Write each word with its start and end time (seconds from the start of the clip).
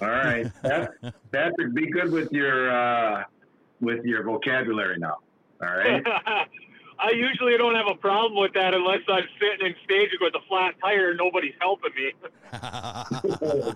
All 0.00 0.08
right, 0.08 0.46
Patrick, 1.32 1.74
be 1.74 1.90
good 1.90 2.12
with 2.12 2.30
your 2.30 2.70
uh, 2.70 3.24
with 3.80 4.04
your 4.04 4.22
vocabulary 4.22 4.98
now. 4.98 5.18
All 5.62 5.74
right. 5.74 6.02
I 6.98 7.10
usually 7.10 7.56
don't 7.56 7.74
have 7.74 7.88
a 7.88 7.96
problem 7.96 8.40
with 8.40 8.52
that 8.52 8.74
unless 8.74 9.00
I'm 9.08 9.24
sitting 9.40 9.66
in 9.66 9.74
staging 9.84 10.18
with 10.20 10.34
a 10.34 10.46
flat 10.46 10.74
tire 10.80 11.10
and 11.10 11.18
nobody's 11.18 11.54
helping 11.60 11.90
me. 11.96 12.12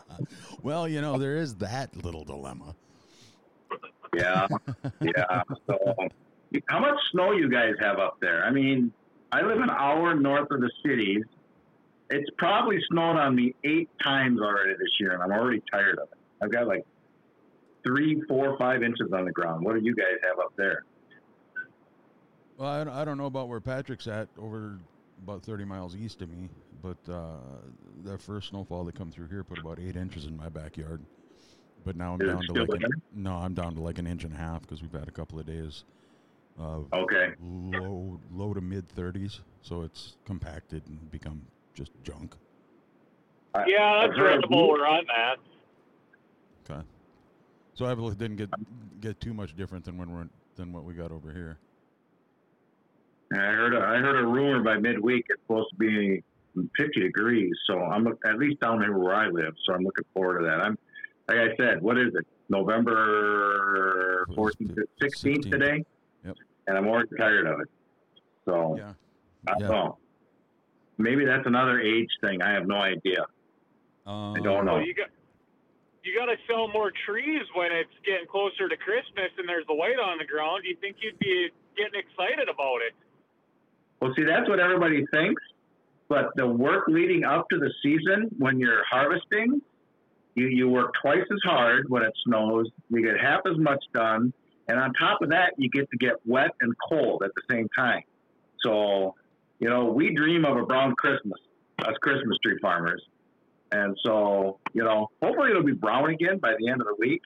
well, 0.63 0.87
you 0.87 1.01
know, 1.01 1.19
there 1.19 1.37
is 1.37 1.57
that 1.57 1.97
little 1.97 2.25
dilemma. 2.25 2.77
Yeah, 4.15 4.47
yeah. 5.01 5.43
So, 5.67 5.95
how 6.69 6.79
much 6.79 6.99
snow 7.11 7.33
you 7.33 7.51
guys 7.51 7.75
have 7.81 7.99
up 7.99 8.19
there? 8.21 8.45
I 8.45 8.51
mean, 8.51 8.93
I 9.33 9.43
live 9.43 9.59
an 9.59 9.71
hour 9.71 10.15
north 10.15 10.51
of 10.53 10.61
the 10.61 10.71
cities. 10.85 11.25
It's 12.11 12.31
probably 12.39 12.79
snowed 12.91 13.17
on 13.17 13.35
me 13.35 13.55
eight 13.65 13.89
times 14.03 14.41
already 14.41 14.73
this 14.73 14.91
year, 15.01 15.13
and 15.13 15.23
I'm 15.23 15.33
already 15.33 15.63
tired 15.73 15.99
of 15.99 16.09
it. 16.13 16.19
I've 16.43 16.53
got 16.53 16.67
like 16.67 16.85
three, 17.87 18.23
four, 18.29 18.57
five 18.59 18.83
inches 18.83 19.11
on 19.13 19.25
the 19.25 19.33
ground. 19.33 19.65
What 19.65 19.75
do 19.75 19.81
you 19.83 19.95
guys 19.95 20.17
have 20.29 20.39
up 20.39 20.53
there? 20.57 20.85
Well, 22.59 22.89
I, 22.89 23.05
don't 23.05 23.19
know 23.19 23.27
about 23.27 23.49
where 23.49 23.61
Patrick's 23.61 24.07
at 24.07 24.29
over 24.39 24.79
about 25.23 25.43
30 25.43 25.65
miles 25.65 25.95
east 25.95 26.23
of 26.23 26.31
me, 26.31 26.49
but 26.83 26.97
uh, 27.13 27.37
that 28.05 28.21
first 28.23 28.49
snowfall 28.49 28.85
that 28.85 28.95
come 28.95 29.11
through 29.11 29.29
here 29.29 29.45
put 29.45 29.59
about 29.59 29.79
eight 29.79 29.97
inches 29.97 30.25
in 30.25 30.37
my 30.37 30.49
backyard. 30.49 31.03
But 31.85 31.97
now 31.97 32.15
I'm 32.15 32.21
Is 32.21 32.29
down 32.29 32.43
to 32.43 32.65
like 32.65 32.83
an, 32.83 33.03
no, 33.15 33.33
I'm 33.35 33.55
down 33.55 33.75
to 33.75 33.81
like 33.81 33.99
an 33.99 34.07
inch 34.07 34.25
and 34.25 34.33
a 34.33 34.37
half 34.37 34.63
because 34.63 34.83
we've 34.83 34.93
had 34.93 35.07
a 35.09 35.13
couple 35.13 35.39
of 35.39 35.47
days 35.47 35.85
of 36.59 36.87
Okay. 36.93 37.35
low 37.41 38.19
low 38.33 38.55
to 38.55 38.61
mid 38.61 38.89
30s, 38.89 39.41
so 39.61 39.83
it's 39.83 40.17
compacted 40.25 40.87
and 40.87 41.11
become 41.11 41.43
just 41.77 41.93
junk. 42.03 42.35
Yeah, 43.67 44.01
that's 44.07 44.19
heard 44.19 44.45
right 44.45 44.51
where 44.51 44.87
I'm 44.87 45.05
at. 45.09 45.39
Okay, 46.69 46.83
so 47.75 47.87
I 47.87 47.95
didn't 48.15 48.37
get 48.37 48.51
get 49.01 49.21
too 49.21 49.33
much 49.33 49.55
different 49.57 49.85
than 49.85 49.97
when 49.97 50.11
we're 50.11 50.27
than 50.57 50.73
what 50.73 50.85
we 50.85 50.95
got 50.95 51.13
over 51.13 51.33
here. 51.33 51.59
I 53.33 53.37
heard 53.37 53.75
a, 53.75 53.79
I 53.79 53.97
heard 53.99 54.23
a 54.23 54.27
rumor 54.27 54.63
by 54.63 54.79
midweek 54.79 55.25
it's 55.29 55.41
supposed 55.43 55.71
to 55.71 55.77
be 55.77 56.23
50 56.77 57.01
degrees. 57.01 57.53
So 57.67 57.79
I'm 57.81 58.07
at 58.07 58.39
least 58.39 58.61
down 58.61 58.81
here 58.83 58.97
where 58.97 59.15
I 59.15 59.29
live. 59.29 59.55
So 59.65 59.75
I'm 59.75 59.83
looking 59.83 60.05
forward 60.15 60.41
to 60.41 60.45
that. 60.47 60.61
I'm 60.61 60.79
like 61.29 61.39
I 61.39 61.57
said, 61.57 61.83
what 61.83 61.99
is 61.99 62.15
it? 62.15 62.27
November 62.49 64.27
14th, 64.31 64.77
16th 65.03 65.39
16th. 65.45 65.51
today, 65.51 65.85
Yep. 66.25 66.37
and 66.69 66.79
I'm 66.79 66.87
already 66.87 67.09
tired 67.19 67.47
of 67.47 67.61
it. 67.61 67.69
So 68.45 68.77
Yeah. 68.79 68.93
I 69.49 69.53
don't 69.53 69.61
Yeah. 69.63 69.69
know. 69.69 69.99
Maybe 70.99 71.25
that's 71.25 71.47
another 71.47 71.81
age 71.81 72.09
thing. 72.21 72.43
I 72.43 72.53
have 72.53 72.67
no 72.67 72.77
idea. 72.77 73.27
Um, 74.07 74.35
I 74.35 74.41
don't 74.41 74.65
know. 74.65 74.79
You 74.79 74.95
got 74.95 75.09
you 76.05 76.17
got 76.17 76.27
to 76.27 76.37
sell 76.49 76.69
more 76.69 76.93
trees 77.05 77.43
when 77.55 77.73
it's 77.73 77.91
getting 78.05 78.27
closer 78.31 78.69
to 78.69 78.77
Christmas 78.77 79.31
and 79.39 79.49
there's 79.49 79.67
the 79.67 79.75
white 79.75 79.99
on 79.99 80.19
the 80.19 80.25
ground. 80.25 80.63
You 80.65 80.77
think 80.81 80.97
you'd 81.01 81.19
be 81.19 81.51
getting 81.77 81.99
excited 81.99 82.49
about 82.49 82.79
it? 82.87 82.95
Well, 84.01 84.13
see, 84.17 84.23
that's 84.23 84.49
what 84.49 84.61
everybody 84.61 85.05
thinks. 85.13 85.43
But 86.09 86.31
the 86.37 86.47
work 86.47 86.85
leading 86.87 87.25
up 87.25 87.49
to 87.51 87.59
the 87.59 87.73
season, 87.83 88.31
when 88.39 88.61
you're 88.61 88.85
harvesting, 88.89 89.61
you, 90.37 90.47
you 90.47 90.69
work 90.69 90.95
twice 91.03 91.25
as 91.29 91.41
hard 91.45 91.87
when 91.89 92.05
it 92.05 92.13
snows. 92.25 92.69
You 92.91 93.03
get 93.03 93.21
half 93.21 93.41
as 93.51 93.59
much 93.59 93.83
done. 93.93 94.33
And 94.69 94.79
on 94.79 94.93
top 94.95 95.23
of 95.23 95.31
that, 95.31 95.55
you 95.59 95.69
get 95.71 95.91
to 95.91 95.97
get 95.97 96.15
wet 96.25 96.51
and 96.61 96.73
cold 96.89 97.23
at 97.25 97.33
the 97.35 97.43
same 97.51 97.69
time. 97.77 98.03
So, 98.65 99.15
you 99.59 99.69
know, 99.69 99.87
we 99.87 100.15
dream 100.15 100.45
of 100.45 100.57
a 100.57 100.65
brown 100.65 100.95
Christmas, 100.97 101.39
as 101.81 101.95
Christmas 102.01 102.37
tree 102.45 102.59
farmers. 102.61 103.03
And 103.73 103.97
so, 104.05 104.61
you 104.73 104.85
know, 104.85 105.09
hopefully 105.23 105.51
it'll 105.51 105.63
be 105.63 105.73
brown 105.73 106.11
again 106.11 106.39
by 106.39 106.55
the 106.59 106.69
end 106.69 106.81
of 106.81 106.87
the 106.87 106.95
week 106.99 107.23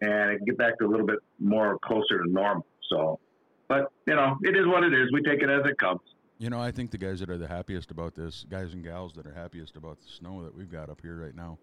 and 0.00 0.30
it 0.30 0.38
can 0.38 0.46
get 0.46 0.58
back 0.58 0.78
to 0.78 0.86
a 0.86 0.88
little 0.88 1.06
bit 1.06 1.18
more 1.38 1.78
closer 1.84 2.22
to 2.22 2.30
normal. 2.30 2.66
So, 2.88 3.20
but, 3.68 3.92
you 4.06 4.14
know, 4.14 4.36
it 4.42 4.56
is 4.56 4.66
what 4.66 4.84
it 4.84 4.92
is. 4.92 5.10
We 5.12 5.22
take 5.22 5.42
it 5.42 5.50
as 5.50 5.64
it 5.64 5.78
comes. 5.78 6.00
You 6.38 6.50
know, 6.50 6.60
I 6.60 6.72
think 6.72 6.90
the 6.90 6.98
guys 6.98 7.20
that 7.20 7.30
are 7.30 7.38
the 7.38 7.46
happiest 7.46 7.90
about 7.90 8.14
this, 8.14 8.44
guys 8.50 8.72
and 8.72 8.82
gals 8.82 9.12
that 9.14 9.26
are 9.26 9.32
happiest 9.32 9.76
about 9.76 10.00
the 10.00 10.08
snow 10.08 10.42
that 10.42 10.56
we've 10.56 10.70
got 10.70 10.90
up 10.90 11.00
here 11.00 11.16
right 11.16 11.34
now, 11.34 11.58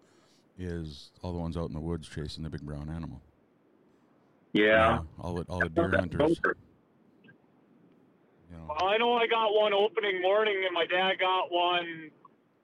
is 0.58 1.10
all 1.22 1.32
the 1.32 1.38
ones 1.38 1.56
out 1.56 1.68
in 1.68 1.74
the 1.74 1.80
woods 1.80 2.08
chasing 2.08 2.44
the 2.44 2.50
big 2.50 2.62
brown 2.62 2.88
animal. 2.88 3.20
Yeah. 4.52 5.00
all 5.20 5.34
the 5.34 5.42
all 5.48 5.60
the 5.60 5.68
deer 5.68 5.90
hunters. 5.90 6.40
You 8.50 8.56
know, 8.56 8.66
Well, 8.68 8.88
I 8.88 8.96
know 8.98 9.14
I 9.14 9.26
got 9.26 9.54
one 9.54 9.72
opening 9.72 10.20
morning, 10.20 10.62
and 10.64 10.74
my 10.74 10.86
dad 10.86 11.18
got 11.18 11.52
one 11.52 12.10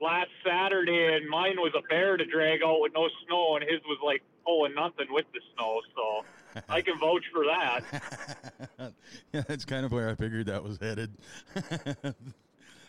last 0.00 0.30
Saturday, 0.44 1.14
and 1.14 1.28
mine 1.28 1.56
was 1.56 1.72
a 1.76 1.82
bear 1.88 2.16
to 2.16 2.24
drag 2.24 2.62
out 2.62 2.80
with 2.80 2.92
no 2.94 3.08
snow, 3.26 3.56
and 3.56 3.64
his 3.64 3.80
was 3.86 3.98
like 4.04 4.22
pulling 4.44 4.74
nothing 4.74 5.06
with 5.10 5.26
the 5.32 5.41
snow. 5.54 5.80
So 5.94 6.62
I 6.69 6.80
can 6.82 6.98
vouch 6.98 7.24
for 7.32 7.44
that. 7.44 8.92
yeah, 9.32 9.42
that's 9.47 9.64
kind 9.64 9.86
of 9.86 9.92
where 9.92 10.08
I 10.08 10.14
figured 10.14 10.47
that 10.47 10.62
was 10.62 10.78
headed. 10.80 11.12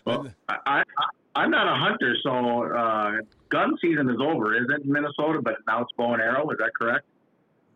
Well, 0.08 0.32
I, 0.48 0.56
I, 0.66 0.84
I'm 1.36 1.52
not 1.52 1.68
a 1.68 1.76
hunter, 1.76 2.16
so 2.24 2.64
uh, 2.64 3.12
gun 3.50 3.78
season 3.82 4.10
is 4.10 4.22
over, 4.22 4.56
isn't 4.56 4.72
it, 4.72 4.86
in 4.86 4.92
Minnesota? 4.92 5.42
But 5.42 5.56
now 5.68 5.82
it's 5.82 5.92
bow 5.98 6.14
and 6.14 6.22
arrow. 6.22 6.50
Is 6.50 6.58
that 6.60 6.72
correct? 6.80 7.06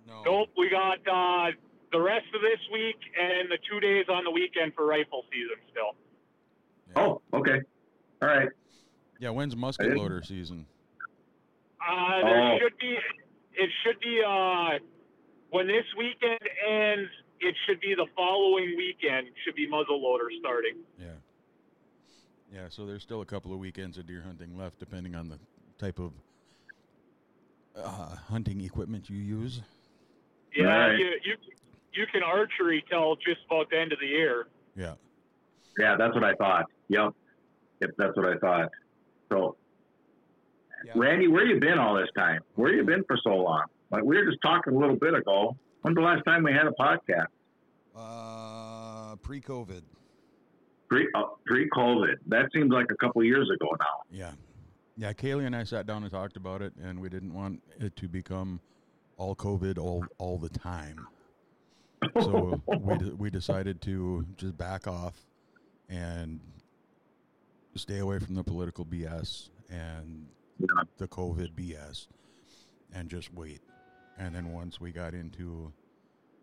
no, 0.07 0.23
Nope, 0.23 0.49
we 0.57 0.69
got 0.69 0.99
uh, 1.05 1.51
the 1.91 1.99
rest 1.99 2.25
of 2.33 2.41
this 2.41 2.59
week 2.71 2.97
and 3.19 3.49
the 3.49 3.57
two 3.69 3.79
days 3.79 4.05
on 4.09 4.23
the 4.23 4.31
weekend 4.31 4.73
for 4.75 4.85
rifle 4.85 5.23
season 5.31 5.57
still. 5.71 5.95
yeah. 6.95 7.03
Oh, 7.03 7.21
okay. 7.37 7.61
All 8.21 8.27
right. 8.29 8.49
yeah. 9.19 9.29
When's 9.29 9.55
musket 9.55 9.95
loader 9.97 10.21
season? 10.23 10.65
Uh, 11.85 12.21
there 12.23 12.41
Oh. 12.53 12.57
should 12.59 12.77
be, 12.77 12.97
it 13.53 13.69
should 13.83 13.99
be, 13.99 14.21
uh, 14.25 14.79
when 15.49 15.67
this 15.67 15.85
weekend 15.97 16.39
ends, 16.67 17.09
it 17.39 17.55
should 17.65 17.79
be 17.79 17.95
the 17.95 18.05
following 18.15 18.75
weekend, 18.77 19.27
should 19.43 19.55
be 19.55 19.67
muzzleloader 19.67 20.27
starting. 20.39 20.75
Yeah. 20.99 21.07
Yeah, 22.53 22.67
so 22.69 22.85
there's 22.85 23.01
still 23.01 23.21
a 23.21 23.25
couple 23.25 23.51
of 23.53 23.59
weekends 23.59 23.97
of 23.97 24.05
deer 24.05 24.21
hunting 24.21 24.57
left, 24.57 24.77
depending 24.79 25.15
on 25.15 25.27
the 25.29 25.39
type 25.79 25.99
of 25.99 26.11
uh, 27.75 28.15
hunting 28.27 28.61
equipment 28.61 29.09
you 29.09 29.17
use. 29.17 29.61
Yeah, 30.55 30.65
Right. 30.65 30.99
you, 30.99 31.05
you, 31.23 31.35
you 31.93 32.05
can 32.11 32.23
archery 32.23 32.83
till 32.89 33.15
just 33.17 33.41
about 33.49 33.69
the 33.69 33.79
end 33.79 33.91
of 33.93 33.99
the 33.99 34.07
year. 34.07 34.47
Yeah. 34.75 34.93
Yeah, 35.79 35.95
that's 35.97 36.13
what 36.13 36.23
I 36.23 36.33
thought. 36.35 36.65
Yep. 36.89 37.13
Yep, 37.81 37.89
that's 37.97 38.15
what 38.17 38.25
I 38.27 38.37
thought. 38.37 38.69
So, 39.31 39.55
Yeah. 40.85 40.93
Randy, 40.95 41.27
where 41.27 41.45
you 41.45 41.59
been 41.59 41.77
all 41.79 41.95
this 41.95 42.09
time? 42.17 42.41
Where 42.55 42.73
you 42.73 42.83
been 42.83 43.03
for 43.05 43.17
so 43.23 43.35
long? 43.35 43.65
Like 43.91 44.03
we 44.03 44.17
were 44.17 44.25
just 44.25 44.41
talking 44.41 44.73
a 44.73 44.77
little 44.77 44.95
bit 44.95 45.13
ago. 45.13 45.55
When's 45.81 45.95
the 45.95 46.01
last 46.01 46.23
time 46.25 46.43
we 46.43 46.51
had 46.53 46.67
a 46.67 46.71
podcast? 46.71 47.27
Uh, 47.95 49.15
pre-COVID. 49.17 49.81
Pre 50.89 51.07
uh, 51.15 51.23
pre 51.45 51.69
COVID. 51.69 52.15
That 52.27 52.49
seems 52.53 52.71
like 52.71 52.87
a 52.91 52.95
couple 52.95 53.23
years 53.23 53.49
ago 53.49 53.67
now. 53.79 54.01
Yeah. 54.09 54.31
Yeah, 54.97 55.13
Kaylee 55.13 55.45
and 55.45 55.55
I 55.55 55.63
sat 55.63 55.87
down 55.87 56.03
and 56.03 56.11
talked 56.11 56.35
about 56.35 56.61
it, 56.61 56.73
and 56.81 56.99
we 56.99 57.09
didn't 57.09 57.33
want 57.33 57.63
it 57.79 57.95
to 57.95 58.07
become 58.07 58.59
all 59.17 59.35
COVID 59.35 59.77
all 59.77 60.05
all 60.17 60.37
the 60.37 60.49
time. 60.49 61.07
So 62.21 62.61
we 62.79 62.97
de- 62.97 63.15
we 63.15 63.29
decided 63.29 63.81
to 63.83 64.25
just 64.37 64.57
back 64.57 64.87
off 64.87 65.25
and 65.89 66.39
stay 67.75 67.99
away 67.99 68.19
from 68.19 68.35
the 68.35 68.43
political 68.43 68.85
BS 68.85 69.49
and 69.69 70.27
Yeah. 70.59 70.83
the 70.97 71.07
COVID 71.07 71.53
BS, 71.53 72.07
and 72.93 73.09
just 73.09 73.33
wait. 73.33 73.61
And 74.17 74.35
then 74.35 74.51
once 74.51 74.79
we 74.79 74.91
got 74.91 75.13
into 75.13 75.71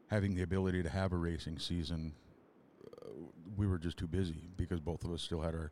having 0.09 0.35
the 0.35 0.43
ability 0.43 0.83
to 0.83 0.89
have 0.89 1.13
a 1.13 1.17
racing 1.17 1.59
season, 1.59 2.15
uh, 3.03 3.09
we 3.57 3.67
were 3.67 3.79
just 3.79 3.97
too 3.99 4.07
busy 4.09 4.49
because 4.57 4.81
both 4.81 5.05
of 5.05 5.13
us 5.13 5.23
still 5.23 5.41
had 5.43 5.55
our 5.55 5.71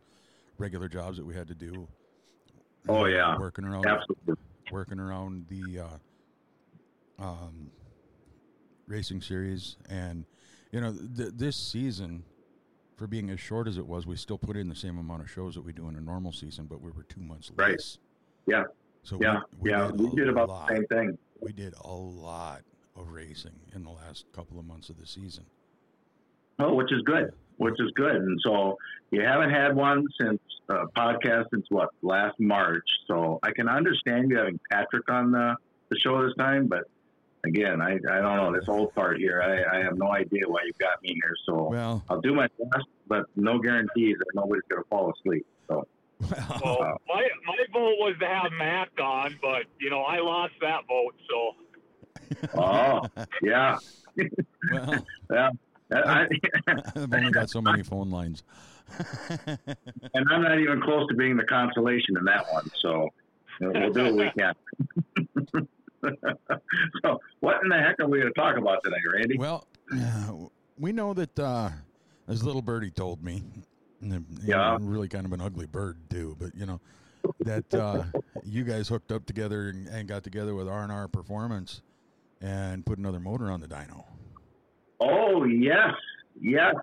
regular 0.59 0.89
jobs 0.89 1.17
that 1.17 1.25
we 1.27 1.35
had 1.35 1.49
to 1.49 1.55
do. 1.55 1.89
Oh, 2.89 3.07
yeah. 3.07 3.37
working 3.39 3.65
around 3.65 3.87
Absolutely. 3.87 4.37
working 4.71 5.01
around 5.01 5.47
the 5.49 5.81
uh, 5.81 7.23
um, 7.23 7.71
racing 8.87 9.21
series, 9.21 9.77
and 9.89 10.25
you 10.73 10.81
know 10.81 10.93
th- 11.17 11.33
this 11.35 11.57
season, 11.57 12.25
for 12.97 13.07
being 13.07 13.31
as 13.31 13.41
short 13.41 13.69
as 13.69 13.79
it 13.79 13.87
was, 13.87 14.07
we 14.07 14.17
still 14.17 14.39
put 14.39 14.57
in 14.57 14.69
the 14.69 14.75
same 14.75 14.99
amount 14.99 15.23
of 15.23 15.31
shows 15.31 15.55
that 15.55 15.63
we 15.63 15.73
do 15.73 15.89
in 15.89 15.97
a 15.97 16.01
normal 16.01 16.33
season, 16.33 16.67
but 16.67 16.81
we 16.81 16.91
were 16.91 17.03
two 17.05 17.21
months 17.21 17.51
Right. 17.57 17.73
less. 17.73 17.99
Yeah. 18.47 18.65
So 19.03 19.19
Yeah. 19.21 19.41
we, 19.59 19.71
yeah. 19.71 19.91
We 19.91 20.11
did 20.17 20.29
about 20.29 20.49
lot. 20.49 20.69
the 20.69 20.77
same 20.77 20.87
thing. 20.87 21.19
We 21.41 21.53
did 21.53 21.75
a 21.85 21.93
lot 21.93 22.63
of 22.97 23.09
racing 23.11 23.61
in 23.75 23.83
the 23.85 23.91
last 23.91 24.25
couple 24.33 24.59
of 24.59 24.65
months 24.65 24.89
of 24.89 24.99
the 24.99 25.07
season. 25.07 25.45
Oh, 26.59 26.75
which 26.75 26.91
is 26.93 27.03
good. 27.03 27.33
Which 27.59 27.75
is 27.79 27.91
good. 27.95 28.17
And 28.17 28.39
so 28.43 28.79
you 29.11 29.21
haven't 29.21 29.51
had 29.51 29.77
one 29.77 30.05
since 30.19 30.41
uh, 30.71 30.87
podcast 30.97 31.45
since 31.53 31.67
what 31.69 31.91
last 32.03 32.35
March. 32.41 32.83
So 33.07 33.39
I 33.43 33.53
can 33.53 33.69
understand 33.69 34.31
you 34.31 34.39
having 34.39 34.59
Patrick 34.71 35.09
on 35.11 35.31
the, 35.33 35.55
the 35.91 35.99
show 35.99 36.23
this 36.25 36.35
time, 36.39 36.67
but 36.67 36.85
again, 37.47 37.81
I, 37.81 37.95
I 37.95 38.21
don't 38.21 38.37
know 38.37 38.53
this 38.53 38.67
whole 38.67 38.89
part 38.89 39.19
here. 39.19 39.43
I, 39.43 39.79
I 39.79 39.83
have 39.83 39.97
no 39.97 40.13
idea 40.13 40.43
why 40.47 40.61
you 40.65 40.73
got 40.79 41.03
me 41.03 41.15
here. 41.15 41.35
So 41.47 41.69
Well, 41.71 42.05
I'll 42.09 42.21
do 42.21 42.35
my 42.35 42.49
best, 42.59 42.87
but 43.07 43.27
no 43.37 43.59
guarantees 43.59 44.17
that 44.19 44.27
nobody's 44.35 44.63
going 44.69 44.83
to 44.83 44.89
fall 44.89 45.13
asleep. 45.13 45.47
So 45.69 45.87
Well, 46.65 46.83
uh, 46.83 46.95
my 47.09 47.29
my 47.47 47.57
vote 47.73 47.97
was 47.99 48.17
to 48.21 48.27
have 48.27 48.53
Matt 48.53 48.89
on, 49.01 49.37
but 49.43 49.65
you 49.81 49.91
know 49.91 50.03
I 50.03 50.19
lost 50.19 50.55
that 50.61 50.87
vote, 50.89 51.15
so 51.29 51.55
Oh, 52.55 53.03
yeah, 53.43 53.77
well, 54.73 55.07
yeah. 55.31 55.51
I, 55.93 56.27
I've 56.67 57.13
only 57.13 57.31
got 57.31 57.51
so 57.51 57.61
many 57.61 57.83
phone 57.83 58.11
lines. 58.11 58.43
and 59.49 60.29
I'm 60.31 60.43
not 60.43 60.59
even 60.59 60.81
close 60.81 61.09
to 61.09 61.15
being 61.15 61.37
the 61.37 61.45
consolation 61.45 62.17
in 62.19 62.25
that 62.25 62.47
one. 62.51 62.69
So 62.81 63.09
we'll 63.61 63.93
do 63.93 64.05
what 64.05 64.15
we 64.15 64.31
can. 64.37 65.69
So, 67.05 67.19
what 67.41 67.63
in 67.63 67.69
the 67.69 67.77
heck 67.77 67.99
are 68.01 68.09
we 68.09 68.21
going 68.21 68.33
to 68.33 68.41
talk 68.41 68.57
about 68.57 68.79
today, 68.85 68.97
Randy? 69.13 69.39
well, 69.39 69.67
we 70.79 70.93
know 70.93 71.15
that 71.15 71.39
uh, 71.39 71.71
as 72.29 72.43
little 72.45 72.63
birdie 72.63 72.91
told 72.91 73.23
me, 73.23 73.43
Yeah. 74.45 74.77
really 74.81 75.09
kind 75.09 75.27
of 75.27 75.33
an 75.33 75.41
ugly 75.41 75.67
bird 75.67 75.99
too, 76.11 76.37
but 76.39 76.55
you 76.55 76.67
know 76.67 76.81
that 77.41 77.75
uh, 77.75 78.05
you 78.45 78.65
guys 78.65 78.89
hooked 78.89 79.11
up 79.13 79.27
together 79.27 79.69
and, 79.69 79.87
and 79.89 80.09
got 80.09 80.23
together 80.23 80.55
with 80.55 80.69
R 80.69 80.83
and 80.83 80.93
R 80.93 81.09
Performance 81.09 81.83
and 82.41 82.85
put 82.85 82.99
another 82.99 83.21
motor 83.21 83.51
on 83.51 83.61
the 83.61 83.67
dyno. 83.69 84.05
Oh 85.01 85.45
yes, 85.45 85.95
yes, 86.41 86.75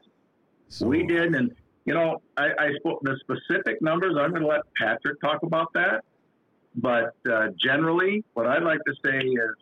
So, 0.68 0.88
we 0.88 1.06
did. 1.06 1.36
And 1.36 1.52
you 1.86 1.94
know, 1.94 2.22
I, 2.38 2.46
I 2.60 2.74
spoke 2.80 3.00
the 3.04 3.18
specific 3.22 3.82
numbers. 3.82 4.16
I'm 4.18 4.30
going 4.32 4.42
to 4.44 4.48
let 4.48 4.62
Patrick 4.80 5.20
talk 5.22 5.44
about 5.44 5.68
that. 5.74 6.04
But 6.76 7.16
uh, 7.32 7.48
generally, 7.58 8.24
what 8.34 8.48
I'd 8.48 8.64
like 8.64 8.80
to 8.88 8.94
say 9.06 9.18
is, 9.20 9.56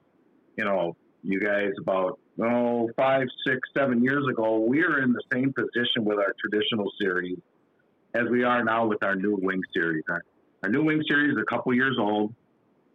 you 0.58 0.66
know, 0.66 0.96
you 1.24 1.40
guys 1.40 1.72
about 1.80 2.20
oh 2.42 2.90
five, 2.96 3.28
six, 3.46 3.60
seven 3.76 4.04
years 4.04 4.26
ago, 4.30 4.60
we 4.60 4.82
were 4.82 5.02
in 5.02 5.14
the 5.14 5.22
same 5.32 5.54
position 5.54 6.06
with 6.06 6.18
our 6.18 6.34
traditional 6.40 6.92
series 7.00 7.38
as 8.14 8.24
we 8.30 8.44
are 8.44 8.64
now 8.64 8.86
with 8.86 9.04
our 9.04 9.16
new 9.16 9.38
wing 9.42 9.62
series. 9.74 10.04
Our, 10.10 10.24
our 10.64 10.70
new 10.70 10.84
wing 10.84 11.02
series 11.08 11.34
is 11.34 11.38
a 11.42 11.46
couple 11.46 11.74
years 11.74 11.98
old. 12.00 12.34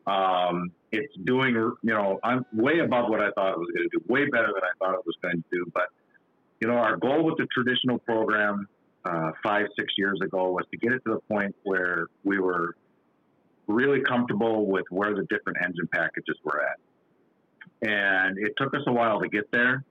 Um, 0.07 0.73
it's 0.93 1.13
doing, 1.25 1.55
you 1.55 1.77
know, 1.83 2.19
I'm 2.23 2.45
way 2.53 2.79
above 2.79 3.11
what 3.11 3.21
I 3.21 3.31
thought 3.33 3.53
it 3.53 3.59
was 3.59 3.69
going 3.75 3.89
to 3.91 3.99
do, 3.99 4.05
way 4.09 4.27
better 4.31 4.49
than 4.49 4.63
I 4.63 4.73
thought 4.79 4.95
it 4.95 5.05
was 5.05 5.17
going 5.23 5.37
to 5.37 5.45
do. 5.51 5.65
But, 5.75 5.89
you 6.61 6.69
know, 6.69 6.75
our 6.75 6.97
goal 6.97 7.25
with 7.25 7.37
the 7.39 7.47
traditional 7.53 7.99
program 7.99 8.69
uh, 9.05 9.33
five, 9.43 9.67
six 9.79 9.95
years 9.99 10.21
ago 10.23 10.53
was 10.53 10.65
to 10.71 10.79
get 10.79 10.93
it 10.93 11.03
to 11.07 11.15
the 11.15 11.21
point 11.35 11.55
where 11.65 12.07
we 12.25 12.39
were 12.39 12.77
really 13.67 14.01
comfortable 14.01 14.67
with 14.67 14.85
where 14.91 15.15
the 15.15 15.27
different 15.31 15.59
engine 15.65 15.89
packages 15.93 16.37
were 16.45 16.63
at. 16.63 16.79
And 17.89 18.39
it 18.39 18.53
took 18.57 18.75
us 18.75 18.83
a 18.87 18.93
while 18.93 19.21
to 19.21 19.29
get 19.29 19.51
there. 19.53 19.85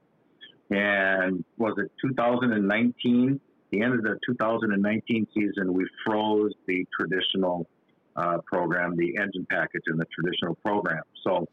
And 0.71 1.43
was 1.57 1.75
it 1.77 1.91
2019? 2.01 3.39
The 3.71 3.81
end 3.81 3.93
of 3.93 4.03
the 4.03 4.17
2019 4.25 5.27
season, 5.33 5.73
we 5.73 5.85
froze 6.05 6.53
the 6.67 6.85
traditional 6.97 7.67
uh, 8.15 8.37
program, 8.45 8.95
the 8.95 9.17
engine 9.17 9.45
package 9.49 9.83
in 9.87 9.97
the 9.97 10.05
traditional 10.05 10.55
program. 10.55 11.03
So 11.23 11.47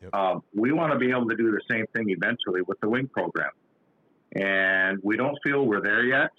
Yep. 0.00 0.10
uh, 0.12 0.38
we 0.54 0.72
want 0.72 0.92
to 0.92 0.98
be 0.98 1.10
able 1.10 1.28
to 1.28 1.36
do 1.36 1.50
the 1.50 1.60
same 1.70 1.84
thing 1.94 2.10
eventually 2.10 2.62
with 2.62 2.78
the 2.80 2.88
wing 2.88 3.08
program. 3.08 3.50
And 4.32 4.98
we 5.02 5.16
don't 5.16 5.36
feel 5.42 5.66
we're 5.66 5.80
there 5.80 6.04
yet. 6.04 6.30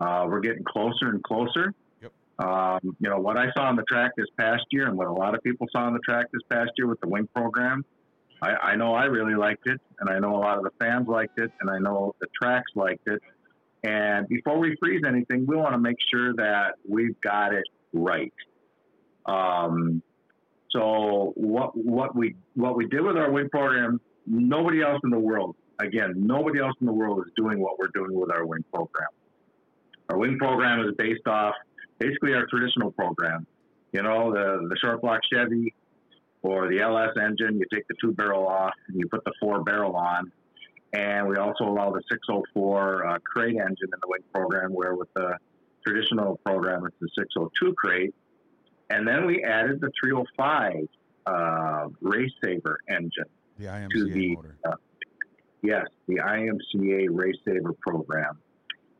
Uh, 0.00 0.26
we're 0.28 0.40
getting 0.40 0.64
closer 0.64 1.08
and 1.08 1.22
closer. 1.22 1.74
Um, 2.42 2.80
you 2.98 3.08
know, 3.08 3.20
what 3.20 3.38
I 3.38 3.52
saw 3.52 3.68
on 3.68 3.76
the 3.76 3.84
track 3.84 4.12
this 4.16 4.26
past 4.36 4.64
year 4.72 4.88
and 4.88 4.96
what 4.96 5.06
a 5.06 5.12
lot 5.12 5.34
of 5.34 5.42
people 5.44 5.68
saw 5.70 5.84
on 5.84 5.92
the 5.92 6.00
track 6.00 6.26
this 6.32 6.42
past 6.50 6.72
year 6.76 6.88
with 6.88 7.00
the 7.00 7.08
wing 7.08 7.28
program, 7.34 7.84
I, 8.40 8.50
I 8.50 8.76
know 8.76 8.94
I 8.94 9.04
really 9.04 9.36
liked 9.36 9.68
it, 9.68 9.80
and 10.00 10.10
I 10.10 10.18
know 10.18 10.34
a 10.34 10.40
lot 10.40 10.58
of 10.58 10.64
the 10.64 10.72
fans 10.80 11.06
liked 11.06 11.38
it, 11.38 11.52
and 11.60 11.70
I 11.70 11.78
know 11.78 12.16
the 12.20 12.26
tracks 12.42 12.72
liked 12.74 13.06
it. 13.06 13.22
And 13.84 14.26
before 14.28 14.58
we 14.58 14.76
freeze 14.80 15.02
anything, 15.06 15.46
we 15.46 15.56
want 15.56 15.74
to 15.74 15.78
make 15.78 15.96
sure 16.12 16.34
that 16.34 16.74
we've 16.88 17.20
got 17.20 17.54
it 17.54 17.64
right. 17.92 18.32
Um, 19.26 20.02
so 20.70 21.32
what 21.36 21.76
what 21.76 22.16
we 22.16 22.34
what 22.54 22.76
we 22.76 22.88
did 22.88 23.02
with 23.02 23.16
our 23.16 23.30
wing 23.30 23.50
program, 23.50 24.00
nobody 24.26 24.82
else 24.82 25.00
in 25.04 25.10
the 25.10 25.18
world, 25.18 25.54
again, 25.80 26.14
nobody 26.16 26.58
else 26.58 26.74
in 26.80 26.86
the 26.86 26.92
world 26.92 27.24
is 27.24 27.32
doing 27.36 27.60
what 27.60 27.78
we're 27.78 27.92
doing 27.94 28.18
with 28.18 28.32
our 28.32 28.44
wing 28.44 28.64
program. 28.72 29.08
Our 30.08 30.18
wing 30.18 30.38
program 30.38 30.80
is 30.80 30.94
based 30.96 31.26
off 31.26 31.54
basically 32.02 32.34
our 32.34 32.46
traditional 32.46 32.90
program. 32.92 33.46
You 33.92 34.02
know, 34.02 34.32
the 34.32 34.66
the 34.68 34.76
short 34.82 35.00
block 35.02 35.20
Chevy 35.32 35.74
or 36.42 36.68
the 36.68 36.80
LS 36.80 37.10
engine, 37.16 37.58
you 37.58 37.64
take 37.72 37.86
the 37.88 37.94
two 38.00 38.12
barrel 38.12 38.46
off 38.46 38.74
and 38.88 38.98
you 38.98 39.06
put 39.08 39.24
the 39.24 39.32
four 39.40 39.62
barrel 39.62 39.94
on. 39.94 40.32
And 40.94 41.26
we 41.28 41.36
also 41.36 41.64
allow 41.64 41.90
the 41.90 42.02
604 42.10 43.06
uh, 43.06 43.18
crate 43.24 43.56
engine 43.56 43.76
in 43.94 43.98
the 44.02 44.08
wing 44.08 44.20
program, 44.34 44.72
where 44.74 44.94
with 44.94 45.08
the 45.14 45.36
traditional 45.86 46.38
program, 46.44 46.84
it's 46.84 46.96
the 47.00 47.08
602 47.18 47.74
crate. 47.74 48.14
And 48.90 49.08
then 49.08 49.24
we 49.24 49.42
added 49.42 49.80
the 49.80 49.90
305 50.02 50.86
uh, 51.24 51.88
Race 52.02 52.30
Saver 52.44 52.76
engine. 52.90 53.24
The 53.58 53.88
To 53.94 54.04
the- 54.04 54.36
motor. 54.36 54.56
Yes, 55.62 55.86
the 56.08 56.16
IMCA 56.16 57.06
Race 57.10 57.36
Saver 57.46 57.72
program. 57.80 58.38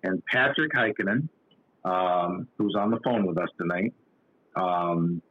And 0.05 0.23
Patrick 0.33 0.73
Heikkinen, 0.73 1.29
um, 1.85 2.49
who's 2.59 2.75
on 2.79 2.91
the 2.91 2.99
phone 3.05 3.27
with 3.27 3.39
us 3.39 3.49
tonight, 3.59 3.93
um, 4.57 5.23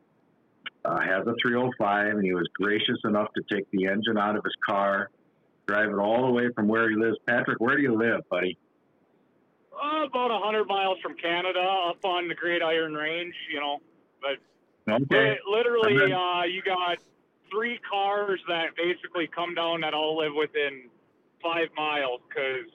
uh, 0.84 1.00
has 1.00 1.26
a 1.28 1.34
305, 1.42 2.08
and 2.08 2.24
he 2.24 2.34
was 2.34 2.48
gracious 2.60 2.98
enough 3.06 3.28
to 3.36 3.56
take 3.56 3.70
the 3.72 3.86
engine 3.86 4.18
out 4.18 4.36
of 4.36 4.44
his 4.44 4.56
car, 4.68 5.10
drive 5.68 5.90
it 5.90 5.98
all 5.98 6.26
the 6.26 6.32
way 6.32 6.50
from 6.56 6.68
where 6.68 6.90
he 6.90 6.96
lives. 6.96 7.18
Patrick, 7.28 7.60
where 7.60 7.76
do 7.76 7.82
you 7.82 7.96
live, 7.98 8.22
buddy? 8.30 8.58
uh, 9.82 10.06
about 10.06 10.32
a 10.32 10.40
hundred 10.40 10.66
miles 10.68 10.98
from 11.02 11.16
Canada, 11.16 11.60
up 11.60 12.04
on 12.04 12.28
the 12.28 12.36
Great 12.36 12.62
Iron 12.62 12.94
Range. 12.94 13.34
You 13.52 13.60
know, 13.60 13.80
but 14.22 14.38
Okay. 14.94 15.38
literally, 15.50 16.12
uh, 16.12 16.44
you 16.44 16.62
got 16.64 16.98
three 17.52 17.80
cars 17.90 18.40
that 18.48 18.76
basically 18.76 19.28
come 19.28 19.56
down 19.56 19.82
that 19.82 19.94
all 19.94 20.18
live 20.18 20.34
within 20.36 20.90
five 21.42 21.70
miles. 21.76 22.22
Because 22.28 22.70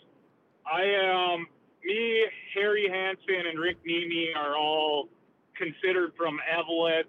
I 0.67 0.82
am 0.82 1.46
me, 1.86 2.26
Harry 2.54 2.88
Hansen, 2.90 3.46
and 3.48 3.58
Rick 3.58 3.78
Nemi 3.86 4.30
are 4.36 4.56
all 4.56 5.08
considered 5.56 6.12
from 6.16 6.38
Eveleth. 6.50 7.04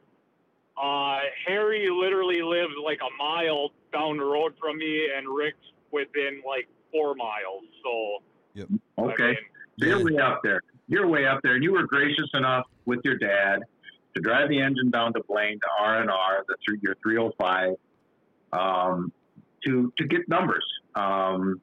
Uh, 0.81 1.19
Harry 1.47 1.87
literally 1.89 2.41
lives 2.41 2.73
like 2.83 2.99
a 3.01 3.11
mile 3.17 3.71
down 3.91 4.17
the 4.17 4.23
road 4.23 4.53
from 4.59 4.77
me, 4.77 5.07
and 5.15 5.27
Rick's 5.27 5.57
within 5.91 6.41
like 6.47 6.67
four 6.91 7.15
miles. 7.15 7.63
So 7.83 8.23
Okay. 8.99 9.23
I 9.23 9.27
mean, 9.27 9.37
So 9.79 9.85
you're 9.85 9.99
Yeah. 9.99 10.03
way 10.17 10.21
up 10.21 10.41
there. 10.43 10.61
You're 10.87 11.07
way 11.07 11.27
up 11.27 11.41
there, 11.43 11.53
and 11.55 11.63
you 11.63 11.71
were 11.73 11.85
gracious 11.85 12.29
enough 12.33 12.65
with 12.85 12.99
your 13.03 13.15
dad 13.17 13.61
to 14.15 14.21
drive 14.21 14.49
the 14.49 14.59
engine 14.59 14.89
down 14.89 15.13
to 15.13 15.21
Blaine 15.27 15.59
to 15.59 15.67
R 15.79 16.01
and 16.01 16.09
R, 16.09 16.43
the 16.47 16.55
three, 16.65 16.79
your 16.81 16.95
305, 17.03 17.75
um, 18.53 19.11
to 19.65 19.91
to 19.97 20.07
get 20.07 20.27
numbers, 20.29 20.65
um, 20.95 21.61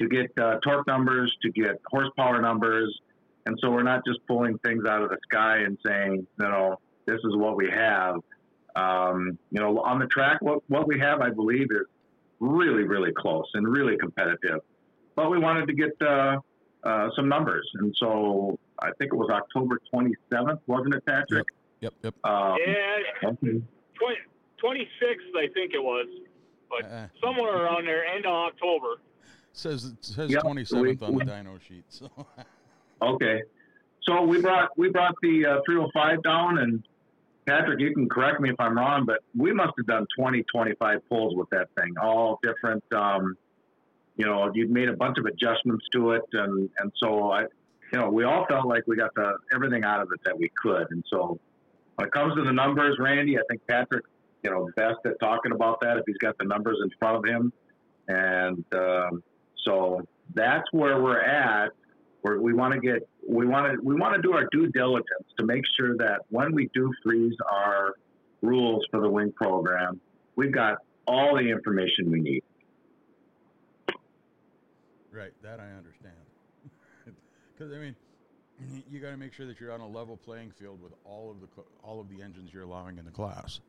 to 0.00 0.08
get 0.08 0.30
uh, 0.38 0.58
torque 0.62 0.86
numbers, 0.86 1.34
to 1.42 1.50
get 1.50 1.80
horsepower 1.86 2.40
numbers, 2.40 3.00
and 3.46 3.58
so 3.60 3.70
we're 3.70 3.82
not 3.82 4.02
just 4.06 4.20
pulling 4.26 4.58
things 4.58 4.84
out 4.86 5.02
of 5.02 5.10
the 5.10 5.18
sky 5.30 5.58
and 5.58 5.78
saying, 5.84 6.26
you 6.38 6.48
know, 6.48 6.78
this 7.06 7.18
is 7.24 7.36
what 7.36 7.56
we 7.56 7.70
have. 7.70 8.16
Um, 8.76 9.38
you 9.50 9.60
know, 9.60 9.80
on 9.80 9.98
the 9.98 10.06
track, 10.06 10.40
what 10.42 10.62
what 10.68 10.86
we 10.86 10.98
have, 11.00 11.20
I 11.20 11.30
believe, 11.30 11.66
is 11.70 11.86
really 12.40 12.84
really 12.84 13.12
close 13.12 13.46
and 13.54 13.66
really 13.66 13.96
competitive. 13.96 14.60
But 15.16 15.30
we 15.30 15.38
wanted 15.38 15.66
to 15.66 15.72
get 15.74 15.90
uh, 16.00 16.38
uh, 16.84 17.08
some 17.16 17.28
numbers. 17.28 17.68
And 17.74 17.94
so 17.98 18.58
I 18.78 18.90
think 18.98 19.12
it 19.12 19.16
was 19.16 19.30
October 19.30 19.80
27th, 19.92 20.60
wasn't 20.66 20.94
it, 20.94 21.04
Patrick? 21.06 21.46
Yep, 21.80 21.94
yep. 22.02 22.14
Um, 22.24 22.56
yeah, 22.64 23.28
okay. 23.28 23.60
20, 23.98 24.18
26th, 24.62 25.36
I 25.36 25.48
think 25.54 25.74
it 25.74 25.82
was. 25.82 26.06
But 26.70 26.84
Uh, 26.84 27.06
somewhere 27.20 27.64
around 27.64 27.86
there, 27.86 28.04
end 28.04 28.26
of 28.26 28.32
October. 28.32 28.96
Says 29.52 29.84
it 29.84 29.96
says 30.04 30.30
Yep, 30.30 30.42
twenty 30.42 30.64
seventh 30.64 31.00
we- 31.00 31.06
on 31.06 31.12
the 31.12 31.18
we- 31.18 31.24
dyno 31.24 31.60
sheet. 31.60 31.84
So 31.88 32.08
Okay. 33.02 33.42
So 34.02 34.22
we 34.22 34.40
brought 34.40 34.70
we 34.76 34.88
brought 34.88 35.14
the 35.22 35.44
uh, 35.46 35.60
305 35.66 36.22
down, 36.22 36.58
and 36.58 36.82
Patrick, 37.46 37.78
you 37.80 37.92
can 37.94 38.08
correct 38.08 38.40
me 38.40 38.48
if 38.50 38.56
I'm 38.58 38.76
wrong, 38.76 39.04
but 39.06 39.18
we 39.36 39.52
must 39.52 39.72
have 39.76 39.86
done 39.86 40.06
20, 40.18 40.42
25 40.44 41.08
pulls 41.08 41.34
with 41.36 41.48
that 41.50 41.68
thing, 41.78 41.94
all 42.00 42.38
different. 42.42 42.82
Um, 42.92 43.36
you 44.16 44.24
know, 44.26 44.50
you'd 44.54 44.70
made 44.70 44.88
a 44.88 44.94
bunch 44.96 45.18
of 45.18 45.26
adjustments 45.26 45.86
to 45.92 46.12
it, 46.12 46.22
and 46.32 46.68
and 46.78 46.92
so 46.96 47.30
I, 47.30 47.42
you 47.92 47.98
know, 47.98 48.08
we 48.10 48.24
all 48.24 48.46
felt 48.48 48.66
like 48.66 48.84
we 48.86 48.96
got 48.96 49.14
the 49.14 49.34
everything 49.54 49.84
out 49.84 50.00
of 50.00 50.08
it 50.12 50.20
that 50.24 50.36
we 50.38 50.50
could, 50.60 50.86
and 50.90 51.04
so 51.10 51.38
when 51.96 52.06
it 52.08 52.12
comes 52.12 52.34
to 52.36 52.42
the 52.44 52.52
numbers, 52.52 52.96
Randy, 52.98 53.38
I 53.38 53.42
think 53.50 53.60
Patrick, 53.68 54.04
you 54.42 54.50
know, 54.50 54.68
best 54.76 54.98
at 55.04 55.20
talking 55.20 55.52
about 55.52 55.80
that 55.82 55.98
if 55.98 56.04
he's 56.06 56.18
got 56.18 56.36
the 56.38 56.44
numbers 56.46 56.78
in 56.82 56.90
front 56.98 57.16
of 57.18 57.24
him, 57.24 57.52
and 58.08 58.64
um, 58.74 59.22
so 59.68 60.00
that's 60.34 60.64
where 60.72 61.00
we're 61.02 61.20
at. 61.20 61.72
Where 62.22 62.40
we 62.40 62.52
want 62.52 62.74
to 62.74 62.80
get, 62.80 63.08
we 63.28 63.46
want 63.46 63.72
to, 63.72 63.80
we 63.84 63.94
want 63.94 64.16
to 64.16 64.22
do 64.22 64.32
our 64.32 64.46
due 64.50 64.66
diligence 64.68 65.28
to 65.38 65.46
make 65.46 65.62
sure 65.78 65.96
that 65.98 66.22
when 66.30 66.52
we 66.52 66.68
do 66.74 66.92
freeze 67.04 67.36
our 67.48 67.94
rules 68.42 68.84
for 68.90 69.00
the 69.00 69.08
wing 69.08 69.32
program, 69.36 70.00
we've 70.34 70.52
got 70.52 70.78
all 71.06 71.36
the 71.36 71.48
information 71.48 72.10
we 72.10 72.20
need. 72.20 72.42
right, 75.12 75.32
that 75.42 75.60
I 75.60 75.70
understand. 75.76 76.14
Because 77.56 77.72
I 77.72 77.78
mean, 77.78 77.96
You 78.88 79.00
got 79.00 79.10
to 79.10 79.16
make 79.16 79.32
sure 79.32 79.46
that 79.46 79.60
you're 79.60 79.72
on 79.72 79.80
a 79.80 79.88
level 79.88 80.16
playing 80.16 80.52
field 80.52 80.80
with 80.80 80.92
all 81.04 81.30
of 81.30 81.40
the 81.40 81.48
all 81.82 82.00
of 82.00 82.08
the 82.08 82.22
engines 82.22 82.50
you're 82.52 82.62
allowing 82.62 82.98
in 82.98 83.04
the 83.04 83.10
class. 83.10 83.60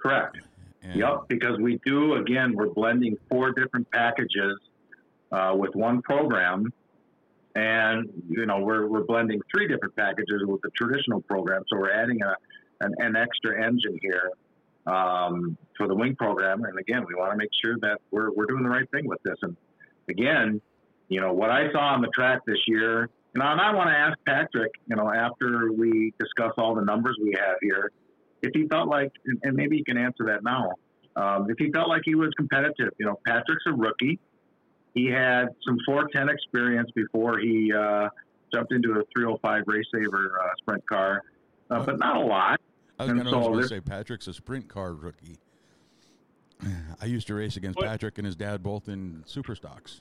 Correct. 0.00 0.36
And 0.82 0.94
Yep, 0.94 1.28
because 1.28 1.58
we 1.58 1.80
do, 1.84 2.14
again, 2.14 2.54
we're 2.54 2.68
blending 2.68 3.16
four 3.28 3.52
different 3.52 3.90
packages 3.90 4.58
uh, 5.32 5.54
with 5.56 5.74
one 5.74 6.02
program. 6.02 6.72
And, 7.54 8.08
you 8.28 8.46
know, 8.46 8.60
we're, 8.60 8.86
we're 8.86 9.04
blending 9.04 9.40
three 9.52 9.66
different 9.66 9.96
packages 9.96 10.42
with 10.44 10.60
the 10.62 10.70
traditional 10.70 11.20
program. 11.22 11.64
So 11.68 11.78
we're 11.78 11.92
adding 11.92 12.22
a, 12.22 12.36
an, 12.80 12.94
an 12.98 13.16
extra 13.16 13.64
engine 13.66 13.98
here 14.00 14.30
um, 14.86 15.56
for 15.76 15.88
the 15.88 15.94
wing 15.94 16.14
program. 16.14 16.64
And 16.64 16.78
again, 16.78 17.04
we 17.06 17.14
want 17.14 17.32
to 17.32 17.36
make 17.36 17.50
sure 17.62 17.76
that 17.80 18.00
we're, 18.10 18.30
we're 18.30 18.46
doing 18.46 18.62
the 18.62 18.68
right 18.68 18.88
thing 18.90 19.06
with 19.06 19.22
this. 19.24 19.36
And 19.42 19.56
again, 20.08 20.60
you 21.08 21.20
know, 21.20 21.32
what 21.32 21.50
I 21.50 21.72
saw 21.72 21.94
on 21.94 22.02
the 22.02 22.08
track 22.08 22.42
this 22.46 22.58
year, 22.68 23.08
you 23.34 23.40
know, 23.40 23.46
and 23.46 23.60
I 23.60 23.74
want 23.74 23.88
to 23.90 23.96
ask 23.96 24.18
Patrick, 24.26 24.72
you 24.86 24.96
know, 24.96 25.12
after 25.12 25.72
we 25.72 26.12
discuss 26.18 26.52
all 26.58 26.74
the 26.74 26.84
numbers 26.84 27.16
we 27.20 27.34
have 27.38 27.56
here, 27.60 27.90
if 28.42 28.50
he 28.54 28.66
felt 28.68 28.88
like, 28.88 29.12
and- 29.42 29.56
maybe 29.56 29.76
you 29.76 29.84
can 29.84 29.98
answer 29.98 30.24
that 30.26 30.42
now, 30.42 30.72
um, 31.16 31.50
if 31.50 31.56
he 31.58 31.70
felt 31.72 31.88
like 31.88 32.02
he 32.04 32.14
was 32.14 32.30
competitive. 32.36 32.90
You 32.98 33.06
know, 33.06 33.18
Patrick's 33.26 33.64
a 33.66 33.72
rookie. 33.72 34.18
He 34.94 35.06
had 35.06 35.48
some 35.66 35.78
410 35.84 36.28
experience 36.28 36.90
before 36.94 37.38
he 37.38 37.72
uh, 37.72 38.08
jumped 38.52 38.72
into 38.72 38.92
a 38.92 39.02
305 39.14 39.62
Race 39.66 39.84
Saver 39.92 40.40
uh, 40.40 40.48
sprint 40.58 40.86
car, 40.88 41.22
uh, 41.70 41.84
but 41.84 41.98
not 41.98 42.16
a 42.16 42.20
lot. 42.20 42.60
I 42.98 43.04
was 43.04 43.12
going 43.12 43.26
so 43.28 43.54
to 43.54 43.68
say 43.68 43.80
Patrick's 43.80 44.26
a 44.26 44.34
sprint 44.34 44.68
car 44.68 44.92
rookie. 44.92 45.38
I 47.00 47.06
used 47.06 47.26
to 47.28 47.34
race 47.34 47.56
against 47.56 47.78
Patrick 47.78 48.18
and 48.18 48.26
his 48.26 48.36
dad 48.36 48.62
both 48.62 48.88
in 48.88 49.22
super 49.26 49.54
stocks. 49.54 50.00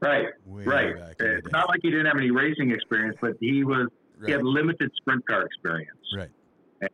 Right, 0.00 0.26
Way 0.46 0.64
right. 0.64 0.98
back 0.98 1.14
in 1.20 1.26
the 1.26 1.36
It's 1.38 1.52
not 1.52 1.68
like 1.68 1.78
he 1.82 1.90
didn't 1.90 2.06
have 2.06 2.16
any 2.16 2.32
racing 2.32 2.72
experience, 2.72 3.16
but 3.20 3.34
he 3.38 3.62
was 3.62 3.88
he 4.24 4.32
had 4.32 4.42
limited 4.42 4.90
sprint 4.96 5.26
car 5.26 5.44
experience. 5.44 5.98
Right. 6.16 6.30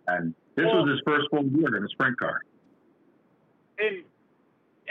And 0.08 0.34
this 0.54 0.66
Well- 0.66 0.84
was 0.84 0.90
his 0.92 1.00
first 1.06 1.28
full 1.30 1.44
year 1.44 1.76
in 1.76 1.84
a 1.84 1.88
sprint 1.88 2.18
car. 2.18 2.42
and 3.80 4.02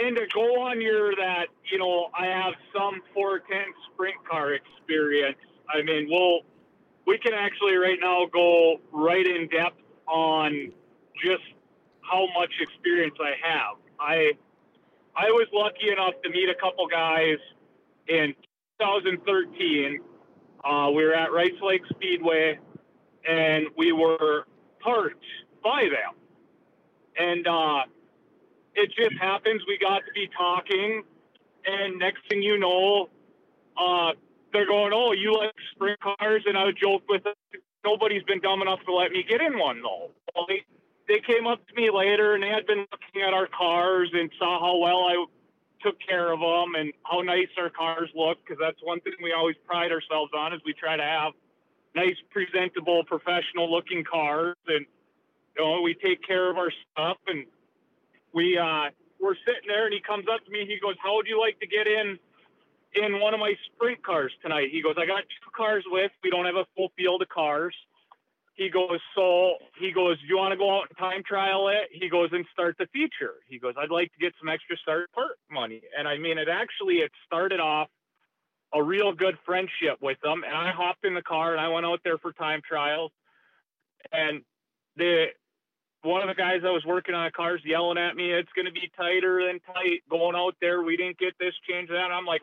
and 0.01 0.15
to 0.15 0.25
go 0.27 0.61
on 0.61 0.79
your 0.79 1.13
that 1.15 1.47
you 1.65 1.77
know 1.77 2.09
I 2.17 2.27
have 2.27 2.53
some 2.71 3.01
410 3.13 3.73
sprint 3.91 4.15
car 4.23 4.53
experience. 4.53 5.39
I 5.67 5.81
mean, 5.81 6.07
we'll 6.09 6.43
we 7.05 7.17
can 7.17 7.33
actually 7.33 7.75
right 7.75 7.99
now 7.99 8.25
go 8.27 8.79
right 8.93 9.27
in 9.27 9.49
depth 9.49 9.81
on 10.07 10.71
just 11.21 11.43
how 12.01 12.27
much 12.33 12.53
experience 12.61 13.15
I 13.19 13.33
have. 13.41 13.75
I 13.99 14.31
I 15.17 15.31
was 15.31 15.47
lucky 15.51 15.89
enough 15.91 16.13
to 16.23 16.29
meet 16.29 16.47
a 16.47 16.55
couple 16.55 16.87
guys 16.87 17.39
in 18.07 18.33
2013. 18.79 19.99
Uh, 20.63 20.91
we 20.95 21.03
were 21.03 21.13
at 21.13 21.33
Rice 21.33 21.59
Lake 21.61 21.81
Speedway, 21.89 22.57
and 23.27 23.67
we 23.75 23.91
were 23.91 24.45
parked 24.87 25.23
by 25.63 25.83
them. 25.91 26.15
And 27.19 27.45
uh, 27.47 27.83
it 28.75 28.91
just 28.95 29.19
happens 29.19 29.61
we 29.67 29.77
got 29.79 29.99
to 29.99 30.13
be 30.13 30.29
talking, 30.37 31.03
and 31.65 31.99
next 31.99 32.21
thing 32.29 32.41
you 32.41 32.57
know, 32.57 33.09
uh, 33.77 34.11
they're 34.53 34.67
going, 34.67 34.93
"Oh, 34.93 35.11
you 35.11 35.33
like 35.33 35.51
sprint 35.73 35.99
cars?" 35.99 36.43
And 36.45 36.57
I 36.57 36.65
would 36.65 36.77
joke 36.81 37.03
with 37.09 37.23
them, 37.23 37.33
nobody's 37.83 38.23
been 38.23 38.39
dumb 38.39 38.61
enough 38.61 38.79
to 38.85 38.93
let 38.93 39.11
me 39.11 39.25
get 39.27 39.41
in 39.41 39.57
one 39.57 39.81
though. 39.81 40.11
Well, 40.35 40.45
they 40.47 40.63
they 41.07 41.19
came 41.25 41.47
up 41.47 41.59
to 41.67 41.73
me 41.75 41.89
later, 41.89 42.35
and 42.35 42.43
they 42.43 42.49
had 42.49 42.67
been 42.67 42.85
looking 42.91 43.21
at 43.27 43.33
our 43.33 43.47
cars 43.47 44.09
and 44.13 44.29
saw 44.37 44.59
how 44.59 44.77
well 44.77 45.03
I 45.09 45.25
took 45.81 45.95
care 46.07 46.31
of 46.31 46.39
them 46.39 46.75
and 46.75 46.93
how 47.03 47.21
nice 47.21 47.49
our 47.57 47.69
cars 47.71 48.09
look. 48.15 48.37
Because 48.43 48.57
that's 48.61 48.79
one 48.83 49.01
thing 49.01 49.13
we 49.23 49.33
always 49.33 49.55
pride 49.65 49.91
ourselves 49.91 50.31
on 50.37 50.53
is 50.53 50.61
we 50.65 50.73
try 50.73 50.95
to 50.95 51.03
have 51.03 51.33
nice, 51.97 52.15
presentable, 52.29 53.03
professional-looking 53.03 54.03
cars, 54.03 54.55
and 54.67 54.85
you 55.57 55.63
know 55.63 55.81
we 55.81 55.95
take 55.95 56.21
care 56.25 56.49
of 56.49 56.57
our 56.57 56.71
stuff 56.71 57.17
and 57.27 57.45
we 58.33 58.57
uh, 58.57 58.89
we're 59.19 59.35
sitting 59.45 59.67
there, 59.67 59.85
and 59.85 59.93
he 59.93 59.99
comes 59.99 60.25
up 60.31 60.45
to 60.45 60.51
me. 60.51 60.65
He 60.65 60.79
goes, 60.79 60.95
"How 61.01 61.15
would 61.15 61.27
you 61.27 61.39
like 61.39 61.59
to 61.59 61.67
get 61.67 61.87
in 61.87 62.19
in 62.93 63.19
one 63.19 63.33
of 63.33 63.39
my 63.39 63.53
sprint 63.65 64.03
cars 64.05 64.31
tonight?" 64.43 64.69
He 64.71 64.81
goes, 64.81 64.95
"I 64.97 65.05
got 65.05 65.21
two 65.21 65.51
cars 65.55 65.83
with. 65.87 66.11
We 66.23 66.29
don't 66.29 66.45
have 66.45 66.55
a 66.55 66.67
full 66.75 66.89
field 66.95 67.21
of 67.23 67.29
cars." 67.29 67.75
He 68.53 68.69
goes, 68.69 68.99
"So 69.15 69.55
he 69.79 69.91
goes, 69.91 70.17
you 70.27 70.37
want 70.37 70.51
to 70.51 70.57
go 70.57 70.69
out 70.75 70.87
and 70.89 70.97
time 70.97 71.23
trial 71.23 71.67
it?" 71.69 71.89
He 71.91 72.09
goes 72.09 72.29
and 72.31 72.45
start 72.53 72.75
the 72.77 72.87
feature. 72.93 73.35
He 73.47 73.57
goes, 73.59 73.73
"I'd 73.77 73.91
like 73.91 74.11
to 74.13 74.19
get 74.19 74.33
some 74.39 74.49
extra 74.49 74.77
start 74.77 75.11
part 75.13 75.37
money." 75.49 75.81
And 75.97 76.07
I 76.07 76.17
mean, 76.17 76.37
it 76.37 76.49
actually 76.49 76.97
it 77.05 77.11
started 77.25 77.59
off 77.59 77.89
a 78.73 78.83
real 78.83 79.13
good 79.13 79.37
friendship 79.45 79.97
with 80.01 80.17
them. 80.21 80.43
And 80.43 80.55
I 80.55 80.71
hopped 80.71 81.05
in 81.05 81.13
the 81.13 81.21
car 81.21 81.51
and 81.51 81.61
I 81.61 81.69
went 81.69 81.85
out 81.85 82.01
there 82.03 82.17
for 82.17 82.33
time 82.33 82.61
trials, 82.67 83.11
and 84.11 84.41
the 84.95 85.27
one 86.03 86.21
of 86.21 86.27
the 86.27 86.35
guys 86.35 86.61
that 86.63 86.71
was 86.71 86.85
working 86.85 87.15
on 87.15 87.25
the 87.25 87.31
cars 87.31 87.61
yelling 87.65 87.97
at 87.97 88.15
me, 88.15 88.31
it's 88.31 88.51
going 88.55 88.65
to 88.65 88.71
be 88.71 88.89
tighter 88.95 89.45
than 89.45 89.59
tight 89.73 90.03
going 90.09 90.35
out 90.35 90.55
there. 90.61 90.81
We 90.81 90.95
didn't 90.95 91.17
get 91.17 91.33
this, 91.39 91.53
change 91.69 91.89
that. 91.89 92.11
I'm 92.11 92.25
like 92.25 92.41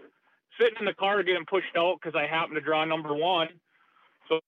sitting 0.61 0.77
in 0.81 0.85
the 0.85 0.95
car 0.95 1.23
getting 1.23 1.47
pushed 1.47 1.77
out 1.77 1.99
because 2.01 2.19
I 2.19 2.27
happened 2.27 2.57
to 2.57 2.61
draw 2.61 2.85
number 2.85 3.15
one. 3.15 3.49
So 4.29 4.41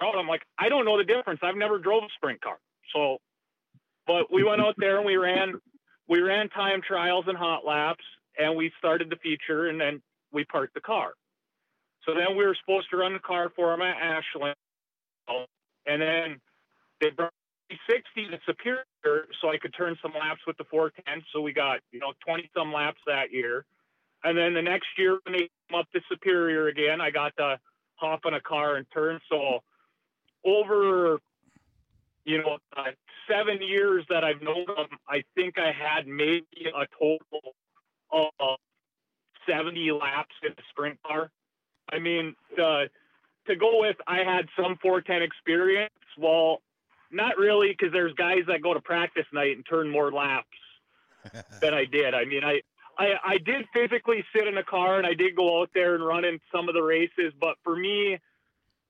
I'm 0.00 0.28
like, 0.28 0.42
I 0.58 0.68
don't 0.68 0.84
know 0.84 0.98
the 0.98 1.04
difference. 1.04 1.40
I've 1.42 1.56
never 1.56 1.78
drove 1.78 2.02
a 2.02 2.08
sprint 2.16 2.40
car. 2.40 2.58
So, 2.94 3.18
but 4.06 4.32
we 4.32 4.42
went 4.42 4.60
out 4.60 4.74
there 4.76 4.98
and 4.98 5.06
we 5.06 5.16
ran, 5.16 5.54
we 6.08 6.20
ran 6.20 6.48
time 6.50 6.82
trials 6.86 7.24
and 7.28 7.38
hot 7.38 7.64
laps 7.64 8.04
and 8.38 8.56
we 8.56 8.72
started 8.78 9.08
the 9.08 9.16
feature 9.16 9.68
and 9.68 9.80
then 9.80 10.02
we 10.32 10.44
parked 10.44 10.74
the 10.74 10.80
car. 10.80 11.12
So 12.04 12.14
then 12.14 12.36
we 12.36 12.44
were 12.44 12.56
supposed 12.60 12.90
to 12.90 12.96
run 12.96 13.12
the 13.12 13.20
car 13.20 13.50
for 13.54 13.72
him 13.74 13.82
at 13.82 13.96
Ashland. 13.96 14.56
And 15.86 16.02
then 16.02 16.40
they 17.00 17.10
brought 17.10 17.32
60 17.88 18.28
to 18.28 18.38
Superior 18.46 18.84
so 19.40 19.48
I 19.50 19.58
could 19.58 19.74
turn 19.76 19.96
some 20.02 20.12
laps 20.12 20.40
with 20.46 20.56
the 20.56 20.64
410. 20.64 21.22
So 21.32 21.40
we 21.40 21.52
got, 21.52 21.80
you 21.90 22.00
know, 22.00 22.12
20 22.26 22.50
some 22.56 22.72
laps 22.72 23.00
that 23.06 23.32
year. 23.32 23.64
And 24.24 24.36
then 24.36 24.54
the 24.54 24.62
next 24.62 24.88
year 24.96 25.18
when 25.24 25.32
they 25.32 25.48
came 25.68 25.78
up 25.78 25.90
to 25.92 26.00
Superior 26.08 26.68
again, 26.68 27.00
I 27.00 27.10
got 27.10 27.36
to 27.38 27.58
hop 27.96 28.20
in 28.26 28.34
a 28.34 28.40
car 28.40 28.76
and 28.76 28.86
turn. 28.92 29.20
So 29.28 29.60
over, 30.44 31.18
you 32.24 32.38
know, 32.38 32.58
uh, 32.76 32.90
seven 33.28 33.60
years 33.60 34.04
that 34.10 34.24
I've 34.24 34.42
known 34.42 34.66
them, 34.66 34.98
I 35.08 35.22
think 35.34 35.58
I 35.58 35.72
had 35.72 36.06
maybe 36.06 36.46
a 36.66 36.86
total 36.98 37.54
of 38.10 38.58
70 39.48 39.92
laps 39.92 40.34
in 40.42 40.52
a 40.52 40.62
sprint 40.70 40.98
car. 41.06 41.30
I 41.90 41.98
mean, 41.98 42.34
to 42.56 43.56
go 43.56 43.80
with, 43.80 43.96
I 44.06 44.18
had 44.18 44.48
some 44.56 44.78
410 44.80 45.22
experience. 45.22 45.92
Well, 46.18 46.62
not 47.10 47.36
really, 47.36 47.68
because 47.68 47.92
there's 47.92 48.14
guys 48.14 48.40
that 48.48 48.62
go 48.62 48.74
to 48.74 48.80
practice 48.80 49.26
night 49.32 49.56
and 49.56 49.66
turn 49.68 49.90
more 49.90 50.10
laps 50.10 50.46
than 51.60 51.74
I 51.74 51.84
did. 51.84 52.14
I 52.14 52.24
mean, 52.24 52.44
I, 52.44 52.60
I 52.98 53.14
I 53.24 53.38
did 53.38 53.66
physically 53.72 54.24
sit 54.34 54.46
in 54.46 54.56
a 54.58 54.64
car 54.64 54.98
and 54.98 55.06
I 55.06 55.14
did 55.14 55.36
go 55.36 55.60
out 55.60 55.70
there 55.74 55.94
and 55.94 56.04
run 56.04 56.24
in 56.24 56.40
some 56.50 56.68
of 56.68 56.74
the 56.74 56.82
races, 56.82 57.32
but 57.38 57.56
for 57.64 57.76
me, 57.76 58.18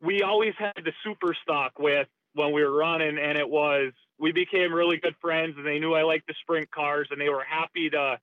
we 0.00 0.22
always 0.22 0.54
had 0.58 0.72
the 0.76 0.92
super 1.04 1.34
stock 1.42 1.78
with 1.78 2.08
when 2.34 2.52
we 2.52 2.62
were 2.62 2.76
running, 2.76 3.18
and 3.18 3.38
it 3.38 3.48
was 3.48 3.92
we 4.18 4.32
became 4.32 4.72
really 4.72 4.98
good 4.98 5.16
friends, 5.20 5.54
and 5.56 5.66
they 5.66 5.78
knew 5.78 5.94
I 5.94 6.02
liked 6.02 6.26
the 6.26 6.34
sprint 6.40 6.70
cars, 6.70 7.08
and 7.10 7.20
they 7.20 7.28
were 7.28 7.44
happy 7.44 7.90
to 7.90 8.18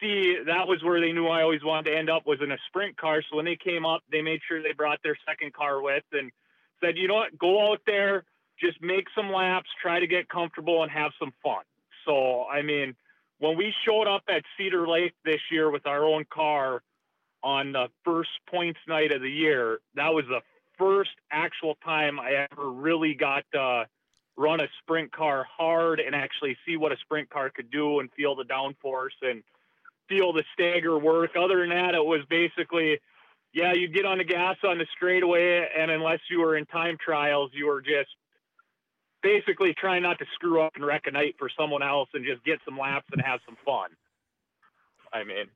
see 0.00 0.36
that 0.46 0.66
was 0.66 0.82
where 0.82 1.00
they 1.00 1.12
knew 1.12 1.26
I 1.26 1.42
always 1.42 1.64
wanted 1.64 1.90
to 1.90 1.96
end 1.96 2.10
up 2.10 2.26
was 2.26 2.40
in 2.42 2.52
a 2.52 2.58
sprint 2.68 2.96
car. 2.96 3.22
So 3.28 3.36
when 3.36 3.44
they 3.44 3.56
came 3.56 3.84
up, 3.84 4.02
they 4.10 4.22
made 4.22 4.40
sure 4.46 4.62
they 4.62 4.72
brought 4.72 5.00
their 5.02 5.16
second 5.26 5.52
car 5.52 5.80
with 5.82 6.04
and 6.12 6.30
said, 6.82 6.96
you 6.96 7.08
know 7.08 7.14
what, 7.14 7.38
go 7.38 7.72
out 7.72 7.80
there, 7.86 8.24
just 8.60 8.80
make 8.82 9.06
some 9.14 9.32
laps, 9.32 9.68
try 9.80 10.00
to 10.00 10.06
get 10.06 10.28
comfortable 10.28 10.82
and 10.82 10.90
have 10.90 11.12
some 11.18 11.32
fun. 11.42 11.62
So, 12.04 12.44
I 12.44 12.62
mean, 12.62 12.94
when 13.38 13.56
we 13.56 13.72
showed 13.86 14.08
up 14.08 14.22
at 14.28 14.42
Cedar 14.56 14.86
Lake 14.88 15.14
this 15.24 15.40
year 15.50 15.70
with 15.70 15.86
our 15.86 16.04
own 16.04 16.24
car 16.32 16.82
on 17.42 17.72
the 17.72 17.88
first 18.04 18.30
points 18.50 18.80
night 18.88 19.12
of 19.12 19.22
the 19.22 19.30
year, 19.30 19.78
that 19.94 20.12
was 20.12 20.24
the 20.28 20.40
first 20.76 21.10
actual 21.30 21.76
time 21.84 22.18
I 22.18 22.46
ever 22.50 22.70
really 22.70 23.14
got 23.14 23.44
to 23.52 23.86
run 24.36 24.60
a 24.60 24.68
sprint 24.80 25.10
car 25.12 25.44
hard 25.56 26.00
and 26.00 26.14
actually 26.14 26.56
see 26.64 26.76
what 26.76 26.92
a 26.92 26.96
sprint 26.98 27.28
car 27.28 27.50
could 27.50 27.70
do 27.70 28.00
and 28.00 28.08
feel 28.12 28.36
the 28.36 28.44
downforce 28.44 29.16
and 29.22 29.42
feel 30.08 30.32
the 30.32 30.44
stagger 30.52 30.98
work. 30.98 31.30
Other 31.36 31.60
than 31.60 31.70
that, 31.70 31.94
it 31.94 32.04
was 32.04 32.20
basically, 32.28 32.98
yeah, 33.52 33.72
you 33.72 33.88
get 33.88 34.04
on 34.04 34.18
the 34.18 34.24
gas 34.24 34.56
on 34.64 34.78
the 34.78 34.86
straightaway, 34.96 35.68
and 35.78 35.90
unless 35.90 36.20
you 36.30 36.40
were 36.40 36.56
in 36.56 36.66
time 36.66 36.96
trials, 37.02 37.50
you 37.54 37.66
were 37.66 37.80
just 37.80 38.10
basically 39.22 39.74
trying 39.74 40.02
not 40.02 40.18
to 40.18 40.24
screw 40.34 40.60
up 40.60 40.72
and 40.76 40.84
wreck 40.84 41.02
a 41.06 41.10
night 41.10 41.34
for 41.38 41.50
someone 41.58 41.82
else 41.82 42.08
and 42.14 42.24
just 42.24 42.44
get 42.44 42.58
some 42.64 42.78
laps 42.78 43.06
and 43.12 43.22
have 43.24 43.40
some 43.44 43.56
fun. 43.64 43.90
I 45.12 45.24
mean, 45.24 45.46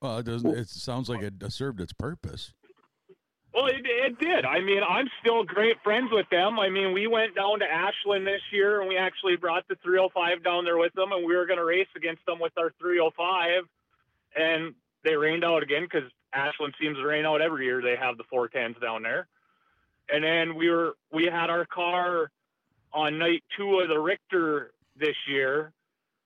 Well, 0.00 0.18
it 0.18 0.26
doesn't. 0.26 0.50
It 0.56 0.68
sounds 0.68 1.08
like 1.08 1.22
it 1.22 1.34
served 1.52 1.80
its 1.80 1.92
purpose. 1.92 2.52
Well, 3.54 3.66
it, 3.66 3.82
it 3.84 4.18
did. 4.18 4.44
I 4.44 4.60
mean, 4.60 4.82
I'm 4.86 5.08
still 5.20 5.44
great 5.44 5.76
friends 5.84 6.10
with 6.10 6.26
them. 6.30 6.58
I 6.58 6.70
mean, 6.70 6.92
we 6.92 7.06
went 7.06 7.34
down 7.34 7.58
to 7.60 7.66
Ashland 7.66 8.26
this 8.26 8.40
year 8.50 8.80
and 8.80 8.88
we 8.88 8.96
actually 8.96 9.36
brought 9.36 9.68
the 9.68 9.76
305 9.82 10.42
down 10.42 10.64
there 10.64 10.78
with 10.78 10.92
them, 10.94 11.12
and 11.12 11.26
we 11.26 11.36
were 11.36 11.46
going 11.46 11.58
to 11.58 11.64
race 11.64 11.88
against 11.94 12.24
them 12.26 12.38
with 12.40 12.52
our 12.56 12.72
305, 12.80 13.64
and 14.36 14.74
they 15.04 15.16
rained 15.16 15.44
out 15.44 15.62
again 15.62 15.82
because 15.82 16.08
Ashland 16.32 16.74
seems 16.80 16.96
to 16.96 17.06
rain 17.06 17.26
out 17.26 17.42
every 17.42 17.66
year. 17.66 17.82
They 17.82 17.96
have 17.96 18.16
the 18.16 18.24
410s 18.32 18.80
down 18.80 19.02
there. 19.02 19.26
And 20.10 20.24
then 20.24 20.54
we 20.56 20.70
were 20.70 20.94
we 21.12 21.24
had 21.24 21.50
our 21.50 21.66
car 21.66 22.30
on 22.92 23.18
night 23.18 23.42
two 23.56 23.80
of 23.80 23.88
the 23.88 23.98
Richter 23.98 24.72
this 24.96 25.16
year 25.28 25.72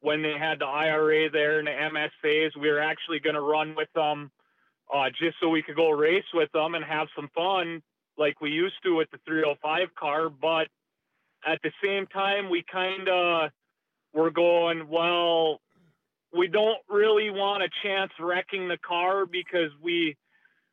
when 0.00 0.22
they 0.22 0.38
had 0.38 0.60
the 0.60 0.66
IRA 0.66 1.30
there 1.30 1.58
and 1.58 1.66
the 1.66 1.72
MSAs. 1.72 2.56
We 2.56 2.70
were 2.70 2.80
actually 2.80 3.20
going 3.20 3.34
to 3.34 3.40
run 3.40 3.74
with 3.74 3.88
them 3.94 4.30
uh, 4.92 5.10
just 5.10 5.36
so 5.40 5.48
we 5.48 5.62
could 5.62 5.76
go 5.76 5.90
race 5.90 6.24
with 6.32 6.50
them 6.52 6.74
and 6.74 6.84
have 6.84 7.08
some 7.14 7.28
fun 7.34 7.82
like 8.18 8.40
we 8.40 8.50
used 8.50 8.76
to 8.84 8.96
with 8.96 9.10
the 9.10 9.18
305 9.26 9.94
car. 9.94 10.30
But 10.30 10.68
at 11.46 11.60
the 11.62 11.72
same 11.84 12.06
time, 12.06 12.48
we 12.48 12.64
kind 12.70 13.08
of 13.08 13.50
were 14.12 14.30
going, 14.30 14.88
well, 14.88 15.60
we 16.32 16.48
don't 16.48 16.78
really 16.88 17.30
want 17.30 17.62
a 17.62 17.68
chance 17.82 18.12
wrecking 18.18 18.68
the 18.68 18.78
car 18.78 19.26
because 19.26 19.70
we 19.82 20.16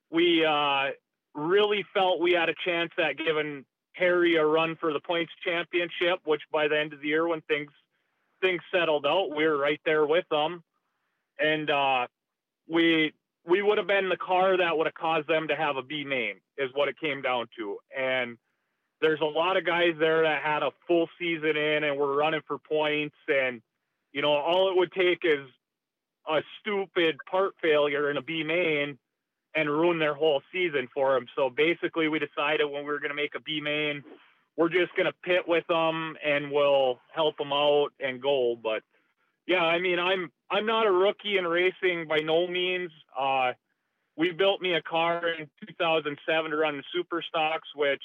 we 0.10 0.46
uh, 0.46 0.92
really 1.34 1.84
felt 1.94 2.22
we 2.22 2.34
had 2.34 2.50
a 2.50 2.56
chance 2.66 2.92
at 2.98 3.18
giving 3.18 3.66
Harry 3.94 4.36
a 4.36 4.46
run 4.46 4.76
for 4.76 4.94
the 4.94 5.00
points 5.00 5.32
championship, 5.44 6.20
which 6.26 6.42
by 6.52 6.68
the 6.68 6.80
end 6.80 6.94
of 6.94 7.02
the 7.02 7.08
year, 7.08 7.28
when 7.28 7.42
things 7.42 7.72
things 8.42 8.62
settled 8.72 9.06
out, 9.06 9.36
we 9.36 9.46
were 9.46 9.58
right 9.58 9.80
there 9.86 10.06
with 10.06 10.26
them, 10.30 10.64
and 11.40 11.70
uh, 11.70 12.08
we 12.68 13.14
we 13.48 13.62
would 13.62 13.78
have 13.78 13.88
been 13.88 14.10
the 14.10 14.18
car 14.18 14.58
that 14.58 14.78
would 14.78 14.88
have 14.88 14.94
caused 14.94 15.28
them 15.28 15.48
to 15.50 15.56
have 15.56 15.78
a 15.78 15.82
B 15.82 16.04
main, 16.04 16.36
is 16.58 16.70
what 16.74 16.88
it 16.88 17.00
came 17.00 17.22
down 17.22 17.48
to. 17.58 17.78
And 17.98 18.38
there's 19.02 19.22
a 19.22 19.26
lot 19.26 19.58
of 19.58 19.66
guys 19.66 19.94
there 20.00 20.24
that 20.24 20.42
had 20.42 20.64
a 20.64 20.72
full 20.88 21.10
season 21.20 21.58
in 21.58 21.84
and 21.84 21.98
were 21.98 22.16
running 22.16 22.42
for 22.48 22.58
points, 22.58 23.16
and 23.28 23.62
you 24.12 24.22
know 24.22 24.32
all 24.32 24.70
it 24.70 24.78
would 24.78 24.92
take 24.94 25.20
is 25.24 25.46
a 26.30 26.42
stupid 26.62 27.18
part 27.30 27.54
failure 27.62 28.10
in 28.10 28.18
a 28.18 28.22
B 28.22 28.44
main 28.44 28.98
and 29.56 29.70
ruin 29.70 30.00
their 30.00 30.14
whole 30.14 30.42
season 30.52 30.88
for 30.94 31.14
them. 31.14 31.26
So 31.36 31.50
basically, 31.50 32.08
we 32.08 32.20
decided 32.20 32.66
when 32.66 32.86
we 32.86 32.92
were 32.92 33.00
going 33.00 33.10
to 33.10 33.16
make 33.16 33.36
a 33.36 33.42
B 33.42 33.60
main, 33.62 34.04
we're 34.58 34.70
just 34.70 34.96
going 34.96 35.06
to 35.06 35.14
pit 35.24 35.48
with 35.48 35.66
them 35.68 36.16
and 36.26 36.52
we'll 36.52 37.00
help 37.14 37.38
them 37.38 37.52
out 37.54 37.90
and 38.00 38.22
go. 38.22 38.58
But 38.62 38.84
yeah, 39.48 39.64
I 39.64 39.80
mean, 39.80 40.00
I'm 40.00 40.32
I'm 40.50 40.66
not 40.66 40.88
a 40.88 40.92
rookie 40.92 41.38
in 41.38 41.46
racing 41.46 42.08
by 42.08 42.20
no 42.20 42.48
means. 42.48 42.92
Uh, 43.18 43.54
we 44.16 44.32
built 44.32 44.62
me 44.62 44.74
a 44.74 44.82
car 44.82 45.28
in 45.28 45.50
2007 45.68 46.52
to 46.52 46.58
run 46.58 46.78
the 46.78 46.84
Super 46.94 47.24
Stocks, 47.28 47.68
which 47.76 48.04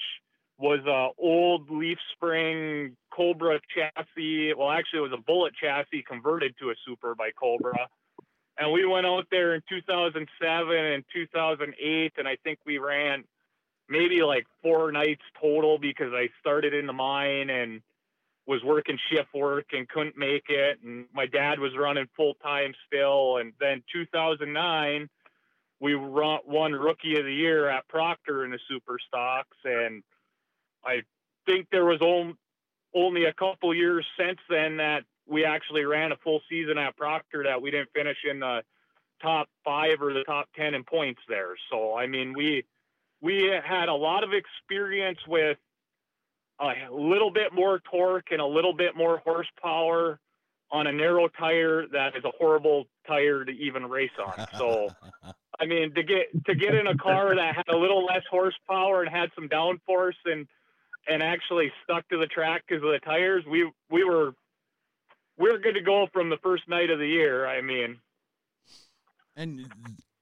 was 0.58 0.80
a 0.86 1.10
old 1.22 1.70
leaf 1.70 1.98
spring 2.14 2.96
Cobra 3.12 3.60
chassis. 3.74 4.54
Well, 4.54 4.70
actually, 4.70 5.00
it 5.00 5.10
was 5.10 5.12
a 5.12 5.22
bullet 5.22 5.54
chassis 5.60 6.04
converted 6.08 6.54
to 6.60 6.70
a 6.70 6.74
Super 6.86 7.14
by 7.14 7.30
Cobra 7.30 7.88
and 8.58 8.72
we 8.72 8.84
went 8.84 9.06
out 9.06 9.26
there 9.30 9.54
in 9.54 9.62
2007 9.68 10.76
and 10.76 11.04
2008 11.12 12.12
and 12.16 12.28
i 12.28 12.36
think 12.44 12.58
we 12.66 12.78
ran 12.78 13.24
maybe 13.88 14.22
like 14.22 14.46
four 14.62 14.92
nights 14.92 15.22
total 15.40 15.78
because 15.78 16.12
i 16.12 16.28
started 16.40 16.74
in 16.74 16.86
the 16.86 16.92
mine 16.92 17.50
and 17.50 17.80
was 18.48 18.64
working 18.64 18.98
shift 19.12 19.32
work 19.32 19.66
and 19.72 19.88
couldn't 19.88 20.16
make 20.16 20.44
it 20.48 20.80
and 20.82 21.06
my 21.14 21.26
dad 21.26 21.60
was 21.60 21.70
running 21.78 22.08
full 22.16 22.34
time 22.42 22.72
still 22.86 23.36
and 23.36 23.52
then 23.60 23.82
2009 23.92 25.08
we 25.80 25.94
won 25.94 26.72
rookie 26.72 27.16
of 27.16 27.24
the 27.24 27.32
year 27.32 27.68
at 27.68 27.86
proctor 27.88 28.44
in 28.44 28.50
the 28.50 28.58
super 28.68 28.98
stocks 29.06 29.56
and 29.64 30.02
i 30.84 31.02
think 31.46 31.68
there 31.70 31.84
was 31.84 32.00
only 32.94 33.24
a 33.26 33.32
couple 33.34 33.72
years 33.74 34.04
since 34.18 34.38
then 34.48 34.78
that 34.78 35.04
we 35.28 35.44
actually 35.44 35.84
ran 35.84 36.12
a 36.12 36.16
full 36.16 36.40
season 36.48 36.78
at 36.78 36.96
Proctor 36.96 37.44
that 37.44 37.60
we 37.60 37.70
didn't 37.70 37.90
finish 37.94 38.16
in 38.28 38.40
the 38.40 38.62
top 39.20 39.48
five 39.64 40.00
or 40.00 40.12
the 40.12 40.24
top 40.24 40.48
ten 40.56 40.74
in 40.74 40.84
points 40.84 41.20
there. 41.28 41.54
So 41.70 41.96
I 41.96 42.06
mean, 42.06 42.34
we 42.36 42.64
we 43.20 43.50
had 43.64 43.88
a 43.88 43.94
lot 43.94 44.24
of 44.24 44.30
experience 44.32 45.18
with 45.26 45.58
a 46.60 46.92
little 46.92 47.30
bit 47.30 47.52
more 47.52 47.80
torque 47.90 48.28
and 48.30 48.40
a 48.40 48.46
little 48.46 48.74
bit 48.74 48.96
more 48.96 49.18
horsepower 49.18 50.18
on 50.70 50.86
a 50.86 50.92
narrow 50.92 51.28
tire 51.28 51.86
that 51.92 52.16
is 52.16 52.24
a 52.24 52.30
horrible 52.38 52.84
tire 53.06 53.44
to 53.44 53.52
even 53.52 53.86
race 53.86 54.10
on. 54.18 54.46
So 54.58 54.88
I 55.60 55.66
mean 55.66 55.94
to 55.94 56.02
get 56.02 56.44
to 56.46 56.54
get 56.54 56.74
in 56.74 56.86
a 56.86 56.96
car 56.96 57.34
that 57.34 57.54
had 57.54 57.68
a 57.68 57.76
little 57.76 58.04
less 58.04 58.22
horsepower 58.30 59.02
and 59.02 59.10
had 59.10 59.30
some 59.34 59.48
downforce 59.48 60.18
and 60.24 60.46
and 61.08 61.22
actually 61.22 61.72
stuck 61.84 62.06
to 62.08 62.18
the 62.18 62.26
track 62.26 62.64
because 62.68 62.82
of 62.84 62.90
the 62.90 63.00
tires, 63.04 63.44
we 63.50 63.70
we 63.90 64.04
were 64.04 64.32
we're 65.38 65.58
good 65.58 65.74
to 65.74 65.80
go 65.80 66.06
from 66.12 66.30
the 66.30 66.36
first 66.42 66.68
night 66.68 66.90
of 66.90 66.98
the 66.98 67.06
year. 67.06 67.46
I 67.46 67.62
mean, 67.62 67.98
and 69.36 69.66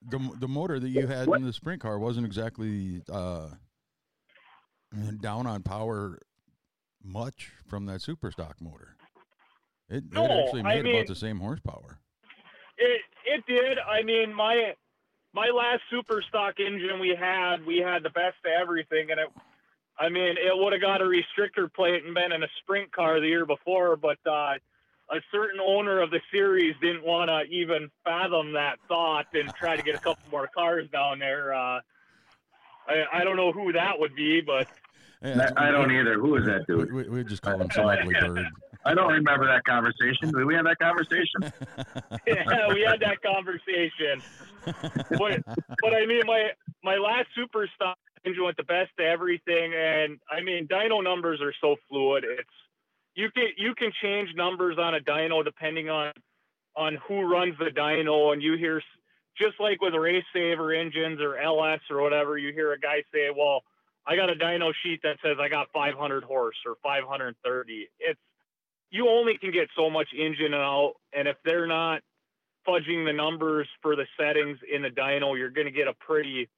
the 0.09 0.31
the 0.39 0.49
motor 0.49 0.79
that 0.79 0.89
you 0.89 1.07
had 1.07 1.27
what? 1.27 1.41
in 1.41 1.47
the 1.47 1.53
sprint 1.53 1.83
car 1.83 1.99
wasn't 1.99 2.27
exactly 2.27 3.03
uh, 3.11 3.49
down 5.21 5.47
on 5.47 5.63
power 5.63 6.19
much 7.07 7.53
from 7.67 7.87
that 7.87 8.03
super 8.03 8.31
stock 8.31 8.57
motor. 8.61 8.97
It, 9.89 10.05
no, 10.13 10.25
it 10.25 10.31
actually 10.31 10.63
made 10.63 10.79
I 10.79 10.83
mean, 10.83 10.95
about 10.97 11.07
the 11.07 11.15
same 11.15 11.39
horsepower. 11.39 11.99
It 12.77 13.01
it 13.25 13.45
did. 13.47 13.79
I 13.79 14.03
mean, 14.03 14.35
my 14.35 14.75
my 15.33 15.49
last 15.49 15.83
super 15.91 16.23
stock 16.29 16.59
engine 16.59 16.99
we 16.99 17.17
had, 17.19 17.65
we 17.65 17.79
had 17.79 18.03
the 18.03 18.11
best 18.11 18.37
of 18.45 18.51
everything, 18.61 19.11
and 19.11 19.21
it. 19.21 19.29
I 19.99 20.11
mean, 20.11 20.37
it 20.37 20.53
would 20.53 20.75
have 20.75 20.83
got 20.83 21.01
a 21.01 21.05
restrictor 21.05 21.73
plate 21.73 22.05
and 22.05 22.15
been 22.15 22.31
in 22.31 22.43
a 22.43 22.49
sprint 22.61 22.93
car 22.93 23.19
the 23.19 23.29
year 23.29 23.47
before, 23.47 23.97
but 23.97 24.19
uh, 24.27 24.57
a 25.11 25.21
certain 25.33 25.59
owner 25.59 26.03
of 26.03 26.11
the 26.11 26.21
series 26.31 26.75
didn't 26.83 27.03
want 27.03 27.31
to 27.31 27.43
even 27.45 27.91
fathom 28.05 28.53
that 28.53 28.79
thought 28.89 29.27
and 29.33 29.49
try 29.55 29.75
to 29.75 29.83
get 29.83 29.95
a 29.95 29.99
couple 29.99 30.23
more 30.31 30.51
cars 30.55 30.87
down 30.91 31.19
there. 31.19 31.55
Uh, 31.55 31.81
I, 32.89 33.05
I 33.13 33.25
don't 33.25 33.37
know 33.37 33.53
who 33.53 33.73
that 33.73 33.99
would 33.99 34.15
be, 34.15 34.43
but 34.43 34.69
yeah, 35.23 35.51
I 35.57 35.71
don't 35.71 35.91
either. 35.91 36.15
Who 36.15 36.37
is 36.37 36.45
that 36.47 36.67
dude? 36.67 36.93
We, 36.93 37.09
we 37.09 37.25
just 37.25 37.43
call 37.43 37.61
him 37.61 37.71
some 37.71 37.87
ugly 37.87 38.15
bird. 38.15 38.47
I 38.85 38.95
don't 38.95 39.13
remember 39.13 39.47
that 39.47 39.65
conversation. 39.65 40.31
Did 40.33 40.45
we 40.45 40.55
have 40.55 40.65
that 40.65 40.79
conversation? 40.79 41.41
yeah, 42.27 42.73
we 42.73 42.83
had 42.83 43.01
that 43.01 43.21
conversation. 43.21 44.23
but 45.19 45.43
but 45.83 45.95
I 45.95 46.07
mean, 46.07 46.23
my 46.25 46.51
my 46.85 46.97
last 46.97 47.29
super 47.35 47.69
stock 47.75 47.99
engine 48.25 48.45
went 48.45 48.57
the 48.57 48.65
best 48.65 48.91
to 48.99 49.05
everything, 49.05 49.73
and 49.75 50.19
I 50.31 50.41
mean, 50.41 50.69
dyno 50.69 51.03
numbers 51.03 51.41
are 51.41 51.55
so 51.61 51.77
fluid. 51.89 52.25
It's 52.25 52.49
you 53.17 53.31
can 53.33 53.49
you 53.57 53.75
can 53.75 53.91
change 54.03 54.31
numbers 54.37 54.77
on 54.79 54.95
a 54.95 55.01
dyno 55.01 55.45
depending 55.45 55.89
on 55.89 56.13
on 56.77 56.99
who 57.09 57.23
runs 57.23 57.57
the 57.59 57.71
dyno, 57.71 58.33
and 58.33 58.43
you 58.43 58.57
hear 58.57 58.81
just 59.37 59.59
like 59.59 59.81
with 59.81 59.95
race 59.95 60.25
saver 60.33 60.73
engines 60.73 61.21
or 61.21 61.37
LS 61.37 61.81
or 61.91 62.03
whatever, 62.03 62.39
you 62.39 62.53
hear 62.53 62.73
a 62.73 62.79
guy 62.79 63.03
say, 63.13 63.31
"Well, 63.37 63.63
I 64.07 64.17
got 64.17 64.31
a 64.31 64.35
dyno 64.35 64.73
sheet 64.83 65.01
that 65.03 65.17
says 65.23 65.37
I 65.41 65.49
got 65.49 65.69
500 65.73 66.25
horse 66.25 66.57
or 66.65 66.77
530." 66.83 67.89
It's 67.99 68.21
you 68.91 69.09
only 69.09 69.37
can 69.39 69.51
get 69.51 69.69
so 69.77 69.91
much 69.91 70.09
engine 70.17 70.55
out, 70.55 70.95
and 71.13 71.27
if 71.27 71.37
they're 71.45 71.67
not 71.67 72.03
fudging 72.67 73.05
the 73.05 73.13
numbers 73.13 73.69
for 73.83 73.97
the 73.97 74.07
settings 74.19 74.59
in 74.73 74.83
the 74.83 74.91
dyno, 74.91 75.37
you're 75.37 75.51
going 75.51 75.67
to 75.67 75.73
get 75.73 75.89
a 75.89 75.95
pretty 75.95 76.49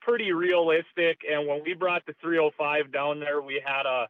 pretty 0.00 0.32
realistic. 0.32 1.20
And 1.30 1.46
when 1.46 1.62
we 1.62 1.74
brought 1.74 2.04
the 2.06 2.14
305 2.22 2.92
down 2.92 3.20
there, 3.20 3.40
we 3.42 3.62
had 3.64 3.86
a 3.86 4.08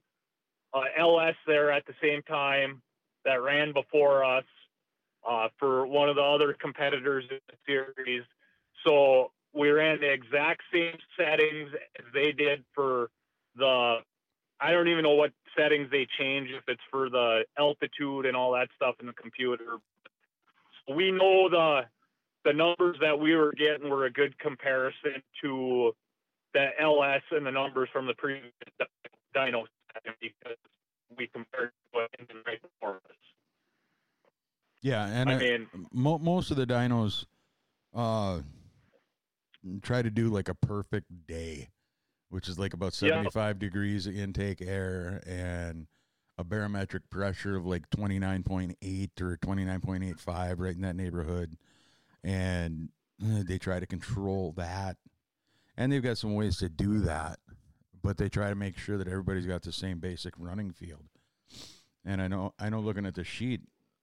uh, 0.73 0.83
LS 0.97 1.35
there 1.47 1.73
at 1.73 1.85
the 1.87 1.95
same 2.03 2.23
time 2.23 2.81
that 3.25 3.43
ran 3.43 3.73
before 3.73 4.25
us 4.25 4.45
uh, 5.29 5.49
for 5.59 5.87
one 5.87 6.09
of 6.09 6.17
the 6.17 6.23
other 6.23 6.55
competitors 6.59 7.25
in 7.31 7.39
the 7.49 7.57
series. 7.67 8.23
So 8.87 9.33
we 9.53 9.71
ran 9.71 10.01
the 10.01 10.13
exact 10.13 10.63
same 10.73 10.97
settings 11.19 11.71
as 11.99 12.05
they 12.15 12.33
did 12.33 12.65
for 12.75 13.11
the. 13.57 13.97
I 14.63 14.73
don't 14.73 14.89
even 14.89 15.05
know 15.05 15.15
what 15.15 15.33
settings 15.57 15.91
they 15.91 16.07
change 16.19 16.51
if 16.51 16.63
it's 16.69 16.83
for 16.91 17.09
the 17.09 17.45
altitude 17.59 18.27
and 18.27 18.37
all 18.37 18.53
that 18.53 18.69
stuff 18.77 18.95
in 19.01 19.07
the 19.07 19.13
computer. 19.15 19.79
So 20.87 20.95
we 20.95 21.11
know 21.11 21.49
the 21.49 21.83
the 22.45 22.53
numbers 22.53 22.97
that 23.01 23.19
we 23.19 23.35
were 23.35 23.53
getting 23.53 23.91
were 23.91 24.07
a 24.07 24.13
good 24.13 24.39
comparison 24.39 25.23
to 25.43 25.93
the 26.55 26.69
LS 26.81 27.23
and 27.31 27.47
the 27.47 27.51
numbers 27.51 27.89
from 27.93 28.07
the 28.07 28.15
previous 28.15 28.53
dyno 29.35 29.65
because 30.21 30.57
we 31.17 31.27
compared 31.29 31.73
to 31.93 32.07
engine 32.19 32.37
rate 32.47 32.61
performance. 32.63 33.05
Yeah, 34.83 35.07
and 35.07 35.31
I, 35.31 35.39
mean, 35.39 35.67
mo- 35.93 36.19
most 36.19 36.51
of 36.51 36.57
the 36.57 36.67
dynos 36.67 37.27
uh, 37.95 38.41
try 39.83 40.03
to 40.03 40.11
do 40.11 40.29
like 40.29 40.49
a 40.49 40.55
perfect 40.55 41.27
day, 41.27 41.69
which 42.29 42.49
is 42.49 42.59
like 42.59 42.75
about 42.75 42.95
75 42.95 43.35
yeah. 43.35 43.53
degrees 43.59 44.07
intake 44.07 44.63
air 44.63 45.23
and 45.27 45.87
a 46.39 46.45
barometric 46.45 47.09
pressure 47.11 47.57
of 47.57 47.67
like 47.67 47.89
29.8 47.91 49.21
or 49.21 49.37
29.85, 49.37 50.55
right 50.59 50.75
in 50.75 50.83
that 50.83 50.97
neighborhood. 50.97 51.57
And 52.25 52.91
uh, 53.23 53.43
they 53.47 53.59
try 53.59 53.81
to 53.81 53.87
control 53.87 54.53
that. 54.57 54.97
And 55.77 55.93
they've 55.93 56.03
got 56.03 56.19
some 56.19 56.35
ways 56.35 56.59
to 56.59 56.69
do 56.69 57.01
that 57.01 57.39
but 58.03 58.17
they 58.17 58.29
try 58.29 58.49
to 58.49 58.55
make 58.55 58.79
sure 58.79 58.99
that 58.99 59.09
everybody's 59.09 59.47
got 59.47 59.63
the 59.63 59.73
same 59.73 59.99
basic 59.99 60.35
running 60.39 60.73
field. 60.73 61.05
And 62.05 62.23
I 62.23 62.29
know, 62.29 62.55
I 62.59 62.71
know, 62.71 62.81
looking 62.81 63.07
at 63.07 63.15
the 63.15 63.25
sheet, 63.25 63.61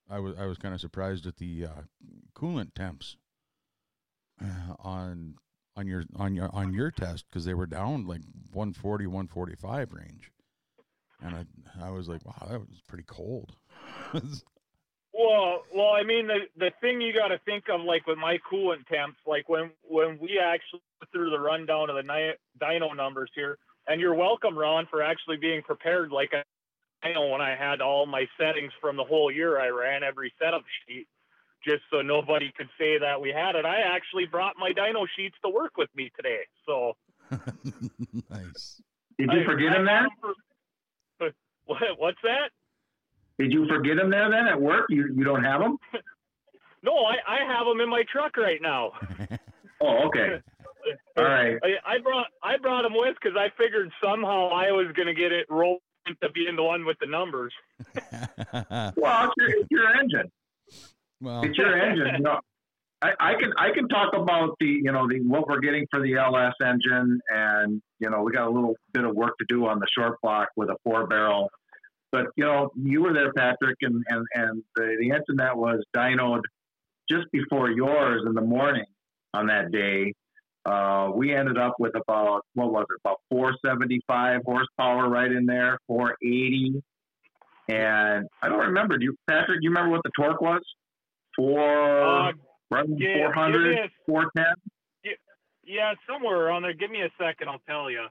I 0.10 0.20
was 0.20 0.36
I 0.38 0.46
was 0.46 0.58
kind 0.58 0.74
of 0.74 0.82
surprised 0.82 1.26
at 1.26 1.38
the 1.38 1.66
uh, 1.66 1.82
coolant 2.36 2.74
temps 2.76 3.18
uh, 4.42 4.76
on 4.80 5.36
on 5.78 5.88
your 5.88 6.04
on 6.16 6.36
your 6.36 6.50
on 6.54 6.74
your 6.74 6.92
test 6.92 7.26
because 7.30 7.46
they 7.46 7.54
were 7.54 7.68
down 7.68 8.06
like 8.06 8.22
140 8.52 9.06
145 9.06 9.94
range 9.94 10.32
and 11.22 11.36
i 11.36 11.46
i 11.86 11.90
was 11.92 12.10
like 12.10 12.26
wow 12.26 12.48
that 12.50 12.60
was 12.60 12.82
pretty 12.88 13.06
cold 13.08 13.56
Well, 15.18 15.64
well, 15.74 15.94
I 15.94 16.04
mean, 16.04 16.28
the 16.28 16.42
the 16.58 16.72
thing 16.80 17.02
you 17.02 17.12
got 17.12 17.30
to 17.30 17.40
think 17.40 17.64
of, 17.70 17.82
like 17.82 18.06
with 18.06 18.20
my 18.20 18.38
coolant 18.52 18.86
temps, 18.86 19.18
like 19.26 19.50
when 19.50 19.72
when 19.82 20.20
we 20.20 20.40
actually 20.40 20.82
through 21.12 21.32
the 21.32 21.40
rundown 21.40 21.90
of 21.90 21.96
the 21.96 22.04
ni- 22.04 22.36
dyno 22.62 22.96
numbers 22.96 23.32
here, 23.34 23.58
and 23.88 24.00
you're 24.00 24.14
welcome, 24.14 24.56
Ron, 24.56 24.86
for 24.92 25.02
actually 25.02 25.38
being 25.38 25.64
prepared. 25.64 26.12
Like 26.12 26.34
I 27.02 27.14
know 27.14 27.30
when 27.30 27.42
I 27.42 27.56
had 27.56 27.82
all 27.82 28.06
my 28.06 28.28
settings 28.40 28.72
from 28.80 28.96
the 28.96 29.04
whole 29.04 29.32
year, 29.32 29.60
I 29.60 29.70
ran 29.70 30.04
every 30.04 30.32
setup 30.38 30.64
sheet 30.86 31.08
just 31.64 31.84
so 31.92 32.02
nobody 32.02 32.52
could 32.58 32.70
say 32.80 32.98
that 33.00 33.20
we 33.20 33.30
had 33.32 33.56
it. 33.56 33.66
I 33.66 33.80
actually 33.82 34.26
brought 34.26 34.56
my 34.58 34.72
dyno 34.72 35.06
sheets 35.16 35.36
to 35.44 35.50
work 35.50 35.78
with 35.78 35.90
me 35.96 36.12
today, 36.16 36.40
so 36.66 36.96
nice 38.30 38.82
Did 39.18 39.32
you 39.32 39.42
I- 39.42 39.46
forget 39.46 39.72
I 39.74 39.76
him 39.80 39.86
there? 39.86 40.08
for- 40.22 41.32
what, 41.66 41.82
what's 41.98 42.22
that? 42.24 42.50
Did 43.40 43.52
you 43.54 43.68
forget 43.68 43.98
him 43.98 44.10
there 44.10 44.30
then 44.32 44.48
at 44.48 44.60
work? 44.60 44.86
You 44.90 45.14
you 45.16 45.24
don't 45.24 45.44
have 45.44 45.62
him? 45.62 45.78
No, 46.84 46.94
I, 47.06 47.16
I 47.28 47.40
have 47.58 47.66
them 47.66 47.82
in 47.82 47.90
my 47.90 48.04
truck 48.10 48.38
right 48.38 48.62
now. 48.62 48.92
Oh, 49.82 50.06
okay. 50.08 50.40
All 51.18 51.24
right. 51.24 51.58
I, 51.64 51.96
I 51.96 51.98
brought 52.00 52.28
I 52.44 52.58
brought 52.58 52.84
them 52.84 52.94
with 52.96 53.16
because 53.22 53.36
I 53.36 53.50
figured 53.58 53.92
somehow 54.02 54.50
I 54.50 54.72
was 54.72 54.86
going 54.96 55.08
to 55.08 55.14
get 55.16 55.32
it 55.32 55.48
rolled 55.50 55.82
into 56.06 56.30
being 56.34 56.56
the 56.56 56.64
one 56.64 56.86
with 56.86 56.96
the 57.02 57.08
numbers. 57.08 57.52
Well, 57.96 58.94
it's 58.96 59.34
your, 59.38 59.50
it's 59.50 59.68
your 59.72 59.88
engine. 59.90 60.32
Well 61.22 61.44
It's 61.44 61.58
your 61.58 61.78
engine. 61.78 62.16
You 62.18 62.24
know, 62.24 62.40
I, 63.02 63.12
I 63.20 63.34
can 63.36 63.54
I 63.58 63.72
can 63.74 63.88
talk 63.88 64.14
about 64.16 64.56
the 64.60 64.66
you 64.66 64.92
know 64.92 65.08
the 65.08 65.20
what 65.22 65.48
we're 65.48 65.60
getting 65.60 65.86
for 65.92 66.02
the 66.02 66.16
LS 66.16 66.54
engine, 66.64 67.20
and 67.30 67.82
you 68.00 68.10
know 68.10 68.24
we 68.24 68.32
got 68.32 68.48
a 68.48 68.52
little 68.52 68.76
bit 68.94 69.04
of 69.04 69.16
work 69.16 69.38
to 69.40 69.46
do 69.48 69.68
on 69.68 69.80
the 69.80 69.88
short 69.96 70.20
block 70.22 70.50
with 70.56 70.70
a 70.70 70.78
four 70.84 71.06
barrel. 71.08 71.50
But 72.12 72.28
you 72.36 72.46
know 72.46 72.72
you 72.76 73.04
were 73.04 73.14
there, 73.14 73.32
Patrick, 73.34 73.78
and 73.82 74.04
and 74.10 74.26
and 74.34 74.64
the, 74.76 74.98
the 75.00 75.12
engine 75.12 75.38
that 75.38 75.58
was 75.58 75.84
dynoed 75.96 76.42
just 77.10 77.32
before 77.32 77.70
yours 77.70 78.24
in 78.26 78.34
the 78.34 78.42
morning 78.42 78.86
on 79.34 79.48
that 79.48 79.72
day. 79.72 80.14
Uh, 80.66 81.12
we 81.16 81.34
ended 81.34 81.58
up 81.58 81.76
with 81.80 81.96
about 81.96 82.42
what 82.56 82.74
was 82.74 82.86
it 82.90 83.00
about 83.06 83.22
475 83.30 84.42
horsepower 84.44 85.08
right 85.08 85.32
in 85.32 85.46
there 85.46 85.80
480 85.88 86.84
and 87.70 88.28
i 88.42 88.50
don't 88.50 88.60
remember 88.60 88.98
do 88.98 89.06
you 89.06 89.16
patrick 89.30 89.62
do 89.62 89.64
you 89.64 89.70
remember 89.70 89.92
what 89.92 90.04
the 90.04 90.12
torque 90.18 90.42
was 90.42 90.62
four 91.38 91.62
Uh, 92.02 92.32
right 92.72 92.86
yeah, 92.98 93.28
400 93.28 93.78
a- 93.78 93.90
410 94.06 94.46
yeah, 95.70 95.94
somewhere 96.10 96.50
on 96.50 96.62
there. 96.64 96.74
Give 96.74 96.90
me 96.90 97.02
a 97.02 97.10
second, 97.22 97.50
I'll 97.50 97.62
tell 97.68 97.92
you. 97.92 98.06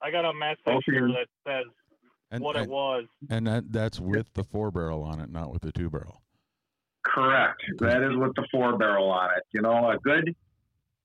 I 0.00 0.10
got 0.12 0.24
a 0.24 0.32
message 0.32 0.60
Okay. 0.68 0.82
here 0.92 1.08
that 1.08 1.26
says 1.46 1.66
and, 2.30 2.42
what 2.42 2.56
it 2.56 2.68
was. 2.68 3.06
and 3.30 3.46
that 3.46 3.72
that's 3.72 3.98
with 4.00 4.32
the 4.34 4.42
four 4.44 4.70
barrel 4.70 5.02
on 5.02 5.20
it 5.20 5.30
not 5.30 5.52
with 5.52 5.62
the 5.62 5.70
two 5.72 5.90
barrel 5.90 6.22
correct 7.04 7.60
that 7.80 8.02
is 8.02 8.16
with 8.16 8.32
the 8.36 8.46
four 8.50 8.78
barrel 8.78 9.10
on 9.10 9.30
it 9.36 9.42
you 9.52 9.60
know 9.60 9.90
a 9.90 9.98
good 9.98 10.34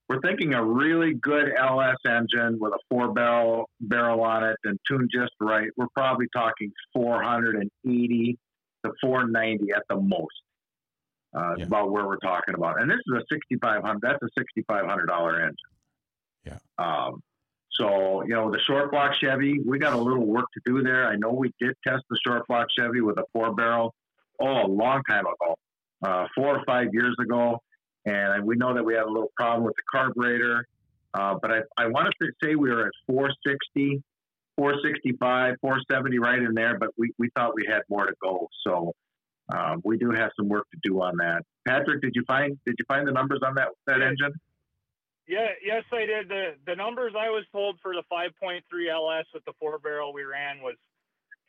we're 0.07 0.21
thinking 0.21 0.53
a 0.53 0.63
really 0.63 1.13
good 1.15 1.51
ls 1.57 1.97
engine 2.07 2.57
with 2.59 2.71
a 2.73 2.79
four 2.89 3.11
barrel 3.13 3.67
barrel 3.81 4.21
on 4.21 4.43
it 4.43 4.55
and 4.63 4.79
tuned 4.87 5.09
just 5.13 5.31
right 5.41 5.69
we're 5.75 5.87
probably 5.95 6.27
talking 6.33 6.71
480 6.93 8.37
to 8.85 8.91
490 9.01 9.71
at 9.75 9.83
the 9.89 9.95
most 9.97 10.41
uh, 11.35 11.55
Yeah. 11.57 11.65
about 11.65 11.91
where 11.91 12.05
we're 12.07 12.17
talking 12.17 12.53
about. 12.55 12.81
And 12.81 12.89
this 12.89 12.99
is 13.05 13.13
a 13.15 13.23
6500 13.31 14.01
that's 14.01 14.21
a 14.23 14.29
6500 14.37 15.05
dollar 15.07 15.41
engine. 15.41 15.55
Yeah. 16.45 16.57
um, 16.77 17.21
so 17.71 18.23
you 18.23 18.33
know 18.33 18.49
the 18.51 18.59
short 18.59 18.91
block 18.91 19.13
chevy 19.15 19.59
we 19.59 19.77
got 19.77 19.93
a 19.93 19.97
little 19.97 20.25
work 20.25 20.45
to 20.53 20.61
do 20.65 20.81
there. 20.81 21.07
I 21.07 21.15
know 21.15 21.31
we 21.31 21.53
did 21.59 21.75
test 21.85 22.03
the 22.09 22.17
short 22.25 22.47
block 22.47 22.67
chevy 22.77 23.01
with 23.01 23.17
a 23.19 23.25
four 23.33 23.53
barrel 23.53 23.93
oh 24.39 24.65
a 24.65 24.67
long 24.67 25.03
time 25.09 25.25
ago 25.25 25.57
uh, 26.03 26.27
four 26.35 26.57
or 26.57 26.63
five 26.65 26.87
years 26.93 27.15
ago. 27.19 27.59
And 28.05 28.45
we 28.45 28.55
know 28.55 28.73
that 28.73 28.83
we 28.85 28.93
had 28.93 29.03
a 29.03 29.07
little 29.11 29.31
problem 29.35 29.63
with 29.65 29.75
the 29.75 29.83
carburetor 29.91 30.65
uh, 31.13 31.35
but 31.41 31.51
i, 31.51 31.59
I 31.77 31.87
want 31.87 32.13
to 32.21 32.31
say 32.43 32.55
we 32.55 32.69
were 32.69 32.87
at 32.87 32.93
460 33.07 34.01
465 34.55 35.55
470 35.61 36.19
right 36.19 36.39
in 36.39 36.53
there 36.53 36.77
but 36.79 36.89
we, 36.97 37.11
we 37.19 37.29
thought 37.35 37.53
we 37.55 37.65
had 37.69 37.81
more 37.89 38.05
to 38.07 38.13
go. 38.21 38.47
So 38.65 38.93
um, 39.55 39.81
we 39.83 39.97
do 39.97 40.11
have 40.11 40.31
some 40.35 40.49
work 40.49 40.67
to 40.71 40.79
do 40.83 41.01
on 41.01 41.17
that 41.17 41.41
patrick 41.67 42.01
did 42.01 42.13
you 42.15 42.23
find 42.25 42.57
did 42.65 42.75
you 42.77 42.85
find 42.87 43.07
the 43.07 43.11
numbers 43.11 43.39
on 43.45 43.55
that 43.55 43.69
that 43.85 44.01
engine 44.01 44.33
Yeah, 45.27 45.49
yes, 45.61 45.83
I 45.91 46.05
did. 46.05 46.29
The 46.29 46.55
the 46.65 46.75
numbers 46.75 47.13
I 47.17 47.29
was 47.29 47.43
told 47.51 47.79
for 47.81 47.93
the 47.93 48.03
5.3 48.09 48.61
LS 48.89 49.25
with 49.33 49.43
the 49.43 49.51
four 49.59 49.77
barrel 49.77 50.13
we 50.13 50.23
ran 50.23 50.61
was 50.61 50.75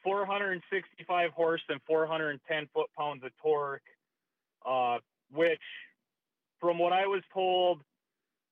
465 0.03 1.31
horse 1.33 1.63
and 1.69 1.81
410 1.87 2.69
foot 2.75 2.87
pounds 2.97 3.23
of 3.25 3.31
torque, 3.43 3.83
uh, 4.67 4.99
which, 5.33 5.61
from 6.61 6.79
what 6.79 6.93
I 6.93 7.07
was 7.07 7.23
told, 7.33 7.83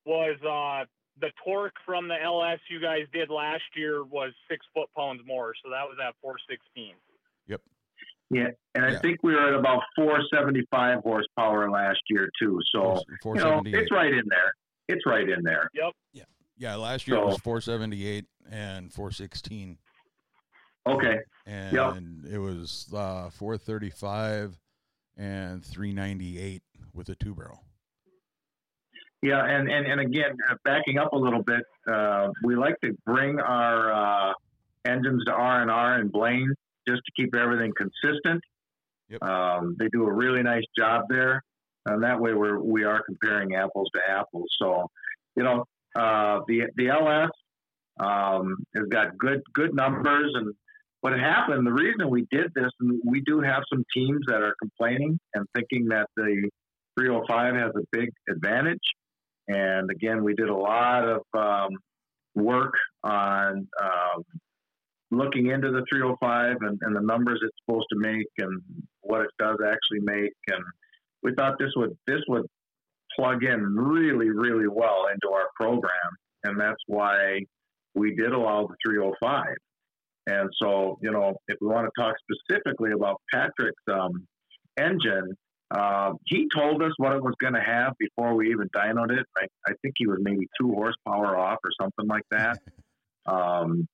was 0.04 0.36
uh, 0.42 0.84
the 1.20 1.30
torque 1.44 1.74
from 1.84 2.08
the 2.08 2.22
LS 2.22 2.60
you 2.70 2.80
guys 2.80 3.06
did 3.12 3.30
last 3.30 3.64
year 3.74 4.04
was 4.04 4.32
six 4.48 4.64
foot 4.74 4.88
pounds 4.96 5.22
more, 5.26 5.54
so 5.62 5.70
that 5.70 5.84
was 5.88 5.98
at 6.00 6.14
416. 6.22 6.94
Yeah, 8.30 8.48
and 8.74 8.84
I 8.84 8.92
Yeah. 8.92 8.98
think 8.98 9.22
we 9.22 9.34
were 9.34 9.48
at 9.48 9.54
about 9.54 9.82
475 9.94 11.00
horsepower 11.02 11.70
last 11.70 12.00
year 12.08 12.28
too. 12.40 12.60
So 12.72 13.00
you 13.24 13.34
know, 13.34 13.62
it's 13.64 13.90
right 13.92 14.12
in 14.12 14.24
there. 14.28 14.52
It's 14.88 15.06
right 15.06 15.28
in 15.28 15.42
there. 15.42 15.68
Yep. 15.74 15.92
Yeah, 16.58 16.74
last 16.76 17.06
year 17.06 17.18
it 17.18 17.20
So- 17.20 17.26
was 17.26 17.38
478 17.38 18.24
and 18.50 18.90
416, 18.92 19.78
Okay, 20.86 21.20
and 21.44 22.24
it 22.26 22.38
was 22.38 22.90
uh, 22.94 23.28
435 23.30 24.58
and 25.18 25.62
398 25.64 26.62
with 26.94 27.08
a 27.10 27.14
two 27.14 27.34
barrel. 27.34 27.62
yeah, 29.22 29.44
and 29.44 29.70
and 29.70 29.86
and 29.86 30.00
again, 30.00 30.36
uh, 30.48 30.54
backing 30.64 30.98
up 30.98 31.12
a 31.12 31.16
little 31.16 31.42
bit, 31.42 31.62
uh, 31.86 32.30
we 32.42 32.56
like 32.56 32.80
to 32.80 32.96
bring 33.04 33.38
our 33.40 33.92
uh, 33.92 34.32
engines 34.84 35.24
to 35.26 35.32
R 35.32 35.62
and 35.62 35.70
R 35.70 35.94
and 35.94 36.10
Blaine 36.10 36.54
just 36.88 37.02
to 37.04 37.12
keep 37.16 37.34
everything 37.34 37.72
consistent. 37.76 38.42
Yep. 39.08 39.22
Um, 39.22 39.76
they 39.78 39.88
do 39.92 40.04
a 40.04 40.12
really 40.12 40.42
nice 40.42 40.64
job 40.76 41.04
there, 41.08 41.42
and 41.86 42.02
that 42.02 42.20
way 42.20 42.34
we're 42.34 42.58
we 42.58 42.84
are 42.84 43.02
comparing 43.02 43.54
apples 43.54 43.88
to 43.94 44.00
apples. 44.08 44.48
So, 44.60 44.88
you 45.36 45.44
know, 45.44 45.64
uh, 45.96 46.40
the 46.48 46.64
the 46.76 46.88
LS 46.88 47.30
um, 48.00 48.56
has 48.74 48.86
got 48.88 49.16
good 49.16 49.42
good 49.54 49.74
numbers, 49.74 50.32
and 50.34 50.52
what 51.00 51.18
happened, 51.18 51.66
the 51.66 51.72
reason 51.72 52.10
we 52.10 52.26
did 52.32 52.52
this, 52.54 52.70
and 52.80 53.00
we 53.04 53.20
do 53.20 53.40
have 53.40 53.62
some 53.72 53.84
teams 53.94 54.20
that 54.26 54.42
are 54.42 54.54
complaining 54.60 55.18
and 55.34 55.46
thinking 55.54 55.86
that 55.88 56.08
the 56.16 56.50
305 56.98 57.54
has 57.54 57.72
a 57.76 57.84
big 57.92 58.10
advantage. 58.28 58.82
And 59.48 59.90
again, 59.90 60.24
we 60.24 60.34
did 60.34 60.48
a 60.48 60.56
lot 60.56 61.04
of 61.08 61.22
um, 61.32 61.78
work 62.34 62.74
on 63.04 63.68
um, 63.80 64.24
looking 65.10 65.46
into 65.50 65.70
the 65.70 65.84
305 65.90 66.56
and, 66.60 66.78
and 66.82 66.96
the 66.96 67.00
numbers 67.00 67.40
it's 67.42 67.56
supposed 67.64 67.86
to 67.90 67.98
make 67.98 68.26
and 68.38 68.60
what 69.02 69.22
it 69.22 69.30
does 69.38 69.56
actually 69.64 70.00
make. 70.00 70.32
And 70.48 70.62
we 71.22 71.32
thought 71.34 71.58
this 71.58 71.72
would 71.76 71.96
this 72.06 72.20
would 72.28 72.46
plug 73.14 73.44
in 73.44 73.76
really, 73.76 74.30
really 74.30 74.68
well 74.68 75.06
into 75.12 75.34
our 75.34 75.48
program, 75.54 76.10
and 76.44 76.60
that's 76.60 76.82
why 76.86 77.40
we 77.94 78.14
did 78.14 78.32
allow 78.32 78.66
the 78.66 78.74
305. 78.86 79.46
And 80.28 80.50
so, 80.60 80.98
you 81.00 81.10
know, 81.12 81.36
if 81.48 81.56
we 81.60 81.68
want 81.68 81.86
to 81.86 82.02
talk 82.02 82.14
specifically 82.18 82.90
about 82.92 83.20
Patrick's 83.32 83.82
um, 83.90 84.26
engine, 84.76 85.34
uh, 85.70 86.12
he 86.26 86.48
told 86.54 86.82
us 86.82 86.92
what 86.96 87.12
it 87.12 87.22
was 87.22 87.34
going 87.40 87.54
to 87.54 87.60
have 87.60 87.94
before 87.98 88.34
we 88.34 88.50
even 88.50 88.68
dynoed 88.76 89.12
it. 89.12 89.24
I, 89.36 89.46
I 89.68 89.72
think 89.82 89.94
he 89.96 90.06
was 90.06 90.18
maybe 90.20 90.48
two 90.60 90.72
horsepower 90.72 91.38
off 91.38 91.58
or 91.64 91.70
something 91.80 92.06
like 92.06 92.24
that. 92.30 92.58
Um, 93.28 93.88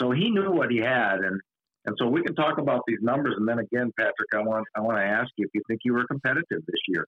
so 0.00 0.10
he 0.10 0.30
knew 0.30 0.50
what 0.50 0.70
he 0.70 0.78
had, 0.78 1.20
and 1.20 1.40
and 1.84 1.96
so 1.98 2.06
we 2.08 2.22
can 2.22 2.34
talk 2.34 2.58
about 2.58 2.82
these 2.86 3.00
numbers. 3.02 3.34
And 3.36 3.48
then 3.48 3.58
again, 3.58 3.92
Patrick, 3.98 4.28
I 4.34 4.40
want 4.40 4.66
I 4.76 4.80
want 4.80 4.98
to 4.98 5.04
ask 5.04 5.30
you 5.36 5.46
if 5.46 5.50
you 5.54 5.62
think 5.68 5.80
you 5.84 5.94
were 5.94 6.06
competitive 6.06 6.64
this 6.66 6.80
year. 6.88 7.06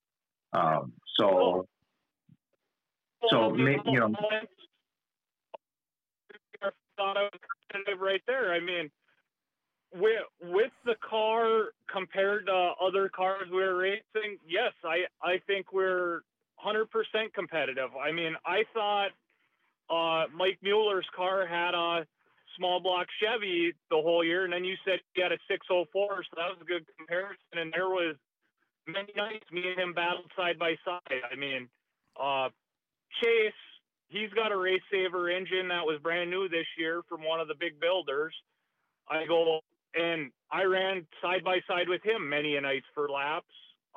Um, 0.53 0.92
so 1.18 1.66
So, 3.31 3.55
you 3.57 3.81
know- 4.01 4.12
thought 6.97 7.16
I 7.16 7.23
was 7.23 7.40
competitive 7.70 8.01
right 8.01 8.23
there. 8.27 8.53
I 8.53 8.61
mean, 8.61 8.90
with 9.94 10.23
with 10.42 10.73
the 10.85 10.94
car 11.09 11.73
compared 11.90 12.47
to 12.47 12.73
other 12.81 13.09
cars 13.09 13.49
we 13.51 13.59
were 13.59 13.77
racing, 13.77 14.38
yes, 14.47 14.73
I 14.85 15.05
I 15.23 15.38
think 15.47 15.73
we're 15.73 16.20
100% 16.64 16.87
competitive. 17.35 17.90
I 17.97 18.11
mean, 18.12 18.35
I 18.47 18.64
thought 18.73 19.11
uh, 19.90 20.27
Mike 20.35 20.59
Mueller's 20.62 21.07
car 21.14 21.47
had 21.47 21.75
a 21.75 22.07
small 22.57 22.81
block 22.81 23.07
Chevy 23.21 23.73
the 23.90 23.97
whole 23.97 24.25
year, 24.25 24.45
and 24.45 24.53
then 24.53 24.64
you 24.64 24.77
said 24.85 25.01
you 25.14 25.23
had 25.23 25.33
a 25.33 25.38
604, 25.49 26.25
so 26.25 26.35
that 26.37 26.51
was 26.51 26.59
a 26.61 26.64
good 26.64 26.87
comparison. 26.99 27.55
And 27.55 27.73
there 27.73 27.88
was 27.88 28.17
many 28.87 29.12
nights 29.17 29.45
me 29.53 29.62
and 29.71 29.81
him 29.81 29.93
battled 29.95 30.31
side 30.37 30.59
by 30.59 30.75
side. 30.85 31.23
I 31.31 31.37
mean, 31.37 31.69
uh, 32.21 32.49
Chase 33.23 33.53
he's 34.09 34.31
got 34.31 34.53
a 34.53 34.57
race 34.57 34.83
saver 34.90 35.29
engine 35.29 35.69
that 35.69 35.85
was 35.85 35.99
brand 36.03 36.31
new 36.31 36.49
this 36.49 36.67
year 36.79 37.03
from 37.09 37.25
one 37.25 37.40
of 37.40 37.49
the 37.49 37.55
big 37.59 37.81
builders. 37.81 38.35
I 39.09 39.27
go 39.27 39.61
and 39.95 40.31
I 40.51 40.64
ran 40.64 41.07
side 41.23 41.45
by 41.45 41.59
side 41.69 41.88
with 41.88 42.03
him 42.05 42.29
many 42.29 42.57
a 42.57 42.61
nights 42.61 42.87
for 42.95 43.09
laps. 43.09 43.47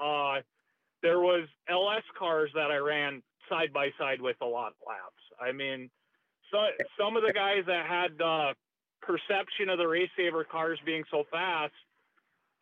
Uh, 0.02 0.42
there 1.02 1.20
was 1.20 1.48
LS 1.70 2.04
cars 2.18 2.50
that 2.56 2.72
I 2.72 2.78
ran 2.78 3.22
side 3.50 3.72
by 3.74 3.90
side 4.00 4.22
with 4.22 4.36
a 4.42 4.46
lot 4.46 4.70
of 4.70 4.88
laps. 4.88 5.24
I 5.40 5.52
mean, 5.52 5.90
so 6.52 6.58
some 7.00 7.16
of 7.18 7.24
the 7.24 7.34
guys 7.34 7.64
that 7.68 7.86
had 7.86 8.18
the 8.18 8.54
perception 9.02 9.70
of 9.70 9.78
the 9.78 9.88
race 9.88 10.10
saver 10.18 10.44
cars 10.44 10.80
being 10.86 11.04
so 11.12 11.24
fast, 11.32 11.74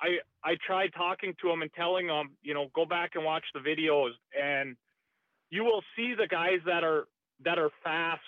I 0.01 0.17
I 0.43 0.57
tried 0.65 0.93
talking 0.95 1.33
to 1.41 1.47
them 1.47 1.61
and 1.61 1.71
telling 1.73 2.07
them, 2.07 2.35
you 2.41 2.53
know, 2.53 2.67
go 2.75 2.85
back 2.85 3.11
and 3.15 3.23
watch 3.23 3.43
the 3.53 3.59
videos, 3.59 4.11
and 4.39 4.75
you 5.49 5.63
will 5.63 5.81
see 5.95 6.13
the 6.17 6.27
guys 6.27 6.59
that 6.65 6.83
are 6.83 7.05
that 7.43 7.59
are 7.59 7.71
fast. 7.83 8.21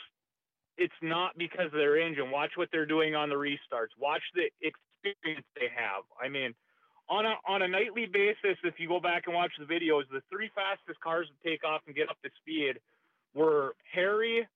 It's 0.78 0.94
not 1.02 1.38
because 1.38 1.68
of 1.68 1.80
their 1.80 2.00
engine. 2.00 2.30
Watch 2.30 2.52
what 2.56 2.70
they're 2.72 2.86
doing 2.86 3.16
on 3.16 3.30
the 3.30 3.36
restarts. 3.36 3.98
Watch 3.98 4.22
the 4.36 4.50
experience 4.62 5.46
they 5.56 5.70
have. 5.76 6.04
I 6.22 6.30
mean, 6.30 6.54
on 7.10 7.26
a 7.26 7.36
on 7.48 7.62
a 7.62 7.68
nightly 7.68 8.06
basis, 8.06 8.58
if 8.64 8.76
you 8.78 8.88
go 8.88 9.00
back 9.00 9.24
and 9.26 9.36
watch 9.36 9.52
the 9.60 9.66
videos, 9.66 10.04
the 10.12 10.22
three 10.32 10.50
fastest 10.54 11.00
cars 11.02 11.28
to 11.28 11.50
take 11.50 11.64
off 11.66 11.82
and 11.88 11.96
get 11.96 12.10
up 12.10 12.18
to 12.24 12.30
speed 12.42 12.80
were 13.34 13.76
Harry, 13.94 14.48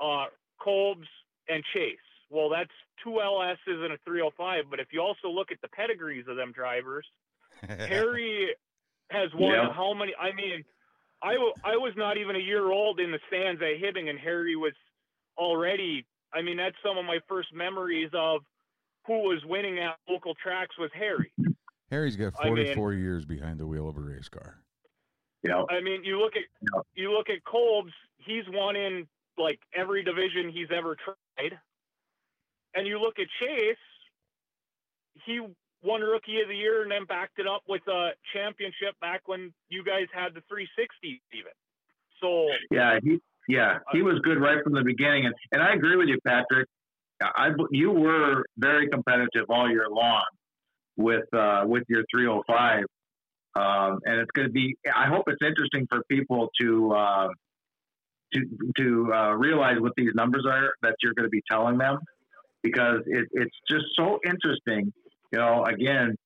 uh, 0.00 0.26
Kolb's, 0.62 1.08
and 1.48 1.62
Chase. 1.74 1.98
Well, 2.30 2.48
that's 2.48 2.70
two 3.02 3.20
LSs 3.22 3.56
and 3.84 3.92
a 3.92 3.98
305. 4.04 4.64
But 4.70 4.80
if 4.80 4.88
you 4.92 5.00
also 5.00 5.28
look 5.28 5.52
at 5.52 5.60
the 5.60 5.68
pedigrees 5.68 6.24
of 6.28 6.36
them 6.36 6.52
drivers, 6.52 7.06
Harry 7.68 8.54
has 9.10 9.30
won 9.34 9.52
yeah. 9.52 9.72
how 9.72 9.92
many? 9.94 10.12
I 10.18 10.32
mean, 10.34 10.64
I, 11.22 11.34
w- 11.34 11.54
I 11.64 11.76
was 11.76 11.92
not 11.96 12.16
even 12.16 12.36
a 12.36 12.40
year 12.40 12.70
old 12.70 13.00
in 13.00 13.10
the 13.10 13.18
stands 13.28 13.60
at 13.60 13.80
Hibbing, 13.80 14.08
and 14.08 14.18
Harry 14.18 14.56
was 14.56 14.72
already. 15.36 16.06
I 16.32 16.42
mean, 16.42 16.56
that's 16.56 16.76
some 16.84 16.96
of 16.96 17.04
my 17.04 17.18
first 17.28 17.48
memories 17.52 18.10
of 18.14 18.40
who 19.06 19.18
was 19.28 19.40
winning 19.44 19.78
at 19.78 19.96
local 20.08 20.34
tracks 20.42 20.78
was 20.78 20.90
Harry. 20.94 21.32
Harry's 21.90 22.16
got 22.16 22.32
44 22.34 22.88
I 22.88 22.94
mean, 22.94 23.02
years 23.02 23.26
behind 23.26 23.60
the 23.60 23.66
wheel 23.66 23.88
of 23.88 23.96
a 23.98 24.00
race 24.00 24.28
car. 24.28 24.62
Yeah. 25.42 25.62
I 25.68 25.80
mean, 25.82 26.04
you 26.04 26.18
look 26.18 26.34
at 26.36 26.44
yep. 26.62 26.86
you 26.94 27.12
look 27.12 27.28
at 27.28 27.44
Kolb's. 27.44 27.92
He's 28.16 28.44
won 28.48 28.76
in 28.76 29.06
like 29.42 29.60
every 29.74 30.02
division 30.04 30.50
he's 30.50 30.68
ever 30.74 30.96
tried, 30.96 31.58
and 32.74 32.86
you 32.86 33.00
look 33.00 33.18
at 33.18 33.26
Chase. 33.40 33.76
He 35.26 35.40
won 35.82 36.00
Rookie 36.00 36.40
of 36.40 36.48
the 36.48 36.56
Year 36.56 36.82
and 36.82 36.90
then 36.90 37.04
backed 37.04 37.38
it 37.38 37.46
up 37.46 37.62
with 37.68 37.82
a 37.88 38.10
championship 38.32 38.98
back 39.00 39.22
when 39.26 39.52
you 39.68 39.84
guys 39.84 40.06
had 40.12 40.34
the 40.34 40.42
360 40.48 41.20
even. 41.32 41.52
So 42.20 42.46
yeah, 42.70 42.98
he 43.02 43.18
yeah 43.48 43.78
he 43.92 44.02
was 44.02 44.20
good 44.22 44.40
right 44.40 44.62
from 44.62 44.74
the 44.74 44.84
beginning, 44.84 45.26
and 45.26 45.34
and 45.52 45.62
I 45.62 45.74
agree 45.74 45.96
with 45.96 46.08
you, 46.08 46.18
Patrick. 46.26 46.68
I 47.20 47.50
you 47.70 47.90
were 47.90 48.44
very 48.56 48.88
competitive 48.88 49.46
all 49.48 49.68
year 49.68 49.86
long 49.90 50.24
with 50.96 51.32
uh, 51.34 51.64
with 51.66 51.84
your 51.88 52.04
305, 52.10 52.84
um, 53.54 54.00
and 54.04 54.20
it's 54.20 54.30
going 54.34 54.48
to 54.48 54.52
be. 54.52 54.76
I 54.94 55.08
hope 55.08 55.24
it's 55.26 55.42
interesting 55.44 55.86
for 55.90 56.02
people 56.08 56.48
to 56.60 56.92
uh, 56.92 57.28
to 58.34 58.40
to 58.78 59.12
uh, 59.12 59.32
realize 59.32 59.76
what 59.80 59.92
these 59.96 60.10
numbers 60.14 60.44
are 60.48 60.70
that 60.82 60.96
you're 61.02 61.14
going 61.14 61.26
to 61.26 61.30
be 61.30 61.42
telling 61.50 61.78
them, 61.78 61.98
because 62.62 63.00
it, 63.06 63.28
it's 63.32 63.56
just 63.70 63.84
so 63.96 64.18
interesting. 64.24 64.92
You 65.32 65.38
know, 65.38 65.64
again, 65.64 66.16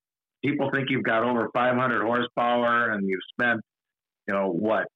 people 0.45 0.71
think 0.73 0.91
you've 0.91 1.05
got 1.05 1.23
over 1.23 1.49
500 1.55 2.03
horsepower 2.03 2.91
and 2.91 3.09
you've 3.09 3.21
spent, 3.33 3.61
you 4.27 4.35
know, 4.35 4.51
what 4.51 4.87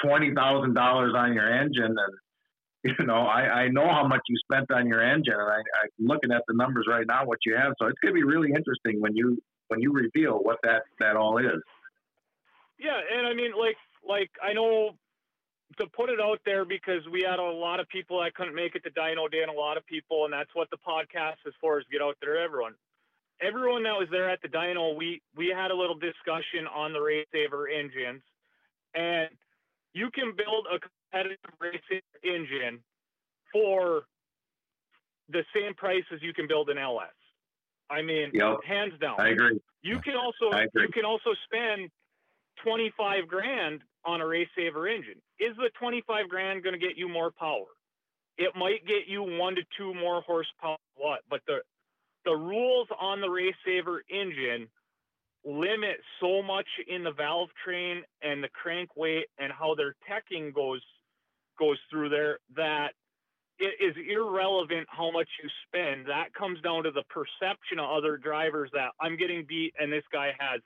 twenty 0.00 0.32
thousand 0.34 0.74
dollars 0.74 1.14
on 1.16 1.34
your 1.34 1.52
engine, 1.52 1.96
and 1.96 2.14
you 2.98 3.06
know, 3.06 3.26
I, 3.26 3.64
I 3.64 3.68
know 3.68 3.88
how 3.88 4.06
much 4.06 4.20
you 4.28 4.36
spent 4.38 4.70
on 4.70 4.86
your 4.86 5.02
engine, 5.02 5.34
and 5.34 5.50
I, 5.50 5.56
I'm 5.56 6.06
looking 6.06 6.32
at 6.32 6.42
the 6.48 6.54
numbers 6.54 6.86
right 6.88 7.06
now, 7.06 7.24
what 7.24 7.38
you 7.44 7.56
have. 7.56 7.72
So 7.80 7.86
it's 7.86 7.98
going 8.02 8.14
to 8.14 8.18
be 8.18 8.24
really 8.24 8.50
interesting 8.50 9.00
when 9.00 9.16
you 9.16 9.38
when 9.68 9.80
you 9.80 9.92
reveal 9.92 10.38
what 10.38 10.58
that 10.62 10.82
that 11.00 11.16
all 11.16 11.38
is. 11.38 11.60
Yeah, 12.78 12.98
and 13.16 13.26
I 13.26 13.34
mean, 13.34 13.52
like 13.58 13.76
like 14.06 14.30
I 14.42 14.52
know 14.52 14.92
to 15.76 15.86
put 15.86 16.08
it 16.08 16.20
out 16.20 16.40
there 16.46 16.64
because 16.64 17.06
we 17.12 17.22
had 17.28 17.38
a 17.38 17.42
lot 17.42 17.78
of 17.78 17.88
people 17.88 18.20
that 18.22 18.34
couldn't 18.34 18.54
make 18.54 18.74
it 18.74 18.82
to 18.84 18.90
Dyno 18.90 19.30
Day, 19.30 19.42
and 19.42 19.50
a 19.50 19.58
lot 19.58 19.76
of 19.76 19.84
people, 19.86 20.24
and 20.24 20.32
that's 20.32 20.50
what 20.54 20.70
the 20.70 20.78
podcast 20.78 21.36
is 21.46 21.54
for, 21.60 21.78
is 21.78 21.84
get 21.92 22.00
out 22.00 22.16
there 22.20 22.38
everyone. 22.38 22.74
Everyone 23.40 23.84
that 23.84 23.92
was 23.92 24.08
there 24.10 24.28
at 24.28 24.42
the 24.42 24.48
dyno, 24.48 24.96
we 24.96 25.22
we 25.36 25.52
had 25.54 25.70
a 25.70 25.76
little 25.76 25.94
discussion 25.94 26.66
on 26.74 26.92
the 26.92 27.00
Race 27.00 27.26
Saver 27.32 27.68
engines, 27.68 28.22
and 28.94 29.28
you 29.92 30.10
can 30.10 30.32
build 30.36 30.66
a 30.72 30.78
competitive 30.80 31.38
racing 31.60 32.02
engine 32.24 32.80
for 33.52 34.02
the 35.28 35.44
same 35.54 35.74
price 35.74 36.04
as 36.12 36.20
you 36.22 36.32
can 36.32 36.48
build 36.48 36.68
an 36.70 36.78
LS. 36.78 37.08
I 37.90 38.02
mean, 38.02 38.30
yep. 38.34 38.58
hands 38.66 38.94
down. 39.00 39.20
I 39.20 39.28
agree. 39.28 39.60
You 39.82 40.00
can 40.00 40.14
also 40.16 40.56
you 40.74 40.88
can 40.92 41.04
also 41.04 41.30
spend 41.44 41.90
twenty 42.64 42.92
five 42.98 43.28
grand 43.28 43.82
on 44.08 44.22
a 44.22 44.26
race 44.26 44.48
saver 44.56 44.88
engine. 44.88 45.20
Is 45.38 45.54
the 45.58 45.70
twenty 45.78 46.02
five 46.06 46.28
grand 46.30 46.64
going 46.64 46.78
to 46.78 46.80
get 46.80 46.96
you 46.96 47.08
more 47.08 47.30
power? 47.30 47.68
It 48.38 48.52
might 48.56 48.86
get 48.86 49.06
you 49.06 49.22
one 49.22 49.54
to 49.56 49.62
two 49.76 49.94
more 49.94 50.22
horsepower. 50.22 50.78
What? 50.96 51.20
But 51.28 51.42
the 51.46 51.58
the 52.24 52.34
rules 52.34 52.88
on 53.00 53.20
the 53.20 53.28
race 53.28 53.54
saver 53.66 54.02
engine 54.10 54.68
limit 55.44 55.98
so 56.20 56.42
much 56.42 56.66
in 56.88 57.04
the 57.04 57.12
valve 57.12 57.50
train 57.64 58.02
and 58.22 58.42
the 58.42 58.48
crank 58.50 58.96
weight 58.96 59.26
and 59.38 59.52
how 59.52 59.74
their 59.74 59.94
teching 60.10 60.54
goes 60.54 60.82
goes 61.58 61.78
through 61.90 62.08
there 62.08 62.38
that 62.56 62.88
it 63.58 63.74
is 63.82 63.94
irrelevant 64.08 64.86
how 64.90 65.10
much 65.10 65.28
you 65.42 65.48
spend. 65.66 66.06
That 66.06 66.32
comes 66.34 66.60
down 66.62 66.84
to 66.84 66.92
the 66.92 67.04
perception 67.10 67.80
of 67.80 67.90
other 67.90 68.16
drivers 68.16 68.70
that 68.74 68.90
I'm 69.00 69.16
getting 69.16 69.44
beat 69.48 69.74
and 69.78 69.92
this 69.92 70.04
guy 70.12 70.32
has 70.38 70.60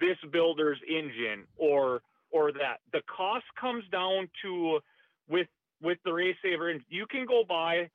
this 0.00 0.18
builder's 0.32 0.78
engine 0.88 1.46
or 1.56 2.00
or 2.30 2.52
that. 2.52 2.78
The 2.92 3.02
cost 3.14 3.44
comes 3.60 3.84
down 3.90 4.28
to 4.42 4.80
with 5.28 5.48
with 5.80 5.98
the 6.04 6.12
race 6.12 6.36
saver 6.42 6.70
and 6.70 6.80
you 6.88 7.06
can 7.06 7.26
go 7.26 7.44
buy 7.48 7.88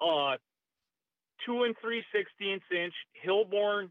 a 0.00 0.36
two 1.44 1.64
and 1.64 1.74
three 1.80 2.02
sixteenths 2.12 2.66
inch 2.70 2.94
Hilborn 3.26 3.90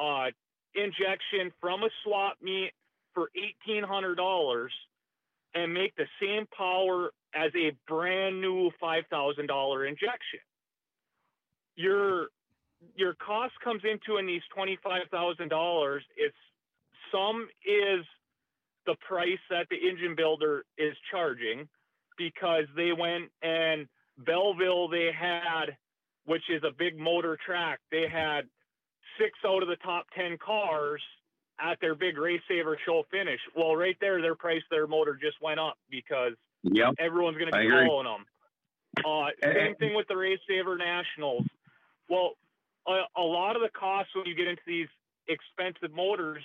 uh, 0.00 0.26
injection 0.74 1.52
from 1.60 1.82
a 1.82 1.88
swap 2.04 2.36
meet 2.42 2.72
for 3.14 3.30
$1,800 3.68 4.68
and 5.54 5.72
make 5.72 5.96
the 5.96 6.04
same 6.20 6.46
power 6.56 7.10
as 7.34 7.50
a 7.56 7.72
brand 7.88 8.40
new 8.40 8.70
$5,000 8.82 9.88
injection. 9.88 10.40
Your 11.76 12.28
your 12.94 13.14
cost 13.14 13.54
comes 13.64 13.82
into 13.84 14.18
in 14.18 14.26
these 14.26 14.42
$25,000 14.56 16.00
it's 16.16 16.36
some 17.10 17.48
is 17.64 18.04
the 18.86 18.96
price 19.06 19.38
that 19.50 19.66
the 19.70 19.76
engine 19.76 20.14
builder 20.16 20.64
is 20.78 20.94
charging 21.10 21.68
because 22.16 22.64
they 22.76 22.92
went 22.92 23.30
and 23.42 23.86
Belleville 24.18 24.88
they 24.88 25.10
had 25.12 25.76
which 26.24 26.42
is 26.48 26.62
a 26.64 26.72
big 26.76 26.98
motor 26.98 27.38
track 27.44 27.80
they 27.90 28.08
had 28.08 28.48
six 29.18 29.38
out 29.46 29.62
of 29.62 29.68
the 29.68 29.76
top 29.76 30.06
10 30.16 30.38
cars 30.38 31.02
at 31.58 31.78
their 31.80 31.94
big 31.94 32.18
race 32.18 32.40
saver 32.48 32.78
show 32.84 33.04
finish. 33.10 33.40
Well, 33.54 33.76
right 33.76 33.96
there, 34.00 34.20
their 34.20 34.34
price, 34.34 34.62
their 34.70 34.86
motor 34.86 35.18
just 35.20 35.40
went 35.40 35.60
up 35.60 35.78
because 35.90 36.32
yep. 36.62 36.94
everyone's 36.98 37.38
going 37.38 37.50
to 37.50 37.58
be 37.58 37.68
following 37.68 38.06
them. 38.06 38.24
Uh, 39.04 39.28
same 39.42 39.74
thing 39.76 39.94
with 39.94 40.08
the 40.08 40.16
race 40.16 40.38
saver 40.48 40.76
nationals. 40.76 41.44
Well, 42.08 42.32
a, 42.86 43.02
a 43.16 43.22
lot 43.22 43.56
of 43.56 43.62
the 43.62 43.68
costs 43.68 44.14
when 44.14 44.26
you 44.26 44.34
get 44.34 44.48
into 44.48 44.62
these 44.66 44.88
expensive 45.28 45.94
motors 45.94 46.42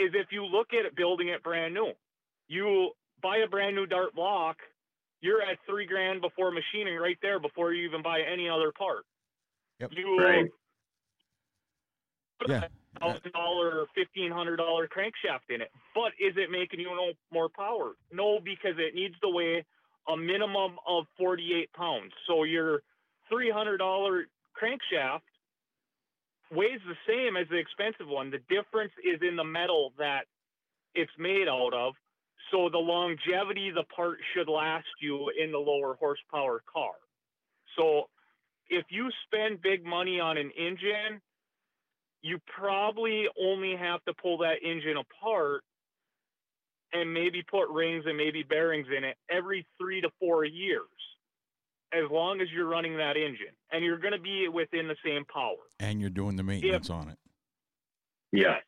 is 0.00 0.12
if 0.14 0.28
you 0.30 0.44
look 0.44 0.68
at 0.72 0.86
it 0.86 0.96
building 0.96 1.28
it 1.28 1.42
brand 1.42 1.74
new. 1.74 1.92
You 2.48 2.90
buy 3.22 3.38
a 3.38 3.48
brand 3.48 3.76
new 3.76 3.86
dart 3.86 4.14
block, 4.14 4.56
you're 5.20 5.42
at 5.42 5.58
three 5.68 5.86
grand 5.86 6.20
before 6.20 6.50
machining 6.50 6.96
right 6.96 7.18
there 7.22 7.38
before 7.38 7.72
you 7.72 7.86
even 7.86 8.02
buy 8.02 8.20
any 8.20 8.48
other 8.48 8.72
part. 8.76 9.04
Yep. 9.80 9.90
You 9.94 10.18
right 10.18 10.46
yeah. 12.48 12.64
thousand 13.00 13.32
dollar, 13.32 13.86
fifteen 13.94 14.30
hundred 14.30 14.56
dollar 14.56 14.88
crankshaft 14.88 15.54
in 15.54 15.60
it. 15.60 15.70
But 15.94 16.12
is 16.20 16.34
it 16.36 16.50
making 16.50 16.80
you 16.80 16.86
no 16.86 17.12
more 17.32 17.48
power? 17.48 17.92
No, 18.12 18.38
because 18.42 18.76
it 18.78 18.94
needs 18.94 19.14
to 19.20 19.28
weigh 19.28 19.64
a 20.08 20.16
minimum 20.16 20.76
of 20.86 21.04
forty 21.18 21.52
eight 21.54 21.72
pounds. 21.72 22.12
So 22.26 22.44
your 22.44 22.82
three 23.28 23.50
hundred 23.50 23.78
dollar 23.78 24.26
crankshaft 24.60 25.20
weighs 26.52 26.80
the 26.86 26.96
same 27.08 27.36
as 27.36 27.48
the 27.48 27.56
expensive 27.56 28.08
one. 28.08 28.30
The 28.30 28.42
difference 28.48 28.92
is 29.04 29.20
in 29.26 29.36
the 29.36 29.44
metal 29.44 29.92
that 29.98 30.22
it's 30.94 31.12
made 31.18 31.48
out 31.48 31.72
of. 31.72 31.94
So 32.50 32.68
the 32.68 32.78
longevity 32.78 33.70
the 33.70 33.84
part 33.94 34.18
should 34.34 34.48
last 34.48 34.86
you 35.00 35.30
in 35.38 35.52
the 35.52 35.58
lower 35.58 35.96
horsepower 36.00 36.62
car. 36.72 36.94
So 37.78 38.08
if 38.68 38.86
you 38.90 39.10
spend 39.26 39.62
big 39.62 39.84
money 39.84 40.20
on 40.20 40.36
an 40.36 40.50
engine 40.58 41.20
you 42.22 42.38
probably 42.56 43.26
only 43.40 43.76
have 43.76 44.04
to 44.04 44.14
pull 44.20 44.38
that 44.38 44.56
engine 44.62 44.96
apart 44.96 45.62
and 46.92 47.12
maybe 47.12 47.42
put 47.42 47.68
rings 47.70 48.04
and 48.06 48.16
maybe 48.16 48.42
bearings 48.42 48.86
in 48.96 49.04
it 49.04 49.16
every 49.30 49.66
three 49.80 50.00
to 50.00 50.10
four 50.18 50.44
years, 50.44 50.84
as 51.92 52.10
long 52.10 52.40
as 52.40 52.48
you're 52.54 52.68
running 52.68 52.96
that 52.96 53.16
engine, 53.16 53.54
and 53.72 53.84
you're 53.84 53.98
going 53.98 54.12
to 54.12 54.20
be 54.20 54.48
within 54.48 54.88
the 54.88 54.96
same 55.04 55.24
power. 55.32 55.56
And 55.78 56.00
you're 56.00 56.10
doing 56.10 56.36
the 56.36 56.42
maintenance 56.42 56.88
if, 56.88 56.94
on 56.94 57.08
it. 57.08 57.18
Yes. 58.32 58.62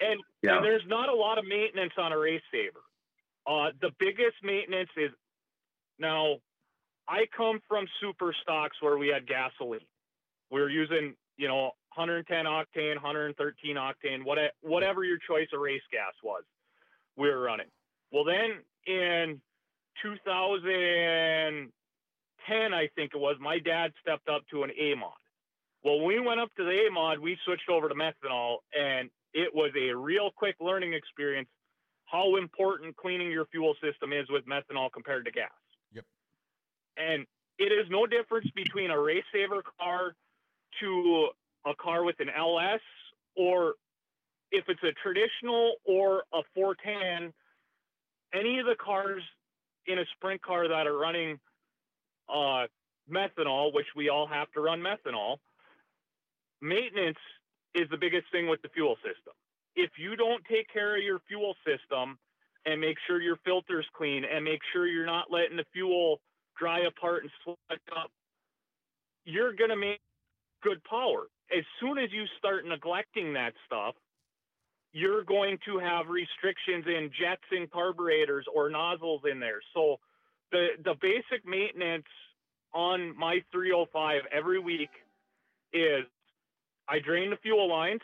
And, 0.00 0.20
yeah. 0.42 0.56
and, 0.56 0.64
there's 0.64 0.82
not 0.86 1.08
a 1.08 1.14
lot 1.14 1.38
of 1.38 1.44
maintenance 1.46 1.92
on 1.98 2.12
a 2.12 2.18
race 2.18 2.42
saver. 2.52 2.80
Uh, 3.46 3.70
the 3.80 3.90
biggest 3.98 4.36
maintenance 4.42 4.90
is 4.96 5.10
now. 5.98 6.36
I 7.06 7.26
come 7.36 7.60
from 7.68 7.84
super 8.00 8.34
stocks 8.42 8.78
where 8.80 8.96
we 8.96 9.08
had 9.08 9.26
gasoline. 9.26 9.80
We 10.50 10.60
were 10.62 10.70
using, 10.70 11.14
you 11.36 11.48
know, 11.48 11.72
110 11.94 12.46
octane, 12.46 12.94
113 12.94 13.76
octane, 13.76 14.24
what, 14.24 14.38
whatever 14.62 15.04
your 15.04 15.18
choice 15.18 15.48
of 15.52 15.60
race 15.60 15.82
gas 15.92 16.14
was 16.22 16.44
we 17.16 17.28
were 17.28 17.40
running. 17.40 17.66
Well, 18.12 18.24
then 18.24 18.62
in 18.86 19.40
2010, 22.46 22.74
I 22.74 22.88
think 22.94 23.12
it 23.14 23.18
was, 23.18 23.36
my 23.40 23.58
dad 23.58 23.92
stepped 24.00 24.28
up 24.28 24.42
to 24.50 24.62
an 24.62 24.70
A 24.78 24.94
mod. 24.94 25.12
Well, 25.82 25.98
when 25.98 26.08
we 26.08 26.20
went 26.20 26.40
up 26.40 26.54
to 26.56 26.64
the 26.64 26.86
A 26.86 26.90
mod, 26.90 27.18
we 27.18 27.36
switched 27.44 27.68
over 27.68 27.88
to 27.88 27.94
methanol, 27.94 28.58
and 28.78 29.10
it 29.32 29.54
was 29.54 29.70
a 29.78 29.94
real 29.94 30.30
quick 30.34 30.56
learning 30.60 30.94
experience 30.94 31.48
how 32.06 32.36
important 32.36 32.96
cleaning 32.96 33.30
your 33.30 33.46
fuel 33.46 33.74
system 33.82 34.12
is 34.12 34.26
with 34.30 34.44
methanol 34.46 34.90
compared 34.92 35.24
to 35.24 35.30
gas. 35.30 35.50
Yep. 35.92 36.04
And 36.96 37.26
it 37.58 37.72
is 37.72 37.86
no 37.90 38.06
difference 38.06 38.48
between 38.54 38.90
a 38.90 39.00
race 39.00 39.24
saver 39.32 39.62
car 39.80 40.14
to 40.80 41.28
a 41.66 41.74
car 41.74 42.04
with 42.04 42.16
an 42.20 42.28
LS 42.36 42.80
or 43.36 43.74
if 44.52 44.64
it's 44.68 44.82
a 44.82 44.92
traditional 45.02 45.74
or 45.84 46.24
a 46.32 46.42
410, 46.54 47.32
any 48.32 48.58
of 48.58 48.66
the 48.66 48.76
cars 48.76 49.22
in 49.86 49.98
a 49.98 50.04
sprint 50.14 50.40
car 50.42 50.68
that 50.68 50.86
are 50.86 50.96
running 50.96 51.38
uh, 52.28 52.66
methanol, 53.10 53.72
which 53.74 53.86
we 53.96 54.08
all 54.08 54.26
have 54.26 54.50
to 54.52 54.60
run 54.60 54.80
methanol, 54.80 55.36
maintenance 56.60 57.18
is 57.74 57.88
the 57.90 57.96
biggest 57.96 58.26
thing 58.32 58.48
with 58.48 58.62
the 58.62 58.68
fuel 58.68 58.96
system. 58.96 59.34
If 59.76 59.90
you 59.98 60.16
don't 60.16 60.44
take 60.44 60.72
care 60.72 60.96
of 60.96 61.02
your 61.02 61.20
fuel 61.28 61.54
system 61.66 62.16
and 62.64 62.80
make 62.80 62.96
sure 63.06 63.20
your 63.20 63.38
filter's 63.44 63.86
clean 63.96 64.24
and 64.24 64.44
make 64.44 64.60
sure 64.72 64.86
you're 64.86 65.06
not 65.06 65.30
letting 65.30 65.56
the 65.56 65.66
fuel 65.72 66.20
dry 66.58 66.80
apart 66.86 67.22
and 67.22 67.30
sweat 67.42 67.80
up, 67.96 68.10
you're 69.24 69.54
going 69.54 69.70
to 69.70 69.76
make 69.76 70.00
good 70.62 70.82
power. 70.84 71.26
As 71.56 71.64
soon 71.80 71.98
as 71.98 72.10
you 72.12 72.24
start 72.38 72.64
neglecting 72.66 73.34
that 73.34 73.52
stuff, 73.66 73.94
you're 74.92 75.24
going 75.24 75.58
to 75.66 75.78
have 75.78 76.06
restrictions 76.06 76.84
in 76.86 77.10
jets 77.20 77.42
and 77.50 77.70
carburetors 77.70 78.46
or 78.54 78.70
nozzles 78.70 79.22
in 79.30 79.40
there. 79.40 79.60
So 79.74 79.96
the 80.54 80.66
the 80.84 80.94
basic 81.02 81.44
maintenance 81.44 82.06
on 82.72 83.16
my 83.18 83.42
305 83.52 84.22
every 84.32 84.60
week 84.60 84.90
is 85.72 86.04
I 86.88 87.00
drain 87.00 87.30
the 87.30 87.36
fuel 87.42 87.68
lines, 87.68 88.02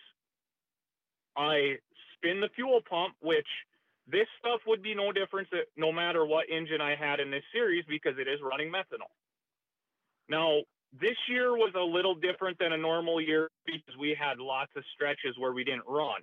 I 1.37 1.77
spin 2.17 2.41
the 2.41 2.49
fuel 2.57 2.81
pump, 2.89 3.15
which 3.23 3.47
this 4.11 4.27
stuff 4.41 4.61
would 4.67 4.83
be 4.83 4.95
no 4.95 5.13
difference 5.13 5.49
uh, 5.53 5.59
no 5.77 5.93
matter 5.93 6.27
what 6.27 6.47
engine 6.51 6.81
I 6.81 6.97
had 6.97 7.21
in 7.21 7.31
this 7.31 7.45
series 7.53 7.85
because 7.89 8.15
it 8.19 8.27
is 8.27 8.41
running 8.43 8.71
methanol. 8.73 9.15
Now, 10.29 10.63
this 11.01 11.17
year 11.29 11.53
was 11.53 11.73
a 11.77 11.83
little 11.83 12.17
different 12.17 12.59
than 12.59 12.73
a 12.73 12.77
normal 12.77 13.21
year 13.21 13.49
because 13.65 13.95
we 13.99 14.17
had 14.19 14.39
lots 14.39 14.73
of 14.77 14.83
stretches 14.95 15.39
where 15.39 15.53
we 15.53 15.63
didn't 15.63 15.85
run. 15.87 16.23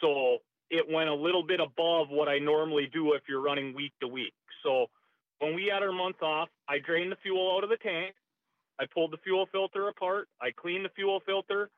So 0.00 0.38
it 0.70 0.84
went 0.90 1.08
a 1.08 1.14
little 1.14 1.44
bit 1.44 1.60
above 1.60 2.08
what 2.10 2.28
I 2.28 2.38
normally 2.38 2.88
do 2.92 3.12
if 3.12 3.22
you're 3.28 3.42
running 3.42 3.74
week 3.74 3.92
to 4.00 4.08
week. 4.08 4.34
So 4.64 4.86
when 5.38 5.54
we 5.54 5.70
had 5.72 5.82
our 5.82 5.92
month 5.92 6.22
off, 6.22 6.48
I 6.68 6.78
drained 6.78 7.12
the 7.12 7.16
fuel 7.22 7.54
out 7.56 7.64
of 7.64 7.70
the 7.70 7.76
tank. 7.76 8.14
I 8.80 8.86
pulled 8.92 9.12
the 9.12 9.18
fuel 9.18 9.46
filter 9.52 9.88
apart. 9.88 10.28
I 10.40 10.50
cleaned 10.50 10.84
the 10.84 10.90
fuel 10.96 11.20
filter. 11.26 11.70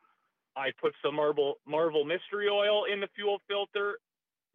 I 0.56 0.70
put 0.80 0.94
some 1.04 1.16
Marvel 1.16 1.56
Marvel 1.66 2.04
Mystery 2.04 2.48
Oil 2.48 2.84
in 2.90 3.00
the 3.00 3.08
fuel 3.14 3.40
filter, 3.48 3.98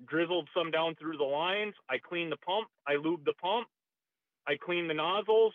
drizzled 0.07 0.49
some 0.55 0.71
down 0.71 0.95
through 0.95 1.17
the 1.17 1.23
lines. 1.23 1.75
I 1.89 1.97
cleaned 1.99 2.31
the 2.31 2.37
pump. 2.37 2.67
I 2.87 2.93
lubed 2.95 3.25
the 3.25 3.33
pump. 3.33 3.67
I 4.47 4.57
cleaned 4.57 4.89
the 4.89 4.95
nozzles, 4.95 5.53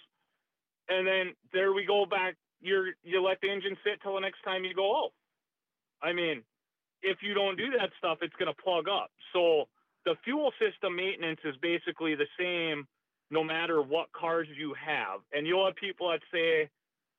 and 0.89 1.07
then 1.07 1.35
there 1.53 1.73
we 1.73 1.85
go 1.85 2.07
back. 2.07 2.37
you 2.61 2.93
you 3.03 3.21
let 3.23 3.41
the 3.41 3.51
engine 3.51 3.77
sit 3.85 4.01
till 4.03 4.15
the 4.15 4.21
next 4.21 4.43
time 4.45 4.65
you 4.65 4.75
go 4.75 4.97
out. 5.05 5.11
I 6.03 6.13
mean, 6.13 6.43
if 7.03 7.19
you 7.23 7.35
don't 7.35 7.57
do 7.57 7.71
that 7.79 7.91
stuff, 7.99 8.19
it's 8.23 8.35
going 8.39 8.53
to 8.55 8.63
plug 8.63 8.89
up. 8.89 9.11
So 9.33 9.65
the 10.05 10.15
fuel 10.25 10.53
system 10.61 10.97
maintenance 10.97 11.41
is 11.45 11.57
basically 11.61 12.15
the 12.15 12.27
same 12.39 12.87
no 13.31 13.43
matter 13.43 13.83
what 13.83 14.13
cars 14.13 14.47
you 14.57 14.75
have. 14.75 15.21
And 15.33 15.47
you'll 15.47 15.65
have 15.67 15.77
people 15.77 16.11
that 16.11 16.21
say, 16.33 16.69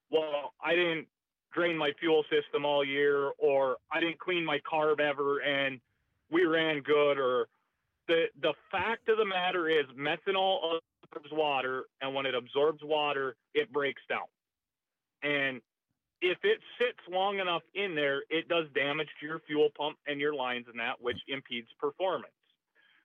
well, 0.10 0.54
I 0.64 0.72
didn't 0.76 1.08
drain 1.54 1.78
my 1.78 1.92
fuel 2.00 2.24
system 2.30 2.66
all 2.66 2.86
year, 2.86 3.32
or 3.38 3.78
I 3.92 4.00
didn't 4.00 4.20
clean 4.20 4.46
my 4.46 4.60
carb 4.72 5.00
ever, 5.00 5.40
and 5.40 5.80
we 6.32 6.46
ran 6.46 6.82
good. 6.82 7.18
Or 7.18 7.48
the 8.08 8.26
the 8.42 8.54
fact 8.72 9.10
of 9.10 9.18
the 9.18 9.26
matter 9.26 9.70
is, 9.70 9.86
methanol 9.98 10.80
absorbs 11.04 11.32
water, 11.32 11.84
and 12.02 12.14
when 12.14 12.26
it 12.26 12.36
absorbs 12.36 12.82
water, 12.84 13.36
it 13.54 13.72
breaks 13.72 14.02
down. 14.10 14.28
And 15.24 15.62
if 16.22 16.38
it 16.44 16.60
sits 16.80 17.00
long 17.12 17.40
enough 17.40 17.64
in 17.76 17.96
there, 17.96 18.24
it 18.30 18.48
does 18.48 18.66
damage 18.74 19.08
to 19.20 19.26
your 19.26 19.40
fuel 19.48 19.70
pump 19.78 19.98
and 20.08 20.20
your 20.20 20.34
lines 20.34 20.66
and 20.70 20.80
that, 20.80 20.96
which 21.00 21.18
impedes 21.28 21.68
performance. 21.80 22.32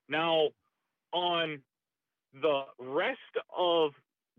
Now, 0.09 0.49
on 1.13 1.61
the 2.41 2.63
rest 2.79 3.19
of 3.57 3.93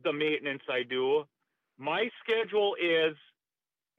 the 0.04 0.14
maintenance 0.14 0.64
I 0.70 0.84
do, 0.84 1.26
my 1.78 2.10
schedule 2.24 2.76
is 2.82 3.16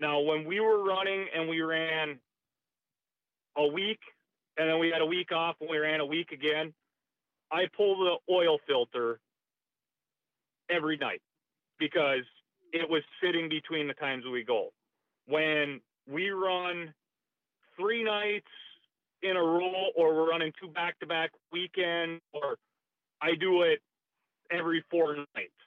now 0.00 0.20
when 0.20 0.44
we 0.44 0.60
were 0.60 0.82
running 0.82 1.26
and 1.34 1.48
we 1.48 1.60
ran 1.60 2.18
a 3.56 3.66
week 3.66 4.00
and 4.56 4.68
then 4.68 4.78
we 4.78 4.90
had 4.90 5.00
a 5.00 5.06
week 5.06 5.32
off 5.32 5.56
and 5.60 5.70
we 5.70 5.78
ran 5.78 6.00
a 6.00 6.06
week 6.06 6.32
again, 6.32 6.72
I 7.50 7.64
pull 7.76 7.96
the 7.98 8.32
oil 8.32 8.58
filter 8.66 9.20
every 10.70 10.96
night 10.96 11.20
because 11.78 12.24
it 12.72 12.88
was 12.88 13.02
sitting 13.22 13.48
between 13.48 13.86
the 13.86 13.94
times 13.94 14.24
we 14.30 14.44
go. 14.44 14.70
When 15.26 15.80
we 16.10 16.30
run 16.30 16.92
three 17.78 18.02
nights 18.02 18.46
in 19.22 19.36
a 19.36 19.42
row, 19.42 19.86
or 19.96 20.14
we're 20.14 20.28
running 20.28 20.52
two 20.60 20.68
back 20.68 20.98
to 21.00 21.06
back 21.06 21.30
weekends, 21.52 22.20
or 22.32 22.56
I 23.24 23.34
do 23.40 23.62
it 23.62 23.80
every 24.52 24.84
four 24.90 25.16
nights. 25.16 25.60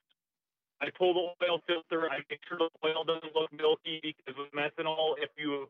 I 0.80 0.90
pull 0.96 1.14
the 1.16 1.46
oil 1.46 1.60
filter. 1.66 2.08
I 2.12 2.18
make 2.30 2.40
sure 2.48 2.60
the 2.60 2.70
oil 2.86 3.04
doesn't 3.04 3.34
look 3.34 3.52
milky 3.52 4.00
because 4.04 4.38
with 4.38 4.54
methanol, 4.54 5.14
if 5.18 5.30
you 5.38 5.68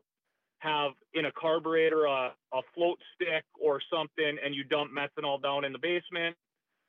have 0.58 0.92
in 1.14 1.24
a 1.24 1.32
carburetor 1.32 2.04
a, 2.04 2.32
a 2.52 2.60
float 2.74 2.98
stick 3.14 3.44
or 3.58 3.80
something 3.90 4.36
and 4.44 4.54
you 4.54 4.64
dump 4.64 4.90
methanol 4.92 5.40
down 5.40 5.64
in 5.64 5.72
the 5.72 5.78
basement, 5.78 6.36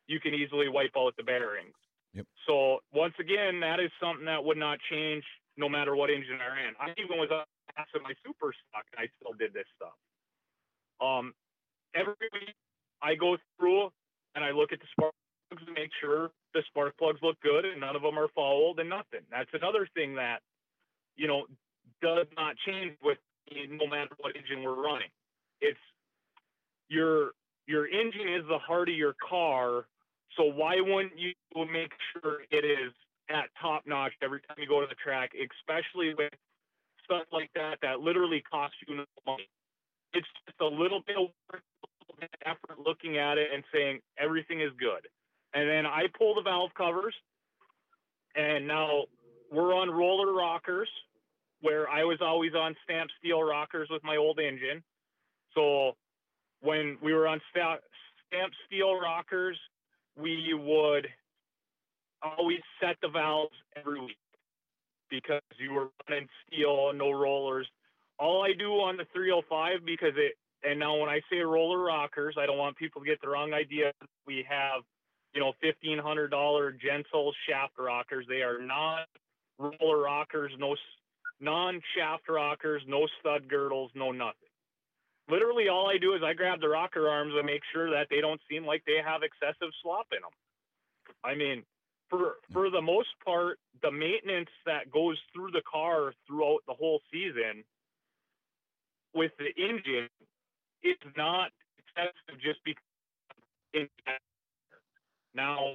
you 0.07 0.19
can 0.19 0.33
easily 0.33 0.67
wipe 0.67 0.91
out 0.97 1.15
the 1.15 1.23
bearings. 1.23 1.75
Yep. 2.13 2.25
So 2.45 2.79
once 2.91 3.13
again, 3.19 3.61
that 3.61 3.79
is 3.79 3.91
something 4.01 4.25
that 4.25 4.43
would 4.43 4.57
not 4.57 4.79
change 4.91 5.23
no 5.55 5.69
matter 5.69 5.95
what 5.95 6.09
engine 6.09 6.39
I 6.43 6.49
ran. 6.51 6.73
I 6.81 6.91
even 6.99 7.17
was 7.17 7.29
in 7.95 8.03
my 8.03 8.13
super 8.25 8.51
stock 8.67 8.83
and 8.91 8.99
I 8.99 9.07
still 9.15 9.31
did 9.37 9.53
this 9.53 9.67
stuff. 9.77 9.95
Um, 10.99 11.33
every 11.95 12.15
week 12.33 12.55
I 13.01 13.15
go 13.15 13.37
through 13.57 13.91
and 14.35 14.43
I 14.43 14.51
look 14.51 14.71
at 14.71 14.79
the 14.79 14.85
spark 14.91 15.13
plugs 15.49 15.63
and 15.65 15.75
make 15.75 15.91
sure 16.01 16.31
the 16.53 16.63
spark 16.67 16.97
plugs 16.97 17.19
look 17.21 17.39
good 17.41 17.65
and 17.65 17.79
none 17.81 17.95
of 17.95 18.01
them 18.01 18.17
are 18.17 18.29
fouled 18.35 18.79
and 18.79 18.89
nothing. 18.89 19.21
That's 19.31 19.49
another 19.53 19.87
thing 19.95 20.15
that, 20.15 20.41
you 21.15 21.27
know, 21.27 21.45
does 22.01 22.27
not 22.37 22.55
change 22.65 22.93
with 23.03 23.17
no 23.71 23.87
matter 23.87 24.15
what 24.19 24.35
engine 24.35 24.63
we're 24.63 24.81
running. 24.81 25.09
It's 25.61 25.79
your 26.89 27.31
your 27.67 27.87
engine 27.87 28.27
is 28.29 28.43
the 28.49 28.57
heart 28.59 28.89
of 28.89 28.95
your 28.95 29.15
car 29.27 29.85
so 30.37 30.43
why 30.45 30.75
wouldn't 30.79 31.17
you 31.17 31.33
make 31.71 31.91
sure 32.13 32.41
it 32.51 32.65
is 32.65 32.93
at 33.29 33.49
top 33.61 33.83
notch 33.85 34.13
every 34.21 34.41
time 34.41 34.57
you 34.57 34.67
go 34.67 34.81
to 34.81 34.87
the 34.87 34.95
track, 34.95 35.31
especially 35.33 36.13
with 36.17 36.31
stuff 37.03 37.25
like 37.33 37.49
that 37.55 37.79
that 37.81 37.99
literally 37.99 38.41
costs 38.49 38.77
you 38.87 38.97
no 38.97 39.05
money? 39.25 39.49
It's 40.13 40.27
just 40.47 40.59
a 40.61 40.65
little 40.65 41.01
bit 41.05 41.17
of 41.17 41.29
work, 41.51 41.63
effort 42.45 42.79
looking 42.85 43.17
at 43.17 43.37
it 43.37 43.47
and 43.53 43.63
saying 43.73 43.99
everything 44.17 44.61
is 44.61 44.71
good. 44.79 45.07
And 45.53 45.67
then 45.67 45.85
I 45.85 46.03
pull 46.17 46.35
the 46.35 46.41
valve 46.41 46.71
covers, 46.77 47.15
and 48.35 48.67
now 48.67 49.05
we're 49.51 49.73
on 49.73 49.89
roller 49.89 50.33
rockers, 50.33 50.89
where 51.61 51.89
I 51.89 52.03
was 52.03 52.19
always 52.21 52.53
on 52.53 52.75
stamp 52.83 53.09
steel 53.19 53.41
rockers 53.43 53.89
with 53.91 54.03
my 54.03 54.15
old 54.15 54.39
engine. 54.39 54.83
So 55.55 55.93
when 56.61 56.97
we 57.01 57.13
were 57.13 57.27
on 57.27 57.41
stamp 57.51 57.81
steel 58.67 58.99
rockers, 58.99 59.57
we 60.17 60.53
would 60.53 61.07
always 62.21 62.59
set 62.81 62.97
the 63.01 63.09
valves 63.09 63.55
every 63.75 63.99
week 64.01 64.17
because 65.09 65.41
you 65.57 65.73
were 65.73 65.87
running 66.09 66.27
steel, 66.47 66.91
no 66.93 67.11
rollers. 67.11 67.67
All 68.19 68.43
I 68.43 68.53
do 68.53 68.73
on 68.73 68.97
the 68.97 69.05
305 69.13 69.85
because 69.85 70.13
it 70.15 70.33
and 70.63 70.79
now 70.79 70.97
when 70.97 71.09
I 71.09 71.21
say 71.31 71.39
roller 71.39 71.79
rockers, 71.79 72.35
I 72.37 72.45
don't 72.45 72.57
want 72.57 72.77
people 72.77 73.01
to 73.01 73.07
get 73.07 73.21
the 73.21 73.29
wrong 73.29 73.53
idea. 73.53 73.91
We 74.27 74.45
have, 74.49 74.83
you 75.33 75.41
know, 75.41 75.53
fifteen 75.61 75.97
hundred 75.99 76.29
dollar 76.29 76.71
Jesel 76.73 77.31
shaft 77.47 77.73
rockers. 77.77 78.25
They 78.27 78.41
are 78.41 78.61
not 78.61 79.07
roller 79.57 79.99
rockers, 80.01 80.51
no 80.57 80.75
non 81.39 81.81
shaft 81.97 82.27
rockers, 82.29 82.81
no 82.87 83.07
stud 83.19 83.47
girdles, 83.47 83.91
no 83.95 84.11
nothing. 84.11 84.49
Literally, 85.29 85.67
all 85.69 85.89
I 85.89 85.97
do 85.97 86.13
is 86.13 86.21
I 86.23 86.33
grab 86.33 86.59
the 86.59 86.69
rocker 86.69 87.07
arms 87.07 87.33
and 87.35 87.45
make 87.45 87.61
sure 87.71 87.91
that 87.91 88.07
they 88.09 88.19
don't 88.19 88.41
seem 88.49 88.65
like 88.65 88.83
they 88.85 88.97
have 89.03 89.21
excessive 89.21 89.69
slop 89.83 90.07
in 90.11 90.21
them. 90.21 90.31
I 91.23 91.35
mean, 91.35 91.63
for 92.09 92.35
for 92.51 92.69
the 92.69 92.81
most 92.81 93.09
part, 93.23 93.59
the 93.81 93.91
maintenance 93.91 94.49
that 94.65 94.91
goes 94.91 95.17
through 95.33 95.51
the 95.51 95.61
car 95.71 96.13
throughout 96.27 96.59
the 96.67 96.73
whole 96.73 97.01
season 97.11 97.63
with 99.13 99.31
the 99.37 99.49
engine, 99.61 100.09
it's 100.83 101.03
not 101.17 101.51
excessive 101.77 102.39
just 102.41 102.59
because. 102.65 102.83
Now, 105.35 105.73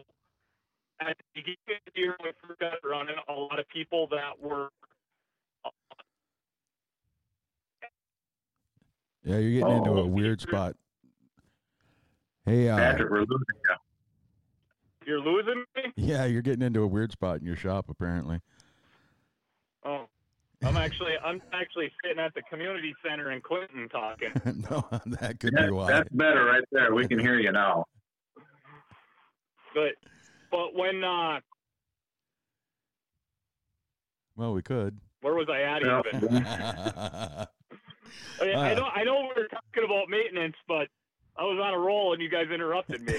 at 1.01 1.17
the 1.17 1.25
beginning 1.35 1.57
of 1.87 1.93
the 1.95 2.01
year 2.01 2.17
when 2.21 2.33
we 2.43 2.49
first 2.49 2.61
got 2.61 2.73
running, 2.89 3.15
a 3.29 3.33
lot 3.33 3.59
of 3.59 3.69
people 3.69 4.09
that 4.09 4.39
were 4.41 4.69
Yeah, 9.23 9.39
you're 9.39 9.61
getting 9.61 9.77
into 9.79 9.91
Oh. 9.91 9.99
a 10.05 10.07
weird 10.07 10.41
spot. 10.43 10.77
Hey, 12.45 12.69
uh, 12.69 12.77
Patrick, 12.77 13.11
we're 13.11 13.21
losing 13.21 13.39
you. 13.69 13.77
you're 15.07 15.21
losing 15.21 15.65
me. 15.77 15.93
yeah, 15.97 16.27
you're 16.27 16.43
getting 16.43 16.61
into 16.63 16.81
a 16.83 16.87
weird 16.87 17.11
spot 17.13 17.41
in 17.41 17.47
your 17.47 17.57
shop 17.57 17.89
apparently. 17.89 18.41
Oh, 19.83 20.09
I'm 20.65 20.77
actually 20.77 21.13
I'm 21.25 21.41
actually 21.53 21.91
sitting 22.03 22.19
at 22.19 22.33
the 22.35 22.43
community 22.43 22.95
center 23.07 23.31
in 23.33 23.41
Clinton 23.41 23.89
talking. 23.91 24.31
no, 24.71 24.85
that 25.19 25.39
could 25.41 25.55
That- 25.55 25.67
be 25.67 25.71
why. 25.73 25.87
that's 25.93 26.09
better 26.11 26.45
right 26.45 26.65
there. 26.73 26.95
We 26.95 27.07
can 27.07 27.19
hear 27.19 27.39
you 27.39 27.53
now. 27.53 27.85
But 29.75 29.93
but 30.51 30.75
when 30.75 31.03
uh, 31.05 31.41
Well, 34.37 34.53
we 34.55 34.63
could. 34.63 34.99
where 35.21 35.35
was 35.35 35.49
I 35.51 35.63
at 35.63 35.85
Yeah. 35.85 36.03
even? 36.15 36.47
I, 36.47 37.47
I 38.43 38.73
Uh. 38.73 38.75
know 38.75 38.87
I 38.95 39.05
know 39.05 39.29
we're 39.37 39.49
talking 39.49 39.85
about 39.85 40.09
maintenance, 40.09 40.57
but 40.67 40.89
I 41.37 41.43
was 41.43 41.59
on 41.63 41.75
a 41.75 41.79
roll 41.79 42.13
and 42.13 42.23
you 42.23 42.29
guys 42.29 42.47
interrupted 42.53 43.03
me. 43.03 43.15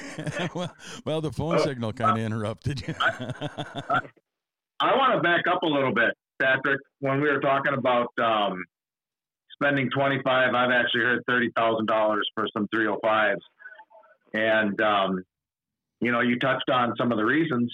well, 0.56 0.74
well, 1.06 1.22
the 1.22 1.32
phone 1.32 1.56
Oh, 1.56 1.64
signal 1.64 1.92
kind 1.94 2.18
of 2.18 2.26
interrupted 2.26 2.86
you. 2.88 2.94
I 3.00 4.96
want 4.96 5.14
to 5.16 5.22
back 5.22 5.44
up 5.52 5.64
a 5.64 5.66
little 5.68 5.94
bit, 5.94 6.14
Patrick. 6.42 6.80
When 7.00 7.22
we 7.22 7.30
were 7.30 7.40
talking 7.40 7.74
about 7.74 8.08
um, 8.22 8.64
spending 9.54 9.90
twenty 9.90 10.20
five, 10.24 10.54
I've 10.54 10.72
actually 10.72 11.02
heard 11.02 11.24
thirty 11.28 11.50
thousand 11.56 11.88
dollars 11.88 12.28
for 12.36 12.48
some 12.56 12.68
three 12.74 12.86
hundred 12.86 13.00
fives, 13.04 13.42
and 14.34 14.80
um, 14.82 15.24
you 16.02 16.12
know, 16.12 16.22
you 16.22 16.38
touched 16.40 16.70
on 16.70 16.94
some 16.98 17.12
of 17.12 17.18
the 17.18 17.26
reasons, 17.26 17.74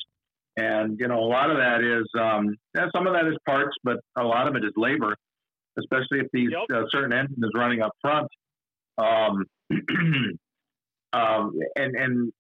and 0.58 0.98
you 1.00 1.08
know, 1.08 1.20
a 1.20 1.26
lot 1.28 1.50
of 1.50 1.58
that 1.58 1.82
is 1.82 2.08
um, 2.20 2.56
yeah, 2.76 2.88
some 2.96 3.08
of 3.08 3.14
that 3.14 3.28
is 3.28 3.36
parts, 3.46 3.76
but 3.84 3.98
a 4.18 4.24
lot 4.24 4.48
of 4.48 4.56
it 4.56 4.64
is 4.64 4.72
labor, 4.78 5.16
especially 5.80 6.20
if 6.20 6.28
these 6.34 6.50
Yep. 6.52 6.62
uh, 6.74 6.84
certain 6.92 7.14
engine 7.14 7.38
is 7.44 7.52
running 7.56 7.82
up 7.82 7.92
front. 8.02 8.28
Um, 8.98 9.46
um, 11.14 11.60
and 11.76 11.96
and 11.96 12.34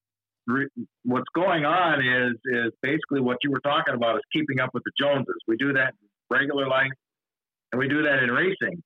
re- 0.47 0.67
what's 1.03 1.29
going 1.33 1.65
on 1.65 1.99
is 2.05 2.33
is 2.45 2.71
basically 2.81 3.21
what 3.21 3.37
you 3.43 3.51
were 3.51 3.61
talking 3.61 3.95
about 3.95 4.15
is 4.17 4.21
keeping 4.31 4.59
up 4.59 4.69
with 4.73 4.83
the 4.83 4.91
Joneses. 4.99 5.35
We 5.47 5.57
do 5.57 5.73
that 5.73 5.93
in 6.01 6.07
regular 6.31 6.67
life, 6.67 6.91
and 7.71 7.79
we 7.79 7.87
do 7.87 8.03
that 8.03 8.23
in 8.23 8.31
racing. 8.31 8.81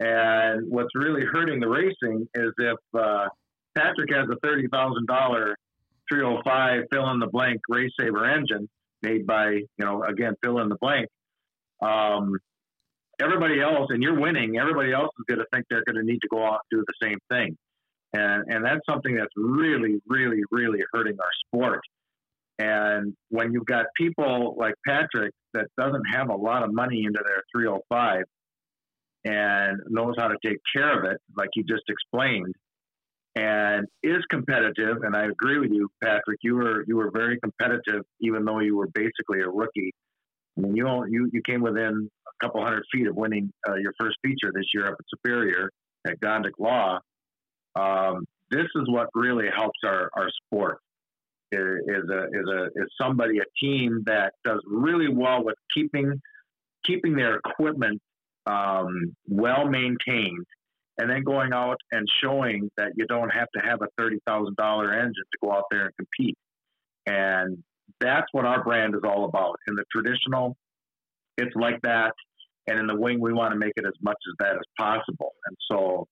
And 0.00 0.70
what's 0.70 0.94
really 0.94 1.24
hurting 1.24 1.60
the 1.60 1.68
racing 1.68 2.28
is 2.34 2.52
if 2.58 2.78
uh, 2.98 3.28
Patrick 3.76 4.12
has 4.12 4.28
a 4.30 4.36
thirty 4.42 4.66
thousand 4.68 5.06
dollar 5.06 5.56
305 6.10 6.84
fill 6.90 7.10
in 7.10 7.20
the 7.20 7.28
blank 7.28 7.60
race 7.68 7.92
saver 7.98 8.24
engine 8.24 8.68
made 9.02 9.26
by 9.26 9.50
you 9.50 9.66
know 9.78 10.02
again 10.02 10.34
fill 10.42 10.58
in 10.60 10.68
the 10.68 10.76
blank. 10.80 11.06
Um, 11.82 12.36
everybody 13.20 13.60
else, 13.60 13.88
and 13.90 14.02
you're 14.02 14.18
winning. 14.18 14.58
Everybody 14.58 14.92
else 14.92 15.10
is 15.18 15.24
going 15.28 15.38
to 15.38 15.46
think 15.52 15.66
they're 15.70 15.84
going 15.84 15.96
to 15.96 16.10
need 16.10 16.20
to 16.20 16.28
go 16.28 16.44
out 16.44 16.60
and 16.70 16.80
do 16.80 16.84
the 16.86 17.06
same 17.06 17.18
thing 17.30 17.56
and 18.12 18.44
and 18.48 18.64
that's 18.64 18.80
something 18.88 19.14
that's 19.14 19.32
really, 19.36 20.00
really, 20.06 20.42
really 20.50 20.80
hurting 20.92 21.16
our 21.20 21.30
sport. 21.46 21.80
And 22.60 23.14
when 23.30 23.52
you've 23.52 23.66
got 23.66 23.86
people 23.96 24.54
like 24.58 24.74
Patrick 24.86 25.32
that 25.54 25.66
doesn't 25.78 26.04
have 26.12 26.28
a 26.28 26.36
lot 26.36 26.62
of 26.62 26.72
money 26.72 27.04
into 27.06 27.20
their 27.24 27.42
305 27.54 28.24
and 29.24 29.80
knows 29.88 30.14
how 30.18 30.28
to 30.28 30.36
take 30.44 30.58
care 30.74 30.98
of 30.98 31.10
it, 31.10 31.18
like 31.36 31.48
you 31.54 31.64
just 31.64 31.84
explained, 31.88 32.54
and 33.34 33.86
is 34.02 34.22
competitive, 34.28 34.98
and 35.02 35.16
I 35.16 35.24
agree 35.26 35.58
with 35.58 35.70
you, 35.70 35.88
Patrick. 36.02 36.40
You 36.42 36.56
were 36.56 36.84
you 36.86 36.96
were 36.96 37.10
very 37.12 37.38
competitive, 37.40 38.02
even 38.20 38.44
though 38.44 38.58
you 38.58 38.76
were 38.76 38.88
basically 38.92 39.40
a 39.40 39.48
rookie. 39.48 39.92
I 40.58 40.62
mean, 40.62 40.76
you 40.76 40.86
you 41.08 41.30
you 41.32 41.40
came 41.46 41.62
within 41.62 42.10
a 42.26 42.44
couple 42.44 42.62
hundred 42.62 42.82
feet 42.92 43.06
of 43.06 43.16
winning 43.16 43.52
uh, 43.68 43.76
your 43.76 43.94
first 43.98 44.16
feature 44.22 44.52
this 44.52 44.66
year 44.74 44.88
up 44.88 44.96
at 44.98 45.06
Superior 45.08 45.70
at 46.06 46.20
Gondik 46.20 46.58
Law 46.58 46.98
um, 47.78 48.24
this 48.50 48.66
is 48.74 48.88
what 48.88 49.08
really 49.14 49.46
helps 49.54 49.78
our, 49.84 50.10
our 50.16 50.28
sport 50.44 50.78
is, 51.58 52.08
a 52.10 52.24
is 52.24 52.48
a 52.48 52.64
is 52.76 52.88
somebody 53.00 53.38
a 53.38 53.44
team 53.60 54.02
that 54.06 54.34
does 54.44 54.60
really 54.66 55.08
well 55.08 55.44
with 55.44 55.56
keeping 55.74 56.20
keeping 56.86 57.14
their 57.16 57.36
equipment 57.36 58.00
um, 58.46 59.14
well 59.28 59.66
maintained 59.66 60.46
and 60.98 61.10
then 61.10 61.22
going 61.22 61.52
out 61.52 61.76
and 61.92 62.06
showing 62.22 62.70
that 62.76 62.92
you 62.96 63.06
don't 63.06 63.30
have 63.30 63.48
to 63.56 63.62
have 63.62 63.80
a 63.82 63.88
thirty 63.98 64.18
thousand 64.26 64.56
dollar 64.56 64.92
engine 64.92 65.14
to 65.14 65.38
go 65.42 65.52
out 65.52 65.64
there 65.70 65.86
and 65.86 65.96
compete. 65.96 66.36
And 67.06 67.58
that's 68.00 68.26
what 68.32 68.44
our 68.44 68.62
brand 68.62 68.94
is 68.94 69.02
all 69.04 69.24
about. 69.24 69.56
In 69.66 69.74
the 69.74 69.84
traditional 69.94 70.56
it's 71.36 71.54
like 71.56 71.80
that. 71.82 72.12
And 72.66 72.78
in 72.78 72.86
the 72.86 72.96
wing 72.96 73.20
we 73.20 73.32
want 73.32 73.52
to 73.52 73.58
make 73.58 73.72
it 73.76 73.86
as 73.86 73.94
much 74.02 74.18
as 74.28 74.34
that 74.38 74.56
as 74.56 74.66
possible. 74.78 75.32
And 75.46 75.56
so 75.70 76.06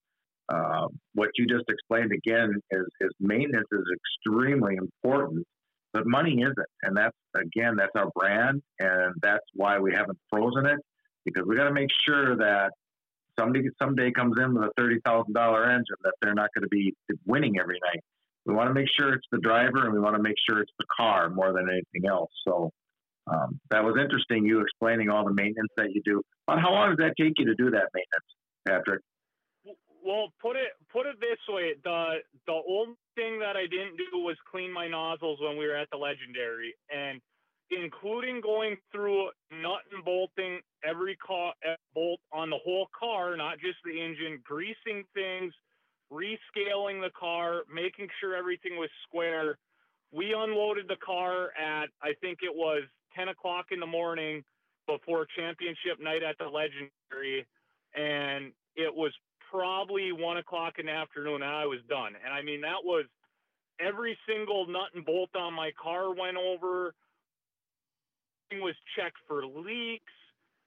uh, 0.48 0.86
what 1.14 1.30
you 1.36 1.46
just 1.46 1.64
explained 1.68 2.12
again 2.12 2.54
is, 2.70 2.86
is 3.00 3.10
maintenance 3.20 3.68
is 3.70 3.84
extremely 4.26 4.76
important, 4.76 5.44
but 5.92 6.06
money 6.06 6.40
isn't. 6.40 6.58
And 6.82 6.96
that's, 6.96 7.16
again, 7.34 7.76
that's 7.76 7.92
our 7.94 8.10
brand. 8.14 8.62
And 8.78 9.14
that's 9.22 9.44
why 9.54 9.78
we 9.78 9.92
haven't 9.92 10.18
frozen 10.30 10.66
it 10.66 10.78
because 11.24 11.44
we 11.46 11.56
got 11.56 11.64
to 11.64 11.74
make 11.74 11.90
sure 12.06 12.36
that 12.36 12.70
somebody 13.38 13.68
someday 13.80 14.10
comes 14.10 14.36
in 14.42 14.54
with 14.54 14.64
a 14.64 14.80
$30,000 14.80 15.68
engine 15.68 15.84
that 16.02 16.14
they're 16.22 16.34
not 16.34 16.48
going 16.54 16.62
to 16.62 16.68
be 16.68 16.94
winning 17.26 17.58
every 17.60 17.78
night. 17.84 18.00
We 18.46 18.54
want 18.54 18.68
to 18.70 18.74
make 18.74 18.88
sure 18.98 19.12
it's 19.12 19.26
the 19.30 19.38
driver 19.38 19.84
and 19.84 19.92
we 19.92 20.00
want 20.00 20.16
to 20.16 20.22
make 20.22 20.36
sure 20.48 20.60
it's 20.60 20.72
the 20.78 20.86
car 20.96 21.28
more 21.28 21.52
than 21.52 21.68
anything 21.68 22.08
else. 22.08 22.30
So 22.46 22.70
um, 23.30 23.60
that 23.70 23.84
was 23.84 23.96
interesting, 24.00 24.46
you 24.46 24.60
explaining 24.60 25.10
all 25.10 25.24
the 25.24 25.34
maintenance 25.34 25.70
that 25.76 25.92
you 25.92 26.00
do. 26.04 26.22
But 26.46 26.58
how 26.60 26.72
long 26.72 26.88
does 26.90 26.98
that 26.98 27.14
take 27.20 27.34
you 27.38 27.44
to 27.46 27.54
do 27.54 27.70
that 27.70 27.88
maintenance, 27.92 28.28
Patrick? 28.66 29.02
Well, 30.04 30.32
put 30.40 30.56
it 30.56 30.72
put 30.92 31.06
it 31.06 31.20
this 31.20 31.38
way: 31.48 31.74
the 31.84 32.18
the 32.46 32.60
only 32.68 32.96
thing 33.14 33.38
that 33.40 33.56
I 33.56 33.66
didn't 33.66 33.96
do 33.96 34.18
was 34.18 34.36
clean 34.50 34.72
my 34.72 34.88
nozzles 34.88 35.40
when 35.40 35.56
we 35.58 35.66
were 35.66 35.76
at 35.76 35.90
the 35.90 35.96
Legendary, 35.98 36.74
and 36.94 37.20
including 37.70 38.40
going 38.40 38.76
through 38.92 39.30
nut 39.50 39.80
and 39.92 40.04
bolting 40.04 40.60
every 40.84 41.16
car, 41.16 41.52
bolt 41.94 42.20
on 42.32 42.50
the 42.50 42.58
whole 42.64 42.88
car, 42.98 43.36
not 43.36 43.58
just 43.58 43.78
the 43.84 44.00
engine, 44.00 44.40
greasing 44.44 45.04
things, 45.14 45.52
rescaling 46.10 47.02
the 47.02 47.10
car, 47.18 47.62
making 47.72 48.08
sure 48.20 48.36
everything 48.36 48.76
was 48.78 48.90
square. 49.06 49.58
We 50.12 50.32
unloaded 50.32 50.86
the 50.88 50.96
car 51.04 51.50
at 51.58 51.90
I 52.02 52.14
think 52.20 52.38
it 52.42 52.54
was 52.54 52.84
ten 53.14 53.28
o'clock 53.28 53.66
in 53.72 53.80
the 53.80 53.86
morning 53.86 54.44
before 54.86 55.26
championship 55.36 56.00
night 56.00 56.22
at 56.22 56.38
the 56.38 56.46
Legendary, 56.46 57.46
and 57.94 58.52
it 58.76 58.94
was 58.94 59.12
probably 59.50 60.12
one 60.12 60.36
o'clock 60.36 60.74
in 60.78 60.86
the 60.86 60.92
afternoon 60.92 61.42
and 61.42 61.50
I 61.50 61.66
was 61.66 61.80
done. 61.88 62.12
And 62.24 62.32
I 62.32 62.42
mean, 62.42 62.60
that 62.62 62.84
was 62.84 63.04
every 63.80 64.18
single 64.28 64.66
nut 64.66 64.90
and 64.94 65.04
bolt 65.04 65.30
on 65.36 65.54
my 65.54 65.70
car 65.80 66.14
went 66.14 66.36
over. 66.36 66.94
Everything 68.50 68.64
was 68.64 68.74
checked 68.96 69.18
for 69.26 69.44
leaks. 69.46 70.12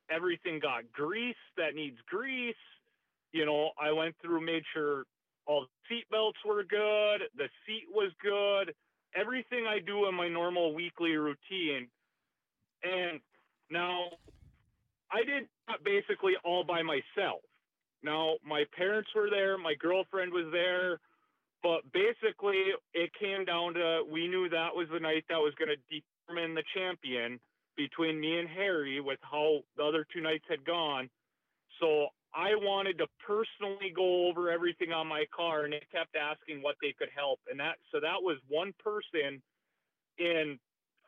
Everything 0.10 0.60
got 0.60 0.92
grease 0.92 1.36
that 1.58 1.76
needs 1.76 1.98
grease. 2.08 2.56
You 3.32 3.46
know, 3.46 3.72
I 3.82 3.92
went 3.92 4.16
through, 4.22 4.46
made 4.46 4.64
sure 4.74 5.04
all 5.46 5.62
the 5.62 5.68
seat 5.90 6.06
belts 6.12 6.38
were 6.46 6.64
good. 6.64 7.22
The 7.38 7.48
seat 7.66 7.86
was 7.90 8.12
good. 8.22 8.74
Everything 9.16 9.66
I 9.68 9.80
do 9.80 10.08
in 10.08 10.16
my 10.16 10.28
normal 10.28 10.74
weekly 10.74 11.16
routine. 11.16 11.88
And 12.84 13.20
now 13.70 14.06
I 15.12 15.24
did 15.24 15.48
basically 15.84 16.34
all 16.44 16.64
by 16.64 16.82
myself. 16.82 17.42
Now, 18.04 18.36
my 18.46 18.66
parents 18.76 19.10
were 19.16 19.30
there, 19.30 19.58
my 19.58 19.76
girlfriend 19.76 20.34
was 20.34 20.48
there, 20.52 21.00
but 21.62 21.82
basically 21.94 22.74
it 22.94 23.12
came 23.20 23.46
down 23.46 23.76
to 23.76 24.02
we 24.12 24.28
knew 24.28 24.50
that 24.50 24.76
was 24.76 24.88
the 24.92 25.00
night 25.00 25.26
that 25.30 25.38
was 25.38 25.54
going 25.60 25.70
to 25.70 26.02
determine 26.28 26.56
the 26.56 26.64
champion 26.74 27.40
between 27.78 28.20
me 28.20 28.40
and 28.40 28.50
Harry 28.50 29.00
with 29.00 29.20
how 29.22 29.60
the 29.78 29.84
other 29.84 30.06
two 30.14 30.22
nights 30.22 30.46
had 30.50 30.66
gone. 30.66 31.10
So 31.80 32.08
I 32.34 32.56
wanted 32.56 32.98
to 33.00 33.08
personally 33.26 33.92
go 33.96 34.28
over 34.28 34.50
everything 34.50 34.92
on 34.92 35.08
my 35.08 35.26
car, 35.36 35.64
and 35.64 35.74
they 35.74 35.84
kept 35.92 36.16
asking 36.16 36.62
what 36.62 36.76
they 36.82 36.94
could 36.98 37.10
help, 37.16 37.40
and 37.50 37.60
that 37.60 37.76
so 37.92 38.00
that 38.00 38.22
was 38.22 38.38
one 38.48 38.74
person 38.84 39.42
in 40.18 40.58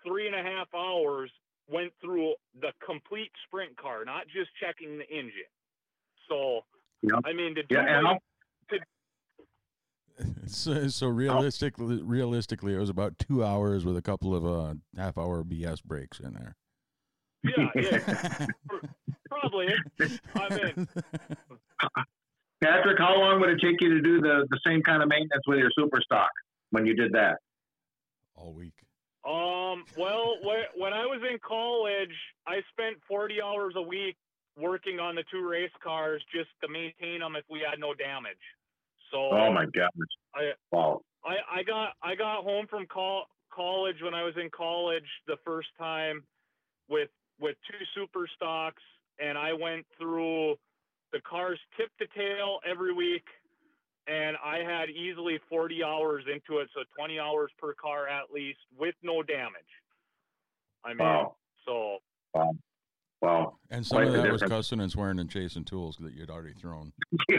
three 0.05 0.27
and 0.27 0.35
a 0.35 0.43
half 0.43 0.67
hours 0.75 1.31
went 1.69 1.93
through 2.01 2.33
the 2.59 2.71
complete 2.85 3.31
sprint 3.47 3.75
car, 3.77 4.03
not 4.03 4.27
just 4.27 4.49
checking 4.59 4.97
the 4.97 5.07
engine. 5.07 5.51
So, 6.27 6.65
Yep. 7.03 7.19
I 7.25 7.33
mean, 7.33 7.55
to 7.55 7.63
do 7.63 7.75
Yeah, 7.75 7.97
and 7.97 8.05
what- 8.07 8.21
So, 10.47 10.87
so 10.89 11.07
realistically, 11.07 12.01
realistically, 12.03 12.73
it 12.75 12.77
was 12.77 12.89
about 12.89 13.17
two 13.17 13.43
hours 13.43 13.83
with 13.83 13.97
a 13.97 14.01
couple 14.01 14.35
of 14.35 14.45
uh, 14.45 14.75
half-hour 14.95 15.43
BS 15.43 15.83
breaks 15.83 16.19
in 16.19 16.33
there. 16.33 16.55
yeah, 17.43 17.69
yeah, 17.75 18.45
probably. 19.29 19.67
I 20.35 20.49
mean, 20.49 20.87
Patrick, 22.61 22.99
how 22.99 23.17
long 23.19 23.41
would 23.41 23.49
it 23.49 23.59
take 23.61 23.81
you 23.81 23.89
to 23.95 24.01
do 24.01 24.21
the, 24.21 24.45
the 24.49 24.59
same 24.65 24.81
kind 24.83 25.01
of 25.01 25.09
maintenance 25.09 25.43
with 25.47 25.59
your 25.59 25.71
super 25.77 25.99
stock 26.01 26.29
when 26.69 26.85
you 26.85 26.93
did 26.95 27.11
that? 27.13 27.37
all 28.35 28.53
week. 28.53 28.73
Um, 29.25 29.83
well, 29.97 30.35
wh- 30.43 30.77
when 30.79 30.91
I 30.93 31.05
was 31.05 31.21
in 31.29 31.37
college, 31.45 32.13
I 32.47 32.61
spent 32.71 32.97
40 33.07 33.41
hours 33.41 33.73
a 33.77 33.81
week 33.81 34.15
working 34.57 34.99
on 34.99 35.15
the 35.15 35.23
two 35.31 35.47
race 35.47 35.71
cars 35.83 36.21
just 36.33 36.49
to 36.61 36.67
maintain 36.67 37.19
them 37.19 37.35
if 37.35 37.43
we 37.49 37.59
had 37.59 37.79
no 37.79 37.93
damage. 37.93 38.37
So 39.11 39.29
Oh 39.31 39.51
my 39.51 39.65
gosh! 39.65 39.89
I- 40.35 40.53
wow. 40.71 41.01
I, 41.25 41.59
I 41.59 41.63
got 41.63 41.93
I 42.01 42.15
got 42.15 42.43
home 42.43 42.67
from 42.67 42.85
col- 42.87 43.27
college 43.53 43.97
when 44.01 44.13
I 44.13 44.23
was 44.23 44.33
in 44.41 44.49
college 44.49 45.07
the 45.27 45.37
first 45.45 45.69
time 45.77 46.23
with 46.89 47.09
with 47.39 47.55
two 47.69 47.83
super 47.95 48.27
stocks, 48.35 48.81
and 49.19 49.37
I 49.37 49.53
went 49.53 49.85
through 49.97 50.55
the 51.11 51.21
cars 51.21 51.59
tip 51.77 51.89
to 51.99 52.07
tail 52.17 52.59
every 52.69 52.93
week, 52.93 53.23
and 54.07 54.35
I 54.43 54.57
had 54.59 54.89
easily 54.89 55.39
40 55.49 55.83
hours 55.83 56.23
into 56.27 56.59
it, 56.59 56.69
so 56.73 56.81
20 56.97 57.19
hours 57.19 57.51
per 57.59 57.73
car 57.73 58.07
at 58.07 58.31
least 58.33 58.59
with 58.77 58.95
no 59.03 59.21
damage. 59.23 59.71
I 60.83 60.89
mean, 60.89 60.97
Wow. 61.07 61.35
so 61.65 61.97
Wow. 62.33 62.55
And 63.69 63.85
some 63.85 63.97
Quite 64.03 64.07
of 64.07 64.13
that 64.13 64.31
was 64.31 64.41
cussing 64.43 64.79
and 64.81 64.91
swearing 64.91 65.19
and 65.19 65.29
chasing 65.29 65.63
tools 65.63 65.97
that 66.01 66.13
you'd 66.13 66.29
already 66.29 66.53
thrown. 66.53 66.91
uh, 67.31 67.35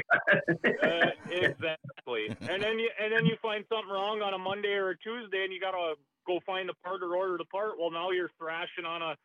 exactly. 1.30 2.28
And 2.40 2.62
then 2.62 2.78
you 2.78 2.90
and 3.00 3.12
then 3.12 3.26
you 3.26 3.36
find 3.42 3.64
something 3.68 3.92
wrong 3.92 4.22
on 4.22 4.34
a 4.34 4.38
Monday 4.38 4.72
or 4.72 4.90
a 4.90 4.98
Tuesday, 4.98 5.44
and 5.44 5.52
you 5.52 5.60
gotta 5.60 5.94
go 6.26 6.40
find 6.46 6.68
the 6.68 6.74
part 6.84 7.02
or 7.02 7.14
order 7.14 7.36
the 7.36 7.44
part. 7.44 7.72
Well, 7.78 7.90
now 7.90 8.10
you're 8.10 8.30
thrashing 8.38 8.84
on 8.86 9.02
a 9.02 9.16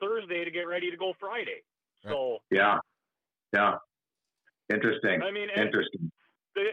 Thursday 0.00 0.44
to 0.44 0.50
get 0.50 0.62
ready 0.62 0.90
to 0.90 0.96
go 0.96 1.12
Friday. 1.20 1.62
So 2.02 2.38
Yeah. 2.50 2.78
Yeah. 3.52 3.74
Interesting. 4.72 5.22
I 5.22 5.30
mean, 5.30 5.48
Interesting. 5.50 6.10
the 6.54 6.70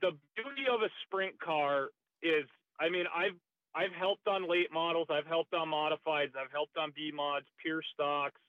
the 0.00 0.12
beauty 0.36 0.64
of 0.72 0.82
a 0.82 0.88
sprint 1.04 1.38
car 1.40 1.88
is, 2.22 2.46
I 2.80 2.88
mean, 2.88 3.04
I've 3.14 3.36
I've 3.74 3.92
helped 3.92 4.26
on 4.26 4.48
late 4.48 4.72
models, 4.72 5.06
I've 5.10 5.26
helped 5.26 5.54
on 5.54 5.68
modifieds, 5.68 6.34
I've 6.34 6.50
helped 6.50 6.76
on 6.76 6.92
B 6.94 7.12
mods, 7.14 7.46
pure 7.62 7.82
stocks, 7.94 8.40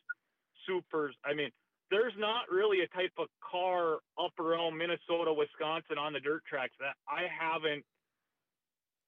supers. 0.66 1.16
I 1.26 1.34
mean, 1.34 1.49
there's 1.89 2.14
not 2.18 2.49
really 2.49 2.82
a 2.82 2.88
type 2.88 3.12
of 3.18 3.28
car 3.39 3.99
up 4.18 4.38
around 4.39 4.78
Minnesota, 4.78 5.34
Wisconsin 5.34 5.97
on 5.97 6.14
the 6.14 6.20
dirt 6.20 6.43
tracks 6.49 6.74
that 6.80 6.95
I 7.07 7.28
haven't 7.28 7.84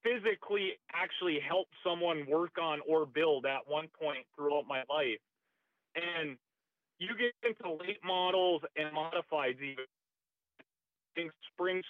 physically 0.04 0.74
actually 0.94 1.40
helped 1.40 1.72
someone 1.84 2.26
work 2.30 2.58
on 2.62 2.80
or 2.88 3.06
build 3.06 3.46
at 3.46 3.62
one 3.68 3.88
point 4.00 4.26
throughout 4.36 4.68
my 4.68 4.84
life. 4.90 5.20
And 5.96 6.38
you 7.00 7.10
get 7.18 7.34
into 7.48 7.72
late 7.72 8.00
models 8.04 8.62
and 8.76 8.94
modifieds 8.94 9.62
even 9.62 9.86
think 11.16 11.32
spring 11.54 11.82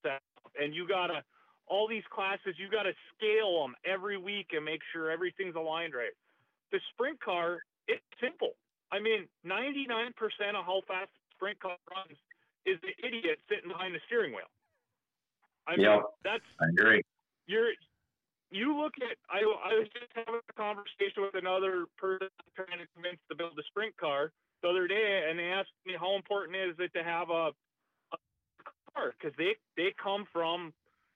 stuff, 0.00 0.20
and 0.60 0.74
you 0.74 0.88
gotta 0.88 1.22
all 1.66 1.86
these 1.86 2.02
classes 2.10 2.54
you 2.58 2.68
gotta 2.70 2.92
scale 3.16 3.62
them 3.62 3.74
every 3.84 4.16
week 4.16 4.48
and 4.52 4.64
make 4.64 4.80
sure 4.92 5.10
everything's 5.10 5.54
aligned 5.54 5.94
right. 5.94 6.12
The 6.72 6.80
sprint 6.92 7.20
car, 7.20 7.60
it's 7.88 8.04
simple. 8.20 8.52
I 8.92 9.00
mean, 9.00 9.26
99% 9.46 10.12
of 10.54 10.64
how 10.64 10.82
fast 10.86 11.10
sprint 11.34 11.58
car 11.60 11.76
runs 11.90 12.18
is 12.66 12.78
the 12.82 12.94
idiot 13.06 13.38
sitting 13.48 13.68
behind 13.68 13.94
the 13.94 14.00
steering 14.06 14.32
wheel. 14.32 14.48
I 15.66 15.76
mean, 15.76 15.86
Yep. 15.86 16.02
that's 16.22 16.44
I 16.60 16.68
agree. 16.68 17.02
you're 17.46 17.72
you 18.50 18.76
look 18.78 18.94
at 19.00 19.16
I, 19.28 19.38
I 19.40 19.74
was 19.74 19.88
just 19.92 20.12
having 20.14 20.38
a 20.48 20.52
conversation 20.52 21.22
with 21.24 21.34
another 21.34 21.86
person 21.98 22.28
trying 22.54 22.78
to 22.78 22.86
convince 22.94 23.18
to 23.28 23.34
build 23.34 23.58
a 23.58 23.62
sprint 23.64 23.96
car 23.96 24.30
the 24.62 24.68
other 24.68 24.86
day 24.86 25.26
and 25.28 25.38
they 25.38 25.50
asked 25.50 25.72
me 25.84 25.94
how 25.98 26.14
important 26.14 26.56
is 26.56 26.76
it 26.78 26.92
to 26.94 27.02
have 27.02 27.30
a, 27.30 27.50
a 28.12 28.16
car 28.94 29.14
because 29.18 29.34
they 29.38 29.56
they 29.76 29.92
come 30.00 30.24
from 30.32 30.72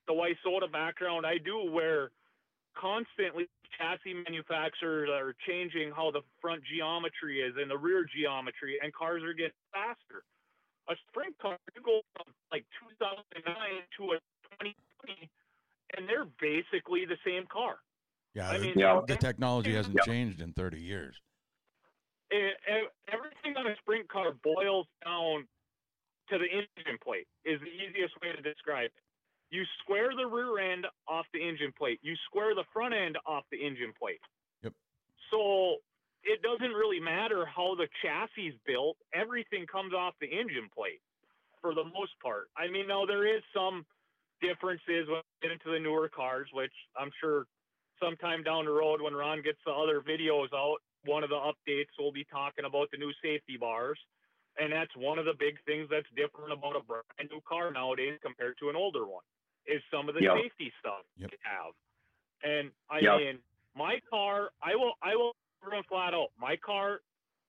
the 0.09 0.15
WISSOTA 0.15 0.73
background 0.73 1.25
I 1.27 1.39
do 1.39 1.71
where 1.71 2.11
constantly 2.77 3.47
chassis 3.77 4.15
manufacturers 4.15 5.09
are 5.11 5.35
changing 5.47 5.91
how 5.91 6.11
the 6.11 6.23
front 6.41 6.63
geometry 6.65 7.41
is 7.41 7.55
and 7.61 7.71
the 7.71 7.77
rear 7.77 8.05
geometry 8.05 8.79
and 8.83 8.93
cars 8.93 9.23
are 9.23 9.33
getting 9.35 9.53
faster 9.73 10.25
a 10.89 10.95
sprint 11.09 11.37
car 11.39 11.59
you 11.77 11.83
go 11.83 12.01
from 12.17 12.33
like 12.51 12.65
2009 12.81 13.55
to 13.97 14.05
a 14.13 14.19
2020 14.57 15.29
and 15.97 16.09
they're 16.09 16.25
basically 16.41 17.05
the 17.05 17.17
same 17.25 17.45
car. 17.53 17.77
Yeah, 18.35 18.51
I 18.51 18.59
the, 18.59 18.65
mean, 18.65 18.79
Yeah. 18.79 19.01
the 19.07 19.17
technology 19.17 19.73
hasn't 19.75 19.97
Yeah. 19.97 20.05
changed 20.05 20.41
in 20.41 20.53
30 20.53 20.81
years. 20.81 21.17
E- 22.33 22.37
e- 22.37 22.89
everything 23.09 23.57
on 23.57 23.67
a 23.67 23.77
sprint 23.77 24.09
car 24.09 24.33
boils 24.33 24.87
down 25.05 25.49
to 26.29 26.39
the 26.39 26.45
engine 26.47 26.99
plate 27.03 27.27
is 27.45 27.61
the 27.61 27.69
easiest 27.73 28.19
way 28.21 28.33
to 28.33 28.43
describe 28.43 28.91
it. 28.95 29.03
You 29.51 29.65
square 29.81 30.11
the 30.15 30.27
rear 30.27 30.59
end 30.59 30.87
off 31.09 31.27
the 31.33 31.41
engine 31.41 31.73
plate. 31.77 32.01
You 32.03 32.15
square 32.27 32.55
the 32.55 32.65
front 32.73 32.95
end 32.95 33.17
off 33.27 33.45
the 33.51 33.57
engine 33.57 33.93
plate. 33.99 34.21
Yep. 34.63 34.75
So 35.31 35.77
it 36.25 36.43
doesn't 36.43 36.77
really 36.77 37.01
matter 37.01 37.47
how 37.47 37.75
the 37.75 37.89
chassis 38.03 38.49
is 38.49 38.55
built. 38.67 38.97
Everything 39.15 39.67
comes 39.67 39.95
off 39.95 40.15
the 40.21 40.29
engine 40.29 40.69
plate 40.75 41.01
for 41.63 41.75
the 41.75 41.85
most 41.85 42.13
part. 42.23 42.53
I 42.57 42.69
mean, 42.69 42.87
now 42.87 43.07
there 43.07 43.25
is 43.25 43.43
some 43.55 43.87
differences 44.41 45.09
when 45.09 45.25
we 45.25 45.49
get 45.49 45.51
into 45.51 45.73
the 45.73 45.81
newer 45.81 46.09
cars, 46.09 46.49
which 46.53 46.75
I'm 46.99 47.11
sure 47.21 47.47
sometime 48.03 48.43
down 48.43 48.67
the 48.67 48.71
road 48.71 49.01
when 49.01 49.15
Ron 49.15 49.43
gets 49.43 49.59
the 49.65 49.73
other 49.73 50.01
videos 50.05 50.53
out, 50.55 50.79
one 51.05 51.25
of 51.25 51.31
the 51.31 51.41
updates 51.41 51.97
will 51.99 52.13
be 52.13 52.25
talking 52.31 52.67
about 52.67 52.91
the 52.93 52.99
new 52.99 53.13
safety 53.23 53.57
bars. 53.57 53.99
And 54.61 54.73
that's 54.73 54.95
one 54.97 55.19
of 55.19 55.25
the 55.25 55.35
big 55.39 55.57
things 55.65 55.89
that's 55.89 56.07
different 56.17 56.53
about 56.53 56.77
a 56.77 56.83
brand 56.83 57.31
new 57.31 57.41
car 57.49 57.71
nowadays 57.71 58.19
compared 58.23 58.59
to 58.59 58.69
an 58.69 58.77
older 58.77 59.07
one 59.07 59.23
is 59.69 59.83
some 59.91 60.09
of 60.09 60.15
the 60.15 60.23
Yep. 60.23 60.37
safety 60.37 60.73
stuff 60.81 61.05
Yep. 61.19 61.31
have. 61.43 61.75
And 62.43 62.73
I 62.91 63.01
Yep. 63.01 63.19
mean, 63.19 63.43
my 63.75 64.01
car, 64.11 64.53
I 64.63 64.75
will, 64.75 64.95
I 65.03 65.15
will 65.15 65.37
run 65.63 65.83
flat 65.85 66.15
out. 66.15 66.33
My 66.39 66.57
car 66.57 67.03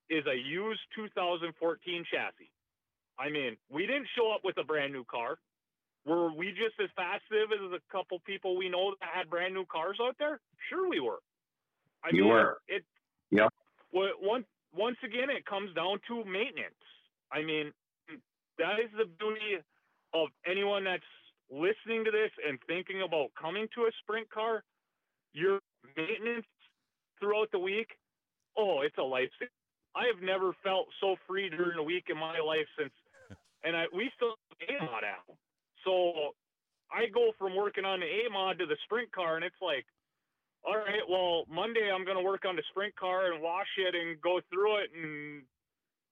is 0.09 0.25
a 0.27 0.35
used 0.35 0.81
2014 0.95 2.03
chassis. 2.05 2.51
I 3.17 3.29
mean, 3.29 3.57
we 3.69 3.85
didn't 3.85 4.07
show 4.15 4.31
up 4.31 4.43
with 4.43 4.57
a 4.57 4.63
brand 4.63 4.93
new 4.93 5.03
car. 5.05 5.39
Were 6.05 6.31
we 6.31 6.51
just 6.51 6.79
as 6.79 6.89
passive 6.97 7.51
as 7.51 7.71
a 7.71 7.79
couple 7.91 8.19
people 8.21 8.55
we 8.55 8.69
know 8.69 8.95
that 9.01 9.09
had 9.13 9.29
brand 9.29 9.53
new 9.53 9.65
cars 9.65 9.99
out 10.01 10.17
there? 10.17 10.39
Sure, 10.69 10.87
we 10.89 10.99
were. 10.99 11.19
I 12.03 12.09
You 12.11 12.23
mean, 12.23 12.31
were. 12.31 12.61
It. 12.67 12.85
Yep. 13.31 13.53
Well, 13.91 14.11
once 14.21 14.47
once 14.73 14.97
again, 15.03 15.29
it 15.29 15.45
comes 15.45 15.73
down 15.73 15.99
to 16.07 16.23
maintenance. 16.25 16.73
I 17.31 17.43
mean, 17.43 17.73
that 18.57 18.79
is 18.79 18.89
the 18.97 19.05
beauty 19.05 19.57
of 20.13 20.29
anyone 20.45 20.83
that's 20.83 21.03
listening 21.51 22.05
to 22.05 22.11
this 22.11 22.31
and 22.47 22.59
thinking 22.67 23.01
about 23.01 23.29
coming 23.39 23.67
to 23.75 23.81
a 23.83 23.91
sprint 24.01 24.29
car. 24.29 24.63
Your 25.33 25.59
maintenance 25.97 26.45
throughout 27.19 27.51
the 27.51 27.59
week, 27.59 27.89
oh, 28.57 28.81
it's 28.81 28.97
a 28.97 29.01
lifesaver. 29.01 29.53
I 29.95 30.05
have 30.13 30.21
never 30.21 30.53
felt 30.63 30.87
so 31.01 31.15
free 31.27 31.49
during 31.49 31.77
a 31.77 31.83
week 31.83 32.05
in 32.09 32.17
my 32.17 32.39
life 32.39 32.67
since, 32.77 32.93
and 33.63 33.75
I 33.75 33.85
we 33.93 34.09
still 34.15 34.35
have 34.59 34.69
A 34.69 34.85
mod 34.85 35.03
out. 35.03 35.35
So 35.83 36.33
I 36.91 37.09
go 37.13 37.31
from 37.37 37.55
working 37.55 37.85
on 37.85 37.99
the 37.99 38.05
A 38.05 38.29
mod 38.31 38.59
to 38.59 38.65
the 38.65 38.77
sprint 38.85 39.11
car, 39.11 39.35
and 39.35 39.45
it's 39.45 39.61
like, 39.61 39.85
all 40.63 40.77
right, 40.77 41.05
well, 41.09 41.45
Monday 41.49 41.89
I'm 41.93 42.05
going 42.05 42.17
to 42.17 42.23
work 42.23 42.45
on 42.45 42.55
the 42.55 42.63
sprint 42.69 42.95
car 42.95 43.31
and 43.31 43.41
wash 43.41 43.69
it 43.77 43.95
and 43.95 44.19
go 44.21 44.41
through 44.51 44.77
it, 44.83 44.89
and 44.93 45.43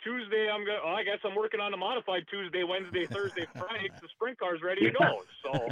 Tuesday 0.04 0.50
I'm 0.50 0.66
going. 0.66 0.80
to 0.82 0.88
I 0.88 1.04
guess 1.04 1.20
I'm 1.24 1.36
working 1.36 1.60
on 1.60 1.74
a 1.74 1.78
modified 1.78 2.24
Tuesday, 2.30 2.64
Wednesday, 2.64 3.06
Thursday, 3.12 3.46
Friday. 3.54 3.90
the 4.02 4.08
sprint 4.16 4.40
car's 4.40 4.62
ready 4.64 4.82
to 4.82 4.92
go. 4.92 5.24
So 5.44 5.68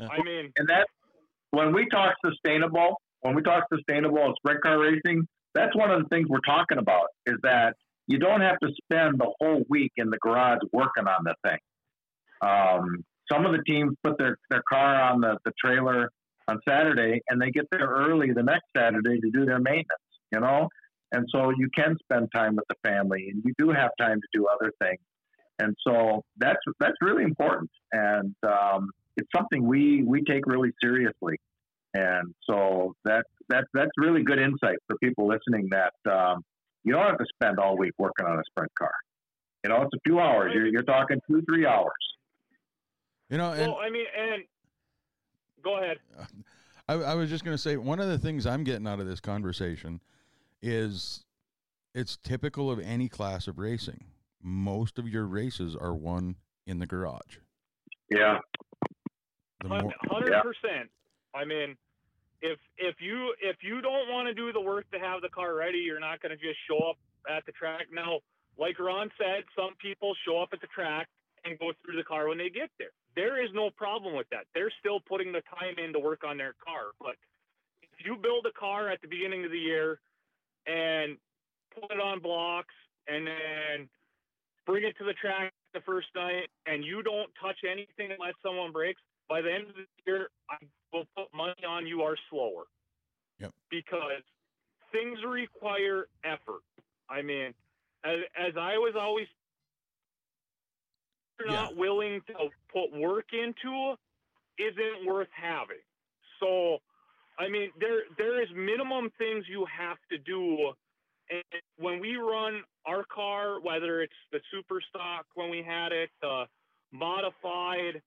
I 0.00 0.22
mean, 0.22 0.52
And 0.56 0.68
that 0.68 0.86
when 1.50 1.74
we 1.74 1.88
talk 1.88 2.14
sustainable, 2.24 3.00
when 3.20 3.34
we 3.34 3.42
talk 3.42 3.64
sustainable 3.72 4.24
in 4.26 4.34
sprint 4.36 4.62
car 4.62 4.78
racing, 4.78 5.26
that's 5.54 5.74
one 5.76 5.90
of 5.90 6.02
the 6.02 6.08
things 6.08 6.28
we're 6.28 6.40
talking 6.40 6.78
about 6.78 7.08
is 7.26 7.36
that 7.42 7.74
you 8.06 8.18
don't 8.18 8.40
have 8.40 8.58
to 8.60 8.68
spend 8.84 9.18
the 9.18 9.30
whole 9.40 9.62
week 9.68 9.92
in 9.96 10.10
the 10.10 10.18
garage 10.18 10.60
working 10.72 11.06
on 11.06 11.24
the 11.24 11.34
thing. 11.48 11.58
Um, 12.40 13.04
some 13.30 13.46
of 13.46 13.52
the 13.52 13.62
teams 13.66 13.94
put 14.02 14.18
their, 14.18 14.36
their 14.48 14.62
car 14.68 15.00
on 15.00 15.20
the, 15.20 15.38
the 15.44 15.52
trailer 15.62 16.10
on 16.48 16.58
Saturday 16.68 17.20
and 17.28 17.40
they 17.40 17.50
get 17.50 17.66
there 17.70 17.86
early 17.86 18.32
the 18.32 18.42
next 18.42 18.66
Saturday 18.76 19.20
to 19.20 19.30
do 19.30 19.44
their 19.44 19.60
maintenance, 19.60 19.86
you 20.32 20.40
know? 20.40 20.68
And 21.12 21.26
so 21.32 21.50
you 21.50 21.68
can 21.74 21.96
spend 22.02 22.28
time 22.34 22.56
with 22.56 22.66
the 22.68 22.76
family 22.88 23.28
and 23.30 23.42
you 23.44 23.52
do 23.58 23.70
have 23.70 23.90
time 23.98 24.20
to 24.20 24.26
do 24.32 24.46
other 24.46 24.72
things. 24.82 25.00
And 25.58 25.76
so 25.86 26.24
that's, 26.38 26.60
that's 26.78 26.96
really 27.00 27.24
important. 27.24 27.70
And, 27.92 28.34
um, 28.46 28.90
it's 29.16 29.28
something 29.36 29.66
we, 29.66 30.02
we 30.02 30.22
take 30.24 30.46
really 30.46 30.70
seriously. 30.82 31.36
And 31.94 32.32
so 32.48 32.94
that, 33.04 33.24
that, 33.48 33.64
that's 33.74 33.90
really 33.96 34.22
good 34.22 34.38
insight 34.38 34.78
for 34.86 34.96
people 34.98 35.26
listening 35.26 35.68
that, 35.70 35.94
um, 36.10 36.44
you 36.84 36.94
don't 36.94 37.04
have 37.04 37.18
to 37.18 37.26
spend 37.34 37.58
all 37.58 37.76
week 37.76 37.92
working 37.98 38.26
on 38.26 38.38
a 38.38 38.42
sprint 38.46 38.72
car. 38.78 38.92
You 39.64 39.70
know, 39.70 39.82
it's 39.82 39.92
a 39.94 40.00
few 40.06 40.18
hours. 40.20 40.52
You're, 40.54 40.66
you're 40.66 40.82
talking 40.82 41.20
two, 41.28 41.42
three 41.42 41.66
hours. 41.66 41.92
You 43.28 43.38
know, 43.38 43.52
and 43.52 43.72
well, 43.72 43.78
I 43.82 43.90
mean, 43.90 44.06
and 44.18 44.44
go 45.62 45.78
ahead. 45.78 45.98
I, 46.88 46.94
I 46.94 47.14
was 47.14 47.30
just 47.30 47.44
going 47.44 47.56
to 47.56 47.62
say 47.62 47.76
one 47.76 48.00
of 48.00 48.08
the 48.08 48.18
things 48.18 48.46
I'm 48.46 48.64
getting 48.64 48.86
out 48.86 48.98
of 48.98 49.06
this 49.06 49.20
conversation 49.20 50.00
is 50.62 51.24
it's 51.94 52.16
typical 52.16 52.70
of 52.70 52.78
any 52.78 53.08
class 53.08 53.48
of 53.48 53.58
racing. 53.58 54.04
Most 54.42 54.98
of 54.98 55.08
your 55.08 55.26
races 55.26 55.76
are 55.76 55.94
won 55.94 56.36
in 56.66 56.78
the 56.78 56.86
garage. 56.86 57.38
Yeah. 58.10 58.38
The 59.62 59.68
more, 59.68 59.92
Hundred 60.10 60.42
percent. 60.42 60.88
I 61.34 61.44
mean, 61.44 61.76
if 62.42 62.58
if 62.78 62.96
you 63.00 63.34
if 63.40 63.56
you 63.62 63.80
don't 63.80 64.10
want 64.10 64.28
to 64.28 64.34
do 64.34 64.52
the 64.52 64.60
work 64.60 64.90
to 64.92 64.98
have 64.98 65.20
the 65.22 65.28
car 65.28 65.54
ready, 65.54 65.78
you're 65.78 66.00
not 66.00 66.20
going 66.22 66.30
to 66.30 66.36
just 66.36 66.58
show 66.68 66.90
up 66.90 66.96
at 67.28 67.44
the 67.46 67.52
track. 67.52 67.86
Now, 67.92 68.20
like 68.58 68.78
Ron 68.78 69.10
said, 69.18 69.44
some 69.56 69.74
people 69.80 70.14
show 70.26 70.40
up 70.40 70.50
at 70.52 70.60
the 70.60 70.66
track 70.68 71.08
and 71.44 71.58
go 71.58 71.72
through 71.84 71.96
the 71.96 72.04
car 72.04 72.28
when 72.28 72.38
they 72.38 72.50
get 72.50 72.70
there. 72.78 72.92
There 73.16 73.42
is 73.42 73.50
no 73.54 73.70
problem 73.70 74.14
with 74.14 74.28
that. 74.30 74.46
They're 74.54 74.72
still 74.80 75.00
putting 75.00 75.32
the 75.32 75.42
time 75.58 75.82
in 75.82 75.92
to 75.92 75.98
work 75.98 76.22
on 76.24 76.36
their 76.36 76.54
car. 76.64 76.92
But 77.00 77.16
if 77.82 78.04
you 78.04 78.16
build 78.16 78.46
a 78.46 78.58
car 78.58 78.88
at 78.88 79.00
the 79.02 79.08
beginning 79.08 79.44
of 79.44 79.50
the 79.50 79.58
year 79.58 80.00
and 80.66 81.16
put 81.74 81.90
it 81.90 82.00
on 82.00 82.20
blocks 82.20 82.74
and 83.08 83.26
then 83.26 83.88
bring 84.66 84.84
it 84.84 84.96
to 84.98 85.04
the 85.04 85.14
track 85.14 85.52
the 85.74 85.80
first 85.80 86.08
night 86.14 86.48
and 86.66 86.84
you 86.84 87.02
don't 87.02 87.30
touch 87.40 87.58
anything 87.70 88.12
unless 88.12 88.34
someone 88.42 88.72
breaks, 88.72 89.00
by 89.28 89.40
the 89.40 89.52
end 89.52 89.68
of 89.68 89.74
the 89.74 89.86
year, 90.06 90.28
I 90.50 90.56
will 90.92 91.04
put 91.16 91.32
money 91.34 91.64
on 91.66 91.86
you 91.86 92.02
are 92.02 92.16
slower. 92.28 92.64
Yep. 93.38 93.52
Because 93.70 94.22
things 94.92 95.18
require 95.26 96.08
effort. 96.24 96.62
I 97.08 97.22
mean, 97.22 97.54
as, 98.04 98.18
as 98.36 98.54
I 98.58 98.76
was 98.78 98.94
always 98.98 99.26
Yeah. 101.44 101.52
not 101.52 101.76
willing 101.76 102.20
to 102.26 102.34
put 102.72 102.92
work 102.92 103.26
into 103.32 103.94
isn't 104.58 105.06
worth 105.06 105.28
having. 105.32 105.80
So, 106.38 106.78
I 107.40 107.48
mean, 107.48 107.70
there 107.80 108.02
there 108.18 108.42
is 108.42 108.48
minimum 108.54 109.10
things 109.18 109.46
you 109.48 109.66
have 109.66 109.96
to 110.10 110.18
do. 110.18 110.72
And 111.30 111.62
when 111.78 112.00
we 112.00 112.16
run 112.16 112.62
our 112.86 113.04
car, 113.12 113.60
whether 113.62 114.02
it's 114.02 114.12
the 114.30 114.40
super 114.52 114.80
stock 114.90 115.24
when 115.34 115.50
we 115.50 115.62
had 115.62 115.92
it, 115.92 116.10
the 116.20 116.44
modified, 116.92 118.02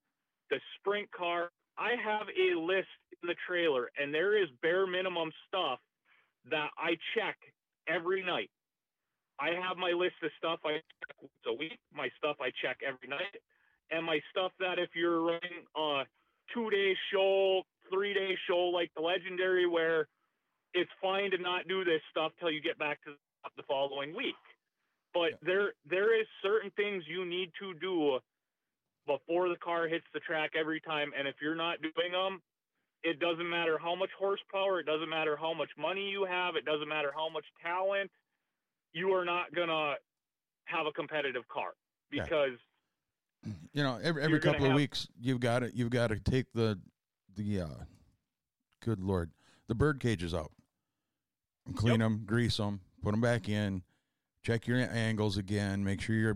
the 0.52 0.60
sprint 0.78 1.10
car, 1.12 1.50
I 1.78 1.92
have 2.04 2.28
a 2.30 2.60
list 2.60 2.90
in 3.24 3.28
the 3.28 3.36
trailer, 3.48 3.90
and 3.98 4.14
there 4.14 4.42
is 4.42 4.50
bare 4.62 4.86
minimum 4.86 5.32
stuff 5.48 5.80
that 6.52 6.70
I 6.78 6.98
check 7.16 7.38
every 7.88 8.24
night. 8.24 8.52
I 9.40 9.50
have 9.50 9.78
my 9.78 9.92
list 9.92 10.16
of 10.22 10.30
stuff 10.38 10.60
I 10.66 10.74
check 10.74 11.18
once 11.22 11.34
a 11.48 11.54
week, 11.54 11.80
my 11.94 12.10
stuff 12.18 12.38
I 12.40 12.52
check 12.62 12.78
every 12.86 13.10
night, 13.10 13.36
and 13.90 14.06
my 14.06 14.20
stuff 14.30 14.52
that 14.60 14.78
if 14.78 14.90
you're 14.96 15.22
running 15.22 15.66
a 15.76 16.04
two 16.54 16.70
day 16.70 16.94
show, 17.12 17.64
three 17.92 18.14
day 18.14 18.38
show 18.48 18.66
like 18.70 18.92
the 18.96 19.02
legendary, 19.02 19.66
where 19.68 20.08
it's 20.74 20.92
fine 21.02 21.32
to 21.32 21.38
not 21.38 21.68
do 21.68 21.84
this 21.84 22.02
stuff 22.12 22.32
till 22.40 22.52
you 22.52 22.62
get 22.62 22.78
back 22.78 23.04
to 23.04 23.12
the 23.58 23.64
following 23.64 24.16
week. 24.16 24.36
But 25.14 25.32
Yeah. 25.32 25.38
there 25.44 25.74
there 25.86 26.20
is 26.20 26.28
certain 26.42 26.72
things 26.72 27.04
you 27.08 27.26
need 27.26 27.52
to 27.60 27.74
do 27.76 28.20
before 29.06 29.50
the 29.50 29.58
car 29.58 29.88
hits 29.88 30.06
the 30.14 30.20
track 30.22 30.52
every 30.56 30.80
time, 30.80 31.12
and 31.18 31.28
if 31.28 31.36
you're 31.42 31.56
not 31.56 31.82
doing 31.82 32.12
them, 32.14 32.42
it 33.04 33.20
doesn't 33.20 33.50
matter 33.50 33.78
how 33.78 33.96
much 33.96 34.10
horsepower, 34.18 34.80
it 34.80 34.86
doesn't 34.86 35.10
matter 35.10 35.36
how 35.36 35.54
much 35.54 35.70
money 35.78 36.10
you 36.10 36.24
have, 36.24 36.56
it 36.56 36.64
doesn't 36.64 36.88
matter 36.88 37.12
how 37.14 37.28
much 37.30 37.46
talent, 37.62 38.10
you 38.94 39.14
are 39.14 39.26
not 39.26 39.54
gonna 39.54 39.98
have 40.66 40.86
a 40.88 40.92
competitive 40.94 41.46
car 41.50 41.74
Yeah. 42.12 42.24
because 42.24 42.58
you 43.74 43.84
know, 43.84 44.00
every, 44.02 44.24
every 44.24 44.40
couple 44.40 44.64
of 44.64 44.70
have- 44.70 44.76
weeks 44.78 45.10
you've 45.20 45.42
got 45.42 45.60
to 45.60 45.76
you've 45.76 45.90
got 45.90 46.08
to 46.08 46.20
take 46.20 46.50
the 46.54 46.80
the 47.36 47.62
uh, 47.62 47.84
good 48.82 49.00
lord. 49.00 49.32
The 49.68 49.76
bird 49.76 50.00
cages 50.00 50.34
out, 50.34 50.52
clean 51.76 52.00
Yep. 52.00 52.00
them, 52.00 52.24
grease 52.26 52.58
them, 52.58 52.82
put 53.02 53.12
them 53.12 53.22
back 53.22 53.48
in, 53.48 53.84
check 54.44 54.68
your 54.68 54.78
angles 54.78 55.38
again, 55.38 55.84
make 55.84 56.02
sure 56.02 56.16
your 56.16 56.36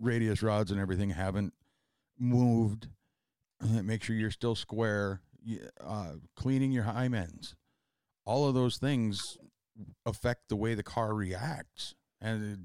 radius 0.00 0.42
rods 0.42 0.70
and 0.70 0.80
everything 0.80 1.10
haven't 1.10 1.52
moved, 2.18 2.88
make 3.60 4.02
sure 4.02 4.14
you're 4.16 4.30
still 4.30 4.54
square, 4.54 5.20
uh, 5.84 6.12
cleaning 6.36 6.70
your 6.72 6.84
Heim 6.84 7.14
ends, 7.14 7.56
all 8.24 8.46
of 8.48 8.54
those 8.54 8.76
things 8.78 9.36
affect 10.06 10.48
the 10.48 10.56
way 10.56 10.74
the 10.74 10.82
car 10.82 11.14
reacts, 11.14 11.94
and 12.20 12.64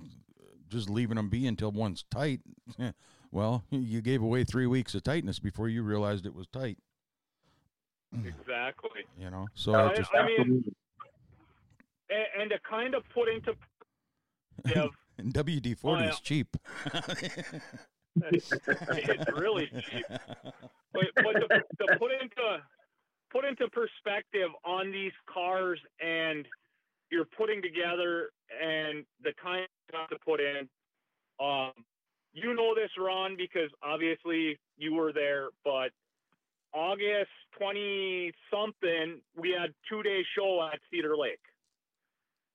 just 0.68 0.90
leaving 0.90 1.16
them 1.16 1.30
be 1.30 1.48
until 1.48 1.72
one's 1.72 2.04
tight. 2.10 2.42
Well, 3.32 3.66
you 3.70 4.02
gave 4.02 4.22
away 4.22 4.46
three 4.46 4.68
weeks 4.68 4.96
of 4.96 5.04
tightness 5.04 5.40
before 5.40 5.68
you 5.68 5.84
realized 5.84 6.26
it 6.26 6.34
was 6.34 6.48
tight. 6.48 6.78
Exactly. 8.24 9.02
You 9.18 9.30
know, 9.30 9.48
so 9.54 9.74
I- 9.74 9.90
it 9.92 9.96
just 9.98 10.12
I 10.14 10.26
mean- 10.26 10.64
And, 12.10 12.42
and 12.42 12.50
to 12.52 12.60
kind 12.70 12.94
of 12.96 13.04
put 13.14 13.28
into 13.30 13.54
perspective, 14.64 14.92
WD 15.22 15.78
forty 15.80 16.04
is 16.06 16.20
cheap. 16.20 16.56
it's 18.22 18.52
really 19.34 19.68
cheap. 19.90 20.06
But, 20.94 21.04
but 21.16 21.34
to, 21.34 21.48
to 21.50 21.98
put 22.00 22.12
into 22.12 22.60
put 23.32 23.44
into 23.46 23.68
perspective 23.70 24.50
on 24.64 24.92
these 24.92 25.12
cars 25.32 25.80
and 26.00 26.48
you're 27.12 27.26
putting 27.38 27.62
together 27.62 28.30
and 28.64 29.04
the 29.24 29.32
time 29.44 29.66
you 29.92 30.00
have 30.00 30.10
to 30.10 30.18
put 30.26 30.40
in. 30.40 30.68
Um, 31.40 31.72
you 32.34 32.54
know 32.54 32.74
this, 32.76 32.90
Ron, 32.98 33.36
because 33.38 33.70
obviously 33.84 34.58
you 34.78 34.94
were 34.94 35.12
there. 35.12 35.50
But 35.64 35.90
August 36.76 37.32
twenty 37.58 38.34
something, 38.52 39.22
we 39.38 39.56
had 39.58 39.74
two 39.90 40.04
day 40.04 40.22
show 40.38 40.70
at 40.72 40.80
Cedar 40.92 41.16
Lake. 41.16 41.40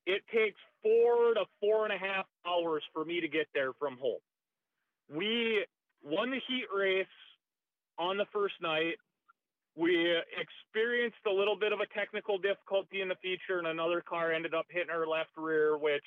It 0.06 0.22
takes 0.32 0.60
four 0.82 1.34
to 1.34 1.44
four 1.58 1.84
and 1.84 1.92
a 1.92 1.98
half 1.98 2.26
hours 2.46 2.82
for 2.92 3.04
me 3.04 3.20
to 3.20 3.28
get 3.28 3.46
there 3.54 3.72
from 3.78 3.96
home. 3.98 4.20
We 5.10 5.64
won 6.04 6.30
the 6.30 6.40
heat 6.46 6.66
race 6.74 7.06
on 7.98 8.18
the 8.18 8.26
first 8.32 8.54
night. 8.60 8.96
We 9.74 10.14
experienced 10.36 11.24
a 11.26 11.32
little 11.32 11.56
bit 11.56 11.72
of 11.72 11.80
a 11.80 11.86
technical 11.86 12.36
difficulty 12.36 13.00
in 13.00 13.08
the 13.08 13.16
feature, 13.22 13.58
and 13.58 13.68
another 13.68 14.02
car 14.06 14.32
ended 14.32 14.52
up 14.52 14.66
hitting 14.68 14.90
our 14.90 15.06
left 15.06 15.30
rear, 15.36 15.78
which 15.78 16.04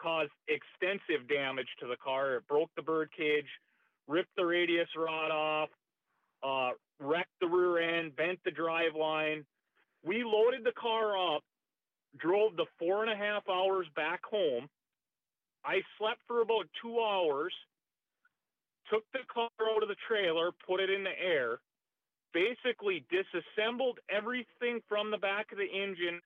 caused 0.00 0.32
extensive 0.48 1.28
damage 1.28 1.68
to 1.80 1.86
the 1.86 1.96
car. 2.02 2.36
It 2.36 2.48
broke 2.48 2.70
the 2.74 2.82
bird 2.82 3.10
cage, 3.16 3.46
ripped 4.08 4.34
the 4.36 4.46
radius 4.46 4.88
rod 4.96 5.30
off, 5.30 5.68
uh, 6.42 6.70
wrecked 7.00 7.30
the 7.40 7.46
rear 7.46 7.98
end, 7.98 8.16
bent 8.16 8.38
the 8.44 8.50
drive 8.50 8.94
line. 8.98 9.44
We 10.04 10.24
loaded 10.24 10.64
the 10.64 10.72
car 10.72 11.16
up, 11.36 11.42
drove 12.18 12.56
the 12.56 12.66
four 12.78 13.02
and 13.02 13.12
a 13.12 13.16
half 13.16 13.48
hours 13.48 13.86
back 13.94 14.20
home. 14.24 14.68
I 15.64 15.80
slept 15.98 16.20
for 16.28 16.42
about 16.42 16.66
two 16.80 17.00
hours 17.00 17.52
took 18.90 19.04
the 19.12 19.20
car 19.32 19.50
out 19.74 19.82
of 19.82 19.88
the 19.88 19.96
trailer, 20.08 20.50
put 20.66 20.80
it 20.80 20.90
in 20.90 21.04
the 21.04 21.18
air, 21.18 21.58
basically 22.32 23.04
disassembled 23.10 23.98
everything 24.10 24.80
from 24.88 25.10
the 25.10 25.18
back 25.18 25.50
of 25.52 25.58
the 25.58 25.66
engine, 25.66 26.20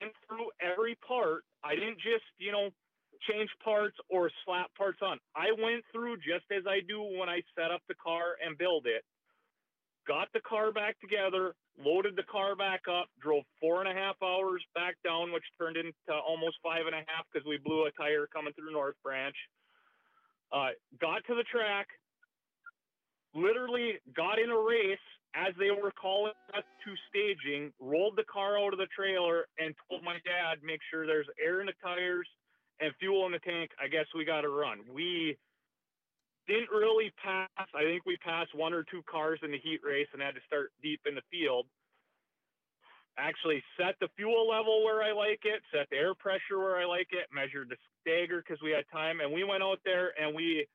went 0.00 0.12
through 0.26 0.50
every 0.60 0.96
part. 1.06 1.44
I 1.64 1.74
didn't 1.74 1.98
just, 1.98 2.26
you 2.38 2.52
know, 2.52 2.70
change 3.28 3.50
parts 3.62 3.96
or 4.08 4.30
slap 4.44 4.74
parts 4.76 4.98
on. 5.02 5.18
I 5.34 5.52
went 5.62 5.84
through 5.92 6.16
just 6.18 6.46
as 6.50 6.64
I 6.66 6.80
do 6.86 7.02
when 7.02 7.28
I 7.28 7.42
set 7.58 7.70
up 7.70 7.82
the 7.88 7.94
car 7.96 8.36
and 8.44 8.58
build 8.58 8.86
it. 8.86 9.04
Got 10.06 10.28
the 10.32 10.40
car 10.40 10.70
back 10.70 11.00
together, 11.00 11.54
loaded 11.78 12.14
the 12.14 12.28
car 12.30 12.54
back 12.54 12.82
up, 12.88 13.08
drove 13.20 13.42
four 13.60 13.82
and 13.82 13.90
a 13.90 13.94
half 13.94 14.14
hours 14.22 14.62
back 14.74 14.94
down, 15.02 15.32
which 15.32 15.42
turned 15.58 15.76
into 15.76 15.92
almost 16.14 16.56
five 16.62 16.86
and 16.86 16.94
a 16.94 17.02
half 17.10 17.26
because 17.32 17.46
we 17.46 17.58
blew 17.58 17.86
a 17.86 17.90
tire 17.92 18.28
coming 18.32 18.52
through 18.54 18.72
North 18.72 18.94
Branch 19.02 19.34
uh, 20.52 20.70
got 21.00 21.24
to 21.26 21.34
the 21.34 21.44
track, 21.50 21.86
literally 23.34 23.94
got 24.14 24.38
in 24.38 24.50
a 24.50 24.58
race 24.58 24.98
as 25.34 25.52
they 25.58 25.70
were 25.70 25.92
calling 26.00 26.32
us 26.56 26.64
to 26.84 26.90
staging, 27.10 27.72
rolled 27.80 28.16
the 28.16 28.24
car 28.32 28.58
out 28.58 28.72
of 28.72 28.78
the 28.78 28.88
trailer, 28.96 29.44
and 29.58 29.74
told 29.88 30.02
my 30.02 30.16
dad, 30.24 30.62
make 30.62 30.80
sure 30.90 31.06
there's 31.06 31.28
air 31.42 31.60
in 31.60 31.66
the 31.66 31.76
tires 31.82 32.28
and 32.80 32.92
fuel 33.00 33.26
in 33.26 33.32
the 33.32 33.38
tank. 33.40 33.70
I 33.82 33.88
guess 33.88 34.06
we 34.14 34.24
got 34.24 34.42
to 34.42 34.50
run. 34.50 34.80
We 34.92 35.36
didn't 36.46 36.70
really 36.70 37.12
pass. 37.22 37.48
I 37.74 37.82
think 37.82 38.06
we 38.06 38.16
passed 38.18 38.54
one 38.54 38.72
or 38.72 38.84
two 38.84 39.02
cars 39.10 39.40
in 39.42 39.50
the 39.50 39.58
heat 39.58 39.80
race 39.84 40.08
and 40.12 40.22
had 40.22 40.34
to 40.34 40.40
start 40.46 40.72
deep 40.82 41.00
in 41.06 41.14
the 41.14 41.22
field. 41.30 41.66
actually 43.18 43.62
set 43.78 43.96
the 44.00 44.08
fuel 44.16 44.48
level 44.48 44.84
where 44.84 45.02
I 45.02 45.12
like 45.12 45.40
it, 45.44 45.62
set 45.72 45.88
the 45.90 45.96
air 45.96 46.14
pressure 46.14 46.58
where 46.58 46.76
I 46.76 46.84
like 46.84 47.08
it, 47.12 47.26
measured 47.32 47.70
the 47.70 47.76
stagger 48.00 48.42
because 48.46 48.62
we 48.62 48.70
had 48.70 48.84
time, 48.92 49.20
and 49.20 49.32
we 49.32 49.44
went 49.44 49.62
out 49.62 49.80
there 49.84 50.12
and 50.20 50.34
we 50.34 50.66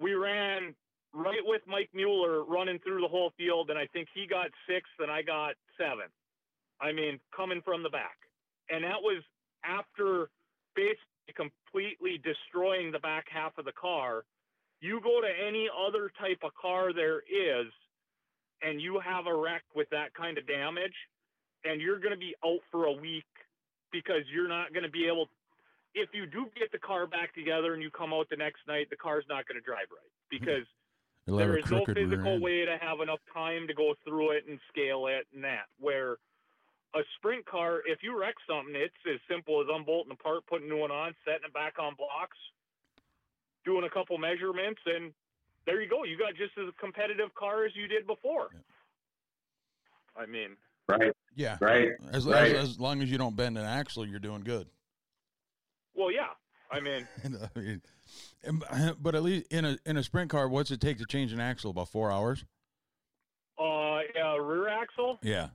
we 0.00 0.14
ran 0.14 0.74
right 1.12 1.42
with 1.44 1.62
Mike 1.66 1.90
Mueller 1.94 2.44
running 2.44 2.78
through 2.80 3.00
the 3.00 3.08
whole 3.08 3.32
field, 3.36 3.70
and 3.70 3.78
I 3.78 3.86
think 3.92 4.08
he 4.14 4.26
got 4.26 4.48
sixth 4.68 4.92
and 4.98 5.10
I 5.10 5.22
got 5.22 5.54
seventh. 5.78 6.12
I 6.80 6.92
mean, 6.92 7.18
coming 7.36 7.60
from 7.64 7.82
the 7.82 7.90
back, 7.90 8.16
and 8.70 8.84
that 8.84 9.02
was 9.02 9.22
after 9.64 10.30
basically 10.74 11.17
completely 11.34 12.20
destroying 12.22 12.92
the 12.92 12.98
back 12.98 13.26
half 13.30 13.56
of 13.58 13.64
the 13.64 13.72
car. 13.72 14.24
You 14.80 15.00
go 15.02 15.20
to 15.20 15.28
any 15.46 15.68
other 15.68 16.10
type 16.20 16.38
of 16.42 16.52
car 16.60 16.92
there 16.92 17.18
is, 17.18 17.66
and 18.62 18.80
you 18.80 19.00
have 19.00 19.26
a 19.26 19.34
wreck 19.34 19.62
with 19.74 19.88
that 19.90 20.14
kind 20.14 20.38
of 20.38 20.46
damage, 20.46 20.94
and 21.64 21.80
you're 21.80 21.98
going 21.98 22.14
to 22.14 22.18
be 22.18 22.34
out 22.44 22.60
for 22.70 22.86
a 22.86 22.92
week 22.92 23.26
because 23.92 24.22
you're 24.32 24.48
not 24.48 24.72
going 24.72 24.84
to 24.84 24.90
be 24.90 25.06
able. 25.06 25.28
If 25.94 26.10
you 26.12 26.26
do 26.26 26.46
get 26.56 26.70
the 26.70 26.78
car 26.78 27.06
back 27.06 27.34
together 27.34 27.74
and 27.74 27.82
you 27.82 27.90
come 27.90 28.12
out 28.12 28.28
the 28.30 28.36
next 28.36 28.60
night, 28.68 28.88
the 28.90 28.96
car's 28.96 29.24
not 29.28 29.46
going 29.48 29.60
to 29.60 29.64
drive 29.64 29.88
right 29.90 30.12
because 30.30 30.66
there 31.26 31.58
is 31.58 31.70
no 31.70 31.84
physical 31.84 32.40
way 32.40 32.64
to 32.64 32.76
have 32.80 33.00
enough 33.00 33.20
time 33.32 33.66
to 33.66 33.74
go 33.74 33.94
through 34.06 34.32
it 34.32 34.44
and 34.48 34.60
scale 34.68 35.06
it 35.06 35.26
and 35.34 35.42
that. 35.44 35.66
Where 35.80 36.16
a 36.94 37.00
sprint 37.16 37.44
car, 37.46 37.80
if 37.86 37.98
you 38.02 38.18
wreck 38.18 38.34
something, 38.48 38.74
it's 38.74 38.94
as 39.12 39.20
simple 39.28 39.60
as 39.60 39.66
unbolting 39.70 40.08
the 40.10 40.16
part, 40.16 40.46
putting 40.46 40.68
a 40.68 40.70
new 40.74 40.80
one 40.80 40.90
on, 40.90 41.14
setting 41.24 41.44
it 41.46 41.52
back 41.52 41.74
on 41.78 41.94
blocks, 41.96 42.36
doing 43.64 43.84
a 43.84 43.90
couple 43.90 44.16
measurements, 44.18 44.80
and 44.86 45.12
there 45.66 45.82
you 45.82 45.88
go. 45.88 46.04
You 46.04 46.16
got 46.16 46.34
just 46.34 46.56
as 46.58 46.72
competitive 46.80 47.34
car 47.34 47.64
as 47.66 47.72
you 47.76 47.88
did 47.88 48.06
before. 48.06 48.48
I 50.16 50.26
mean, 50.26 50.56
Right, 50.88 51.12
Yeah. 51.34 51.58
right. 51.60 51.90
As, 52.12 52.24
Right. 52.26 52.52
as 52.56 52.70
as 52.70 52.80
long 52.80 53.02
as 53.02 53.10
you 53.10 53.18
don't 53.18 53.36
bend 53.36 53.58
an 53.58 53.64
axle, 53.66 54.06
you're 54.06 54.18
doing 54.18 54.40
good. 54.40 54.66
well, 55.94 56.10
yeah. 56.10 56.30
I 56.70 56.80
mean, 56.80 57.06
I 57.54 57.58
mean, 57.58 57.82
but 59.02 59.14
at 59.14 59.22
least 59.22 59.52
in 59.52 59.64
a 59.66 59.78
in 59.84 59.98
a 59.98 60.02
sprint 60.02 60.30
car, 60.30 60.48
what's 60.48 60.70
it 60.70 60.80
take 60.80 60.96
to 60.98 61.04
change 61.06 61.32
an 61.34 61.40
axle? 61.40 61.70
About 61.72 61.88
four 61.90 62.10
hours. 62.10 62.44
uh, 63.58 64.00
yeah, 64.14 64.36
rear 64.38 64.68
axle. 64.68 65.18
Yeah. 65.22 65.48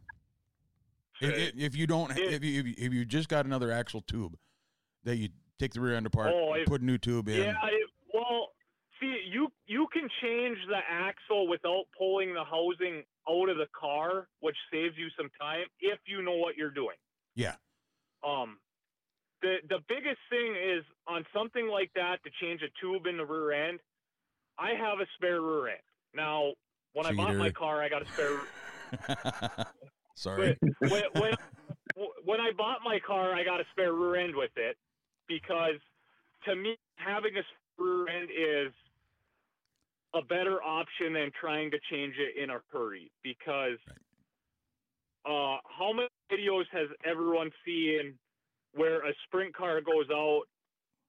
If, 1.24 1.38
if- 1.56 1.56
if 1.58 1.76
you 1.76 1.88
don't, 1.88 2.12
It- 2.12 2.34
if 2.34 2.44
you, 2.44 2.60
if 2.60 2.66
you 2.68 2.74
if 2.78 2.94
you 2.94 3.06
just 3.06 3.30
got 3.30 3.46
another 3.46 3.72
axle 3.72 4.02
tube, 4.02 4.38
that 5.04 5.18
you 5.18 5.30
take 5.60 5.74
the 5.74 5.82
rear 5.82 5.96
end 5.96 6.06
apart, 6.06 6.32
Oh, 6.34 6.54
it- 6.54 6.68
put 6.68 6.82
a 6.82 6.86
new 6.86 6.98
tube 6.98 7.28
in. 7.30 7.38
Yeah, 7.44 7.56
it, 7.68 7.90
well, 8.14 8.50
see, 9.00 9.22
you 9.30 9.52
you 9.66 9.88
can 9.94 10.10
change 10.22 10.58
the 10.68 10.80
axle 10.90 11.48
without 11.48 11.86
pulling 11.98 12.34
the 12.34 12.44
housing 12.44 13.04
out 13.30 13.50
of 13.50 13.58
the 13.58 13.68
car, 13.80 14.28
which 14.40 14.58
saves 14.72 14.98
you 14.98 15.08
some 15.18 15.30
time 15.40 15.66
if 15.80 16.00
you 16.06 16.22
know 16.22 16.36
what 16.36 16.56
you're 16.58 16.72
doing. 16.72 16.98
Yeah. 17.36 17.56
Um, 18.24 18.60
the 19.42 19.58
the 19.70 19.80
biggest 19.88 20.20
thing 20.30 20.56
is 20.56 20.84
on 21.08 21.26
something 21.34 21.68
like 21.68 21.92
that 21.96 22.24
to 22.24 22.30
change 22.42 22.62
a 22.62 22.70
tube 22.80 23.06
in 23.08 23.18
the 23.18 23.26
rear 23.26 23.52
end. 23.70 23.80
I 24.58 24.72
have 24.72 25.00
a 25.00 25.06
spare 25.16 25.42
rear 25.42 25.68
end 25.70 25.82
now. 26.14 26.54
When 26.94 27.06
I 27.08 27.12
bought 27.14 27.36
my 27.36 27.50
car, 27.50 27.82
I 27.82 27.90
got 27.90 28.04
a 28.04 28.06
spare. 28.06 28.40
Sorry. 30.16 30.58
when, 30.80 31.04
when 31.16 31.34
when 32.26 32.40
I 32.40 32.52
bought 32.58 32.80
my 32.84 33.00
car, 33.06 33.34
I 33.34 33.44
got 33.44 33.60
a 33.60 33.64
spare 33.72 33.94
rear 33.94 34.16
end 34.16 34.36
with 34.36 34.52
it 34.56 34.78
because 35.28 35.80
to 36.46 36.56
me, 36.56 36.78
having 36.96 37.32
a 37.38 37.42
spare 37.42 37.86
rear 37.86 38.08
end 38.08 38.30
is 38.30 38.74
a 40.14 40.22
better 40.22 40.62
option 40.64 41.14
than 41.14 41.32
trying 41.40 41.72
to 41.72 41.78
change 41.92 42.16
it 42.18 42.42
in 42.42 42.50
a 42.50 42.60
hurry. 42.72 43.12
Because 43.24 43.78
uh, 45.26 45.58
how 45.66 45.92
many 45.94 46.10
videos 46.32 46.66
has 46.72 46.88
everyone 47.06 47.52
seen 47.66 48.14
where 48.74 49.06
a 49.08 49.14
sprint 49.26 49.56
car 49.56 49.82
goes 49.82 50.06
out 50.12 50.44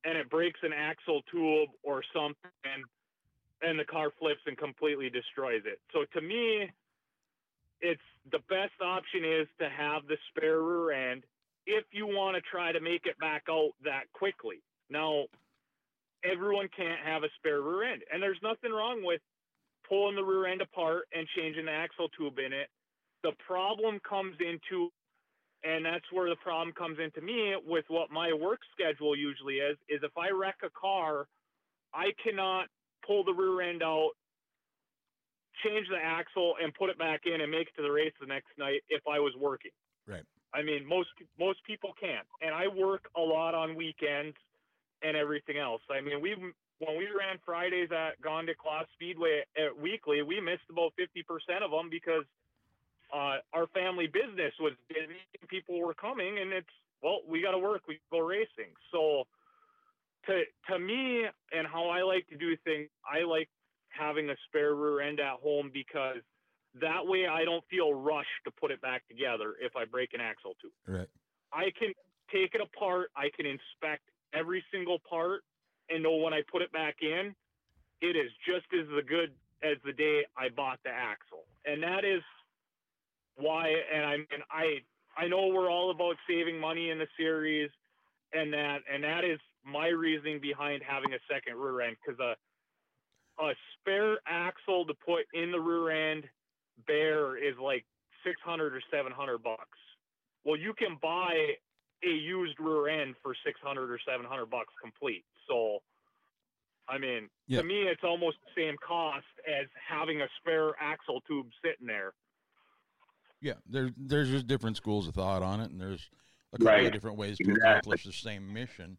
and 0.05 0.17
it 0.19 0.29
breaks 0.31 0.61
an 0.63 0.73
axle 0.73 1.23
tube 1.31 1.69
or 1.83 2.03
something, 2.15 2.85
and 3.63 3.79
the 3.79 3.85
car 3.85 4.11
flips 4.19 4.41
and 4.47 4.57
completely 4.57 5.11
destroys 5.11 5.63
it? 5.65 5.81
So 5.93 6.05
to 6.19 6.27
me, 6.27 6.71
it's 7.85 8.01
the 8.33 8.41
best 8.49 8.73
option 8.81 9.25
is 9.25 9.47
to 9.61 9.69
have 9.69 10.09
the 10.09 10.17
spare 10.31 10.63
rear 10.63 11.13
end 11.13 11.25
if 11.67 11.85
you 11.93 12.07
want 12.07 12.35
to 12.35 12.43
try 12.51 12.73
to 12.73 12.81
make 12.81 13.05
it 13.05 13.19
back 13.19 13.45
out 13.51 13.73
that 13.85 14.05
quickly. 14.15 14.63
Now, 14.89 15.25
everyone 16.25 16.69
can't 16.75 17.01
have 17.05 17.25
a 17.25 17.29
spare 17.37 17.61
rear 17.61 17.93
end, 17.93 18.03
and 18.11 18.23
there's 18.23 18.41
nothing 18.43 18.73
wrong 18.73 19.05
with 19.05 19.21
pulling 19.87 20.17
the 20.17 20.25
rear 20.25 20.47
end 20.47 20.63
apart 20.63 21.05
and 21.13 21.29
changing 21.37 21.67
the 21.67 21.73
axle 21.73 22.09
tube 22.17 22.39
in 22.39 22.53
it. 22.55 22.69
The 23.23 23.33
problem 23.47 24.01
comes 24.09 24.37
into, 24.41 24.89
and 25.63 25.85
that's 25.85 26.11
where 26.11 26.31
the 26.31 26.37
problem 26.37 26.73
comes 26.73 26.99
into 26.99 27.21
me 27.21 27.55
with 27.67 27.85
what 27.89 28.11
my 28.11 28.33
work 28.33 28.61
schedule 28.73 29.15
usually 29.15 29.57
is, 29.57 29.77
is 29.89 30.01
if 30.03 30.17
I 30.17 30.31
wreck 30.31 30.57
a 30.65 30.71
car, 30.71 31.27
I 31.93 32.13
cannot 32.23 32.69
pull 33.07 33.25
the 33.25 33.33
rear 33.33 33.61
end 33.61 33.83
out 33.83 34.13
change 35.63 35.87
the 35.89 35.99
axle 36.03 36.55
and 36.63 36.75
put 36.75 36.91
it 36.91 36.99
back 36.99 37.23
in 37.27 37.41
and 37.41 37.51
make 37.51 37.69
it 37.69 37.77
to 37.77 37.83
the 37.83 37.91
race 37.91 38.13
the 38.21 38.27
next 38.27 38.49
night 38.59 38.83
if 38.89 39.03
I 39.07 39.21
was 39.21 39.33
working. 39.39 39.71
Right. 40.07 40.25
I 40.53 40.63
mean, 40.63 40.87
most 40.87 41.09
most 41.39 41.59
people 41.65 41.93
can't, 42.01 42.27
and 42.41 42.55
I 42.55 42.69
work 42.69 43.09
a 43.17 43.21
lot 43.21 43.55
on 43.55 43.75
weekends 43.75 44.37
and 45.03 45.17
everything 45.17 45.59
else. 45.59 45.83
I 45.91 46.01
mean, 46.01 46.21
we 46.21 46.37
when 46.79 46.99
we 46.99 47.07
ran 47.07 47.39
Fridays 47.45 47.91
at 47.91 48.21
Gondik 48.21 48.63
Law 48.65 48.83
Speedway 48.95 49.43
at 49.57 49.77
weekly, 49.77 50.23
we 50.23 50.41
missed 50.41 50.69
about 50.71 50.93
fifty 50.97 51.23
percent 51.23 51.65
of 51.65 51.71
them 51.71 51.91
because 51.91 52.25
uh, 53.13 53.39
our 53.53 53.67
family 53.75 54.07
business 54.07 54.53
was 54.61 54.73
busy. 54.89 55.21
and 55.41 55.49
People 55.49 55.81
were 55.81 55.95
coming, 55.95 56.39
and 56.39 56.53
it's 56.53 56.75
well, 57.03 57.21
we 57.29 57.43
got 57.43 57.53
to 57.53 57.59
work. 57.59 57.83
We 57.87 58.01
go 58.11 58.21
racing. 58.21 58.73
So, 58.93 59.25
to 60.27 60.43
to 60.71 60.79
me, 60.79 61.25
and 61.53 61.67
how 61.67 61.89
I 61.89 62.03
like 62.03 62.29
to 62.29 62.37
do 62.37 62.57
things, 62.65 62.89
I 63.05 63.25
like 63.25 63.49
having 63.99 64.31
a 64.31 64.37
spare 64.49 64.75
rear 64.75 65.01
end 65.01 65.21
at 65.21 65.41
home 65.43 65.71
because 65.73 66.23
that 66.81 67.07
way 67.07 67.27
I 67.27 67.45
don't 67.45 67.65
feel 67.71 67.95
rushed 67.95 68.43
to 68.45 68.51
put 68.51 68.71
it 68.71 68.81
back 68.81 69.07
together 69.09 69.55
if 69.61 69.77
I 69.77 69.85
break 69.85 70.15
an 70.15 70.21
axle 70.21 70.55
tube. 70.61 70.73
Right. 70.87 71.09
I 71.53 71.71
can 71.79 71.93
take 72.33 72.55
it 72.55 72.61
apart, 72.61 73.11
I 73.17 73.31
can 73.37 73.47
inspect 73.47 74.03
every 74.35 74.65
single 74.73 74.99
part 75.09 75.43
and 75.89 76.03
know 76.03 76.17
when 76.17 76.33
I 76.33 76.43
put 76.51 76.63
it 76.63 76.73
back 76.73 76.97
in, 77.03 77.35
it 78.01 78.17
is 78.17 78.31
just 78.47 78.67
as 78.73 78.89
the 78.95 79.03
good 79.03 79.33
as 79.63 79.77
the 79.85 79.93
day 79.93 80.25
I 80.37 80.49
bought 80.49 80.81
the 80.85 80.91
axle. 80.91 81.45
And 81.65 81.83
that 81.83 82.05
is 82.05 82.23
why 83.37 83.73
and 83.93 84.05
I 84.05 84.17
mean 84.17 84.43
I 84.51 84.79
I 85.17 85.29
know 85.29 85.47
we're 85.47 85.71
all 85.71 85.91
about 85.91 86.17
saving 86.29 86.59
money 86.59 86.91
in 86.91 86.99
the 86.99 87.07
series 87.17 87.71
and 88.33 88.53
that 88.53 88.79
and 88.93 89.03
that 89.05 89.25
is 89.25 89.39
my 89.65 89.89
reasoning 89.89 90.41
behind 90.41 90.83
having 90.87 91.15
a 91.15 91.19
second 91.31 91.57
rear 91.57 91.81
end 91.81 91.97
because 92.05 92.19
a 92.21 92.33
uh, 92.33 92.35
a 93.41 93.51
spare 93.81 94.19
axle 94.27 94.87
to 94.87 94.95
put 94.95 95.25
in 95.35 95.51
the 95.51 95.59
rear 95.61 95.91
end 96.13 96.25
bare 96.87 97.37
is 97.37 97.55
like 97.61 97.85
600 98.25 98.75
or 98.75 98.81
700 98.91 99.39
bucks. 99.43 99.79
Well, 100.45 100.57
you 100.57 100.75
can 100.75 100.99
buy 101.01 101.55
a 102.05 102.09
used 102.11 102.59
rear 102.61 102.89
end 102.89 103.15
for 103.23 103.35
600 103.45 103.91
or 103.91 103.99
700 104.07 104.47
bucks 104.47 104.73
complete. 104.81 105.25
So, 105.49 105.79
I 106.89 106.99
mean, 106.99 107.29
Yeah. 107.47 107.61
to 107.61 107.67
me, 107.67 107.83
it's 107.83 108.05
almost 108.05 108.37
the 108.45 108.61
same 108.63 108.77
cost 108.79 109.27
as 109.47 109.67
having 109.89 110.21
a 110.21 110.29
spare 110.41 110.73
axle 110.81 111.21
tube 111.23 111.49
sitting 111.63 111.87
there. 111.87 112.13
Yeah. 113.41 113.55
There's 113.67 113.91
there's 113.97 114.31
just 114.31 114.47
different 114.47 114.77
schools 114.77 115.09
of 115.09 115.15
thought 115.15 115.43
on 115.43 115.61
it, 115.61 115.71
and 115.71 115.81
there's 115.81 116.11
a 116.53 116.59
couple 116.59 116.73
Right. 116.73 116.87
of 116.87 116.93
different 116.93 117.17
ways 117.19 117.37
to 117.39 117.45
Exactly. 117.45 117.71
accomplish 117.71 118.05
the 118.05 118.13
same 118.13 118.53
mission. 118.53 118.99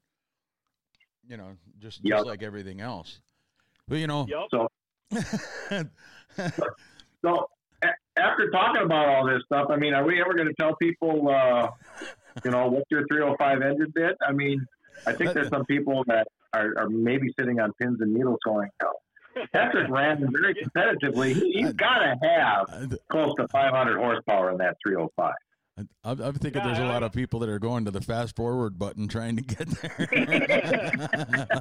You 1.28 1.38
know, 1.38 1.58
just 1.80 2.04
Yep. 2.04 2.18
just 2.18 2.26
like 2.28 2.44
everything 2.44 2.82
else. 2.82 3.22
But 3.88 3.96
you 4.00 4.08
know, 4.08 4.26
Yep. 4.28 4.40
So, 4.52 4.68
so 7.22 7.50
a- 7.84 8.20
after 8.20 8.50
talking 8.50 8.82
about 8.84 9.08
all 9.08 9.28
this 9.28 9.42
stuff, 9.46 9.68
I 9.70 9.76
mean, 9.78 9.94
are 9.94 10.04
we 10.06 10.20
ever 10.22 10.34
going 10.34 10.48
to 10.48 10.54
tell 10.60 10.76
people, 10.78 11.30
uh, 11.30 11.70
you 12.44 12.52
know, 12.52 12.68
what's 12.68 12.86
your 12.90 13.06
305 13.08 13.62
engine 13.62 13.92
bit? 13.94 14.16
I 14.28 14.32
mean, 14.32 14.66
I 15.06 15.14
think 15.14 15.34
there's 15.34 15.50
some 15.50 15.66
people 15.66 16.04
that 16.08 16.28
are, 16.54 16.74
are 16.78 16.90
maybe 16.90 17.28
sitting 17.40 17.60
on 17.60 17.72
pins 17.80 18.00
and 18.02 18.14
needles 18.14 18.40
going, 18.44 18.70
oh, 18.84 18.94
Patrick 19.54 19.90
ran 19.90 20.28
very 20.32 20.56
competitively. 20.56 21.34
He- 21.34 21.52
He's 21.60 21.74
got 21.74 22.00
to 22.00 22.16
have 22.24 22.98
close 23.12 23.36
to 23.38 23.48
500 23.50 23.98
horsepower 23.98 24.52
in 24.52 24.58
that 24.58 24.78
305. 24.86 25.34
I'm, 25.78 26.22
I'm 26.22 26.34
thinking 26.36 26.64
there's 26.64 26.80
a 26.80 26.86
lot 26.86 27.04
of 27.04 27.12
people 27.12 27.42
that 27.42 27.50
are 27.50 27.60
going 27.60 27.84
to 27.84 27.92
the 27.92 28.00
fast 28.00 28.36
forward 28.38 28.80
button 28.80 29.10
trying 29.10 29.36
to 29.36 29.42
get 29.42 29.68
there. 29.82 30.08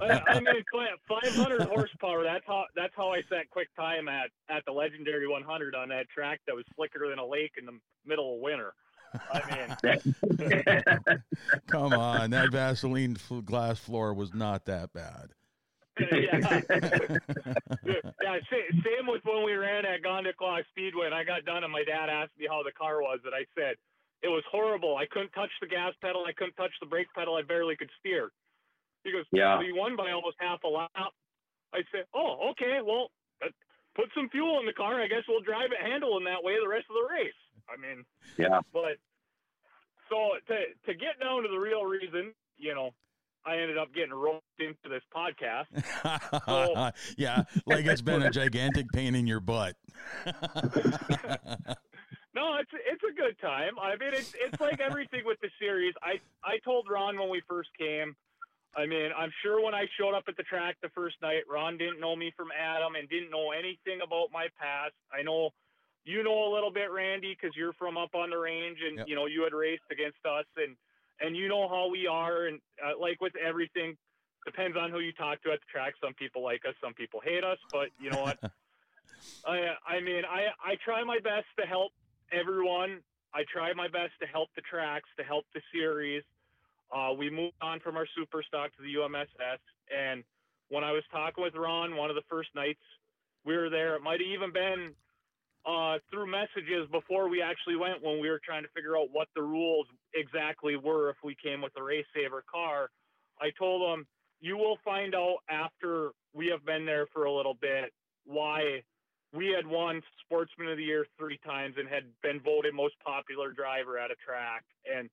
I, 0.00 0.22
I 0.28 0.40
mean, 0.40 0.62
Clint, 0.70 1.00
500 1.08 1.62
horsepower. 1.62 2.22
That's 2.22 2.44
how 2.46 2.66
that's 2.76 2.92
how 2.96 3.12
I 3.12 3.22
set 3.28 3.50
quick 3.50 3.68
time 3.74 4.08
at 4.08 4.30
at 4.48 4.64
the 4.66 4.72
legendary 4.72 5.26
100 5.26 5.74
on 5.74 5.88
that 5.88 6.08
track 6.10 6.40
that 6.46 6.54
was 6.54 6.64
slicker 6.76 7.08
than 7.08 7.18
a 7.18 7.26
lake 7.26 7.52
in 7.58 7.66
the 7.66 7.76
middle 8.06 8.36
of 8.36 8.40
winter. 8.40 8.74
I 9.32 9.76
mean, 9.82 9.96
Come 11.66 11.92
on, 11.92 12.30
that 12.30 12.52
Vaseline 12.52 13.16
fl- 13.16 13.40
glass 13.40 13.80
floor 13.80 14.14
was 14.14 14.32
not 14.32 14.64
that 14.66 14.92
bad. 14.92 15.30
yeah. 15.98 16.60
yeah, 17.84 18.38
same 18.50 19.06
with 19.06 19.22
when 19.24 19.44
we 19.44 19.52
ran 19.52 19.86
at 19.86 20.02
Gondik 20.02 20.40
Law 20.40 20.58
Speedway, 20.70 21.06
and 21.06 21.14
I 21.14 21.22
got 21.22 21.44
done, 21.44 21.62
and 21.62 21.72
my 21.72 21.84
dad 21.84 22.08
asked 22.08 22.32
me 22.36 22.46
how 22.48 22.64
the 22.64 22.72
car 22.72 23.00
was, 23.00 23.20
and 23.24 23.32
I 23.32 23.46
said, 23.54 23.76
it 24.24 24.28
was 24.28 24.42
horrible. 24.50 24.96
I 24.96 25.04
couldn't 25.06 25.30
touch 25.36 25.50
the 25.60 25.68
gas 25.68 25.92
pedal. 26.00 26.24
I 26.26 26.32
couldn't 26.32 26.54
touch 26.56 26.72
the 26.80 26.86
brake 26.86 27.08
pedal. 27.14 27.36
I 27.36 27.42
barely 27.42 27.76
could 27.76 27.90
steer. 28.00 28.30
He 29.04 29.12
goes, 29.12 29.26
Yeah. 29.32 29.58
"We 29.58 29.70
won 29.72 29.96
by 29.96 30.10
almost 30.12 30.36
half 30.40 30.64
a 30.64 30.68
lap." 30.68 30.90
I 30.96 31.84
said, 31.92 32.06
"Oh, 32.14 32.50
okay. 32.52 32.80
Well, 32.82 33.10
uh, 33.44 33.48
put 33.94 34.08
some 34.14 34.28
fuel 34.30 34.58
in 34.60 34.66
the 34.66 34.72
car. 34.72 35.00
I 35.02 35.08
guess 35.08 35.22
we'll 35.28 35.40
drive 35.42 35.70
it 35.72 35.80
handling 35.80 36.24
that 36.24 36.42
way 36.42 36.56
the 36.58 36.68
rest 36.68 36.86
of 36.88 36.96
the 36.96 37.08
race." 37.12 37.40
I 37.68 37.76
mean, 37.76 38.04
Yeah. 38.38 38.60
but 38.72 38.96
so 40.08 40.30
to 40.48 40.56
to 40.86 40.94
get 40.94 41.20
down 41.20 41.42
to 41.42 41.48
the 41.48 41.58
real 41.58 41.84
reason, 41.84 42.32
you 42.56 42.74
know, 42.74 42.94
I 43.44 43.58
ended 43.58 43.76
up 43.76 43.92
getting 43.92 44.14
roped 44.14 44.44
into 44.58 44.88
this 44.88 45.02
podcast. 45.14 45.68
yeah, 47.18 47.42
like 47.66 47.84
it's 47.84 48.00
been 48.02 48.22
a 48.22 48.30
gigantic 48.30 48.86
pain 48.92 49.14
in 49.14 49.26
your 49.26 49.40
butt. 49.40 49.76
No, 52.34 52.56
it's 52.58 52.70
it's 52.74 53.02
a 53.04 53.14
good 53.14 53.38
time. 53.40 53.78
I 53.80 53.96
mean, 53.96 54.12
it's 54.12 54.34
it's 54.34 54.60
like 54.60 54.80
everything 54.80 55.22
with 55.24 55.40
the 55.40 55.50
series. 55.60 55.94
I 56.02 56.20
I 56.42 56.58
told 56.64 56.86
Ron 56.90 57.18
when 57.18 57.28
we 57.30 57.42
first 57.48 57.70
came. 57.78 58.16
I 58.76 58.86
mean, 58.86 59.10
I'm 59.16 59.30
sure 59.42 59.64
when 59.64 59.72
I 59.72 59.86
showed 59.96 60.14
up 60.14 60.24
at 60.26 60.36
the 60.36 60.42
track 60.42 60.76
the 60.82 60.88
first 60.88 61.14
night, 61.22 61.44
Ron 61.48 61.78
didn't 61.78 62.00
know 62.00 62.16
me 62.16 62.32
from 62.36 62.48
Adam 62.50 62.96
and 62.96 63.08
didn't 63.08 63.30
know 63.30 63.52
anything 63.52 64.00
about 64.02 64.32
my 64.32 64.48
past. 64.60 64.94
I 65.16 65.22
know 65.22 65.50
you 66.04 66.24
know 66.24 66.50
a 66.50 66.50
little 66.52 66.72
bit, 66.72 66.90
Randy, 66.90 67.36
because 67.40 67.56
you're 67.56 67.72
from 67.74 67.96
up 67.96 68.16
on 68.16 68.30
the 68.30 68.36
range, 68.36 68.78
and 68.84 68.98
Yep. 68.98 69.08
you 69.08 69.14
know 69.14 69.26
you 69.26 69.44
had 69.44 69.54
raced 69.54 69.86
against 69.92 70.18
us, 70.26 70.46
and 70.56 70.76
and 71.20 71.36
you 71.36 71.48
know 71.48 71.68
how 71.68 71.88
we 71.88 72.08
are, 72.08 72.46
and 72.46 72.60
uh, 72.84 72.98
like 72.98 73.20
with 73.20 73.36
everything, 73.36 73.96
depends 74.44 74.76
on 74.76 74.90
who 74.90 74.98
you 74.98 75.12
talk 75.12 75.40
to 75.44 75.52
at 75.52 75.60
the 75.60 75.66
track. 75.70 75.94
Some 76.02 76.14
people 76.14 76.42
like 76.42 76.62
us, 76.66 76.74
some 76.82 76.94
people 76.94 77.20
hate 77.22 77.44
us, 77.44 77.58
but 77.70 77.90
you 78.00 78.10
know 78.10 78.22
what? 78.22 78.38
I 79.46 79.76
I 79.86 80.00
mean, 80.00 80.24
I 80.24 80.48
I 80.64 80.74
try 80.84 81.04
my 81.04 81.20
best 81.20 81.46
to 81.60 81.64
help 81.66 81.92
everyone. 82.32 83.00
I 83.34 83.42
try 83.52 83.72
my 83.74 83.88
best 83.88 84.12
to 84.20 84.26
help 84.26 84.48
the 84.54 84.62
tracks, 84.62 85.08
to 85.18 85.24
help 85.24 85.44
the 85.54 85.60
series. 85.72 86.22
Uh, 86.94 87.12
we 87.16 87.30
moved 87.30 87.56
on 87.60 87.80
from 87.80 87.96
our 87.96 88.06
super 88.16 88.42
stock 88.46 88.70
to 88.76 88.82
the 88.82 88.94
UMSS, 88.94 89.58
and 89.90 90.22
when 90.68 90.84
I 90.84 90.92
was 90.92 91.02
talking 91.10 91.42
with 91.42 91.54
Ron, 91.54 91.96
one 91.96 92.10
of 92.10 92.16
the 92.16 92.22
first 92.28 92.50
nights 92.54 92.80
we 93.44 93.56
were 93.56 93.70
there, 93.70 93.96
it 93.96 94.02
might 94.02 94.20
have 94.20 94.28
even 94.28 94.52
been 94.52 94.94
uh, 95.66 95.98
through 96.10 96.30
messages 96.30 96.88
before 96.92 97.28
we 97.28 97.42
actually 97.42 97.76
went 97.76 98.02
when 98.02 98.20
we 98.20 98.28
were 98.28 98.40
trying 98.44 98.62
to 98.62 98.68
figure 98.74 98.96
out 98.96 99.08
what 99.12 99.28
the 99.34 99.42
rules 99.42 99.86
exactly 100.14 100.76
were 100.76 101.10
if 101.10 101.16
we 101.24 101.36
came 101.42 101.60
with 101.60 101.72
a 101.76 101.82
race 101.82 102.06
saver 102.14 102.44
car. 102.50 102.90
I 103.40 103.50
told 103.58 103.82
him, 103.92 104.06
you 104.40 104.56
will 104.56 104.78
find 104.84 105.14
out 105.14 105.38
after 105.48 106.10
we 106.34 106.48
have 106.48 106.64
been 106.64 106.84
there 106.84 107.06
for 107.12 107.24
a 107.24 107.32
little 107.32 107.56
bit 107.60 107.92
why 108.26 108.82
we 109.34 109.48
had 109.48 109.66
won 109.66 110.00
Sportsman 110.24 110.68
of 110.68 110.76
the 110.76 110.84
Year 110.84 111.06
three 111.18 111.38
times 111.44 111.74
and 111.76 111.88
had 111.88 112.04
been 112.22 112.40
voted 112.40 112.74
most 112.74 112.94
popular 113.04 113.52
driver 113.52 113.98
at 113.98 114.10
a 114.10 114.14
track. 114.24 114.64
And 114.86 115.10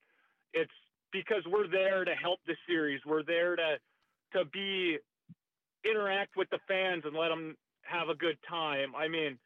it's 0.54 0.72
because 1.12 1.44
we're 1.50 1.68
there 1.68 2.06
to 2.06 2.14
help 2.14 2.40
the 2.46 2.56
series. 2.68 3.02
We're 3.06 3.24
there 3.24 3.56
to 3.56 3.78
to 4.34 4.46
be 4.46 4.98
interact 5.84 6.38
with 6.38 6.50
the 6.52 6.60
fans 6.68 7.04
and 7.06 7.16
let 7.16 7.30
them 7.30 7.56
have 7.82 8.10
a 8.10 8.16
good 8.16 8.38
time. 8.48 8.96
I 8.96 9.08
mean, 9.08 9.38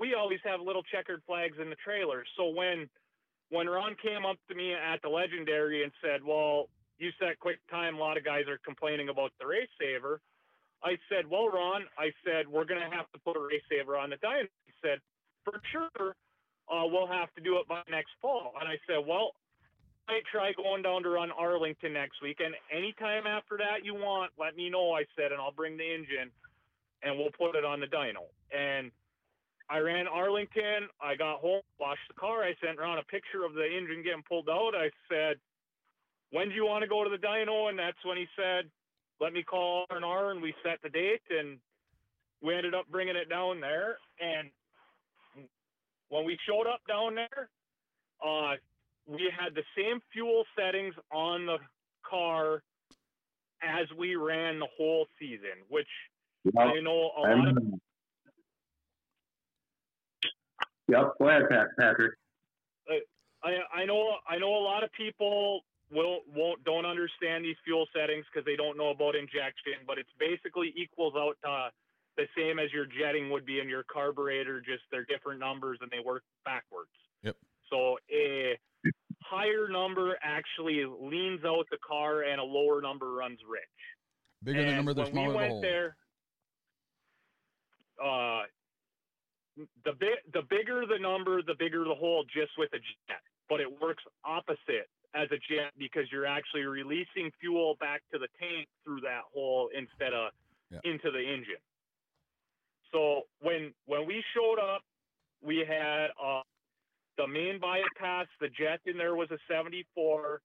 we 0.00 0.14
always 0.14 0.40
have 0.44 0.60
little 0.60 0.82
checkered 0.82 1.22
flags 1.26 1.58
in 1.60 1.70
the 1.70 1.76
trailer. 1.76 2.24
So 2.36 2.48
when 2.48 2.88
when 3.50 3.68
Ron 3.68 3.94
came 4.02 4.24
up 4.24 4.38
to 4.48 4.54
me 4.54 4.72
at 4.72 5.02
the 5.02 5.10
legendary 5.10 5.82
and 5.82 5.92
said, 6.02 6.24
"Well, 6.24 6.68
you 6.98 7.10
set 7.20 7.38
quick 7.38 7.58
time. 7.70 7.96
A 7.96 7.98
lot 7.98 8.16
of 8.16 8.24
guys 8.24 8.48
are 8.48 8.58
complaining 8.64 9.10
about 9.10 9.32
the 9.38 9.46
race 9.46 9.68
saver." 9.78 10.20
I 10.84 10.98
said, 11.08 11.28
"Well, 11.30 11.48
Ron, 11.48 11.86
I 11.98 12.12
said 12.24 12.48
we're 12.48 12.64
going 12.64 12.80
to 12.80 12.96
have 12.96 13.10
to 13.12 13.18
put 13.20 13.36
a 13.36 13.40
race 13.40 13.62
saver 13.70 13.96
on 13.96 14.10
the 14.10 14.16
dyno." 14.16 14.48
He 14.66 14.72
said, 14.82 15.00
"For 15.44 15.60
sure, 15.70 16.16
uh, 16.68 16.86
we'll 16.86 17.06
have 17.06 17.32
to 17.34 17.40
do 17.40 17.58
it 17.58 17.68
by 17.68 17.82
next 17.90 18.10
fall." 18.20 18.54
And 18.60 18.68
I 18.68 18.78
said, 18.86 19.06
"Well, 19.06 19.34
I 20.08 20.20
try 20.30 20.52
going 20.52 20.82
down 20.82 21.02
to 21.04 21.10
run 21.10 21.30
Arlington 21.30 21.92
next 21.92 22.20
week, 22.20 22.40
and 22.40 22.54
anytime 22.70 23.26
after 23.26 23.56
that 23.58 23.84
you 23.84 23.94
want, 23.94 24.32
let 24.38 24.56
me 24.56 24.68
know." 24.70 24.92
I 24.92 25.04
said, 25.16 25.30
and 25.32 25.40
I'll 25.40 25.52
bring 25.52 25.76
the 25.76 25.94
engine, 25.94 26.30
and 27.02 27.18
we'll 27.18 27.32
put 27.32 27.54
it 27.54 27.64
on 27.64 27.80
the 27.80 27.86
dyno. 27.86 28.26
And 28.50 28.90
I 29.70 29.78
ran 29.78 30.08
Arlington. 30.08 30.88
I 31.00 31.14
got 31.14 31.38
home, 31.38 31.62
washed 31.78 32.08
the 32.08 32.14
car. 32.14 32.42
I 32.42 32.54
sent 32.62 32.78
Ron 32.78 32.98
a 32.98 33.04
picture 33.04 33.44
of 33.44 33.54
the 33.54 33.64
engine 33.64 34.02
getting 34.02 34.24
pulled 34.28 34.50
out. 34.50 34.74
I 34.74 34.90
said, 35.08 35.38
"When 36.30 36.48
do 36.48 36.54
you 36.54 36.66
want 36.66 36.82
to 36.82 36.88
go 36.88 37.04
to 37.04 37.10
the 37.10 37.18
dyno?" 37.18 37.68
And 37.68 37.78
that's 37.78 38.04
when 38.04 38.16
he 38.16 38.26
said, 38.36 38.68
"Let 39.22 39.32
me 39.32 39.44
call 39.44 39.86
R 39.88 39.96
and 39.96 40.04
R," 40.04 40.32
and 40.32 40.42
we 40.42 40.52
set 40.64 40.82
the 40.82 40.88
date, 40.88 41.22
and 41.30 41.60
we 42.40 42.56
ended 42.56 42.74
up 42.74 42.86
bringing 42.90 43.14
it 43.14 43.28
down 43.28 43.60
there. 43.60 43.98
And 44.20 44.50
when 46.08 46.24
we 46.24 46.36
showed 46.44 46.66
up 46.66 46.80
down 46.88 47.14
there, 47.14 47.48
uh, 48.20 48.56
we 49.06 49.30
had 49.38 49.54
the 49.54 49.62
same 49.76 50.00
fuel 50.12 50.44
settings 50.58 50.94
on 51.12 51.46
the 51.46 51.58
car 52.02 52.64
as 53.62 53.86
we 53.96 54.16
ran 54.16 54.58
the 54.58 54.66
whole 54.76 55.06
season, 55.20 55.62
which 55.68 55.86
Yep. 56.44 56.54
I 56.58 56.80
know 56.80 57.12
a 57.16 57.20
lot 57.20 57.48
of 57.48 57.80
Yep. 60.88 61.12
Go 61.20 61.28
ahead, 61.28 61.48
Pat, 61.48 61.68
Patrick. 61.78 62.18
I, 63.44 63.58
I 63.72 63.84
know 63.84 64.18
I 64.26 64.38
know 64.38 64.56
a 64.56 64.64
lot 64.64 64.82
of 64.82 64.90
people 64.92 65.64
will 65.92 66.20
won't 66.34 66.64
don't 66.64 66.86
understand 66.86 67.44
these 67.44 67.56
fuel 67.64 67.86
settings 67.94 68.24
because 68.32 68.44
they 68.44 68.56
don't 68.56 68.76
know 68.76 68.90
about 68.90 69.14
injection, 69.14 69.84
but 69.86 69.98
it's 69.98 70.12
basically 70.18 70.72
equals 70.76 71.14
out 71.16 71.36
to 71.44 71.70
the 72.16 72.26
same 72.36 72.58
as 72.58 72.72
your 72.72 72.86
jetting 72.86 73.30
would 73.30 73.46
be 73.46 73.60
in 73.60 73.68
your 73.68 73.84
carburetor, 73.84 74.60
just 74.60 74.82
they're 74.90 75.04
different 75.04 75.40
numbers 75.40 75.78
and 75.80 75.90
they 75.90 76.04
work 76.04 76.22
backwards. 76.44 76.90
Yep. 77.22 77.36
So 77.70 77.96
a 78.12 78.58
higher 79.22 79.68
number 79.70 80.16
actually 80.22 80.84
leans 80.84 81.40
out 81.44 81.66
the 81.70 81.78
car 81.86 82.22
and 82.22 82.40
a 82.40 82.44
lower 82.44 82.82
number 82.82 83.12
runs 83.12 83.38
rich. 83.48 83.62
Bigger 84.42 84.64
the 84.64 84.74
number, 84.74 84.92
the 84.92 85.06
smaller 85.06 85.36
we 85.36 85.44
the 85.44 85.48
hole. 85.48 85.60
there, 85.62 85.96
uh, 88.02 88.42
the 89.84 89.92
big, 89.98 90.18
the 90.32 90.42
bigger 90.50 90.84
the 90.86 90.98
number, 91.00 91.40
the 91.42 91.54
bigger 91.58 91.84
the 91.84 91.94
hole, 91.94 92.24
just 92.24 92.50
with 92.58 92.70
a 92.74 92.78
jet. 92.78 93.22
But 93.48 93.60
it 93.60 93.80
works 93.80 94.02
opposite 94.24 94.88
as 95.14 95.28
a 95.30 95.36
jet 95.52 95.72
because 95.78 96.04
you're 96.10 96.26
actually 96.26 96.62
releasing 96.64 97.30
fuel 97.40 97.76
back 97.80 98.02
to 98.12 98.18
the 98.18 98.28
tank 98.40 98.66
through 98.84 99.00
that 99.02 99.22
hole 99.32 99.68
instead 99.76 100.12
of 100.14 100.32
Yeah. 100.70 100.80
into 100.84 101.10
the 101.10 101.20
engine. 101.20 101.60
So 102.92 103.22
when 103.40 103.74
when 103.86 104.06
we 104.06 104.22
showed 104.34 104.58
up, 104.58 104.82
we 105.42 105.58
had 105.58 106.10
uh, 106.22 106.42
the 107.16 107.26
main 107.26 107.58
bypass. 107.60 108.26
The 108.40 108.48
jet 108.48 108.80
in 108.86 108.96
there 108.96 109.14
was 109.14 109.30
a 109.30 109.38
74 109.48 110.40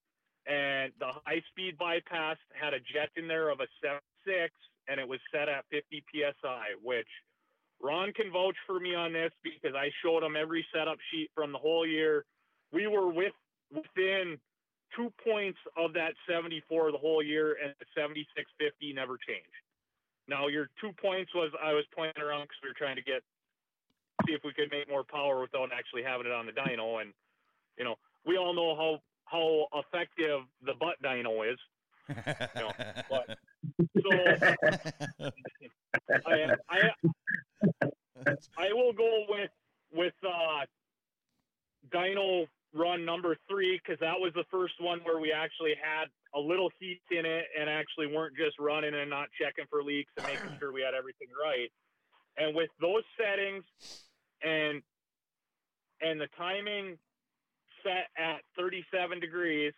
and 0.48 0.94
the 1.00 1.12
high 1.26 1.42
speed 1.50 1.78
bypass 1.78 2.38
had 2.54 2.74
a 2.74 2.80
jet 2.80 3.10
in 3.16 3.28
there 3.28 3.50
of 3.50 3.60
a 3.60 3.68
76 3.82 4.54
and 4.88 5.00
it 5.00 5.08
was 5.08 5.20
set 5.32 5.50
at 5.50 5.66
50 5.70 6.04
psi 6.12 6.64
which 6.82 7.08
ron 7.82 8.14
can 8.14 8.32
vouch 8.32 8.56
for 8.66 8.80
me 8.80 8.96
on 8.96 9.12
this 9.12 9.32
because 9.44 9.76
i 9.76 9.90
showed 10.02 10.24
him 10.24 10.36
every 10.38 10.66
setup 10.74 10.98
sheet 11.12 11.30
from 11.36 11.52
the 11.52 11.58
whole 11.58 11.86
year 11.86 12.24
we 12.72 12.88
were 12.88 13.10
with 13.12 13.34
within 13.74 14.38
two 14.96 15.12
points 15.24 15.60
of 15.78 15.94
that 15.94 16.14
74 16.30 16.92
the 16.92 16.98
whole 16.98 17.22
year 17.24 17.58
and 17.64 17.74
the 17.80 17.86
7650 17.96 18.94
never 18.94 19.18
changed 19.18 19.52
now 20.28 20.48
your 20.48 20.70
two 20.82 20.92
points 21.02 21.34
was 21.36 21.52
i 21.64 21.74
was 21.74 21.84
playing 21.96 22.14
around 22.18 22.44
because 22.44 22.58
we 22.64 22.70
were 22.70 22.76
trying 22.78 22.96
to 22.96 23.02
get 23.04 23.22
see 24.26 24.34
if 24.34 24.42
we 24.44 24.54
could 24.54 24.72
make 24.72 24.90
more 24.90 25.04
power 25.04 25.40
without 25.42 25.70
actually 25.72 26.04
having 26.04 26.26
it 26.26 26.32
on 26.34 26.46
the 26.46 26.52
dyno 26.52 27.02
and 27.02 27.14
you 27.78 27.84
know 27.84 27.96
we 28.26 28.38
all 28.38 28.54
know 28.54 28.76
how 28.76 29.00
how 29.26 29.68
effective 29.80 30.42
the 30.66 30.74
butt 30.80 30.96
dyno 31.04 31.52
is. 31.52 31.60
No, 32.56 32.72
but- 33.10 33.38
So 34.02 34.10
I, 36.26 36.56
I 36.70 36.92
I 38.58 38.74
will 38.74 38.94
go 38.94 39.26
with 39.28 39.52
with 39.94 40.14
uh, 40.26 40.66
dyno 41.94 42.48
run 42.74 43.06
number 43.06 43.38
three 43.50 43.80
because 43.80 44.00
that 44.00 44.20
was 44.20 44.34
the 44.36 44.44
first 44.52 44.74
one 44.80 45.00
where 45.04 45.20
we 45.20 45.32
actually 45.32 45.74
had 45.82 46.06
a 46.36 46.40
little 46.40 46.70
heat 46.80 47.02
in 47.12 47.26
it 47.26 47.46
and 47.60 47.70
actually 47.70 48.08
weren't 48.08 48.36
just 48.36 48.60
running 48.60 48.94
and 48.94 49.10
not 49.10 49.28
checking 49.40 49.66
for 49.70 49.84
leaks 49.84 50.12
and 50.18 50.28
making 50.28 50.58
sure 50.60 50.72
we 50.72 50.82
had 50.82 50.94
everything 50.94 51.28
right. 51.42 51.72
And 52.38 52.56
with 52.56 52.70
those 52.80 53.04
settings 53.18 53.64
and 54.44 54.82
and 56.02 56.22
the 56.22 56.28
timing 56.38 56.98
set 57.82 58.10
at 58.18 58.42
37 58.58 59.20
degrees 59.20 59.74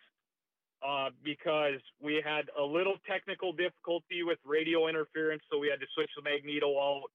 uh, 0.86 1.10
because 1.24 1.80
we 2.00 2.22
had 2.24 2.44
a 2.58 2.62
little 2.62 2.96
technical 3.08 3.52
difficulty 3.52 4.22
with 4.22 4.38
radio 4.44 4.88
interference, 4.88 5.42
so 5.50 5.58
we 5.58 5.68
had 5.68 5.80
to 5.80 5.86
switch 5.94 6.10
the 6.16 6.22
magneto 6.22 6.76
out. 6.78 7.08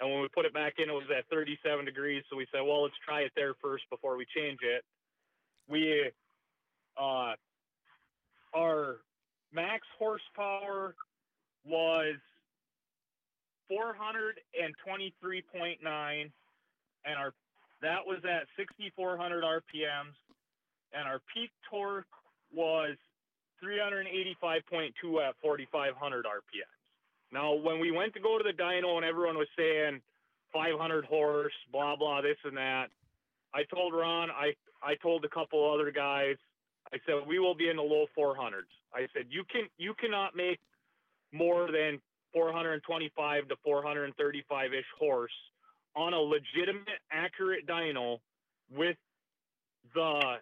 And 0.00 0.10
when 0.10 0.22
we 0.22 0.28
put 0.32 0.46
it 0.46 0.54
back 0.54 0.74
in, 0.78 0.88
it 0.88 0.92
was 0.92 1.08
at 1.12 1.28
37 1.28 1.84
degrees. 1.84 2.24
So 2.30 2.36
we 2.36 2.46
said, 2.52 2.60
well, 2.64 2.84
let's 2.84 2.96
try 3.04 3.20
it 3.20 3.32
there 3.36 3.52
first 3.60 3.84
before 3.90 4.16
we 4.16 4.24
change 4.34 4.60
it. 4.62 4.82
We, 5.70 6.10
uh, 6.98 7.34
our 8.54 8.96
max 9.52 9.86
horsepower 9.98 10.94
was 11.64 12.16
423.9, 13.70 16.32
and 17.04 17.16
our 17.16 17.32
that 17.82 18.04
was 18.04 18.18
at 18.24 18.48
6,400 18.58 19.44
RPMs. 19.44 20.16
and 20.92 21.06
our 21.08 21.20
peak 21.32 21.50
torque 21.70 22.04
was 22.52 22.96
385.2 23.62 25.22
at 25.22 25.36
4,500 25.40 26.26
RPMs. 26.26 26.80
Now, 27.32 27.54
when 27.54 27.78
we 27.78 27.92
went 27.92 28.12
to 28.14 28.20
go 28.20 28.38
to 28.38 28.44
the 28.44 28.52
dyno 28.60 28.96
and 28.96 29.04
everyone 29.04 29.38
was 29.38 29.46
saying 29.56 30.02
500 30.52 31.04
horse, 31.04 31.52
blah 31.70 31.94
blah, 31.96 32.20
this 32.22 32.38
and 32.44 32.56
that, 32.56 32.90
I 33.54 33.64
told 33.74 33.94
Ron, 33.94 34.30
I 34.30 34.52
I 34.82 34.94
told 34.96 35.24
a 35.24 35.28
couple 35.28 35.72
other 35.72 35.90
guys, 35.90 36.36
I 36.92 36.98
said 37.06 37.26
we 37.26 37.38
will 37.38 37.54
be 37.54 37.68
in 37.68 37.76
the 37.76 37.82
low 37.82 38.06
400s. 38.18 38.70
I 38.94 39.06
said 39.14 39.26
you 39.28 39.44
can 39.50 39.68
you 39.78 39.94
cannot 39.94 40.36
make 40.36 40.60
more 41.32 41.70
than 41.70 42.00
425 42.32 43.48
to 43.48 43.56
435 43.64 44.72
ish 44.72 44.84
horse 44.98 45.32
on 45.96 46.14
a 46.14 46.18
legitimate, 46.18 47.00
accurate 47.10 47.66
dyno 47.66 48.18
with 48.70 48.96
the 49.94 50.36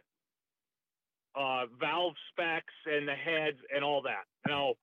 uh, 1.35 1.65
valve 1.81 2.15
specs 2.31 2.75
and 2.87 3.09
the 3.09 3.15
heads 3.15 3.59
and 3.75 3.85
all 3.85 4.03
that. 4.03 4.25
Now, 4.47 4.75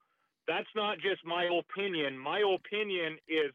that's 0.47 0.67
not 0.75 0.97
just 0.99 1.25
my 1.25 1.49
opinion. 1.59 2.17
My 2.17 2.39
opinion 2.39 3.17
is 3.27 3.51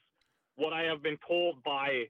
what 0.56 0.72
I 0.72 0.82
have 0.82 1.02
been 1.02 1.18
told 1.26 1.62
by 1.64 2.04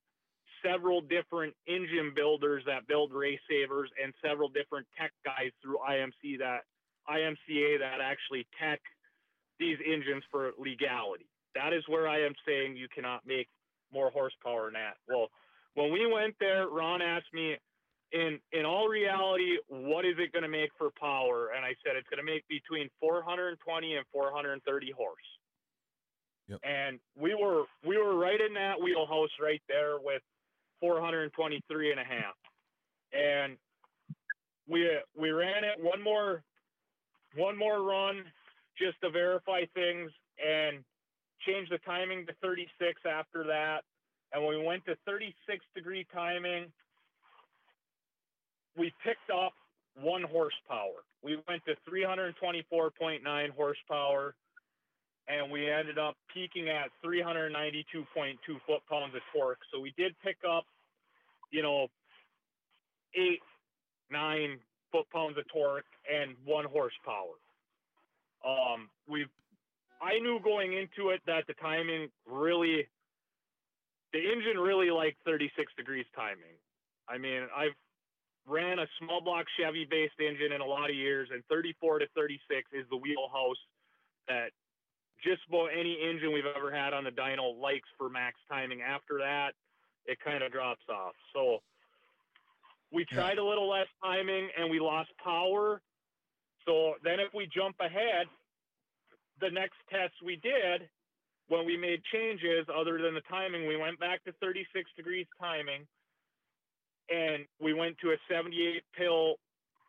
several 0.64 1.00
different 1.00 1.54
engine 1.66 2.12
builders 2.14 2.62
that 2.66 2.86
build 2.86 3.12
race 3.12 3.40
savers 3.48 3.90
and 4.02 4.12
several 4.24 4.48
different 4.48 4.86
tech 4.98 5.12
guys 5.24 5.50
through 5.62 5.78
IMC 5.78 6.38
that 6.38 6.60
IMCA 7.08 7.78
that 7.78 8.00
actually 8.02 8.46
tech 8.60 8.80
these 9.58 9.78
engines 9.86 10.22
for 10.30 10.52
legality. 10.58 11.26
That 11.54 11.72
is 11.72 11.82
where 11.88 12.08
I 12.08 12.20
am 12.20 12.34
saying 12.46 12.76
you 12.76 12.88
cannot 12.94 13.26
make 13.26 13.48
more 13.92 14.10
horsepower 14.10 14.66
than 14.66 14.74
that. 14.74 14.96
Well, 15.08 15.28
when 15.74 15.92
we 15.92 16.06
went 16.06 16.34
there, 16.40 16.68
Ron 16.68 17.02
asked 17.02 17.32
me, 17.32 17.56
in 18.12 18.40
in 18.52 18.64
all 18.64 18.88
reality, 18.88 19.58
what 19.68 20.04
is 20.04 20.14
it 20.18 20.32
going 20.32 20.42
to 20.42 20.48
make 20.48 20.70
for 20.76 20.90
power? 20.98 21.50
And 21.54 21.64
I 21.64 21.74
said 21.84 21.94
it's 21.94 22.08
going 22.08 22.18
to 22.18 22.26
make 22.26 22.46
between 22.48 22.88
420 22.98 23.96
and 23.96 24.04
430 24.12 24.90
horse. 24.90 25.16
Yep. 26.48 26.58
And 26.64 26.98
we 27.16 27.34
were 27.34 27.64
we 27.86 27.98
were 27.98 28.16
right 28.18 28.40
in 28.40 28.54
that 28.54 28.80
wheelhouse 28.82 29.30
right 29.40 29.62
there 29.68 29.98
with 30.02 30.22
423 30.80 31.90
and 31.90 32.00
a 32.00 32.04
half. 32.04 32.34
And 33.12 33.56
we 34.68 34.88
we 35.18 35.30
ran 35.30 35.64
it 35.64 35.82
one 35.82 36.02
more 36.02 36.42
one 37.36 37.56
more 37.56 37.82
run 37.82 38.24
just 38.78 39.00
to 39.02 39.10
verify 39.10 39.64
things 39.74 40.10
and 40.38 40.82
changed 41.46 41.72
the 41.72 41.78
timing 41.78 42.26
to 42.26 42.32
36 42.42 43.00
after 43.06 43.44
that. 43.44 43.80
And 44.32 44.46
we 44.46 44.62
went 44.62 44.84
to 44.86 44.96
36 45.06 45.64
degree 45.74 46.06
timing, 46.12 46.66
we 48.76 48.92
picked 49.04 49.30
up 49.30 49.52
one 49.94 50.22
horsepower. 50.22 51.04
We 51.22 51.36
went 51.48 51.62
to 51.66 51.74
324.9 51.90 53.50
horsepower 53.50 54.34
and 55.30 55.50
we 55.50 55.70
ended 55.70 55.98
up 55.98 56.16
peaking 56.32 56.68
at 56.68 56.90
392.2 57.04 57.78
foot 58.66 58.82
pounds 58.90 59.14
of 59.14 59.22
torque. 59.32 59.60
So 59.72 59.80
we 59.80 59.94
did 59.96 60.14
pick 60.24 60.38
up, 60.48 60.64
you 61.50 61.62
know, 61.62 61.86
eight, 63.14 63.40
nine 64.10 64.58
foot 64.90 65.06
pounds 65.12 65.38
of 65.38 65.44
torque 65.52 65.86
and 66.10 66.34
one 66.44 66.64
horsepower. 66.64 67.38
Um, 68.44 68.88
we, 69.08 69.26
I 70.02 70.18
knew 70.18 70.40
going 70.42 70.72
into 70.72 71.10
it 71.10 71.20
that 71.26 71.46
the 71.46 71.54
timing 71.54 72.08
really, 72.26 72.88
the 74.12 74.18
engine 74.18 74.58
really 74.60 74.90
liked 74.90 75.18
36 75.24 75.72
degrees 75.76 76.06
timing. 76.16 76.58
I 77.08 77.18
mean, 77.18 77.42
I've 77.56 77.76
ran 78.48 78.80
a 78.80 78.86
small 78.98 79.20
block 79.20 79.46
Chevy 79.58 79.86
based 79.88 80.18
engine 80.18 80.52
in 80.52 80.60
a 80.60 80.66
lot 80.66 80.90
of 80.90 80.96
years, 80.96 81.28
and 81.32 81.44
34 81.48 82.00
to 82.00 82.06
36 82.16 82.66
is 82.72 82.86
the 82.90 82.96
wheelhouse 82.96 83.60
that 84.26 84.50
just 85.22 85.42
about 85.48 85.68
any 85.78 85.98
engine 86.00 86.32
we've 86.32 86.44
ever 86.56 86.72
had 86.72 86.92
on 86.92 87.04
the 87.04 87.10
dyno 87.10 87.58
likes 87.60 87.88
for 87.98 88.08
max 88.08 88.36
timing. 88.48 88.80
After 88.82 89.18
that, 89.18 89.52
it 90.06 90.18
kind 90.24 90.42
of 90.42 90.52
drops 90.52 90.84
off. 90.88 91.14
So 91.34 91.58
we 92.92 93.04
tried 93.04 93.38
a 93.38 93.44
little 93.44 93.68
less 93.68 93.86
timing 94.02 94.48
and 94.58 94.70
we 94.70 94.80
lost 94.80 95.10
power. 95.22 95.80
So 96.66 96.94
then 97.04 97.20
if 97.20 97.32
we 97.34 97.48
jump 97.54 97.76
ahead, 97.80 98.26
the 99.40 99.50
next 99.50 99.76
test 99.90 100.12
we 100.24 100.36
did 100.36 100.88
when 101.48 101.66
we 101.66 101.76
made 101.76 102.00
changes 102.12 102.66
other 102.72 103.02
than 103.02 103.14
the 103.14 103.26
timing, 103.28 103.66
we 103.66 103.76
went 103.76 103.98
back 103.98 104.22
to 104.24 104.32
36 104.40 104.88
degrees 104.96 105.26
timing 105.40 105.86
and 107.10 107.44
we 107.60 107.74
went 107.74 107.98
to 107.98 108.10
a 108.10 108.16
78 108.30 108.82
pill 108.96 109.34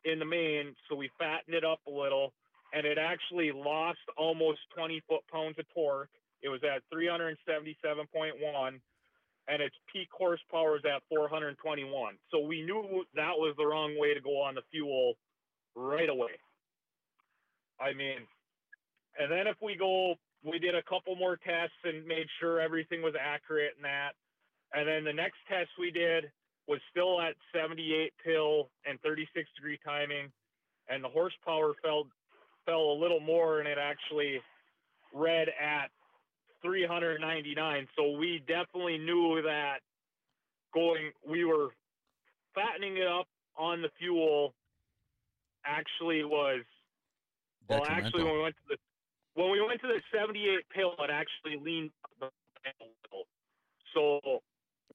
in 0.04 0.18
the 0.18 0.26
main, 0.26 0.76
so 0.90 0.96
we 0.96 1.10
fattened 1.20 1.56
it 1.56 1.64
up 1.64 1.80
a 1.88 1.92
little, 1.92 2.34
and 2.74 2.86
it 2.86 2.98
actually 2.98 3.52
lost 3.52 4.00
almost 4.18 4.60
20 4.76 5.02
foot 5.08 5.22
pounds 5.32 5.58
of 5.60 5.66
torque. 5.74 6.10
It 6.42 6.50
was 6.50 6.62
at 6.64 6.82
377.1, 6.94 8.80
and 9.48 9.62
its 9.62 9.76
peak 9.92 10.08
horsepower 10.12 10.78
is 10.78 10.84
at 10.86 11.02
421. 11.10 12.16
So 12.32 12.40
we 12.40 12.62
knew 12.62 13.04
that 13.16 13.36
was 13.38 13.54
the 13.58 13.66
wrong 13.66 13.96
way 14.00 14.14
to 14.14 14.22
go 14.22 14.42
on 14.42 14.56
the 14.56 14.62
fuel 14.72 15.14
right 15.76 16.10
away. 16.10 16.40
I 17.80 17.94
mean, 17.94 18.20
and 19.20 19.32
then 19.32 19.48
if 19.48 19.58
we 19.62 19.76
go, 19.76 20.16
we 20.44 20.60
did 20.60 20.76
a 20.76 20.84
couple 20.84 21.16
more 21.16 21.38
tests 21.38 21.76
and 21.84 22.06
made 22.06 22.28
sure 22.40 22.60
everything 22.60 23.02
was 23.02 23.14
accurate 23.20 23.74
and 23.76 23.86
that. 23.86 24.12
And 24.74 24.88
then 24.88 25.04
the 25.04 25.14
next 25.14 25.38
test 25.50 25.70
we 25.78 25.92
did, 25.92 26.32
was 26.68 26.80
still 26.90 27.20
at 27.20 27.36
78 27.54 28.14
pill 28.24 28.70
and 28.86 29.00
36 29.02 29.50
degree 29.56 29.80
timing, 29.84 30.32
and 30.88 31.04
the 31.04 31.10
horsepower 31.10 31.74
fell 31.84 32.08
fell 32.66 32.92
a 32.92 32.98
little 32.98 33.20
more, 33.20 33.60
and 33.60 33.68
it 33.68 33.78
actually 33.78 34.40
read 35.14 35.48
at 35.50 35.90
399. 36.62 37.88
So 37.98 38.12
we 38.18 38.44
definitely 38.48 38.98
knew 38.98 39.42
that 39.44 39.80
going, 40.74 41.12
we 41.28 41.46
were 41.46 41.70
fattening 42.54 42.98
it 42.98 43.08
up 43.08 43.28
on 43.58 43.82
the 43.82 43.90
fuel. 44.00 44.54
Actually, 45.66 46.24
was 46.24 46.64
well. 47.70 47.86
Actually, 47.88 48.24
when 48.24 48.34
we 48.34 48.42
went 48.42 48.56
to 48.56 48.76
the 48.76 48.78
when 49.36 49.52
we 49.52 49.62
went 49.62 49.80
to 49.82 49.88
the 49.88 50.02
78 50.12 50.68
pill, 50.74 50.94
it 51.00 51.12
actually 51.12 51.64
leaned. 51.64 51.92
So 53.94 54.42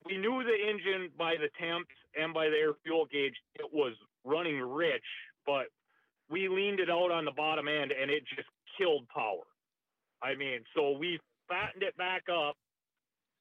we 0.05 0.17
knew 0.17 0.43
the 0.43 0.57
engine 0.69 1.11
by 1.17 1.35
the 1.37 1.49
temps 1.61 1.91
and 2.19 2.35
by 2.35 2.49
the 2.49 2.57
air 2.57 2.73
fuel 2.83 3.07
gauge 3.11 3.37
it 3.55 3.67
was 3.73 3.93
running 4.25 4.61
rich, 4.61 5.05
but 5.47 5.67
we 6.31 6.49
leaned 6.49 6.81
it 6.81 6.91
out 6.91 7.11
on 7.11 7.25
the 7.25 7.33
bottom 7.33 7.69
end 7.69 7.93
and 7.93 8.11
it 8.11 8.25
just 8.35 8.49
killed 8.79 9.07
power. 9.09 9.47
I 10.23 10.35
mean, 10.35 10.61
so 10.75 10.93
we 10.93 11.21
fattened 11.49 11.83
it 11.83 11.97
back 11.97 12.25
up 12.33 12.57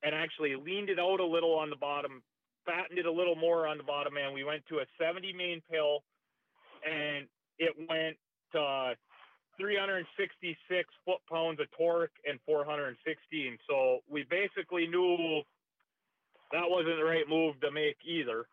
and 0.04 0.14
actually 0.14 0.56
leaned 0.56 0.90
it 0.90 1.00
out 1.00 1.20
a 1.20 1.26
little 1.26 1.54
on 1.54 1.70
the 1.70 1.76
bottom, 1.76 2.22
fattened 2.66 3.00
it 3.00 3.06
a 3.06 3.12
little 3.12 3.36
more 3.36 3.68
on 3.68 3.78
the 3.78 3.84
bottom 3.84 4.14
end. 4.18 4.34
We 4.34 4.44
went 4.44 4.64
to 4.70 4.80
a 4.80 4.86
70 5.02 5.34
main 5.34 5.62
pill 5.72 6.04
and 6.86 7.28
it 7.58 7.74
went 7.90 8.18
to 8.52 8.96
366 9.60 10.90
foot 11.06 11.22
pounds 11.32 11.60
of 11.60 11.68
torque 11.78 12.12
and 12.28 12.40
416. 12.46 13.58
So 13.68 14.00
we 14.10 14.26
basically 14.30 14.88
knew 14.88 15.42
that 16.52 16.70
wasn't 16.70 16.98
the 16.98 17.04
right 17.04 17.28
move 17.28 17.60
to 17.62 17.72
make 17.72 17.98
either. 18.06 18.46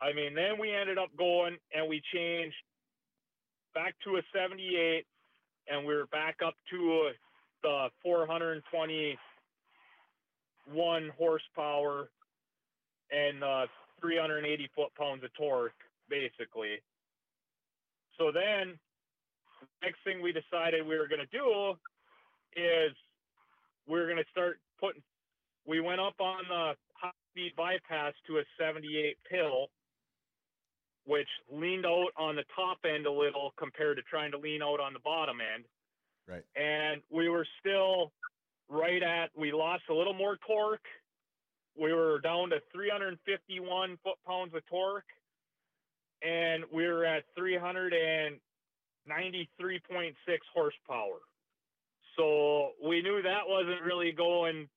I 0.00 0.12
mean, 0.12 0.34
then 0.34 0.58
we 0.60 0.74
ended 0.74 0.98
up 0.98 1.10
going 1.16 1.56
and 1.74 1.88
we 1.88 2.02
changed 2.12 2.56
back 3.74 3.94
to 4.04 4.16
a 4.16 4.22
78 4.34 5.06
and 5.68 5.86
we 5.86 5.94
are 5.94 6.06
back 6.06 6.36
up 6.44 6.54
to 6.70 6.76
a, 6.76 7.12
the 7.62 7.88
421 8.02 9.16
horsepower 11.16 12.10
and 13.10 13.44
uh, 13.44 13.66
380 14.00 14.70
foot 14.74 14.94
pounds 14.98 15.22
of 15.24 15.32
torque, 15.34 15.72
basically. 16.08 16.82
So 18.18 18.32
then, 18.32 18.78
next 19.82 19.98
thing 20.04 20.20
we 20.22 20.32
decided 20.32 20.86
we 20.86 20.98
were 20.98 21.08
going 21.08 21.20
to 21.20 21.26
do 21.26 21.74
is 22.56 22.92
we 23.88 23.98
are 23.98 24.06
going 24.06 24.18
to 24.18 24.30
start 24.30 24.58
putting. 24.80 25.02
We 25.66 25.80
went 25.80 26.00
up 26.00 26.14
on 26.18 26.42
the 26.48 26.74
high 26.94 27.10
speed 27.30 27.52
bypass 27.56 28.14
to 28.26 28.38
a 28.38 28.42
78 28.58 29.16
pill, 29.30 29.68
which 31.04 31.28
leaned 31.50 31.86
out 31.86 32.10
on 32.16 32.36
the 32.36 32.44
top 32.54 32.78
end 32.84 33.06
a 33.06 33.12
little 33.12 33.52
compared 33.58 33.96
to 33.96 34.02
trying 34.02 34.30
to 34.32 34.38
lean 34.38 34.62
out 34.62 34.80
on 34.80 34.92
the 34.92 35.00
bottom 35.00 35.38
end. 35.40 35.64
Right. 36.28 36.44
And 36.56 37.02
we 37.10 37.28
were 37.28 37.46
still 37.60 38.12
right 38.68 39.02
at, 39.02 39.30
we 39.36 39.52
lost 39.52 39.82
a 39.90 39.94
little 39.94 40.14
more 40.14 40.38
torque. 40.46 40.86
We 41.80 41.92
were 41.92 42.20
down 42.20 42.50
to 42.50 42.60
351 42.72 43.98
foot 44.04 44.18
pounds 44.26 44.54
of 44.54 44.64
torque. 44.66 45.04
And 46.22 46.64
we 46.72 46.86
were 46.86 47.04
at 47.04 47.24
393.6 47.36 48.38
horsepower. 50.54 51.18
So 52.16 52.70
we 52.84 53.02
knew 53.02 53.22
that 53.22 53.48
wasn't 53.48 53.82
really 53.82 54.12
going 54.12 54.68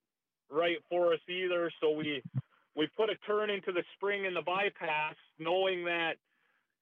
right 0.50 0.78
for 0.90 1.14
us 1.14 1.20
either. 1.30 1.72
So 1.82 1.92
we 1.92 2.24
we 2.76 2.88
put 2.98 3.10
a 3.10 3.16
turn 3.28 3.50
into 3.50 3.72
the 3.72 3.84
spring 3.96 4.26
in 4.26 4.34
the 4.34 4.42
bypass, 4.42 5.16
knowing 5.40 5.86
that 5.86 6.16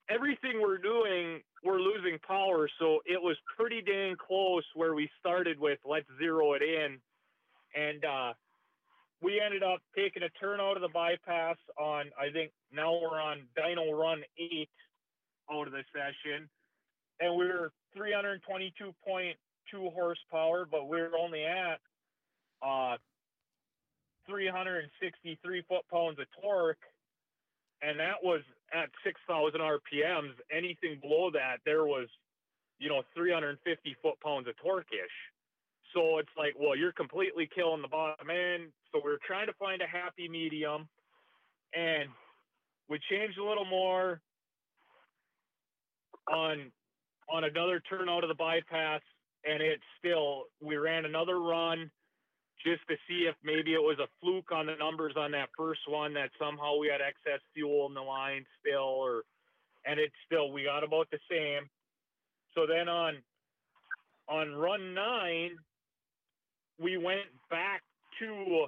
everything 0.09 0.61
we're 0.61 0.77
doing, 0.77 1.41
we're 1.63 1.79
losing 1.79 2.17
power. 2.27 2.67
So 2.79 2.99
it 3.05 3.21
was 3.21 3.37
pretty 3.57 3.81
dang 3.81 4.15
close 4.15 4.63
where 4.75 4.95
we 4.95 5.09
started 5.19 5.59
with 5.59 5.79
let's 5.85 6.07
zero 6.17 6.53
it 6.53 6.61
in. 6.61 6.97
And 7.75 8.03
uh, 8.03 8.33
we 9.21 9.41
ended 9.43 9.63
up 9.63 9.79
taking 9.95 10.23
a 10.23 10.29
turn 10.29 10.59
out 10.59 10.75
of 10.75 10.81
the 10.81 10.89
bypass 10.89 11.57
on, 11.79 12.05
I 12.19 12.31
think 12.31 12.51
now 12.71 12.93
we're 12.93 13.21
on 13.21 13.43
Dyno 13.57 13.97
Run 13.97 14.21
8 14.37 14.69
out 15.51 15.67
of 15.67 15.73
the 15.73 15.83
session. 15.93 16.49
And 17.19 17.37
we 17.37 17.45
were 17.45 17.71
322.2 17.97 19.93
horsepower, 19.93 20.67
but 20.69 20.87
we 20.87 20.97
were 20.97 21.11
only 21.17 21.45
at 21.45 21.79
uh, 22.65 22.97
363 24.27 25.63
foot 25.67 25.83
pounds 25.91 26.19
of 26.19 26.25
torque 26.41 26.81
and 27.83 27.99
that 27.99 28.23
was 28.23 28.41
at 28.73 28.89
6,000 29.03 29.59
RPMs. 29.59 30.33
Anything 30.51 30.99
below 31.01 31.29
that, 31.31 31.57
there 31.65 31.85
was, 31.85 32.07
you 32.79 32.89
know, 32.89 33.03
350 33.15 33.95
foot 34.01 34.19
pounds 34.23 34.47
of 34.47 34.55
torque 34.57 34.87
ish. 34.91 35.17
So 35.93 36.17
it's 36.17 36.31
like, 36.37 36.55
well, 36.57 36.75
you're 36.75 36.93
completely 36.93 37.47
killing 37.53 37.81
the 37.81 37.87
bottom 37.87 38.29
end. 38.29 38.71
So 38.91 39.01
we 39.03 39.11
are 39.11 39.19
trying 39.27 39.47
to 39.47 39.53
find 39.59 39.81
a 39.81 39.87
happy 39.87 40.27
medium, 40.29 40.87
and 41.75 42.09
we 42.89 42.99
changed 43.11 43.37
a 43.37 43.43
little 43.45 43.65
more 43.65 44.21
on 46.31 46.71
on 47.29 47.43
another 47.43 47.81
turn 47.89 48.09
out 48.09 48.23
of 48.23 48.27
the 48.27 48.35
bypass, 48.35 49.01
and 49.45 49.61
it's 49.61 49.83
still 49.99 50.45
we 50.61 50.77
ran 50.77 51.05
another 51.05 51.39
run 51.39 51.91
just 52.63 52.81
to 52.87 52.95
see 53.07 53.27
if 53.27 53.35
maybe 53.43 53.73
it 53.73 53.81
was 53.81 53.97
a 53.99 54.07
fluke 54.21 54.51
on 54.51 54.65
the 54.67 54.75
numbers 54.75 55.13
on 55.17 55.31
that 55.31 55.49
first 55.57 55.81
one 55.87 56.13
that 56.13 56.29
somehow 56.39 56.77
we 56.77 56.87
had 56.87 57.01
excess 57.01 57.41
fuel 57.53 57.87
in 57.87 57.93
the 57.93 58.01
line 58.01 58.45
still 58.59 58.83
or 58.83 59.23
and 59.85 59.99
it's 59.99 60.15
still 60.25 60.51
we 60.51 60.63
got 60.63 60.83
about 60.83 61.07
the 61.11 61.19
same. 61.29 61.69
So 62.55 62.65
then 62.67 62.87
on 62.87 63.15
on 64.29 64.53
run 64.53 64.93
nine 64.93 65.51
we 66.79 66.97
went 66.97 67.27
back 67.49 67.81
to 68.19 68.65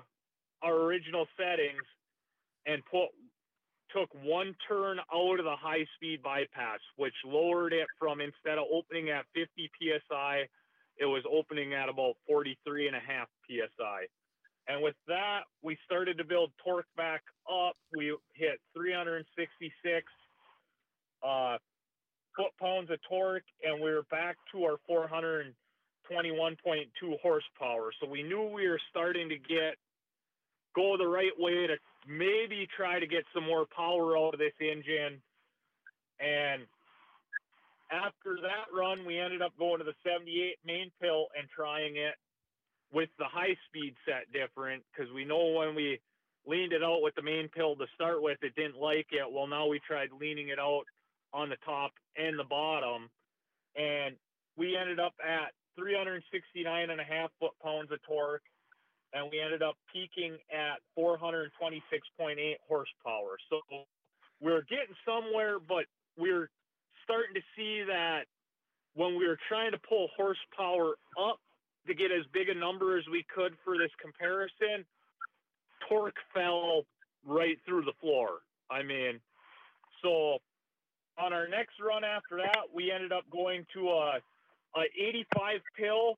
our 0.61 0.75
original 0.75 1.25
settings 1.37 1.83
and 2.65 2.83
put 2.85 3.09
took 3.95 4.09
one 4.23 4.53
turn 4.67 4.99
out 5.13 5.39
of 5.39 5.45
the 5.45 5.55
high 5.55 5.85
speed 5.95 6.21
bypass 6.21 6.79
which 6.97 7.13
lowered 7.23 7.71
it 7.71 7.87
from 7.97 8.19
instead 8.19 8.57
of 8.57 8.65
opening 8.73 9.09
at 9.09 9.25
50 9.33 9.71
psi 9.79 10.47
it 10.97 11.05
was 11.05 11.23
opening 11.31 11.73
at 11.73 11.89
about 11.89 12.15
43 12.27 12.87
and 12.87 12.95
a 12.95 12.99
half 12.99 13.27
psi. 13.47 14.07
And 14.67 14.81
with 14.81 14.95
that, 15.07 15.41
we 15.61 15.77
started 15.85 16.17
to 16.17 16.23
build 16.23 16.51
torque 16.63 16.87
back 16.97 17.21
up. 17.49 17.75
We 17.95 18.17
hit 18.33 18.59
366 18.73 20.05
uh, 21.23 21.57
foot 22.35 22.51
pounds 22.59 22.89
of 22.89 22.97
torque, 23.07 23.43
and 23.63 23.81
we 23.81 23.91
were 23.91 24.05
back 24.09 24.37
to 24.53 24.63
our 24.63 24.77
421.2 24.89 25.53
horsepower. 27.21 27.91
So 28.01 28.09
we 28.09 28.23
knew 28.23 28.43
we 28.43 28.67
were 28.67 28.81
starting 28.89 29.29
to 29.29 29.37
get 29.37 29.75
go 30.75 30.97
the 30.97 31.07
right 31.07 31.31
way 31.37 31.67
to 31.67 31.77
maybe 32.07 32.67
try 32.75 32.99
to 32.99 33.07
get 33.07 33.23
some 33.33 33.45
more 33.45 33.65
power 33.75 34.17
out 34.17 34.33
of 34.33 34.39
this 34.39 34.53
engine. 34.59 35.21
And 36.19 36.63
after 37.91 38.38
that 38.41 38.73
run, 38.75 39.05
we 39.05 39.19
ended 39.19 39.41
up 39.41 39.53
going 39.57 39.79
to 39.79 39.86
the 39.86 39.95
78 40.03 40.57
main 40.65 40.91
pill 41.01 41.27
and 41.38 41.47
trying 41.49 41.97
it 41.97 42.15
with 42.91 43.09
the 43.19 43.25
high 43.25 43.55
speed 43.67 43.95
set 44.05 44.31
different 44.31 44.83
because 44.91 45.11
we 45.13 45.25
know 45.25 45.51
when 45.51 45.75
we 45.75 45.99
leaned 46.47 46.73
it 46.73 46.83
out 46.83 47.01
with 47.01 47.15
the 47.15 47.21
main 47.21 47.49
pill 47.49 47.75
to 47.75 47.86
start 47.93 48.21
with, 48.21 48.38
it 48.41 48.55
didn't 48.55 48.77
like 48.77 49.07
it. 49.11 49.25
Well, 49.29 49.47
now 49.47 49.67
we 49.67 49.79
tried 49.79 50.09
leaning 50.19 50.49
it 50.49 50.59
out 50.59 50.86
on 51.33 51.49
the 51.49 51.57
top 51.65 51.91
and 52.15 52.39
the 52.39 52.43
bottom, 52.43 53.09
and 53.75 54.15
we 54.55 54.77
ended 54.77 54.99
up 54.99 55.13
at 55.23 55.51
369 55.77 56.89
and 56.89 57.01
a 57.01 57.03
half 57.03 57.29
foot 57.39 57.51
pounds 57.61 57.91
of 57.91 57.99
torque, 58.07 58.43
and 59.13 59.27
we 59.31 59.41
ended 59.41 59.61
up 59.61 59.75
peaking 59.91 60.38
at 60.53 60.79
426.8 60.97 62.55
horsepower. 62.67 63.38
So 63.49 63.59
we're 64.39 64.63
getting 64.63 64.95
somewhere, 65.05 65.57
but 65.59 65.86
we're 66.17 66.49
starting 67.05 67.35
to 67.35 67.41
see 67.55 67.83
that 67.87 68.25
when 68.95 69.17
we 69.17 69.27
were 69.27 69.37
trying 69.47 69.71
to 69.71 69.77
pull 69.77 70.09
horsepower 70.17 70.95
up 71.21 71.39
to 71.87 71.93
get 71.93 72.11
as 72.11 72.25
big 72.33 72.49
a 72.49 72.53
number 72.53 72.97
as 72.97 73.03
we 73.11 73.25
could 73.33 73.53
for 73.63 73.77
this 73.77 73.91
comparison, 74.01 74.85
torque 75.87 76.17
fell 76.33 76.83
right 77.25 77.57
through 77.65 77.83
the 77.83 77.93
floor. 78.01 78.41
I 78.69 78.81
mean, 78.81 79.19
so 80.01 80.39
on 81.17 81.33
our 81.33 81.47
next 81.47 81.79
run 81.79 82.03
after 82.03 82.37
that, 82.37 82.65
we 82.73 82.91
ended 82.91 83.11
up 83.11 83.23
going 83.31 83.65
to 83.73 83.89
a, 83.89 84.19
a 84.75 84.83
85 84.97 85.61
pill. 85.77 86.17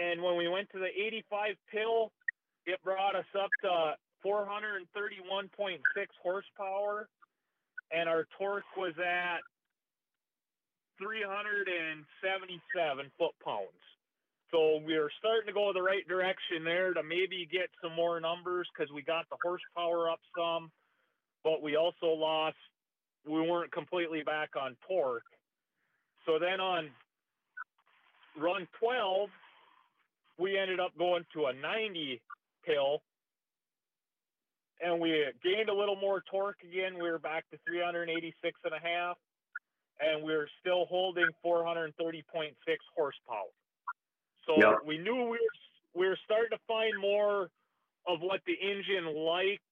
And 0.00 0.22
when 0.22 0.36
we 0.36 0.48
went 0.48 0.68
to 0.72 0.78
the 0.78 0.88
85 0.88 1.56
pill, 1.72 2.12
it 2.66 2.82
brought 2.84 3.16
us 3.16 3.24
up 3.38 3.50
to 3.62 3.94
431.6 4.26 5.78
horsepower 6.22 7.08
and 7.92 8.08
our 8.08 8.26
torque 8.38 8.64
was 8.76 8.94
at 8.98 9.40
377 10.98 13.10
foot 13.18 13.34
pounds. 13.44 13.68
So 14.50 14.80
we 14.86 14.94
are 14.94 15.10
starting 15.18 15.48
to 15.48 15.52
go 15.52 15.72
the 15.74 15.82
right 15.82 16.06
direction 16.06 16.62
there 16.64 16.94
to 16.94 17.02
maybe 17.02 17.48
get 17.50 17.68
some 17.82 17.94
more 17.94 18.20
numbers 18.20 18.68
because 18.72 18.92
we 18.92 19.02
got 19.02 19.28
the 19.28 19.36
horsepower 19.42 20.08
up 20.08 20.20
some, 20.36 20.70
but 21.42 21.62
we 21.62 21.76
also 21.76 22.06
lost, 22.06 22.56
we 23.26 23.40
weren't 23.40 23.72
completely 23.72 24.22
back 24.22 24.50
on 24.60 24.76
torque. 24.88 25.24
So 26.24 26.38
then 26.38 26.60
on 26.60 26.90
run 28.40 28.68
12, 28.80 29.28
we 30.38 30.58
ended 30.58 30.80
up 30.80 30.96
going 30.96 31.24
to 31.34 31.46
a 31.46 31.52
90 31.52 32.20
pill 32.64 33.02
and 34.80 35.00
we 35.00 35.24
gained 35.42 35.68
a 35.68 35.74
little 35.74 35.96
more 35.96 36.22
torque 36.30 36.58
again. 36.62 36.94
We 36.94 37.10
were 37.10 37.18
back 37.18 37.48
to 37.50 37.58
386 37.66 38.58
and 38.64 38.74
a 38.74 38.80
half, 38.80 39.16
and 40.00 40.22
we 40.22 40.32
are 40.32 40.48
still 40.60 40.86
holding 40.86 41.28
430.6 41.44 41.92
horsepower. 42.94 43.52
So 44.46 44.54
yep. 44.58 44.78
we 44.86 44.98
knew 44.98 45.16
we 45.16 45.30
were 45.30 45.38
we 45.94 46.06
were 46.06 46.18
starting 46.24 46.50
to 46.50 46.58
find 46.68 46.92
more 47.00 47.48
of 48.06 48.20
what 48.20 48.40
the 48.46 48.52
engine 48.52 49.16
liked, 49.16 49.62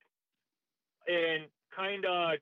and 1.06 1.44
kind 1.76 2.04
of 2.06 2.38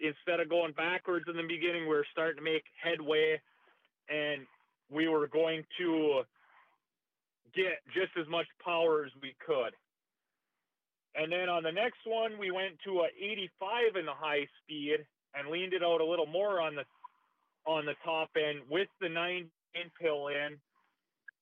instead 0.00 0.40
of 0.40 0.48
going 0.48 0.72
backwards 0.72 1.26
in 1.28 1.36
the 1.36 1.42
beginning, 1.42 1.82
we 1.82 1.94
were 1.94 2.06
starting 2.12 2.36
to 2.36 2.42
make 2.42 2.64
headway, 2.82 3.40
and 4.08 4.46
we 4.90 5.08
were 5.08 5.28
going 5.28 5.64
to 5.78 6.22
get 7.54 7.80
just 7.92 8.12
as 8.20 8.28
much 8.28 8.46
power 8.64 9.04
as 9.04 9.12
we 9.22 9.34
could. 9.44 9.74
And 11.14 11.32
then 11.32 11.48
on 11.48 11.62
the 11.62 11.72
next 11.72 12.00
one, 12.04 12.38
we 12.38 12.50
went 12.50 12.78
to 12.84 13.00
a 13.00 13.08
85 13.18 13.96
in 13.98 14.06
the 14.06 14.14
high 14.14 14.46
speed 14.62 14.98
and 15.34 15.48
leaned 15.50 15.72
it 15.72 15.82
out 15.82 16.00
a 16.00 16.04
little 16.04 16.26
more 16.26 16.60
on 16.60 16.74
the 16.76 16.84
on 17.66 17.84
the 17.84 17.94
top 18.04 18.30
end 18.36 18.60
with 18.70 18.88
the 19.00 19.08
nine 19.08 19.50
pill 20.00 20.28
in, 20.28 20.56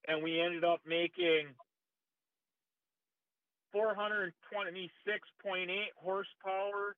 and 0.08 0.22
we 0.22 0.40
ended 0.40 0.64
up 0.64 0.80
making 0.86 1.46
426.8 3.74 4.32
horsepower, 5.96 6.96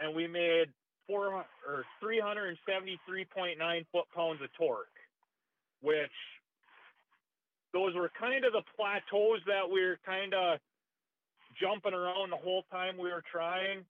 and 0.00 0.14
we 0.14 0.26
made 0.26 0.66
four 1.06 1.44
or 1.66 1.84
373.9 2.02 3.86
foot 3.92 4.04
pounds 4.14 4.40
of 4.42 4.48
torque, 4.56 4.88
which 5.82 6.10
those 7.72 7.94
were 7.94 8.10
kind 8.18 8.44
of 8.44 8.52
the 8.52 8.62
plateaus 8.76 9.40
that 9.46 9.68
we 9.70 9.82
are 9.82 9.98
kind 10.04 10.34
of 10.34 10.58
jumping 11.60 11.94
around 11.94 12.30
the 12.30 12.36
whole 12.36 12.64
time 12.70 12.96
we 12.96 13.10
were 13.10 13.22
trying. 13.30 13.84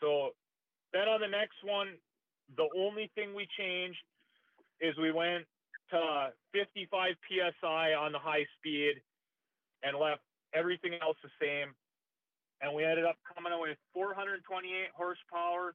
So 0.00 0.30
then 0.92 1.08
on 1.08 1.20
the 1.20 1.28
next 1.28 1.62
one, 1.64 1.88
the 2.56 2.68
only 2.76 3.10
thing 3.14 3.34
we 3.34 3.48
changed 3.58 3.98
is 4.80 4.96
we 4.98 5.12
went 5.12 5.44
to 5.90 6.30
55 6.52 7.14
psi 7.28 7.94
on 7.94 8.12
the 8.12 8.18
high 8.18 8.46
speed 8.58 9.00
and 9.82 9.96
left 9.96 10.22
everything 10.54 10.92
else 11.02 11.16
the 11.22 11.30
same. 11.40 11.74
And 12.60 12.74
we 12.74 12.84
ended 12.84 13.04
up 13.04 13.16
coming 13.34 13.52
away 13.52 13.70
with 13.70 13.82
428 13.92 14.40
horsepower 14.96 15.74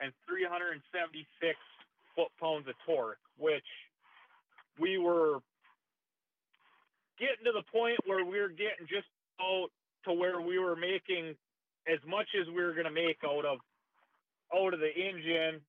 and 0.00 0.12
376 0.26 0.82
foot 2.14 2.32
pounds 2.40 2.66
of 2.68 2.74
torque, 2.84 3.22
which 3.38 3.66
we 4.78 4.98
were 4.98 5.38
getting 7.18 7.44
to 7.44 7.52
the 7.52 7.64
point 7.72 7.96
where 8.04 8.24
we 8.24 8.40
were 8.40 8.52
getting 8.52 8.84
just 8.88 9.08
about 9.38 9.68
to 10.06 10.12
where 10.12 10.40
we 10.40 10.58
were 10.58 10.76
making 10.76 11.34
as 11.86 11.98
much 12.06 12.26
as 12.40 12.46
we 12.48 12.62
were 12.62 12.72
going 12.72 12.86
to 12.86 12.90
make 12.90 13.18
out 13.24 13.44
of 13.44 13.58
out 14.54 14.74
of 14.74 14.80
the 14.80 14.92
engine. 14.94 15.60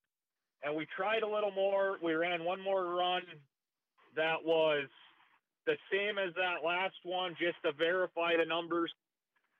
And 0.62 0.74
we 0.74 0.86
tried 0.96 1.22
a 1.22 1.28
little 1.28 1.52
more. 1.52 1.98
We 2.02 2.14
ran 2.14 2.44
one 2.44 2.60
more 2.60 2.84
run 2.84 3.22
that 4.16 4.42
was 4.44 4.88
the 5.66 5.76
same 5.92 6.18
as 6.18 6.34
that 6.34 6.66
last 6.66 6.96
one 7.04 7.36
just 7.38 7.56
to 7.64 7.72
verify 7.72 8.36
the 8.36 8.44
numbers 8.44 8.90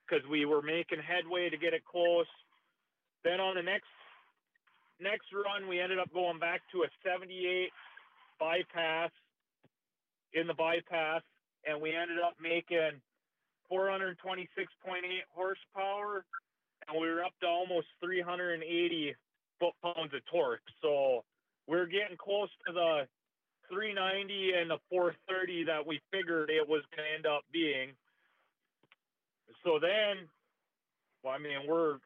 because 0.03 0.25
we 0.27 0.45
were 0.45 0.61
making 0.61 0.99
headway 0.99 1.49
to 1.49 1.57
get 1.57 1.73
it 1.73 1.85
close. 1.85 2.27
Then 3.23 3.39
on 3.39 3.55
the 3.55 3.63
next 3.63 3.87
next 4.99 5.31
run, 5.31 5.69
we 5.69 5.79
ended 5.79 5.99
up 5.99 6.11
going 6.13 6.39
back 6.39 6.61
to 6.73 6.83
a 6.83 6.89
78 7.05 7.69
bypass 8.39 9.11
in 10.33 10.47
the 10.47 10.53
bypass, 10.53 11.21
and 11.65 11.81
we 11.81 11.95
ended 11.95 12.17
up 12.19 12.35
making 12.41 12.99
426.8 13.71 14.15
horsepower, 15.33 16.25
and 16.87 16.99
we 16.99 17.07
were 17.07 17.23
up 17.23 17.33
to 17.41 17.47
almost 17.47 17.87
380 18.03 19.15
foot 19.59 19.73
pounds 19.83 20.13
of 20.13 20.25
torque. 20.31 20.61
So 20.81 21.23
we're 21.67 21.85
getting 21.85 22.17
close 22.17 22.49
to 22.67 22.73
the 22.73 23.07
390 23.69 24.53
and 24.59 24.69
the 24.69 24.79
430 24.89 25.65
that 25.65 25.85
we 25.85 26.01
figured 26.11 26.49
it 26.49 26.67
was 26.67 26.81
going 26.95 27.05
to 27.05 27.15
end 27.15 27.25
up 27.25 27.43
being. 27.53 27.93
So 29.63 29.77
then, 29.79 30.25
well, 31.23 31.33
I 31.33 31.37
mean, 31.37 31.67
we're 31.67 31.97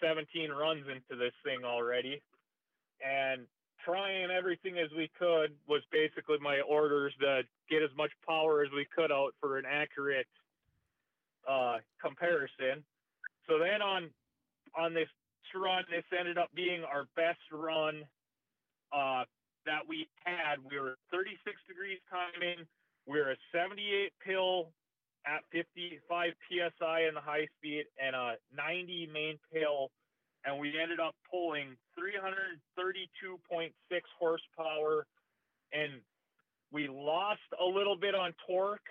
17 0.00 0.50
runs 0.50 0.86
into 0.86 1.18
this 1.18 1.34
thing 1.44 1.64
already, 1.64 2.22
and 3.04 3.42
trying 3.84 4.30
everything 4.30 4.78
as 4.78 4.90
we 4.96 5.10
could 5.18 5.52
was 5.66 5.82
basically 5.90 6.38
my 6.40 6.60
orders 6.60 7.12
to 7.20 7.42
get 7.70 7.82
as 7.82 7.90
much 7.96 8.10
power 8.26 8.62
as 8.62 8.70
we 8.74 8.86
could 8.94 9.12
out 9.12 9.34
for 9.40 9.58
an 9.58 9.64
accurate 9.68 10.26
uh, 11.48 11.78
comparison. 12.00 12.84
So 13.48 13.58
then 13.58 13.82
on 13.82 14.10
on 14.76 14.94
this 14.94 15.08
run, 15.54 15.84
this 15.90 16.04
ended 16.18 16.36
up 16.36 16.50
being 16.54 16.84
our 16.84 17.06
best 17.16 17.40
run 17.50 18.04
uh, 18.92 19.24
that 19.64 19.80
we 19.88 20.08
had. 20.24 20.56
We 20.70 20.78
were 20.78 20.96
36 21.10 21.56
degrees 21.66 21.98
timing. 22.10 22.66
We 23.06 23.18
were 23.18 23.32
a 23.32 23.36
78 23.52 24.12
pill 24.24 24.72
at 25.26 25.44
55 25.52 26.32
psi 26.48 27.00
in 27.08 27.14
the 27.14 27.20
high 27.20 27.46
speed 27.56 27.84
and 28.00 28.14
a 28.14 28.36
90 28.56 29.08
main 29.12 29.38
pill, 29.52 29.90
and 30.44 30.58
we 30.58 30.72
ended 30.80 31.00
up 31.00 31.14
pulling 31.30 31.76
332.6 31.98 33.72
horsepower, 34.18 35.06
and 35.72 36.00
we 36.72 36.88
lost 36.88 37.40
a 37.60 37.64
little 37.64 37.96
bit 37.96 38.14
on 38.14 38.32
torque, 38.46 38.86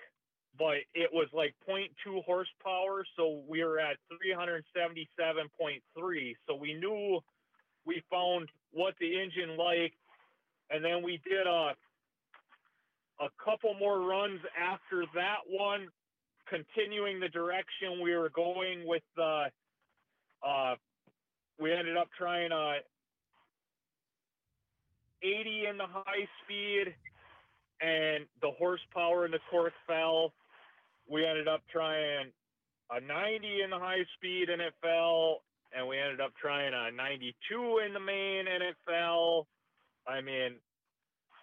but 0.58 0.78
it 0.94 1.10
was 1.12 1.28
like 1.32 1.54
0.2 1.68 2.24
horsepower, 2.24 3.04
so 3.16 3.42
we 3.48 3.62
were 3.62 3.78
at 3.78 3.96
377.3. 4.12 6.34
So 6.46 6.56
we 6.56 6.74
knew 6.74 7.20
we 7.86 8.02
found 8.10 8.48
what 8.72 8.94
the 9.00 9.20
engine 9.20 9.56
liked, 9.56 9.94
and 10.70 10.84
then 10.84 11.02
we 11.02 11.20
did 11.28 11.46
a 11.46 11.74
a 13.20 13.28
couple 13.44 13.74
more 13.74 14.00
runs 14.00 14.40
after 14.56 15.04
that 15.14 15.38
one 15.48 15.88
continuing 16.48 17.20
the 17.20 17.28
direction 17.28 18.00
we 18.02 18.16
were 18.16 18.30
going 18.30 18.86
with 18.86 19.02
the, 19.16 19.46
uh, 20.46 20.74
we 21.60 21.72
ended 21.72 21.96
up 21.96 22.08
trying 22.16 22.52
a 22.52 22.76
80 25.22 25.66
in 25.70 25.78
the 25.78 25.86
high 25.86 26.28
speed 26.44 26.94
and 27.80 28.26
the 28.42 28.50
horsepower 28.58 29.24
and 29.24 29.34
the 29.34 29.40
torque 29.50 29.72
fell. 29.86 30.32
We 31.08 31.24
ended 31.24 31.48
up 31.48 31.62
trying 31.70 32.32
a 32.90 33.00
90 33.00 33.62
in 33.62 33.70
the 33.70 33.78
high 33.78 34.04
speed 34.16 34.50
and 34.50 34.60
it 34.60 34.74
fell. 34.82 35.42
And 35.76 35.86
we 35.86 35.98
ended 35.98 36.20
up 36.20 36.32
trying 36.40 36.72
a 36.72 36.90
92 36.90 37.82
in 37.86 37.92
the 37.92 38.00
main 38.00 38.48
and 38.48 38.62
it 38.62 38.76
fell. 38.86 39.46
I 40.06 40.22
mean, 40.22 40.54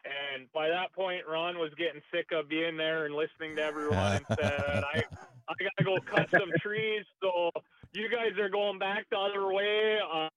and 0.05 0.51
by 0.53 0.69
that 0.69 0.93
point, 0.93 1.23
Ron 1.29 1.57
was 1.57 1.71
getting 1.77 2.01
sick 2.13 2.27
of 2.31 2.49
being 2.49 2.77
there 2.77 3.05
and 3.05 3.15
listening 3.15 3.55
to 3.55 3.63
everyone 3.63 4.17
and 4.17 4.25
said, 4.39 4.83
I, 4.83 5.03
I 5.47 5.53
got 5.63 5.73
to 5.77 5.83
go 5.83 5.97
cut 6.05 6.29
some 6.31 6.51
trees. 6.61 7.05
So 7.21 7.51
you 7.93 8.09
guys 8.09 8.37
are 8.39 8.49
going 8.49 8.79
back 8.79 9.05
the 9.09 9.17
other 9.17 9.45
way. 9.47 9.97
Uh, 10.01 10.29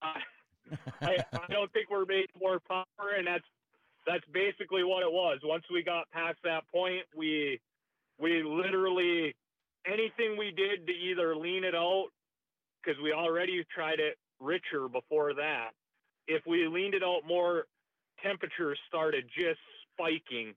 I, 1.02 1.16
I 1.32 1.52
don't 1.52 1.72
think 1.72 1.90
we're 1.90 2.06
making 2.06 2.40
more 2.40 2.60
power. 2.60 2.84
And 3.16 3.26
that's, 3.26 3.44
that's 4.08 4.24
basically 4.32 4.82
what 4.84 5.02
it 5.02 5.12
was. 5.12 5.38
Once 5.44 5.64
we 5.70 5.82
got 5.82 6.10
past 6.10 6.38
that 6.44 6.64
point, 6.72 7.04
we, 7.14 7.60
we 8.18 8.42
literally, 8.42 9.36
anything 9.86 10.36
we 10.38 10.50
did 10.50 10.86
to 10.86 10.92
either 10.92 11.36
lean 11.36 11.64
it 11.64 11.74
out, 11.74 12.08
because 12.82 13.00
we 13.02 13.12
already 13.12 13.64
tried 13.74 14.00
it 14.00 14.16
richer 14.40 14.88
before 14.88 15.34
that. 15.34 15.70
If 16.26 16.42
we 16.46 16.66
leaned 16.68 16.94
it 16.94 17.02
out 17.02 17.20
more, 17.26 17.66
temperatures 18.22 18.78
started 18.88 19.24
just 19.36 19.60
spiking. 19.92 20.54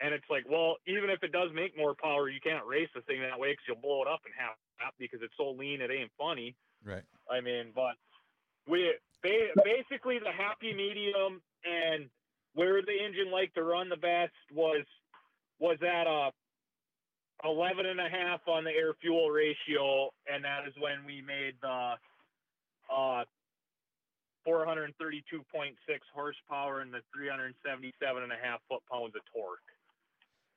And 0.00 0.14
it's 0.14 0.24
like, 0.30 0.44
well, 0.48 0.76
even 0.86 1.10
if 1.10 1.22
it 1.22 1.32
does 1.32 1.50
make 1.52 1.76
more 1.76 1.94
power, 2.00 2.28
you 2.28 2.40
can't 2.40 2.64
race 2.64 2.88
the 2.94 3.02
thing 3.02 3.20
that 3.20 3.38
way 3.38 3.52
because 3.52 3.64
you'll 3.66 3.82
blow 3.82 4.02
it 4.02 4.08
up 4.08 4.20
in 4.24 4.32
half 4.32 4.56
because 4.98 5.20
it's 5.22 5.34
so 5.36 5.50
lean 5.50 5.80
it 5.80 5.90
ain't 5.90 6.12
funny. 6.16 6.54
Right. 6.84 7.02
I 7.28 7.40
mean, 7.40 7.72
but 7.74 7.96
we 8.68 8.94
basically 9.22 10.20
the 10.20 10.30
happy 10.30 10.72
medium 10.72 11.42
and 11.64 12.08
where 12.58 12.82
the 12.82 13.04
engine 13.06 13.30
liked 13.30 13.54
to 13.54 13.62
run 13.62 13.88
the 13.88 13.96
best 13.96 14.34
was 14.52 14.84
was 15.60 15.78
at 15.80 16.08
a 16.08 16.30
11 17.44 17.86
and 17.86 18.00
a 18.00 18.08
half 18.08 18.40
on 18.48 18.64
the 18.64 18.70
air 18.70 18.94
fuel 19.00 19.30
ratio 19.30 20.10
and 20.26 20.44
that 20.44 20.66
is 20.66 20.74
when 20.80 21.06
we 21.06 21.22
made 21.22 21.54
the 21.62 21.92
uh 22.92 23.22
432.6 24.46 25.74
horsepower 26.12 26.80
and 26.80 26.92
the 26.92 27.00
377 27.14 28.22
and 28.22 28.32
a 28.32 28.34
half 28.42 28.60
foot 28.68 28.80
pounds 28.90 29.12
of 29.14 29.20
torque. 29.32 29.58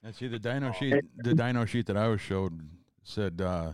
And 0.01 0.15
see 0.15 0.27
the 0.27 0.39
dyno 0.39 0.73
sheet. 0.73 1.03
The 1.17 1.33
dyno 1.33 1.67
sheet 1.67 1.87
that 1.87 1.97
I 1.97 2.07
was 2.07 2.21
showed 2.21 2.57
said 3.03 3.41
uh, 3.41 3.73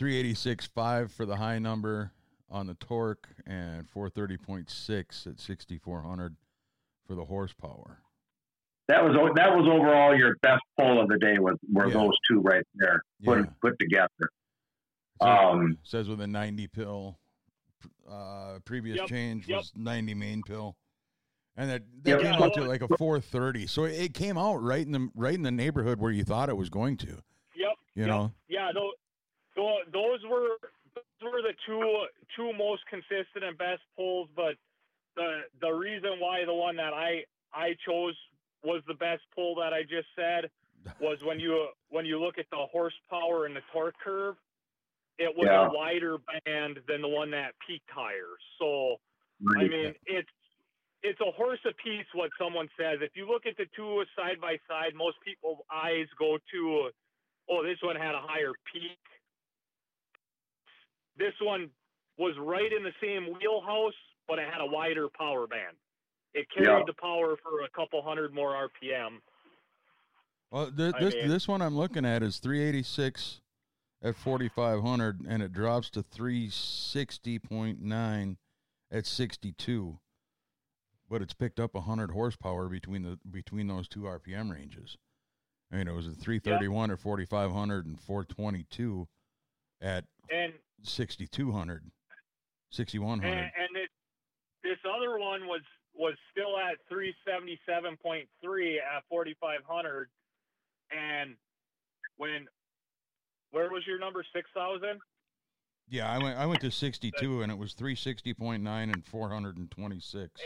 386.5 0.00 1.10
for 1.10 1.26
the 1.26 1.36
high 1.36 1.58
number 1.58 2.12
on 2.48 2.66
the 2.66 2.74
torque 2.74 3.28
and 3.46 3.86
430.6 3.86 5.26
at 5.26 5.38
6400 5.38 6.36
for 7.10 7.16
the 7.16 7.24
horsepower. 7.24 7.98
That 8.86 9.02
was 9.02 9.16
that 9.34 9.56
was 9.56 9.66
overall 9.68 10.16
your 10.16 10.36
best 10.42 10.62
pull 10.78 11.00
of 11.00 11.08
the 11.08 11.18
day. 11.18 11.38
Was 11.40 11.56
were 11.72 11.88
yeah. 11.88 11.94
those 11.94 12.12
two 12.28 12.40
right 12.40 12.62
there 12.74 13.02
put 13.24 13.38
yeah. 13.38 13.44
put 13.60 13.78
together. 13.80 14.30
So 15.20 15.28
um, 15.28 15.78
says 15.82 16.08
with 16.08 16.20
a 16.20 16.26
90 16.26 16.68
pill 16.68 17.18
uh, 18.08 18.60
previous 18.64 18.98
yep, 18.98 19.08
change 19.08 19.48
yep. 19.48 19.58
was 19.58 19.72
90 19.74 20.14
main 20.14 20.42
pill. 20.42 20.76
And 21.56 21.68
that, 21.68 21.82
that 22.04 22.22
yep. 22.22 22.32
came 22.32 22.42
out 22.42 22.54
to 22.54 22.62
like 22.62 22.80
a 22.80 22.88
430. 22.96 23.66
So 23.66 23.84
it 23.84 24.14
came 24.14 24.38
out 24.38 24.62
right 24.62 24.86
in 24.86 24.92
the 24.92 25.08
right 25.16 25.34
in 25.34 25.42
the 25.42 25.50
neighborhood 25.50 25.98
where 26.00 26.12
you 26.12 26.22
thought 26.22 26.48
it 26.48 26.56
was 26.56 26.70
going 26.70 26.96
to. 26.98 27.18
Yep. 27.56 27.72
You 27.96 28.06
know. 28.06 28.32
Yeah, 28.48 28.70
those, 28.72 28.92
those 29.92 30.20
were 30.30 30.48
those 30.94 31.32
were 31.32 31.42
the 31.42 31.54
two 31.66 32.06
two 32.36 32.52
most 32.56 32.82
consistent 32.88 33.44
and 33.44 33.58
best 33.58 33.82
pulls, 33.96 34.28
but 34.36 34.54
the 35.16 35.40
the 35.60 35.70
reason 35.70 36.18
why 36.18 36.44
the 36.44 36.54
one 36.54 36.76
that 36.76 36.92
I 36.92 37.24
I 37.52 37.74
chose 37.86 38.14
was 38.62 38.82
the 38.86 38.94
best 38.94 39.22
pull 39.34 39.54
that 39.56 39.72
I 39.72 39.82
just 39.82 40.08
said 40.16 40.50
was 41.00 41.18
when 41.24 41.40
you 41.40 41.68
when 41.88 42.04
you 42.04 42.20
look 42.20 42.38
at 42.38 42.46
the 42.50 42.66
horsepower 42.72 43.46
and 43.46 43.54
the 43.56 43.62
torque 43.72 43.94
curve, 44.02 44.36
it 45.18 45.34
was 45.36 45.46
yeah. 45.50 45.66
a 45.66 45.70
wider 45.70 46.18
band 46.44 46.78
than 46.88 47.02
the 47.02 47.08
one 47.08 47.30
that 47.32 47.52
peaked 47.66 47.90
higher. 47.90 48.38
So, 48.58 48.96
right. 49.42 49.64
I 49.64 49.68
mean, 49.68 49.94
it's 50.06 50.28
it's 51.02 51.20
a 51.20 51.30
horse 51.32 51.60
apiece 51.64 52.06
what 52.14 52.30
someone 52.38 52.68
says. 52.78 52.98
If 53.00 53.12
you 53.14 53.26
look 53.26 53.46
at 53.46 53.56
the 53.56 53.66
two 53.76 54.04
side 54.16 54.40
by 54.40 54.56
side, 54.68 54.92
most 54.94 55.16
people's 55.24 55.58
eyes 55.72 56.06
go 56.18 56.36
to, 56.52 56.90
oh, 57.48 57.62
this 57.62 57.78
one 57.82 57.96
had 57.96 58.14
a 58.14 58.20
higher 58.20 58.52
peak. 58.72 59.00
This 61.16 61.32
one 61.40 61.70
was 62.20 62.36
right 62.38 62.70
in 62.70 62.84
the 62.84 62.92
same 63.02 63.24
wheelhouse, 63.24 63.94
but 64.28 64.38
it 64.38 64.44
had 64.44 64.60
a 64.60 64.66
wider 64.66 65.08
power 65.08 65.46
band. 65.46 65.78
It 66.34 66.46
carried 66.54 66.80
yeah. 66.80 66.84
the 66.86 66.92
power 66.92 67.36
for 67.42 67.62
a 67.62 67.70
couple 67.74 68.02
hundred 68.02 68.34
more 68.34 68.52
RPM. 68.52 69.20
Well, 70.50 70.70
th- 70.70 70.96
this 71.00 71.14
mean, 71.14 71.28
this 71.28 71.48
one 71.48 71.62
I'm 71.62 71.76
looking 71.76 72.04
at 72.04 72.22
is 72.22 72.36
386 72.38 73.40
at 74.02 74.16
4500 74.16 75.20
and 75.26 75.42
it 75.42 75.52
drops 75.52 75.90
to 75.90 76.02
360.9 76.02 78.36
at 78.92 79.06
62 79.06 79.98
but 81.08 81.22
it's 81.22 81.34
picked 81.34 81.60
up 81.60 81.74
100 81.74 82.10
horsepower 82.12 82.68
between 82.68 83.02
the 83.02 83.18
between 83.30 83.66
those 83.66 83.86
two 83.88 84.00
rpm 84.00 84.50
ranges 84.50 84.96
i 85.70 85.76
mean 85.76 85.86
it 85.86 85.94
was 85.94 86.08
at 86.08 86.16
331 86.16 86.88
yep. 86.88 86.94
at 86.94 87.02
4500 87.02 87.86
and 87.86 88.00
422 88.00 89.06
at 89.82 90.06
and 90.30 90.54
6200 90.82 91.90
6100 92.70 93.26
and, 93.26 93.38
and 93.38 93.76
it, 93.76 93.90
this 94.62 94.78
other 94.84 95.18
one 95.18 95.46
was 95.46 95.62
was 95.94 96.14
still 96.30 96.56
at 96.56 96.78
377.3 96.90 98.26
at 98.76 99.02
4500 99.08 100.08
and 100.90 101.34
when 102.16 102.46
where 103.50 103.68
was 103.70 103.82
your 103.86 103.98
number? 103.98 104.24
Six 104.34 104.48
thousand. 104.54 105.00
Yeah, 105.88 106.10
I 106.10 106.22
went. 106.22 106.38
I 106.38 106.46
went 106.46 106.60
to 106.60 106.70
sixty-two, 106.70 107.42
and 107.42 107.50
it 107.50 107.58
was 107.58 107.72
three 107.72 107.96
sixty 107.96 108.32
point 108.32 108.62
nine 108.62 108.90
and 108.90 109.04
four 109.04 109.28
hundred 109.28 109.56
and 109.56 109.70
twenty-six. 109.70 110.40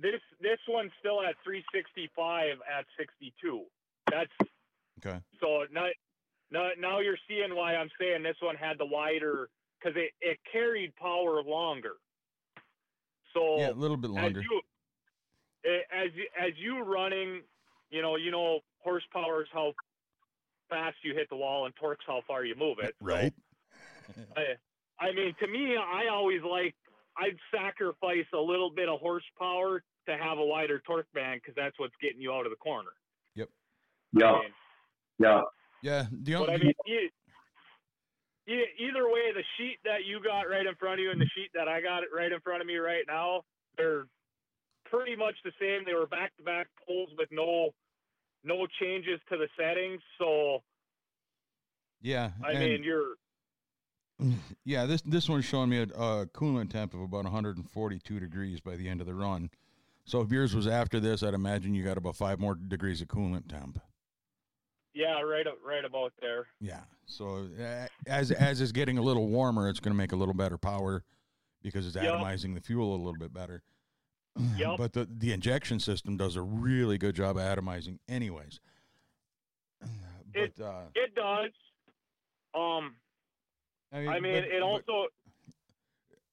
This 0.00 0.20
this 0.40 0.58
one's 0.68 0.92
still 1.00 1.20
at 1.22 1.34
three 1.42 1.64
sixty-five 1.74 2.58
at 2.78 2.84
sixty-two. 2.98 3.64
That's 4.10 4.30
okay. 5.04 5.18
So 5.40 5.64
now, 5.72 5.86
now, 6.52 6.68
now 6.78 7.00
you're 7.00 7.18
seeing 7.28 7.56
why 7.56 7.74
I'm 7.74 7.90
saying 8.00 8.22
this 8.22 8.36
one 8.40 8.54
had 8.54 8.78
the 8.78 8.86
wider 8.86 9.48
because 9.86 10.00
it, 10.00 10.12
it 10.20 10.38
carried 10.50 10.94
power 10.96 11.42
longer. 11.42 11.94
So 13.34 13.58
Yeah, 13.58 13.70
a 13.70 13.72
little 13.72 13.96
bit 13.96 14.10
longer. 14.10 14.40
as 14.40 16.10
you, 16.14 16.26
as 16.38 16.52
you 16.56 16.80
running, 16.82 17.42
you 17.90 18.02
know, 18.02 18.16
you 18.16 18.30
know, 18.30 18.60
horsepower 18.78 19.42
is 19.42 19.48
how 19.52 19.72
fast 20.68 20.96
you 21.02 21.14
hit 21.14 21.28
the 21.30 21.36
wall, 21.36 21.66
and 21.66 21.74
torque's 21.76 22.04
how 22.06 22.22
far 22.26 22.44
you 22.44 22.54
move 22.56 22.78
it. 22.80 22.94
So, 23.00 23.06
Right. 23.06 23.32
I, 24.36 25.04
I 25.06 25.12
mean, 25.12 25.34
to 25.40 25.46
me, 25.46 25.76
I 25.76 26.08
always 26.10 26.40
like 26.42 26.74
I'd 27.18 27.36
sacrifice 27.54 28.26
a 28.34 28.38
little 28.38 28.70
bit 28.70 28.88
of 28.88 29.00
horsepower 29.00 29.82
to 30.08 30.16
have 30.16 30.38
a 30.38 30.44
wider 30.44 30.80
torque 30.86 31.12
band 31.14 31.40
because 31.42 31.54
that's 31.56 31.78
what's 31.78 31.94
getting 32.00 32.20
you 32.20 32.32
out 32.32 32.46
of 32.46 32.50
the 32.50 32.56
corner. 32.56 32.90
Yep. 33.34 33.48
Yeah, 34.12 34.26
I 34.26 34.32
mean, 34.40 34.50
yeah. 35.18 35.40
Yeah. 35.82 36.06
The 36.22 36.34
but 36.38 36.50
I 36.50 36.56
mean, 36.58 36.72
e- 36.88 37.10
e- 38.46 38.72
either 38.78 39.06
way, 39.06 39.32
the 39.34 39.44
sheet 39.56 39.78
that 39.84 40.04
you 40.06 40.20
got 40.22 40.48
right 40.48 40.66
in 40.66 40.74
front 40.76 41.00
of 41.00 41.04
you 41.04 41.10
and 41.10 41.20
the 41.20 41.30
sheet 41.34 41.50
that 41.54 41.68
I 41.68 41.80
got 41.80 42.02
right 42.14 42.30
in 42.30 42.40
front 42.40 42.60
of 42.60 42.66
me 42.66 42.76
right 42.76 43.04
now, 43.06 43.42
they're 43.76 44.06
pretty 44.90 45.16
much 45.16 45.34
the 45.44 45.52
same. 45.60 45.84
They 45.84 45.94
were 45.94 46.06
back 46.06 46.36
to 46.36 46.42
back 46.42 46.68
pulls 46.86 47.10
with 47.18 47.28
no 47.30 47.70
no 48.44 48.66
changes 48.80 49.20
to 49.30 49.36
the 49.36 49.48
settings. 49.58 50.00
So 50.18 50.62
yeah. 52.00 52.30
I 52.44 52.54
mean, 52.54 52.84
you're 52.84 53.14
Yeah, 54.64 54.86
this 54.86 55.02
this 55.02 55.28
one's 55.28 55.44
showing 55.44 55.70
me 55.70 55.78
a, 55.78 55.82
a 55.82 56.26
coolant 56.26 56.70
temp 56.70 56.94
of 56.94 57.00
about 57.00 57.24
142 57.24 58.20
degrees 58.20 58.60
by 58.60 58.76
the 58.76 58.88
end 58.88 59.00
of 59.00 59.06
the 59.06 59.14
run. 59.14 59.50
So 60.04 60.20
if 60.20 60.30
yours 60.30 60.54
was 60.54 60.66
after 60.66 61.00
this, 61.00 61.22
I'd 61.22 61.34
imagine 61.34 61.74
you 61.74 61.82
got 61.82 61.98
about 61.98 62.16
five 62.16 62.38
more 62.38 62.54
degrees 62.54 63.00
of 63.00 63.08
coolant 63.08 63.48
temp. 63.48 63.80
Yeah, 64.96 65.20
right 65.20 65.46
right 65.64 65.84
about 65.84 66.12
there. 66.20 66.46
Yeah. 66.60 66.80
So 67.04 67.46
uh, 67.60 67.86
as 68.08 68.32
as 68.32 68.60
it's 68.60 68.72
getting 68.72 68.98
a 68.98 69.02
little 69.02 69.28
warmer, 69.28 69.68
it's 69.68 69.78
going 69.78 69.92
to 69.92 69.96
make 69.96 70.10
a 70.12 70.16
little 70.16 70.34
better 70.34 70.58
power 70.58 71.04
because 71.62 71.86
it's 71.86 71.94
Yep. 71.96 72.04
atomizing 72.04 72.54
the 72.54 72.60
fuel 72.60 72.94
a 72.94 72.96
little 72.96 73.16
bit 73.18 73.32
better. 73.32 73.62
Yep. 74.56 74.76
But 74.78 74.92
the 74.94 75.06
the 75.10 75.32
injection 75.32 75.78
system 75.80 76.16
does 76.16 76.36
a 76.36 76.42
really 76.42 76.98
good 76.98 77.14
job 77.14 77.36
of 77.38 77.42
atomizing, 77.42 77.98
anyways. 78.08 78.60
But 79.80 79.88
It- 80.34 80.60
uh, 80.60 80.82
It 80.94 81.14
does. 81.14 81.50
Um, 82.54 82.96
I 83.92 84.00
mean, 84.00 84.08
I 84.08 84.20
mean, 84.20 84.32
but- 84.34 84.44
it 84.44 84.60
but- 84.60 84.66
also 84.66 85.06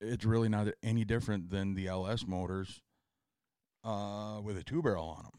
it's 0.00 0.24
really 0.24 0.48
not 0.48 0.68
any 0.82 1.04
different 1.04 1.50
than 1.50 1.74
the 1.74 1.88
LS 1.88 2.26
motors 2.26 2.80
uh, 3.84 4.40
with 4.42 4.56
a 4.56 4.62
two 4.62 4.82
barrel 4.82 5.16
on 5.16 5.24
them. 5.24 5.32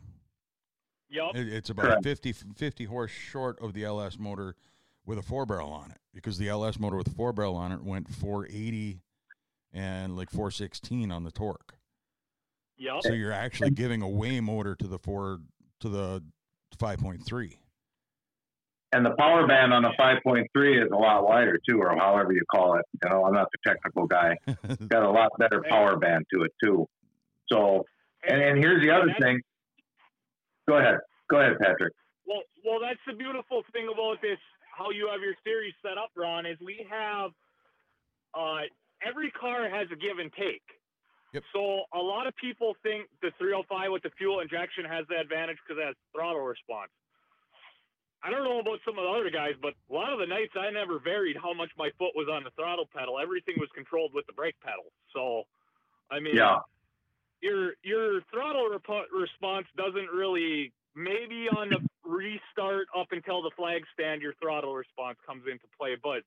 yep. 1.09 1.35
It, 1.35 1.53
it's 1.53 1.69
about 1.69 1.85
Correct. 1.85 2.03
50, 2.03 2.33
50 2.33 2.85
horse 2.85 3.11
short 3.11 3.61
of 3.61 3.73
the 3.73 3.83
LS 3.83 4.17
motor 4.19 4.55
with 5.05 5.17
a 5.17 5.23
four 5.23 5.45
barrel 5.45 5.71
on 5.71 5.91
it 5.91 5.97
because 6.13 6.37
the 6.37 6.49
LS 6.49 6.79
motor 6.79 6.97
with 6.97 7.07
a 7.07 7.13
four 7.15 7.33
barrel 7.33 7.55
on 7.55 7.71
it 7.71 7.83
went 7.83 8.09
480 8.09 9.01
and 9.73 10.17
like 10.17 10.29
416 10.29 11.11
on 11.11 11.23
the 11.23 11.31
torque. 11.31 11.75
Yep. 12.77 13.03
So 13.03 13.13
you're 13.13 13.31
actually 13.31 13.71
giving 13.71 14.01
away 14.01 14.39
motor 14.39 14.75
to 14.75 14.87
the 14.87 14.97
four 14.99 15.39
to 15.81 15.89
the 15.89 16.23
5.3. 16.77 17.57
And 18.91 19.05
the 19.05 19.11
power 19.19 19.45
band 19.45 19.71
on 19.71 19.83
the 19.83 19.93
5.3 19.99 20.45
is 20.83 20.91
a 20.91 20.95
lot 20.95 21.23
wider 21.23 21.59
too, 21.67 21.79
or 21.79 21.95
however 21.95 22.33
you 22.33 22.41
call 22.49 22.75
it. 22.75 22.85
You 23.03 23.09
know, 23.09 23.23
I'm 23.23 23.33
not 23.33 23.47
the 23.51 23.69
technical 23.71 24.07
guy. 24.07 24.35
Got 24.87 25.03
a 25.03 25.11
lot 25.11 25.31
better 25.37 25.63
power 25.69 25.95
band 25.97 26.25
to 26.33 26.43
it 26.43 26.51
too. 26.63 26.87
So, 27.51 27.85
and, 28.27 28.41
and 28.41 28.57
here's 28.57 28.81
the 28.81 28.89
other 28.89 29.13
thing. 29.21 29.41
Go 30.67 30.77
ahead. 30.77 30.97
Go 31.29 31.39
ahead, 31.39 31.59
Patrick. 31.59 31.93
Well, 32.25 32.41
well, 32.65 32.79
that's 32.81 32.99
the 33.05 33.13
beautiful 33.13 33.63
thing 33.73 33.89
about 33.93 34.21
this. 34.21 34.37
How 34.75 34.89
you 34.91 35.09
have 35.11 35.21
your 35.21 35.35
series 35.43 35.73
set 35.83 35.97
up, 35.97 36.09
Ron, 36.15 36.45
is 36.45 36.57
we 36.63 36.85
have 36.89 37.31
uh, 38.33 38.65
every 39.05 39.29
car 39.31 39.69
has 39.69 39.87
a 39.91 39.95
give 39.95 40.17
and 40.19 40.31
take. 40.33 40.63
Yep. 41.33 41.43
So 41.53 41.83
a 41.93 42.01
lot 42.01 42.25
of 42.25 42.35
people 42.37 42.75
think 42.81 43.05
the 43.21 43.29
305 43.37 43.91
with 43.91 44.03
the 44.03 44.09
fuel 44.17 44.39
injection 44.39 44.85
has 44.85 45.05
the 45.09 45.19
advantage 45.19 45.57
because 45.61 45.81
it 45.81 45.85
has 45.85 45.95
throttle 46.13 46.41
response. 46.41 46.89
I 48.23 48.29
don't 48.29 48.43
know 48.43 48.59
about 48.59 48.79
some 48.85 48.97
of 48.99 49.03
the 49.05 49.09
other 49.11 49.29
guys, 49.29 49.53
but 49.61 49.73
a 49.89 49.93
lot 49.93 50.11
of 50.11 50.19
the 50.19 50.25
nights 50.27 50.51
I 50.59 50.69
never 50.71 50.99
varied 50.99 51.37
how 51.41 51.53
much 51.53 51.69
my 51.77 51.89
foot 51.97 52.11
was 52.15 52.27
on 52.31 52.43
the 52.43 52.51
throttle 52.51 52.87
pedal. 52.95 53.17
Everything 53.19 53.55
was 53.57 53.69
controlled 53.73 54.13
with 54.13 54.25
the 54.27 54.33
brake 54.33 54.59
pedal. 54.61 54.91
So, 55.13 55.43
I 56.11 56.19
mean, 56.19 56.35
Yeah. 56.35 56.59
your 57.41 57.75
your 57.83 58.21
throttle 58.31 58.69
rep- 58.69 59.07
response 59.13 59.67
doesn't 59.77 60.09
really 60.11 60.73
maybe 60.95 61.47
on 61.49 61.69
the 61.69 61.79
restart 62.03 62.87
up 62.97 63.07
until 63.11 63.41
the 63.41 63.51
flag 63.51 63.85
stand 63.93 64.21
your 64.21 64.33
throttle 64.41 64.75
response 64.75 65.17
comes 65.25 65.43
into 65.49 65.65
play 65.79 65.95
but 66.03 66.23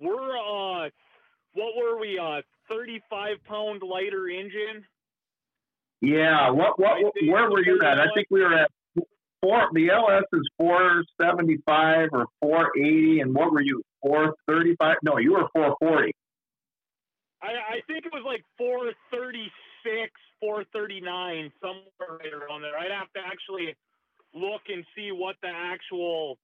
we're 0.00 0.36
uh 0.36 0.88
what 1.52 1.76
were 1.76 1.98
we 2.00 2.18
uh 2.18 2.40
35 2.68 3.36
pound 3.44 3.82
lighter 3.82 4.28
engine 4.28 4.84
Yeah. 6.00 6.50
What? 6.50 6.78
What? 6.80 7.14
Where 7.26 7.50
were 7.50 7.62
you 7.64 7.78
at? 7.82 8.00
I 8.00 8.06
think 8.14 8.26
we 8.30 8.40
were 8.40 8.54
at 8.54 8.70
four. 9.42 9.68
The 9.72 9.90
LS 9.90 10.24
is 10.32 10.48
475 10.58 12.08
or 12.12 12.26
480, 12.40 13.20
and 13.20 13.34
what 13.34 13.52
were 13.52 13.62
you? 13.62 13.82
435? 14.02 14.96
No, 15.02 15.18
you 15.18 15.32
were 15.32 15.48
440. 15.52 16.12
I, 17.42 17.46
I 17.46 17.80
think 17.86 18.06
it 18.06 18.12
was 18.12 18.24
like 18.26 18.42
436 18.58 20.10
439 20.40 21.52
somewhere 21.60 22.18
right 22.18 22.32
around 22.32 22.62
there 22.62 22.78
i'd 22.78 22.90
have 22.90 23.10
to 23.12 23.20
actually 23.20 23.74
look 24.34 24.62
and 24.68 24.84
see 24.94 25.10
what 25.10 25.36
the 25.42 25.48
actual 25.48 26.38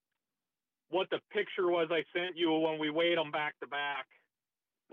what 0.91 1.09
the 1.11 1.19
picture 1.33 1.71
was 1.71 1.89
i 1.91 2.03
sent 2.17 2.37
you 2.37 2.51
when 2.53 2.79
we 2.79 2.91
weighed 2.91 3.19
them 3.19 3.31
back 3.31 3.55
to 3.61 3.67
back 3.69 4.07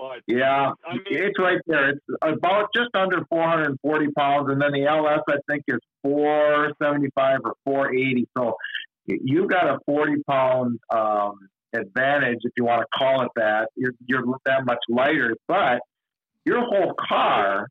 but 0.02 0.22
Yeah, 0.26 0.72
I 0.86 0.94
mean, 0.94 1.04
it's 1.10 1.40
right 1.40 1.62
there. 1.68 1.90
It's 1.92 2.02
about 2.22 2.70
just 2.76 2.90
under 2.96 3.24
440 3.30 4.08
pounds, 4.18 4.50
and 4.50 4.60
then 4.60 4.72
the 4.72 4.86
LS 4.88 5.20
I 5.30 5.38
think 5.48 5.64
is 5.68 5.80
475 6.02 7.40
or 7.46 7.54
480. 7.64 8.28
So 8.36 8.56
you've 9.06 9.50
got 9.50 9.68
a 9.68 9.78
40 9.86 10.24
pound 10.28 10.80
um, 10.90 11.34
advantage 11.74 12.40
if 12.42 12.52
you 12.58 12.66
want 12.66 12.82
to 12.82 12.88
call 12.98 13.22
it 13.22 13.30
that. 13.36 13.70
You're 13.76 13.94
you're 14.08 14.24
that 14.46 14.66
much 14.66 14.80
lighter, 14.90 15.36
but 15.48 15.82
your 16.46 16.62
whole 16.62 16.96
car, 17.00 17.68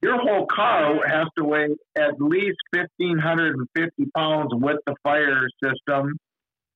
your 0.00 0.18
whole 0.18 0.46
car 0.46 1.06
has 1.06 1.26
to 1.36 1.44
weigh 1.44 1.76
at 1.96 2.20
least 2.20 2.56
1,550 2.70 4.06
pounds 4.16 4.48
with 4.54 4.78
the 4.86 4.94
fire 5.02 5.46
system 5.62 6.16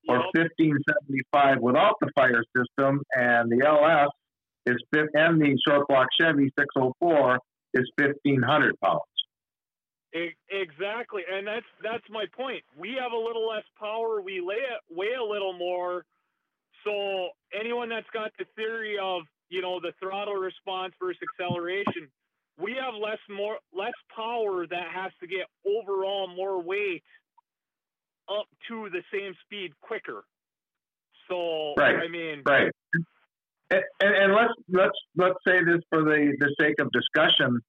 or 0.06 0.20
1575 0.34 1.58
without 1.60 1.94
the 2.00 2.10
fire 2.14 2.42
system, 2.54 3.02
and 3.14 3.50
the 3.50 3.66
LS 3.66 4.08
is 4.68 4.82
and 5.14 5.40
the 5.40 5.58
short 5.66 5.86
block 5.88 6.08
Chevy 6.20 6.50
604 6.58 7.38
is 7.74 7.90
1500 7.96 8.74
pounds. 8.80 9.00
Exactly, 10.50 11.22
and 11.30 11.46
that's 11.46 11.66
that's 11.82 12.04
my 12.08 12.24
point. 12.34 12.62
We 12.76 12.96
have 13.00 13.12
a 13.12 13.16
little 13.16 13.46
less 13.46 13.64
power. 13.78 14.22
We 14.22 14.40
lay 14.40 14.64
weigh 14.90 15.14
a 15.14 15.22
little 15.22 15.52
more. 15.52 16.04
So 16.84 17.28
anyone 17.52 17.90
that's 17.90 18.08
got 18.12 18.30
the 18.38 18.46
theory 18.56 18.96
of 19.00 19.22
you 19.50 19.60
know 19.60 19.80
the 19.80 19.92
throttle 20.00 20.34
response 20.34 20.94
versus 20.98 21.20
acceleration, 21.34 22.08
we 22.58 22.74
have 22.80 22.94
less 22.94 23.18
more 23.28 23.58
less 23.76 23.92
power 24.16 24.66
that 24.66 24.88
has 24.94 25.12
to 25.20 25.26
get 25.26 25.46
overall 25.66 26.26
more 26.34 26.62
weight 26.62 27.02
up 28.30 28.46
to 28.68 28.88
the 28.90 29.02
same 29.12 29.34
speed 29.44 29.72
quicker. 29.82 30.24
So 31.28 31.74
Right, 31.76 31.96
I 31.96 32.08
mean, 32.08 32.42
Right. 32.46 32.72
And, 33.70 33.82
and, 34.00 34.32
let's 34.32 34.54
let's 34.70 34.98
let's 35.16 35.38
say 35.46 35.62
this 35.64 35.82
for 35.90 36.02
the, 36.02 36.34
the 36.38 36.54
sake 36.58 36.76
of 36.80 36.90
discussion. 36.90 37.60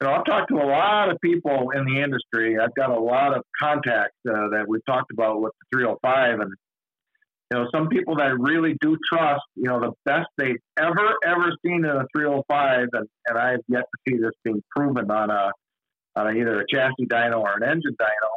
You 0.00 0.08
know, 0.08 0.14
I've 0.14 0.24
talked 0.24 0.48
to 0.48 0.56
a 0.56 0.66
lot 0.66 1.10
of 1.10 1.20
people 1.20 1.70
in 1.70 1.84
the 1.84 2.02
industry. 2.02 2.58
I've 2.58 2.74
got 2.74 2.90
a 2.90 2.98
lot 2.98 3.36
of 3.36 3.42
contacts 3.60 4.16
uh, 4.28 4.50
that 4.50 4.64
we've 4.66 4.84
talked 4.84 5.12
about 5.12 5.40
with 5.40 5.52
the 5.70 5.78
305, 5.78 6.40
and 6.40 6.52
you 7.52 7.58
know, 7.58 7.68
some 7.72 7.88
people 7.88 8.16
that 8.16 8.36
really 8.38 8.76
do 8.80 8.96
trust. 9.12 9.42
You 9.54 9.68
know, 9.68 9.78
the 9.78 9.92
best 10.04 10.26
they've 10.38 10.60
ever 10.76 11.14
ever 11.24 11.52
seen 11.64 11.84
in 11.84 11.90
a 11.90 12.04
305, 12.16 12.88
and, 12.92 13.06
and 13.28 13.38
I've 13.38 13.60
yet 13.68 13.84
to 13.84 13.98
see 14.10 14.18
this 14.18 14.32
being 14.42 14.62
proven 14.76 15.08
on 15.10 15.30
a 15.30 15.52
on 16.16 16.36
either 16.36 16.60
a 16.60 16.64
chassis 16.68 17.06
dyno 17.06 17.40
or 17.40 17.54
an 17.54 17.62
engine 17.62 17.96
dyno. 18.00 18.30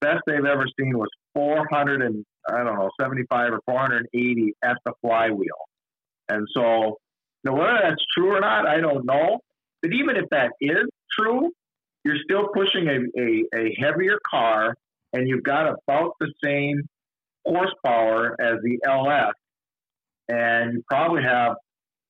Best 0.00 0.22
they've 0.26 0.44
ever 0.44 0.66
seen 0.78 0.98
was 0.98 1.08
400 1.34 2.02
and 2.02 2.24
I 2.48 2.62
don't 2.62 2.74
know 2.74 2.90
75 3.00 3.54
or 3.54 3.60
480 3.66 4.52
at 4.62 4.76
the 4.84 4.92
flywheel. 5.00 5.54
And 6.28 6.46
so, 6.54 6.98
know, 7.44 7.52
whether 7.52 7.78
that's 7.82 8.02
true 8.16 8.34
or 8.34 8.40
not, 8.40 8.66
I 8.66 8.80
don't 8.80 9.04
know. 9.04 9.40
But 9.82 9.92
even 9.92 10.16
if 10.16 10.24
that 10.30 10.52
is 10.60 10.88
true, 11.12 11.50
you're 12.04 12.16
still 12.24 12.48
pushing 12.54 12.88
a, 12.88 13.20
a, 13.20 13.44
a 13.54 13.76
heavier 13.78 14.18
car, 14.28 14.74
and 15.12 15.28
you've 15.28 15.42
got 15.42 15.66
about 15.66 16.12
the 16.20 16.32
same 16.42 16.82
horsepower 17.46 18.36
as 18.40 18.58
the 18.62 18.78
LS, 18.86 19.34
and 20.28 20.74
you 20.74 20.84
probably 20.88 21.22
have, 21.22 21.56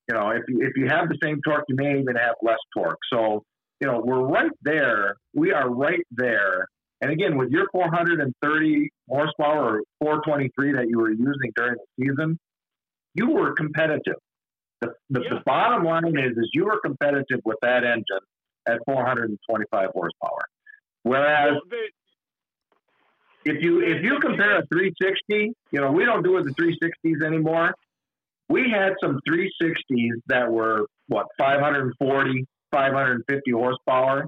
you 0.09 0.15
know, 0.15 0.29
if 0.29 0.43
you 0.47 0.61
if 0.61 0.77
you 0.77 0.87
have 0.87 1.09
the 1.09 1.17
same 1.21 1.39
torque, 1.45 1.65
you 1.67 1.75
may 1.75 1.99
even 1.99 2.15
have 2.15 2.35
less 2.41 2.57
torque. 2.73 2.99
So 3.11 3.43
you 3.81 3.87
know, 3.87 4.01
we're 4.03 4.25
right 4.25 4.51
there. 4.61 5.15
We 5.33 5.51
are 5.51 5.69
right 5.69 6.03
there. 6.11 6.67
And 7.01 7.11
again, 7.11 7.37
with 7.37 7.51
your 7.51 7.67
430 7.71 8.89
horsepower 9.09 9.79
or 9.79 9.83
423 9.99 10.73
that 10.73 10.87
you 10.87 10.97
were 10.97 11.11
using 11.11 11.51
during 11.55 11.75
the 11.75 12.05
season, 12.05 12.39
you 13.15 13.29
were 13.31 13.53
competitive. 13.53 14.15
The, 14.81 14.93
the, 15.09 15.21
Yeah. 15.23 15.29
the 15.35 15.41
bottom 15.45 15.83
line 15.83 16.17
is, 16.19 16.37
is 16.37 16.49
you 16.53 16.65
were 16.65 16.79
competitive 16.81 17.39
with 17.45 17.57
that 17.61 17.83
engine 17.83 18.19
at 18.67 18.79
425 18.85 19.89
horsepower. 19.93 20.41
Whereas 21.03 21.53
Well, 21.53 21.61
the- 21.69 21.91
if 23.51 23.61
you 23.63 23.81
if 23.81 24.03
you 24.03 24.19
compare 24.19 24.57
a 24.57 24.65
360, 24.67 25.53
you 25.71 25.79
know 25.81 25.91
we 25.91 26.03
don't 26.03 26.23
do 26.23 26.37
it 26.37 26.43
the 26.45 26.51
360s 26.55 27.23
anymore. 27.23 27.73
We 28.49 28.69
had 28.69 28.93
some 29.01 29.19
360s 29.27 30.13
that 30.27 30.51
were 30.51 30.85
what 31.07 31.27
540, 31.37 32.45
550 32.71 33.51
horsepower, 33.51 34.27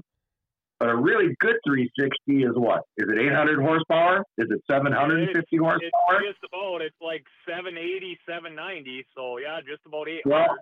but 0.78 0.88
a 0.88 0.96
really 0.96 1.34
good 1.40 1.56
360 1.66 2.44
is 2.44 2.54
what? 2.54 2.82
Is 2.96 3.08
it 3.08 3.18
800 3.18 3.60
horsepower? 3.60 4.24
Is 4.38 4.46
it 4.50 4.62
750 4.70 5.38
it's 5.40 5.48
horsepower? 5.58 6.22
just 6.22 6.38
about. 6.46 6.82
It's 6.82 6.96
like 7.02 7.24
780, 7.46 8.18
790. 8.26 9.04
So 9.16 9.38
yeah, 9.38 9.58
just 9.60 9.82
about 9.86 10.08
800. 10.08 10.22
Well, 10.26 10.56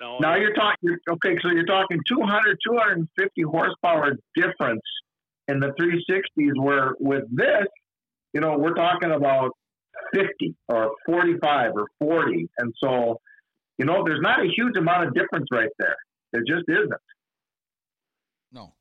no, 0.00 0.18
Now 0.18 0.36
you're 0.36 0.54
talking 0.54 0.96
okay, 1.10 1.36
so 1.42 1.50
you're 1.50 1.66
talking 1.66 2.00
200, 2.08 2.58
250 2.66 3.42
horsepower 3.42 4.16
difference 4.34 4.82
in 5.48 5.60
the 5.60 5.72
360s. 5.78 6.62
Where 6.62 6.94
with 6.98 7.24
this, 7.30 7.66
you 8.32 8.40
know, 8.40 8.56
we're 8.58 8.74
talking 8.74 9.10
about 9.10 9.52
50 10.14 10.54
or 10.68 10.92
45 11.06 11.72
or 11.74 11.86
40, 11.98 12.48
and 12.58 12.74
so 12.82 13.20
you 13.78 13.86
know, 13.86 14.04
there's 14.04 14.20
not 14.20 14.40
a 14.40 14.48
huge 14.54 14.76
amount 14.76 15.08
of 15.08 15.14
difference 15.14 15.46
right 15.50 15.70
there. 15.78 15.96
There 16.32 16.42
just 16.42 16.68
isn't. 16.68 16.92
No. 18.52 18.74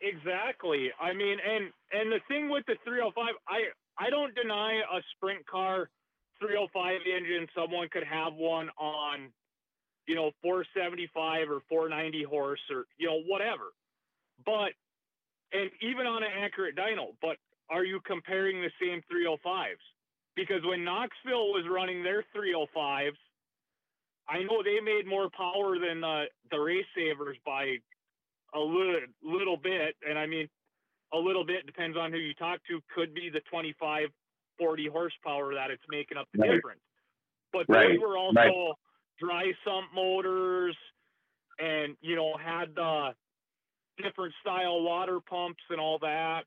Exactly. 0.00 0.90
I 1.00 1.12
mean, 1.12 1.38
and 1.44 1.72
and 1.92 2.12
the 2.12 2.20
thing 2.28 2.48
with 2.48 2.64
the 2.66 2.76
305, 2.84 3.34
I 3.48 3.60
I 3.98 4.10
don't 4.10 4.34
deny 4.34 4.80
a 4.80 5.00
sprint 5.16 5.46
car 5.46 5.90
305 6.40 7.00
engine. 7.04 7.46
Someone 7.54 7.88
could 7.92 8.04
have 8.04 8.34
one 8.34 8.70
on, 8.78 9.28
you 10.06 10.14
know, 10.14 10.32
475 10.42 11.50
or 11.50 11.60
490 11.68 12.24
horse 12.24 12.60
or 12.70 12.86
you 12.98 13.08
know 13.08 13.20
whatever. 13.26 13.72
But 14.46 14.72
and 15.52 15.70
even 15.82 16.06
on 16.06 16.22
an 16.22 16.30
accurate 16.42 16.76
dyno, 16.76 17.14
but 17.20 17.36
are 17.70 17.84
you 17.84 18.00
comparing 18.06 18.62
the 18.62 18.70
same 18.80 19.02
305s? 19.12 19.82
Because 20.36 20.62
when 20.64 20.84
Knoxville 20.84 21.52
was 21.52 21.64
running 21.70 22.02
their 22.02 22.24
305s, 22.34 23.16
I 24.28 24.42
know 24.44 24.62
they 24.62 24.80
made 24.80 25.06
more 25.06 25.28
power 25.36 25.78
than 25.78 26.00
the 26.00 26.24
the 26.50 26.58
race 26.58 26.86
savers 26.96 27.36
by 27.44 27.76
a 28.54 28.58
little 28.58 29.00
little 29.22 29.56
bit, 29.56 29.96
and 30.08 30.18
I 30.18 30.26
mean 30.26 30.48
a 31.12 31.18
little 31.18 31.44
bit 31.44 31.66
depends 31.66 31.96
on 31.96 32.12
who 32.12 32.18
you 32.18 32.34
talk 32.34 32.60
to. 32.68 32.80
Could 32.94 33.14
be 33.14 33.30
the 33.30 33.40
25, 33.50 34.08
40 34.58 34.86
horsepower 34.88 35.54
that 35.54 35.70
it's 35.70 35.82
making 35.88 36.16
up 36.18 36.28
the 36.32 36.40
Right. 36.40 36.50
difference. 36.52 36.80
But 37.52 37.66
Right, 37.68 37.90
those 37.90 38.00
were 38.00 38.16
also 38.16 38.38
right. 38.40 38.74
dry 39.18 39.52
sump 39.64 39.92
motors, 39.92 40.76
and 41.58 41.96
you 42.00 42.16
know 42.16 42.36
had 42.36 42.74
the 42.74 43.14
different 43.98 44.34
style 44.40 44.82
water 44.82 45.20
pumps 45.20 45.62
and 45.70 45.80
all 45.80 45.98
that. 45.98 46.44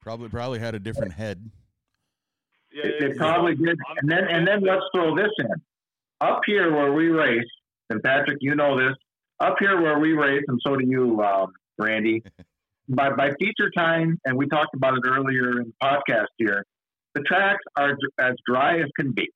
Probably 0.00 0.28
probably 0.28 0.58
had 0.58 0.74
a 0.74 0.78
different 0.78 1.12
head. 1.12 1.50
Yeah, 2.72 2.86
It, 2.86 3.02
it 3.02 3.08
you 3.10 3.14
probably 3.16 3.54
know, 3.56 3.66
did. 3.66 3.78
And 4.00 4.10
then 4.10 4.24
and 4.28 4.46
then 4.46 4.60
let's 4.62 4.84
throw 4.94 5.14
this 5.14 5.30
in. 5.38 5.50
Up 6.20 6.40
here 6.46 6.74
where 6.74 6.92
we 6.92 7.08
race, 7.08 7.46
and 7.90 8.02
Patrick, 8.02 8.38
you 8.40 8.54
know 8.56 8.76
this. 8.76 8.96
Up 9.40 9.56
here 9.60 9.80
where 9.80 9.98
we 9.98 10.12
race, 10.12 10.42
and 10.48 10.60
so 10.66 10.76
do 10.76 10.84
you, 10.86 11.22
um, 11.22 11.52
Randy. 11.78 12.22
by 12.88 13.10
by 13.10 13.30
feature 13.38 13.70
time, 13.76 14.18
and 14.24 14.36
we 14.36 14.48
talked 14.48 14.74
about 14.74 14.94
it 14.94 15.02
earlier 15.06 15.60
in 15.60 15.72
the 15.72 15.74
podcast 15.82 16.26
here. 16.38 16.64
The 17.14 17.22
tracks 17.22 17.62
are 17.76 17.96
as 18.18 18.34
dry 18.46 18.78
as 18.80 18.86
can 18.98 19.12
be, 19.12 19.30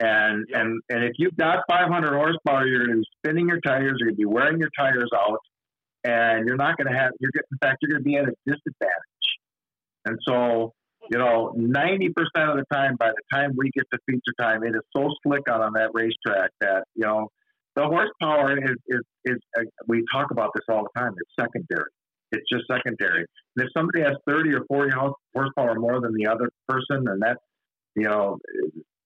and 0.00 0.46
Yep. 0.48 0.60
and 0.60 0.82
and 0.88 1.04
if 1.04 1.12
you've 1.18 1.36
got 1.36 1.64
500 1.68 2.14
horsepower, 2.14 2.66
you're 2.66 2.86
going 2.86 2.98
to 2.98 3.02
be 3.02 3.08
spinning 3.18 3.48
your 3.48 3.60
tires. 3.60 3.96
You're 3.98 4.08
going 4.08 4.16
to 4.16 4.18
be 4.18 4.24
wearing 4.24 4.58
your 4.58 4.70
tires 4.78 5.10
out, 5.14 5.40
and 6.04 6.46
you're 6.46 6.56
not 6.56 6.76
going 6.76 6.90
to 6.92 6.98
have. 6.98 7.12
You're 7.20 7.30
in 7.34 7.58
fact, 7.58 7.78
you're 7.82 7.92
going 7.92 8.04
to 8.04 8.08
be 8.08 8.16
at 8.16 8.24
a 8.28 8.34
disadvantage. 8.46 9.28
And 10.04 10.18
so 10.26 10.72
you 11.10 11.18
know, 11.18 11.54
90% 11.56 12.10
of 12.10 12.56
the 12.56 12.64
time, 12.72 12.96
by 12.98 13.08
the 13.08 13.22
time 13.32 13.52
we 13.56 13.70
get 13.70 13.84
to 13.92 13.98
feature 14.06 14.34
time, 14.40 14.62
it 14.62 14.74
is 14.74 14.82
so 14.94 15.08
slick 15.22 15.42
out 15.48 15.62
on 15.62 15.72
that 15.72 15.90
racetrack 15.94 16.50
that, 16.60 16.84
you 16.94 17.04
know, 17.06 17.28
the 17.78 17.86
horsepower 17.86 18.58
is, 18.58 18.76
is, 18.88 19.00
is 19.24 19.36
uh, 19.56 19.62
we 19.86 20.04
talk 20.12 20.32
about 20.32 20.50
this 20.52 20.64
all 20.68 20.82
the 20.82 21.00
time. 21.00 21.14
It's 21.16 21.30
secondary. 21.38 21.90
It's 22.32 22.44
just 22.52 22.64
secondary. 22.68 23.24
And 23.56 23.66
if 23.66 23.68
somebody 23.76 24.02
has 24.02 24.16
30 24.26 24.54
or 24.54 24.64
40 24.66 24.92
horsepower 25.32 25.76
more 25.76 26.00
than 26.00 26.12
the 26.14 26.26
other 26.26 26.50
person, 26.68 27.06
and 27.06 27.22
that's, 27.22 27.38
you 27.94 28.02
know, 28.02 28.38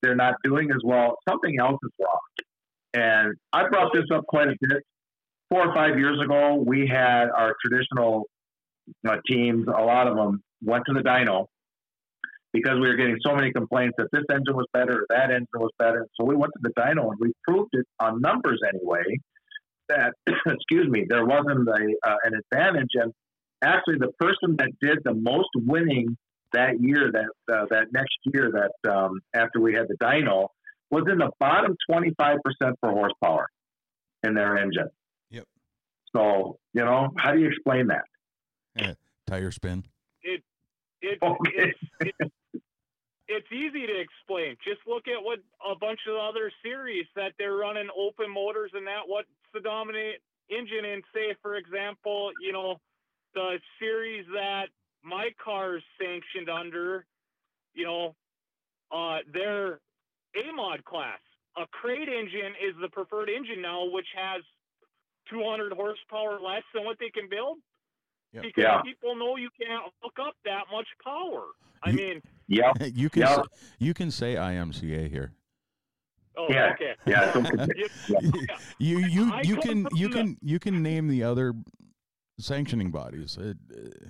they're 0.02 0.16
not 0.16 0.36
doing 0.42 0.70
as 0.70 0.80
well, 0.82 1.18
something 1.28 1.60
else 1.60 1.78
is 1.84 1.90
wrong. 2.00 2.20
And 2.94 3.34
I 3.52 3.68
brought 3.68 3.92
this 3.92 4.06
up 4.12 4.24
quite 4.26 4.48
a 4.48 4.56
bit. 4.60 4.82
Four 5.50 5.68
or 5.68 5.74
five 5.74 5.98
years 5.98 6.18
ago, 6.24 6.62
we 6.66 6.88
had 6.88 7.26
our 7.28 7.54
traditional 7.64 8.24
uh, 9.06 9.16
teams, 9.30 9.66
a 9.68 9.82
lot 9.82 10.08
of 10.08 10.16
them 10.16 10.42
went 10.64 10.84
to 10.86 10.94
the 10.94 11.00
dyno 11.00 11.46
because 12.52 12.74
we 12.74 12.88
were 12.88 12.96
getting 12.96 13.18
so 13.24 13.34
many 13.34 13.52
complaints 13.52 13.94
that 13.98 14.08
this 14.12 14.24
engine 14.30 14.54
was 14.54 14.66
better 14.72 15.02
or 15.02 15.06
that 15.08 15.30
engine 15.30 15.46
was 15.54 15.70
better. 15.78 16.06
So 16.18 16.24
we 16.24 16.36
went 16.36 16.52
to 16.54 16.60
the 16.62 16.80
dyno 16.80 17.10
and 17.10 17.18
we 17.18 17.32
proved 17.46 17.70
it 17.72 17.86
on 18.00 18.20
numbers 18.20 18.60
anyway 18.68 19.04
that, 19.88 20.14
excuse 20.46 20.88
me, 20.88 21.06
there 21.08 21.24
wasn't 21.24 21.68
a, 21.68 22.08
uh, 22.08 22.16
an 22.24 22.40
advantage. 22.52 22.90
And 22.94 23.12
actually, 23.62 23.96
the 23.98 24.12
person 24.18 24.56
that 24.58 24.70
did 24.80 24.98
the 25.04 25.14
most 25.14 25.48
winning 25.54 26.16
that 26.52 26.80
year, 26.80 27.10
that 27.12 27.54
uh, 27.54 27.66
that 27.70 27.86
next 27.92 28.16
year, 28.24 28.52
that 28.52 28.90
um, 28.90 29.20
after 29.34 29.60
we 29.60 29.74
had 29.74 29.88
the 29.88 29.96
dyno, 30.02 30.48
was 30.90 31.04
in 31.10 31.18
the 31.18 31.30
bottom 31.40 31.76
25% 31.90 32.36
for 32.80 32.90
horsepower 32.90 33.46
in 34.22 34.34
their 34.34 34.58
engine. 34.58 34.88
Yep. 35.30 35.44
So, 36.14 36.58
you 36.74 36.84
know, 36.84 37.08
how 37.16 37.32
do 37.32 37.40
you 37.40 37.48
explain 37.48 37.86
that? 37.88 38.04
Yeah, 38.76 38.94
Tire 39.26 39.50
spin. 39.50 39.84
It's 41.02 41.22
Okay. 41.22 41.50
it's, 41.54 41.80
it's 42.00 42.32
it's 43.28 43.46
easy 43.52 43.86
to 43.86 44.00
explain. 44.00 44.56
Just 44.64 44.80
look 44.86 45.08
at 45.08 45.22
what 45.22 45.38
a 45.64 45.74
bunch 45.78 46.00
of 46.08 46.16
other 46.16 46.52
series 46.62 47.06
that 47.16 47.32
they're 47.38 47.56
running 47.56 47.88
open 47.96 48.30
motors 48.30 48.72
and 48.74 48.86
that. 48.86 49.02
What's 49.06 49.28
the 49.54 49.60
dominant 49.60 50.16
engine 50.50 50.84
in? 50.84 51.02
Say, 51.14 51.34
for 51.40 51.56
example, 51.56 52.30
you 52.40 52.52
know, 52.52 52.76
the 53.34 53.58
series 53.78 54.26
that 54.34 54.66
my 55.02 55.30
car's 55.42 55.82
sanctioned 56.00 56.50
under. 56.50 57.06
You 57.74 57.84
know, 57.86 58.14
uh, 58.92 59.18
their 59.32 59.80
A 60.36 60.52
mod 60.54 60.84
class. 60.84 61.20
A 61.56 61.66
crate 61.68 62.08
engine 62.08 62.52
is 62.60 62.74
the 62.80 62.88
preferred 62.88 63.30
engine 63.30 63.62
now, 63.62 63.84
which 63.90 64.08
has 64.14 64.42
200 65.30 65.72
horsepower 65.72 66.38
less 66.40 66.62
than 66.74 66.84
what 66.84 66.98
they 66.98 67.10
can 67.10 67.28
build 67.30 67.58
Yep. 68.32 68.42
because 68.44 68.62
Yeah. 68.62 68.82
people 68.82 69.14
know 69.16 69.36
you 69.36 69.50
can't 69.60 69.82
hook 70.02 70.18
up 70.20 70.34
that 70.44 70.64
much 70.72 70.86
power. 71.04 71.48
I 71.82 71.90
You- 71.90 71.96
mean, 71.96 72.22
Yep. 72.48 72.76
you 72.94 73.10
can 73.10 73.22
Yeah. 73.22 73.36
say, 73.36 73.42
you 73.78 73.94
can 73.94 74.10
say 74.10 74.34
IMCA 74.36 75.08
here. 75.10 75.32
oh, 76.36 76.46
Yeah. 76.50 76.72
okay. 76.72 76.94
Yeah. 77.06 77.32
So, 77.32 77.40
You- 77.76 77.88
Yeah. 78.08 78.56
You 78.78 78.98
you 79.06 79.32
I 79.32 79.42
you 79.42 79.56
can 79.56 79.86
you 79.94 80.08
the- 80.08 80.14
can 80.14 80.36
you 80.40 80.58
can 80.58 80.82
name 80.82 81.08
the 81.08 81.22
other 81.22 81.52
sanctioning 82.38 82.90
bodies. 82.90 83.36
It, 83.38 83.56
uh, 83.70 84.08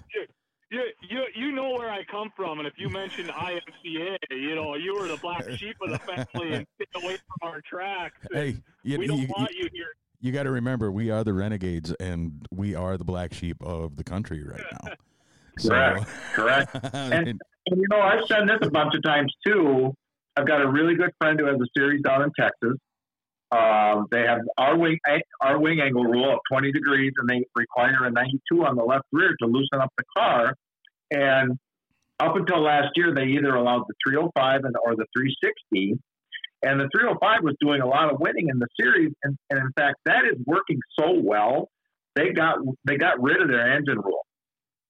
you, 0.70 0.84
you, 1.10 1.26
you 1.34 1.52
know 1.52 1.70
where 1.72 1.90
I 1.90 2.02
come 2.04 2.30
from, 2.34 2.58
and 2.58 2.66
if 2.66 2.72
you 2.78 2.88
mentioned 2.88 3.28
IMCA, 3.28 4.16
you 4.30 4.54
know, 4.54 4.74
you 4.76 4.94
were 4.94 5.06
the 5.06 5.18
black 5.18 5.44
sheep 5.50 5.76
of 5.82 5.90
the 5.90 5.98
family 5.98 6.54
and 6.54 6.66
stay 6.76 6.86
away 6.94 7.16
from 7.18 7.48
our 7.50 7.60
tracks. 7.60 8.16
and 8.30 8.34
hey, 8.34 8.56
you, 8.82 8.96
we 8.98 9.06
don't 9.06 9.18
you, 9.18 9.26
want 9.28 9.50
you 9.52 9.68
here. 9.70 9.92
You 10.22 10.32
got 10.32 10.44
to 10.44 10.50
remember 10.50 10.90
we 10.90 11.10
are 11.10 11.24
the 11.24 11.34
renegades 11.34 11.92
and 12.00 12.46
we 12.50 12.74
are 12.74 12.96
the 12.96 13.04
black 13.04 13.34
sheep 13.34 13.56
of 13.62 13.96
the 13.96 14.04
country 14.04 14.42
right 14.42 14.64
now. 14.72 14.92
Correct. 15.58 16.06
Correct. 16.32 16.78
and, 16.94 17.40
And 17.66 17.80
you 17.80 17.86
know, 17.90 18.00
I've 18.00 18.24
said 18.26 18.48
this 18.48 18.58
a 18.62 18.70
bunch 18.70 18.94
of 18.94 19.02
times 19.02 19.32
too. 19.46 19.94
I've 20.36 20.46
got 20.46 20.62
a 20.62 20.68
really 20.68 20.94
good 20.94 21.10
friend 21.20 21.38
who 21.38 21.46
has 21.46 21.56
a 21.56 21.66
series 21.76 22.02
down 22.02 22.22
in 22.22 22.30
Texas. 22.38 22.78
Um, 23.50 24.06
they 24.10 24.22
have 24.22 24.40
our 24.56 24.78
wing 24.78 24.98
our 25.42 25.58
wing 25.58 25.80
angle 25.80 26.04
rule 26.04 26.32
of 26.32 26.38
20 26.50 26.72
degrees, 26.72 27.12
and 27.18 27.28
they 27.28 27.44
require 27.54 28.04
a 28.04 28.10
92 28.10 28.64
on 28.64 28.76
the 28.76 28.82
left 28.82 29.04
rear 29.12 29.36
to 29.42 29.46
loosen 29.46 29.80
up 29.80 29.92
the 29.98 30.04
car. 30.16 30.54
And 31.10 31.58
up 32.18 32.34
until 32.36 32.62
last 32.62 32.88
year, 32.96 33.14
they 33.14 33.24
either 33.24 33.54
allowed 33.54 33.84
the 33.88 33.94
305 34.06 34.64
and 34.64 34.74
or 34.84 34.96
the 34.96 35.04
360. 35.14 35.98
And 36.62 36.78
the 36.78 36.88
305 36.96 37.42
was 37.42 37.54
doing 37.60 37.80
a 37.80 37.86
lot 37.86 38.12
of 38.12 38.20
winning 38.20 38.48
in 38.48 38.58
the 38.58 38.68
series, 38.80 39.12
and, 39.24 39.36
and 39.50 39.58
in 39.58 39.72
fact, 39.76 39.96
that 40.06 40.24
is 40.24 40.38
working 40.46 40.78
so 40.98 41.20
well. 41.20 41.68
They 42.14 42.30
got 42.32 42.58
they 42.84 42.96
got 42.96 43.20
rid 43.20 43.40
of 43.40 43.48
their 43.48 43.72
engine 43.72 43.98
rule. 43.98 44.24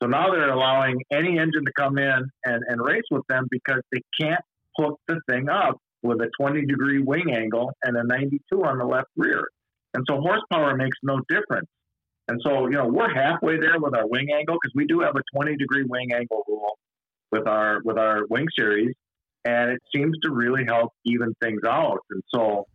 So 0.02 0.08
now 0.08 0.32
they're 0.32 0.50
allowing 0.50 1.00
any 1.12 1.38
engine 1.38 1.64
to 1.64 1.72
come 1.78 1.96
in 1.96 2.28
and, 2.44 2.62
and 2.66 2.80
race 2.84 3.04
with 3.10 3.22
them 3.28 3.46
because 3.50 3.80
they 3.92 4.00
can't 4.20 4.40
hook 4.76 4.98
the 5.06 5.20
thing 5.30 5.48
up 5.48 5.78
with 6.02 6.20
a 6.20 6.28
20 6.40 6.66
degree 6.66 7.00
wing 7.00 7.32
angle 7.32 7.70
and 7.84 7.96
a 7.96 8.02
92 8.04 8.64
on 8.64 8.78
the 8.78 8.84
left 8.84 9.08
rear. 9.16 9.48
And 9.94 10.04
so 10.08 10.20
horsepower 10.20 10.76
makes 10.76 10.96
no 11.04 11.20
difference. 11.28 11.68
And 12.28 12.40
so, 12.44 12.66
you 12.66 12.76
know, 12.76 12.88
we're 12.88 13.14
halfway 13.14 13.58
there 13.60 13.78
with 13.78 13.94
our 13.94 14.06
wing 14.06 14.28
angle 14.36 14.56
because 14.60 14.72
we 14.74 14.86
do 14.86 15.00
have 15.00 15.14
a 15.14 15.22
20 15.36 15.56
degree 15.56 15.84
wing 15.88 16.12
angle 16.12 16.42
rule 16.48 16.78
with 17.30 17.46
our 17.46 17.80
with 17.84 17.98
our 17.98 18.26
wing 18.28 18.46
series, 18.58 18.94
and 19.44 19.70
it 19.70 19.80
seems 19.94 20.16
to 20.22 20.30
really 20.30 20.64
help 20.66 20.92
even 21.04 21.34
things 21.42 21.62
out. 21.66 21.98
And 22.10 22.22
so, 22.34 22.66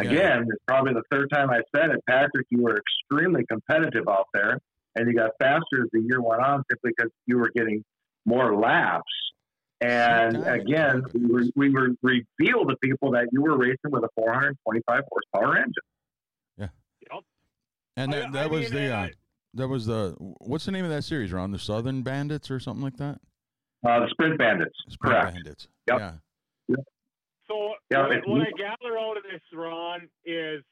again, 0.00 0.46
it's 0.50 0.64
probably 0.66 0.94
the 0.94 1.02
third 1.10 1.30
time 1.30 1.50
I 1.50 1.60
said 1.74 1.90
it, 1.90 2.00
Patrick. 2.08 2.46
You 2.50 2.62
were 2.62 2.78
extremely 2.78 3.44
competitive 3.46 4.08
out 4.08 4.26
there, 4.32 4.58
and 4.96 5.08
you 5.08 5.14
got 5.14 5.30
faster 5.38 5.82
as 5.82 5.88
the 5.92 6.00
year 6.00 6.20
went 6.22 6.42
on 6.42 6.62
simply 6.70 6.92
because 6.96 7.10
you 7.26 7.38
were 7.38 7.50
getting 7.54 7.84
more 8.24 8.56
laps. 8.56 9.02
And 9.80 10.46
again, 10.46 11.02
we 11.12 11.26
were, 11.26 11.42
we 11.56 11.70
were 11.70 11.90
revealed 12.02 12.70
to 12.70 12.76
people 12.82 13.10
that 13.12 13.28
you 13.32 13.42
were 13.42 13.56
racing 13.58 13.90
with 13.90 14.04
a 14.04 14.08
425 14.14 15.02
horsepower 15.10 15.56
engine. 15.58 15.72
Yeah. 16.56 16.68
Yep. 17.12 17.24
And 17.96 18.14
I- 18.14 18.18
that, 18.20 18.26
I 18.26 18.30
that 18.30 18.50
was 18.50 18.72
mean, 18.72 18.82
the 18.82 18.94
uh, 18.94 19.08
that 19.54 19.68
was 19.68 19.84
the 19.86 20.14
what's 20.18 20.64
the 20.64 20.72
name 20.72 20.84
of 20.84 20.90
that 20.90 21.04
series, 21.04 21.32
Ron? 21.32 21.50
The 21.50 21.58
Southern 21.58 22.02
Bandits 22.02 22.50
or 22.50 22.58
something 22.58 22.82
like 22.82 22.96
that? 22.96 23.20
Uh, 23.84 24.00
the 24.00 24.08
Sprint 24.10 24.38
Bandits, 24.38 24.74
Sprint 24.88 25.14
correct? 25.14 25.34
Bandits. 25.34 25.68
Yep. 25.88 25.98
Yeah. 26.68 26.76
So 27.48 27.74
Yeah, 27.90 28.08
what, 28.08 28.26
what 28.28 28.40
I 28.40 28.50
gather 28.56 28.98
out 28.98 29.16
of 29.18 29.22
this, 29.24 29.42
Ron, 29.52 30.08
is 30.24 30.62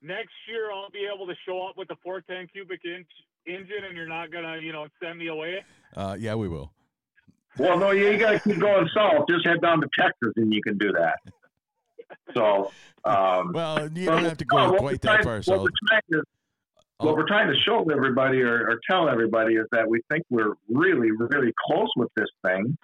next 0.00 0.32
year 0.48 0.72
I'll 0.72 0.90
be 0.90 1.06
able 1.14 1.26
to 1.26 1.34
show 1.46 1.66
up 1.66 1.76
with 1.76 1.88
the 1.88 1.96
410 2.02 2.48
cubic 2.48 2.80
inch 2.84 3.06
engine, 3.46 3.84
and 3.86 3.96
you're 3.96 4.08
not 4.08 4.30
gonna, 4.32 4.58
you 4.58 4.72
know, 4.72 4.86
send 5.02 5.18
me 5.18 5.28
away. 5.28 5.62
Uh, 5.94 6.16
yeah, 6.18 6.34
we 6.34 6.48
will. 6.48 6.72
Well, 7.58 7.78
no, 7.78 7.90
you, 7.90 8.08
you 8.10 8.18
got 8.18 8.30
to 8.32 8.40
keep 8.40 8.58
going 8.58 8.88
south. 8.94 9.26
Just 9.28 9.46
head 9.46 9.60
down 9.60 9.82
to 9.82 9.88
Texas, 9.98 10.32
and 10.36 10.54
you 10.54 10.62
can 10.62 10.78
do 10.78 10.90
that. 10.92 11.18
So, 12.34 12.70
um, 13.04 13.52
Well, 13.52 13.90
you 13.92 14.06
don't 14.06 14.24
have 14.24 14.38
to 14.38 14.46
well, 14.50 14.66
go 14.68 14.72
what 14.72 14.78
quite 14.80 14.92
we're 14.92 14.96
that 14.96 15.22
trying- 15.22 15.42
far 15.42 15.56
What 15.58 15.70
south. 16.10 16.24
We're 17.02 17.26
trying 17.26 17.48
to 17.48 17.52
what 17.52 17.52
we're 17.52 17.52
trying 17.52 17.52
to 17.52 17.60
show 17.60 17.84
everybody 17.90 18.42
or, 18.42 18.68
or 18.70 18.80
tell 18.88 19.08
everybody 19.08 19.54
is 19.54 19.66
that 19.72 19.88
we 19.88 20.00
think 20.10 20.24
we're 20.30 20.54
really, 20.68 21.10
really 21.10 21.52
close 21.66 21.90
with 21.96 22.08
this 22.16 22.28
thing 22.46 22.76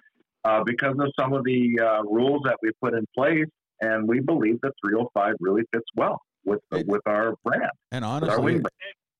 uh, 0.45 0.63
because 0.63 0.95
of 0.99 1.11
some 1.19 1.33
of 1.33 1.43
the 1.43 1.79
uh, 1.81 2.03
rules 2.03 2.41
that 2.45 2.57
we 2.61 2.71
put 2.81 2.93
in 2.93 3.05
place, 3.15 3.45
and 3.81 4.07
we 4.07 4.19
believe 4.19 4.59
the 4.61 4.71
305 4.85 5.35
really 5.39 5.63
fits 5.73 5.85
well 5.95 6.21
with 6.45 6.59
It- 6.71 6.87
with 6.87 7.01
our 7.05 7.35
brand, 7.43 7.71
And 7.91 8.05
honestly, 8.05 8.43
wing 8.43 8.63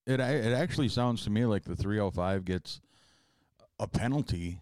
it 0.06 0.20
it 0.20 0.54
actually 0.54 0.90
sounds 0.90 1.24
to 1.26 1.30
me 1.30 1.46
like 1.46 1.64
the 1.64 1.76
305 1.76 2.44
gets 2.44 2.82
a 3.80 3.88
penalty 3.88 4.60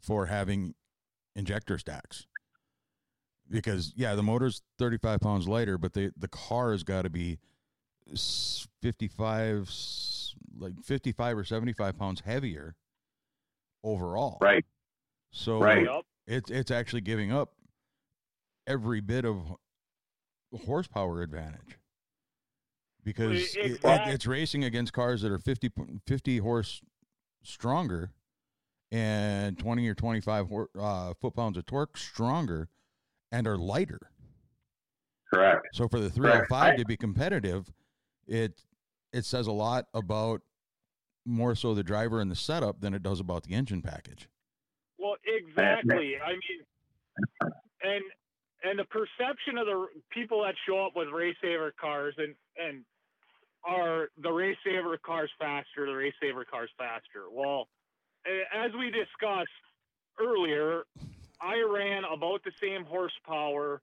for 0.00 0.26
having 0.26 0.74
injector 1.34 1.78
stacks. 1.78 2.26
Because 3.48 3.92
yeah, 3.96 4.14
the 4.14 4.22
motor's 4.22 4.62
35 4.78 5.20
pounds 5.20 5.48
lighter, 5.48 5.78
but 5.78 5.92
the 5.94 6.12
the 6.16 6.28
car 6.28 6.72
has 6.72 6.82
got 6.82 7.02
to 7.02 7.10
be 7.10 7.38
55 8.82 9.68
s- 9.68 10.34
like 10.58 10.74
55 10.82 11.38
or 11.38 11.44
75 11.44 11.98
pounds 11.98 12.20
heavier 12.20 12.74
overall. 13.82 14.38
Right. 14.40 14.64
So 15.30 15.60
Right. 15.60 15.86
It's 16.26 16.50
it's 16.50 16.70
actually 16.70 17.00
giving 17.00 17.32
up 17.32 17.52
every 18.66 19.00
bit 19.00 19.24
of 19.24 19.54
horsepower 20.66 21.20
advantage 21.22 21.78
because 23.02 23.56
it, 23.56 23.80
it, 23.82 24.00
it's 24.06 24.26
racing 24.26 24.62
against 24.62 24.92
cars 24.92 25.22
that 25.22 25.32
are 25.32 25.38
50, 25.38 25.70
50 26.06 26.38
horse 26.38 26.80
stronger 27.42 28.12
and 28.92 29.58
20 29.58 29.88
or 29.88 29.94
25 29.94 30.48
hor- 30.48 30.68
uh, 30.78 31.12
foot 31.20 31.34
pounds 31.34 31.56
of 31.56 31.66
torque 31.66 31.96
stronger 31.96 32.68
and 33.32 33.46
are 33.48 33.56
lighter. 33.58 34.10
correct. 35.32 35.66
So 35.72 35.88
for 35.88 35.98
the 35.98 36.10
Correct. 36.10 36.46
305 36.48 36.76
to 36.76 36.84
be 36.84 36.96
competitive, 36.96 37.72
it 38.26 38.64
it 39.12 39.24
says 39.24 39.46
a 39.46 39.52
lot 39.52 39.86
about 39.94 40.42
more 41.24 41.54
so 41.54 41.74
the 41.74 41.82
driver 41.82 42.20
and 42.20 42.30
the 42.30 42.36
setup 42.36 42.80
than 42.80 42.94
it 42.94 43.02
does 43.02 43.20
about 43.20 43.44
the 43.44 43.54
engine 43.54 43.82
package. 43.82 44.28
Well, 44.98 45.16
exactly. 45.24 46.16
I 46.24 46.30
mean, 46.30 47.52
and 47.82 48.02
and 48.64 48.78
the 48.78 48.84
perception 48.84 49.58
of 49.58 49.66
the 49.66 49.86
people 50.10 50.42
that 50.42 50.54
show 50.66 50.86
up 50.86 50.92
with 50.94 51.08
race 51.08 51.36
saver 51.42 51.72
cars 51.80 52.14
and 52.18 52.34
and 52.56 52.84
are 53.64 54.08
the 54.20 54.30
race 54.30 54.56
saver 54.64 54.98
cars 54.98 55.30
faster, 55.38 55.86
the 55.86 55.92
race 55.92 56.14
saver 56.20 56.44
cars 56.44 56.70
faster. 56.78 57.24
Well, 57.30 57.68
as 58.54 58.72
we 58.78 58.90
discussed 58.90 59.50
earlier, 60.20 60.84
I 61.40 61.60
ran 61.68 62.02
about 62.04 62.42
the 62.44 62.52
same 62.60 62.84
horsepower 62.84 63.82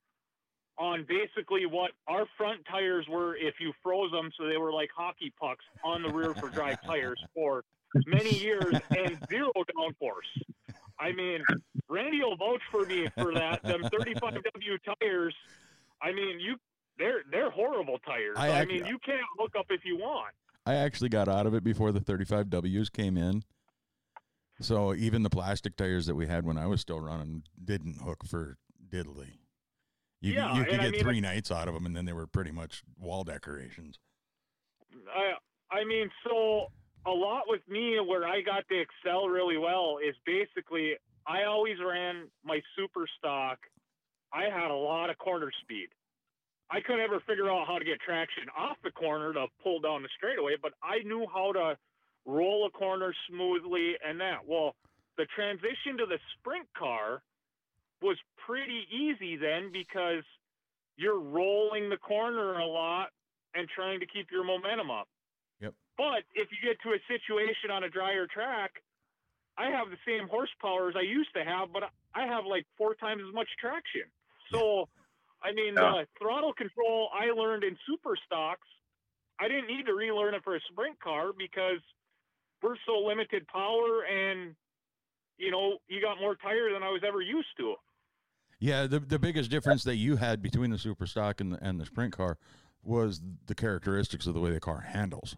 on 0.79 1.05
basically 1.07 1.65
what 1.65 1.91
our 2.07 2.25
front 2.37 2.61
tires 2.71 3.05
were 3.09 3.35
if 3.35 3.55
you 3.59 3.73
froze 3.83 4.11
them 4.11 4.31
so 4.37 4.47
they 4.47 4.57
were 4.57 4.71
like 4.71 4.89
hockey 4.95 5.31
pucks 5.39 5.65
on 5.83 6.01
the 6.01 6.09
rear 6.09 6.33
for 6.33 6.49
dry 6.49 6.73
tires 6.85 7.21
for 7.35 7.63
many 8.07 8.33
years 8.33 8.73
and 8.89 9.19
zero 9.29 9.51
downforce. 9.55 10.73
I 10.99 11.11
mean, 11.11 11.41
Randy 11.89 12.21
will 12.21 12.37
vouch 12.37 12.61
for 12.71 12.85
me 12.85 13.07
for 13.17 13.33
that. 13.33 13.61
Them 13.63 13.81
35W 13.83 14.77
tires. 15.01 15.35
I 16.01 16.11
mean, 16.13 16.39
you 16.39 16.55
they're 16.97 17.23
they're 17.31 17.49
horrible 17.51 17.97
tires. 18.05 18.35
I 18.37 18.49
I, 18.49 18.61
ac- 18.61 18.67
mean, 18.67 18.85
you 18.85 18.97
can't 19.05 19.21
look 19.37 19.55
up 19.57 19.65
if 19.69 19.81
you 19.85 19.97
want. 19.97 20.33
I 20.65 20.75
actually 20.75 21.09
got 21.09 21.27
out 21.27 21.45
of 21.45 21.53
it 21.53 21.63
before 21.63 21.91
the 21.91 21.99
35Ws 22.01 22.91
came 22.91 23.17
in. 23.17 23.43
So 24.61 24.93
even 24.93 25.23
the 25.23 25.29
plastic 25.29 25.75
tires 25.77 26.05
that 26.07 26.15
we 26.15 26.27
had 26.27 26.45
when 26.45 26.57
I 26.57 26.67
was 26.67 26.81
still 26.81 26.99
running 26.99 27.43
didn't 27.63 28.01
hook 28.01 28.23
for 28.27 28.57
diddly. 28.89 29.37
You, 30.21 30.33
Yeah, 30.33 30.53
you 30.55 30.63
could 30.63 30.73
and 30.73 30.81
I 30.81 30.85
get 30.85 30.93
mean, 30.93 31.01
three 31.01 31.21
nights 31.21 31.51
out 31.51 31.67
of 31.67 31.73
them, 31.73 31.85
and 31.85 31.95
then 31.95 32.05
they 32.05 32.13
were 32.13 32.27
pretty 32.27 32.51
much 32.51 32.83
wall 32.97 33.23
decorations. 33.23 33.99
I 35.13 35.33
I 35.71 35.85
mean, 35.85 36.09
so 36.27 36.67
a 37.05 37.11
lot 37.11 37.43
with 37.47 37.61
me 37.69 37.99
where 37.99 38.25
I 38.25 38.41
got 38.41 38.67
to 38.69 38.79
excel 38.79 39.27
really 39.27 39.57
well 39.57 39.97
is 40.05 40.15
basically 40.25 40.95
I 41.27 41.43
always 41.43 41.77
ran 41.79 42.27
my 42.43 42.59
super 42.75 43.05
stock. 43.17 43.59
I 44.33 44.43
had 44.43 44.71
a 44.71 44.75
lot 44.75 45.09
of 45.09 45.17
corner 45.17 45.51
speed. 45.61 45.89
I 46.71 46.81
couldn't 46.81 47.01
ever 47.01 47.19
figure 47.27 47.49
out 47.49 47.65
how 47.67 47.79
to 47.79 47.85
get 47.85 47.99
traction 47.99 48.43
off 48.57 48.77
the 48.83 48.91
corner 48.91 49.33
to 49.33 49.47
pull 49.63 49.79
down 49.79 50.03
the 50.03 50.09
straightaway, 50.17 50.55
but 50.61 50.73
I 50.83 50.99
knew 50.99 51.25
how 51.33 51.51
to 51.53 51.77
roll 52.25 52.67
a 52.67 52.69
corner 52.69 53.13
smoothly 53.27 53.93
and 54.05 54.19
that. 54.21 54.39
Well, 54.45 54.75
the 55.17 55.25
transition 55.35 55.97
to 55.97 56.05
the 56.05 56.19
sprint 56.37 56.67
car 56.77 57.23
was 58.01 58.17
pretty 58.45 58.85
easy 58.91 59.35
then 59.37 59.71
because 59.71 60.23
you're 60.97 61.19
rolling 61.19 61.89
the 61.89 61.97
corner 61.97 62.59
a 62.59 62.65
lot 62.65 63.09
and 63.55 63.67
trying 63.69 63.99
to 64.01 64.05
keep 64.07 64.31
your 64.31 64.43
momentum 64.43 64.91
up. 64.91 65.07
Yep. 65.59 65.75
But 65.97 66.23
if 66.33 66.49
you 66.51 66.57
get 66.63 66.81
to 66.83 66.89
a 66.95 66.99
situation 67.07 67.71
on 67.71 67.83
a 67.83 67.89
drier 67.89 68.27
track, 68.27 68.71
I 69.57 69.69
have 69.69 69.89
the 69.89 69.97
same 70.07 70.27
horsepower 70.29 70.89
as 70.89 70.95
I 70.97 71.01
used 71.01 71.33
to 71.35 71.43
have, 71.43 71.73
but 71.73 71.83
I 72.15 72.25
have 72.27 72.45
like 72.45 72.65
four 72.77 72.95
times 72.95 73.21
as 73.27 73.33
much 73.33 73.47
traction. 73.59 74.03
So, 74.51 74.87
I 75.43 75.51
mean, 75.53 75.77
Yeah. 75.77 75.93
the 75.93 76.07
throttle 76.19 76.53
control 76.53 77.09
I 77.13 77.31
learned 77.31 77.63
in 77.63 77.77
super 77.87 78.15
stocks, 78.25 78.67
I 79.39 79.47
didn't 79.47 79.67
need 79.67 79.85
to 79.87 79.93
relearn 79.93 80.33
it 80.35 80.43
for 80.43 80.55
a 80.55 80.59
sprint 80.71 80.99
car 81.01 81.31
because 81.37 81.79
we're 82.61 82.77
so 82.85 82.99
limited 82.99 83.47
power 83.47 84.03
and, 84.03 84.55
you 85.37 85.51
know, 85.51 85.79
you 85.87 86.01
got 86.01 86.19
more 86.19 86.35
tire 86.35 86.73
than 86.73 86.83
I 86.83 86.89
was 86.89 87.03
ever 87.07 87.21
used 87.21 87.49
to. 87.57 87.75
Yeah, 88.59 88.87
the 88.87 88.99
the 88.99 89.19
biggest 89.19 89.49
difference 89.49 89.83
that 89.85 89.95
you 89.95 90.17
had 90.17 90.41
between 90.41 90.69
the 90.71 90.77
super 90.77 91.05
stock 91.07 91.39
and 91.39 91.53
the, 91.53 91.63
and 91.65 91.79
the 91.79 91.85
sprint 91.85 92.13
car 92.13 92.37
was 92.83 93.21
the 93.45 93.55
characteristics 93.55 94.27
of 94.27 94.33
the 94.33 94.39
way 94.41 94.51
the 94.51 94.59
car 94.59 94.81
handles. 94.81 95.37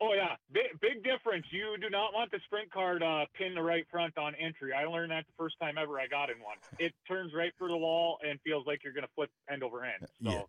Oh 0.00 0.12
yeah, 0.14 0.34
big, 0.52 0.80
big 0.80 1.04
difference. 1.04 1.46
You 1.50 1.76
do 1.80 1.88
not 1.88 2.12
want 2.12 2.30
the 2.32 2.40
sprint 2.44 2.70
car 2.72 2.98
to 2.98 3.26
pin 3.34 3.54
the 3.54 3.62
right 3.62 3.86
front 3.90 4.18
on 4.18 4.34
entry. 4.34 4.72
I 4.72 4.84
learned 4.84 5.12
that 5.12 5.24
the 5.26 5.32
first 5.38 5.54
time 5.60 5.78
ever 5.78 5.98
I 6.00 6.08
got 6.08 6.28
in 6.30 6.36
one. 6.40 6.56
It 6.78 6.92
turns 7.06 7.32
right 7.32 7.52
for 7.56 7.68
the 7.68 7.76
wall 7.76 8.18
and 8.28 8.40
feels 8.42 8.66
like 8.66 8.82
you're 8.82 8.92
going 8.92 9.06
to 9.06 9.12
flip 9.14 9.30
end 9.50 9.62
over 9.62 9.84
end. 9.84 10.08
So, 10.24 10.48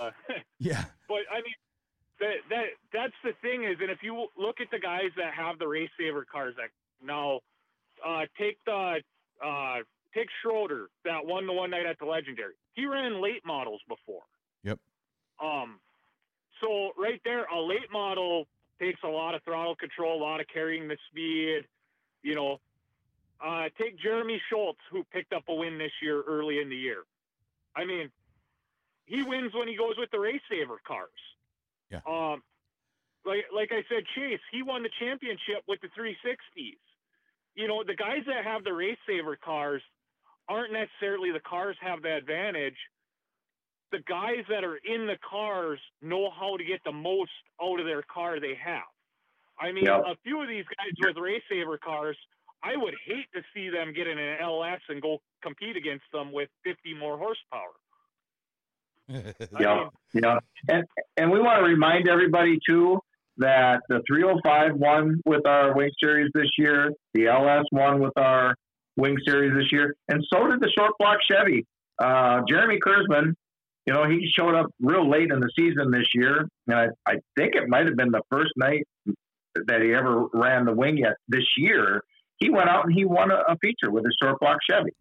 Yeah. 0.00 0.06
uh, 0.06 0.10
Yeah, 0.58 0.84
but 1.08 1.20
I 1.30 1.36
mean, 1.36 1.54
that 2.20 2.36
that 2.48 2.64
that's 2.92 3.14
the 3.22 3.32
thing 3.42 3.64
is, 3.64 3.76
and 3.80 3.90
if 3.90 3.98
you 4.02 4.26
look 4.38 4.60
at 4.60 4.70
the 4.70 4.78
guys 4.78 5.10
that 5.18 5.34
have 5.34 5.58
the 5.58 5.68
race 5.68 5.90
saver 5.98 6.24
cars, 6.24 6.54
that 6.56 6.70
now 7.06 7.40
uh, 8.04 8.24
take 8.38 8.58
the 8.64 9.00
take 10.14 10.28
Schroeder 10.42 10.88
that 11.04 11.24
won 11.24 11.46
the 11.46 11.52
one 11.52 11.70
night 11.70 11.86
at 11.86 11.98
the 11.98 12.04
Legendary. 12.04 12.54
He 12.74 12.86
ran 12.86 13.22
late 13.22 13.44
models 13.44 13.80
before. 13.88 14.22
Yep. 14.64 14.78
Um, 15.42 15.80
so 16.60 16.90
right 16.96 17.20
there, 17.24 17.44
a 17.46 17.60
late 17.60 17.90
model 17.92 18.46
takes 18.80 19.00
a 19.04 19.08
lot 19.08 19.34
of 19.34 19.42
throttle 19.42 19.74
control, 19.76 20.20
a 20.20 20.22
lot 20.22 20.40
of 20.40 20.46
carrying 20.52 20.88
the 20.88 20.96
speed. 21.10 21.62
You 22.22 22.34
know, 22.34 22.60
uh, 23.44 23.64
take 23.78 23.98
Jeremy 23.98 24.40
Schultz, 24.48 24.80
who 24.90 25.04
picked 25.12 25.32
up 25.32 25.44
a 25.48 25.54
win 25.54 25.78
this 25.78 25.92
year 26.00 26.22
early 26.22 26.60
in 26.60 26.68
the 26.68 26.76
year. 26.76 27.02
I 27.74 27.84
mean, 27.84 28.10
he 29.06 29.22
wins 29.22 29.52
when 29.54 29.66
he 29.66 29.76
goes 29.76 29.94
with 29.98 30.10
the 30.10 30.18
race 30.18 30.40
saver 30.48 30.78
cars. 30.86 31.10
Yeah. 31.90 32.00
Um, 32.06 32.42
like 33.24 33.44
like 33.54 33.70
I 33.72 33.82
said, 33.88 34.04
Chase, 34.14 34.40
he 34.50 34.62
won 34.62 34.82
the 34.82 34.90
championship 35.00 35.62
with 35.66 35.80
the 35.80 35.88
360s. 35.88 36.78
You 37.54 37.68
know, 37.68 37.84
the 37.84 37.94
guys 37.94 38.22
that 38.26 38.44
have 38.44 38.64
the 38.64 38.72
race 38.72 38.98
saver 39.06 39.36
cars 39.36 39.82
aren't 40.48 40.72
necessarily 40.72 41.30
the 41.32 41.40
cars 41.40 41.76
have 41.80 42.02
the 42.02 42.14
advantage. 42.16 42.76
the 43.92 43.98
guys 44.08 44.42
that 44.48 44.64
are 44.64 44.76
in 44.84 45.06
the 45.06 45.18
cars 45.28 45.78
know 46.00 46.30
how 46.30 46.56
to 46.56 46.64
get 46.64 46.80
the 46.82 46.90
most 46.92 47.30
out 47.62 47.78
of 47.78 47.84
their 47.84 48.02
car 48.02 48.40
they 48.40 48.54
have. 48.54 48.88
I 49.60 49.70
mean, 49.70 49.84
Yep. 49.84 50.02
a 50.06 50.16
few 50.24 50.40
of 50.40 50.48
these 50.48 50.64
guys 50.64 50.92
with 50.98 51.18
race 51.18 51.42
saver 51.50 51.76
cars, 51.76 52.16
I 52.62 52.74
would 52.74 52.94
hate 53.04 53.26
to 53.34 53.42
see 53.52 53.68
them 53.68 53.92
get 53.92 54.06
in 54.06 54.18
an 54.18 54.38
LS 54.40 54.80
and 54.88 55.02
go 55.02 55.20
compete 55.42 55.76
against 55.76 56.06
them 56.10 56.32
with 56.32 56.48
50 56.64 56.94
more 56.94 57.18
horsepower. 57.18 57.74
Yeah, 59.60 59.74
mean, 60.14 60.22
yeah, 60.24 60.38
and 60.68 60.84
and 61.18 61.30
we 61.30 61.38
want 61.40 61.58
to 61.58 61.64
remind 61.64 62.08
everybody 62.08 62.58
too 62.66 62.98
that 63.38 63.82
the 63.90 64.00
305 64.06 64.76
won 64.76 65.20
with 65.26 65.44
our 65.46 65.74
Wing 65.74 65.90
Series 66.00 66.30
this 66.34 66.48
year, 66.56 66.92
the 67.12 67.26
LS 67.26 67.64
won 67.72 68.00
with 68.00 68.16
our 68.16 68.54
Wing 68.96 69.16
Series 69.26 69.54
this 69.54 69.72
year, 69.72 69.94
and 70.08 70.24
so 70.32 70.46
did 70.48 70.60
the 70.60 70.70
short 70.76 70.92
block 70.98 71.18
Chevy. 71.30 71.66
Uh, 71.98 72.40
Jeremy 72.48 72.78
Kurzman, 72.84 73.34
you 73.86 73.92
know, 73.92 74.08
he 74.08 74.30
showed 74.36 74.54
up 74.54 74.66
real 74.80 75.08
late 75.08 75.30
in 75.30 75.40
the 75.40 75.50
season 75.56 75.90
this 75.90 76.06
year, 76.14 76.48
and 76.66 76.76
I, 76.76 76.86
I 77.06 77.14
think 77.36 77.54
it 77.54 77.68
might 77.68 77.86
have 77.86 77.96
been 77.96 78.10
the 78.10 78.22
first 78.30 78.52
night 78.56 78.86
that 79.66 79.82
he 79.82 79.92
ever 79.92 80.26
ran 80.32 80.64
the 80.64 80.72
wing 80.72 80.98
yet 80.98 81.14
this 81.28 81.44
year. 81.56 82.02
He 82.38 82.50
went 82.50 82.68
out 82.68 82.86
and 82.86 82.94
he 82.94 83.04
won 83.04 83.30
a, 83.30 83.42
a 83.48 83.56
feature 83.60 83.90
with 83.90 84.04
his 84.04 84.16
short 84.20 84.40
block 84.40 84.58
Chevy. 84.68 84.92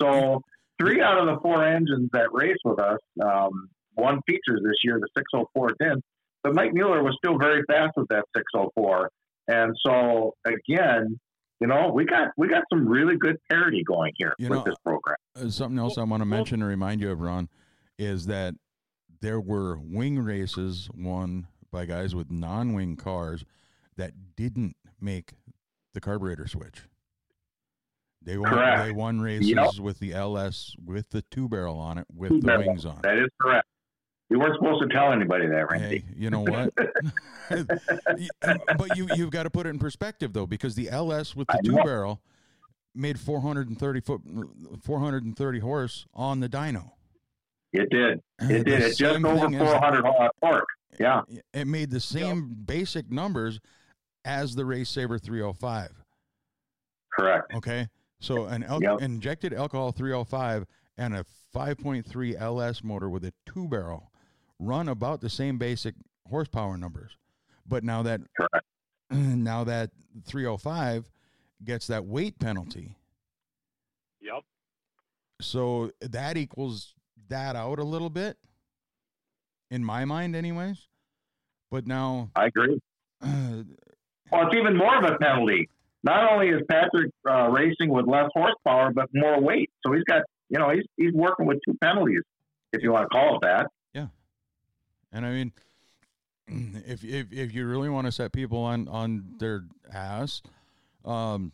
So 0.00 0.42
three 0.78 1.00
out 1.00 1.18
of 1.18 1.26
the 1.26 1.40
four 1.40 1.64
engines 1.64 2.10
that 2.12 2.32
race 2.32 2.56
with 2.64 2.78
us 2.78 2.98
um, 3.22 3.68
won 3.96 4.20
features 4.26 4.60
this 4.64 4.76
year. 4.82 4.98
The 5.00 5.08
604 5.16 5.68
did, 5.78 6.02
but 6.42 6.54
Mike 6.54 6.72
Mueller 6.72 7.02
was 7.02 7.16
still 7.22 7.38
very 7.38 7.62
fast 7.68 7.92
with 7.96 8.08
that 8.08 8.24
604. 8.36 9.10
And 9.48 9.76
so 9.84 10.34
again, 10.46 11.18
you 11.62 11.68
know, 11.68 11.90
we 11.94 12.04
got 12.04 12.28
we 12.36 12.48
got 12.48 12.64
some 12.72 12.86
really 12.88 13.16
good 13.16 13.36
parity 13.48 13.84
going 13.84 14.12
here 14.16 14.34
You 14.36 14.48
with 14.48 14.58
know, 14.58 14.64
this 14.64 14.74
program. 14.84 15.16
Uh, 15.36 15.48
Something 15.48 15.78
else 15.78 15.96
I 15.96 16.02
want 16.02 16.20
to 16.20 16.26
mention 16.26 16.60
and 16.60 16.68
remind 16.68 17.00
you 17.00 17.10
of, 17.12 17.20
Ron, 17.20 17.48
is 17.98 18.26
that 18.26 18.54
there 19.20 19.40
were 19.40 19.78
wing 19.78 20.18
races 20.18 20.90
won 20.92 21.46
by 21.70 21.86
guys 21.86 22.16
with 22.16 22.32
non-wing 22.32 22.96
cars 22.96 23.44
that 23.96 24.12
didn't 24.36 24.74
make 25.00 25.34
the 25.94 26.00
carburetor 26.00 26.48
switch. 26.48 26.82
They 28.24 28.38
won. 28.38 28.50
Correct. 28.50 28.84
They 28.84 28.92
won 28.92 29.20
races 29.20 29.50
Yep. 29.50 29.78
with 29.78 30.00
the 30.00 30.14
LS 30.14 30.74
with 30.84 31.10
the 31.10 31.22
two 31.30 31.48
barrel 31.48 31.78
on 31.78 31.96
it 31.98 32.06
with 32.12 32.30
Two 32.30 32.40
the 32.40 32.46
barrel. 32.48 32.66
wings 32.66 32.84
on. 32.84 32.98
That 33.04 33.18
is 33.18 33.28
correct. 33.40 33.68
You 34.32 34.38
weren't 34.38 34.54
supposed 34.56 34.82
to 34.82 34.88
tell 34.88 35.12
anybody 35.12 35.46
that, 35.46 35.70
Randy. 35.70 35.98
Hey, 35.98 36.04
you 36.16 36.30
know 36.30 36.40
what? 36.40 36.72
But 38.78 38.96
you 38.96 39.06
you've 39.14 39.30
got 39.30 39.42
to 39.42 39.50
put 39.50 39.66
it 39.66 39.70
in 39.70 39.78
perspective 39.78 40.32
though, 40.32 40.46
because 40.46 40.74
the 40.74 40.88
LS 40.90 41.36
with 41.36 41.46
the 41.48 41.60
two 41.64 41.74
barrel 41.84 42.20
made 42.94 43.18
430 43.20 44.00
foot, 44.00 44.20
430 44.82 45.58
horse 45.58 46.06
on 46.14 46.40
the 46.40 46.48
dyno. 46.48 46.90
It 47.74 47.90
did. 47.90 48.22
It 48.40 48.64
did. 48.64 48.82
It 48.82 48.96
just 48.96 49.24
over 49.24 49.38
thing 49.46 49.54
as- 49.56 49.68
400 49.70 50.04
horse 50.04 50.30
torque. 50.42 50.68
Yeah. 50.98 51.22
It 51.52 51.66
made 51.66 51.90
the 51.90 52.00
same 52.00 52.54
basic 52.64 53.10
numbers 53.10 53.60
as 54.24 54.54
the 54.54 54.64
Race 54.64 54.88
Saver 54.90 55.18
305. 55.18 55.90
Correct. 57.18 57.52
Okay, 57.54 57.88
so 58.20 58.46
an 58.46 58.62
al- 58.64 58.82
Yep. 58.82 59.00
injected 59.02 59.52
alcohol 59.52 59.92
305 59.92 60.64
and 60.96 61.14
a 61.14 61.24
5.3 61.54 62.34
LS 62.40 62.82
motor 62.82 63.10
with 63.10 63.24
a 63.24 63.32
two 63.46 63.68
barrel 63.68 64.10
run 64.62 64.88
about 64.88 65.20
the 65.20 65.30
same 65.30 65.58
basic 65.58 65.94
horsepower 66.28 66.76
numbers, 66.76 67.12
but 67.66 67.84
now 67.84 68.02
that 68.02 68.20
Correct. 68.36 68.66
now 69.10 69.64
that 69.64 69.90
305 70.24 71.10
gets 71.64 71.86
that 71.88 72.04
weight 72.04 72.38
penalty, 72.38 72.96
yep. 74.20 74.42
so 75.40 75.90
that 76.00 76.36
equals 76.36 76.94
that 77.28 77.56
out 77.56 77.78
a 77.78 77.84
little 77.84 78.10
bit, 78.10 78.36
in 79.70 79.84
my 79.84 80.04
mind, 80.04 80.36
anyways. 80.36 80.86
But 81.70 81.86
now, 81.86 82.30
I 82.36 82.46
agree. 82.46 82.80
uh, 83.22 83.28
Well, 84.30 84.46
it's 84.46 84.56
even 84.56 84.78
more 84.78 84.96
of 84.96 85.04
a 85.04 85.18
penalty. 85.18 85.68
Not 86.04 86.32
only 86.32 86.48
is 86.48 86.62
Patrick 86.68 87.10
uh, 87.28 87.48
racing 87.50 87.90
with 87.90 88.06
less 88.06 88.30
horsepower, 88.32 88.90
but 88.90 89.10
more 89.12 89.38
weight. 89.38 89.68
So 89.84 89.92
he's 89.92 90.04
got, 90.04 90.22
you 90.48 90.58
know, 90.58 90.70
he's 90.70 90.84
he's 90.96 91.12
working 91.12 91.44
with 91.44 91.58
two 91.66 91.76
penalties, 91.82 92.22
if 92.72 92.82
you 92.82 92.92
want 92.92 93.02
to 93.02 93.08
call 93.08 93.36
it 93.36 93.40
that. 93.42 93.66
And 95.12 95.26
I 95.26 95.30
mean, 95.30 95.52
if 96.86 97.04
if 97.04 97.32
if 97.32 97.54
you 97.54 97.66
really 97.66 97.90
want 97.90 98.06
to 98.06 98.12
set 98.12 98.32
people 98.32 98.58
on 98.58 98.88
on 98.88 99.34
their 99.38 99.64
ass, 99.92 100.42
um, 101.04 101.52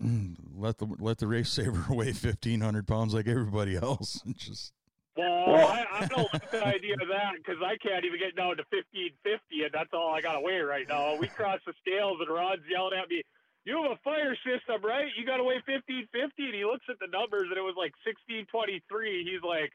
let 0.54 0.78
the 0.78 0.86
let 0.98 1.18
the 1.18 1.26
race 1.26 1.50
saver 1.50 1.84
weigh 1.90 2.12
fifteen 2.12 2.60
hundred 2.60 2.86
pounds 2.86 3.14
like 3.14 3.26
everybody 3.28 3.76
else, 3.76 4.22
and 4.24 4.36
just 4.36 4.72
Well, 5.16 5.66
I, 5.66 5.84
I 5.92 6.06
don't 6.06 6.32
like 6.32 6.50
the 6.50 6.64
idea 6.64 6.94
of 6.94 7.08
that 7.08 7.34
because 7.38 7.60
I 7.62 7.76
can't 7.76 8.04
even 8.04 8.18
get 8.18 8.36
down 8.36 8.56
to 8.56 8.64
fifteen 8.70 9.10
fifty, 9.22 9.64
and 9.64 9.72
that's 9.72 9.90
all 9.92 10.14
I 10.14 10.20
got 10.20 10.34
to 10.34 10.40
weigh 10.40 10.60
right 10.60 10.86
now. 10.88 11.16
We 11.16 11.26
crossed 11.28 11.64
the 11.66 11.74
scales, 11.80 12.18
and 12.20 12.30
Rod's 12.30 12.62
yelling 12.70 12.96
at 12.96 13.08
me, 13.10 13.22
"You 13.64 13.82
have 13.82 13.92
a 13.92 14.00
fire 14.04 14.36
system, 14.46 14.82
right? 14.84 15.10
You 15.18 15.26
got 15.26 15.38
to 15.38 15.44
weigh 15.44 15.60
fifteen 15.66 16.06
fifty." 16.12 16.46
And 16.46 16.54
he 16.54 16.64
looks 16.64 16.86
at 16.88 16.98
the 17.00 17.08
numbers, 17.10 17.50
and 17.50 17.58
it 17.58 17.66
was 17.66 17.74
like 17.76 17.92
sixteen 18.06 18.46
twenty 18.46 18.80
three. 18.88 19.24
He's 19.24 19.42
like, 19.42 19.72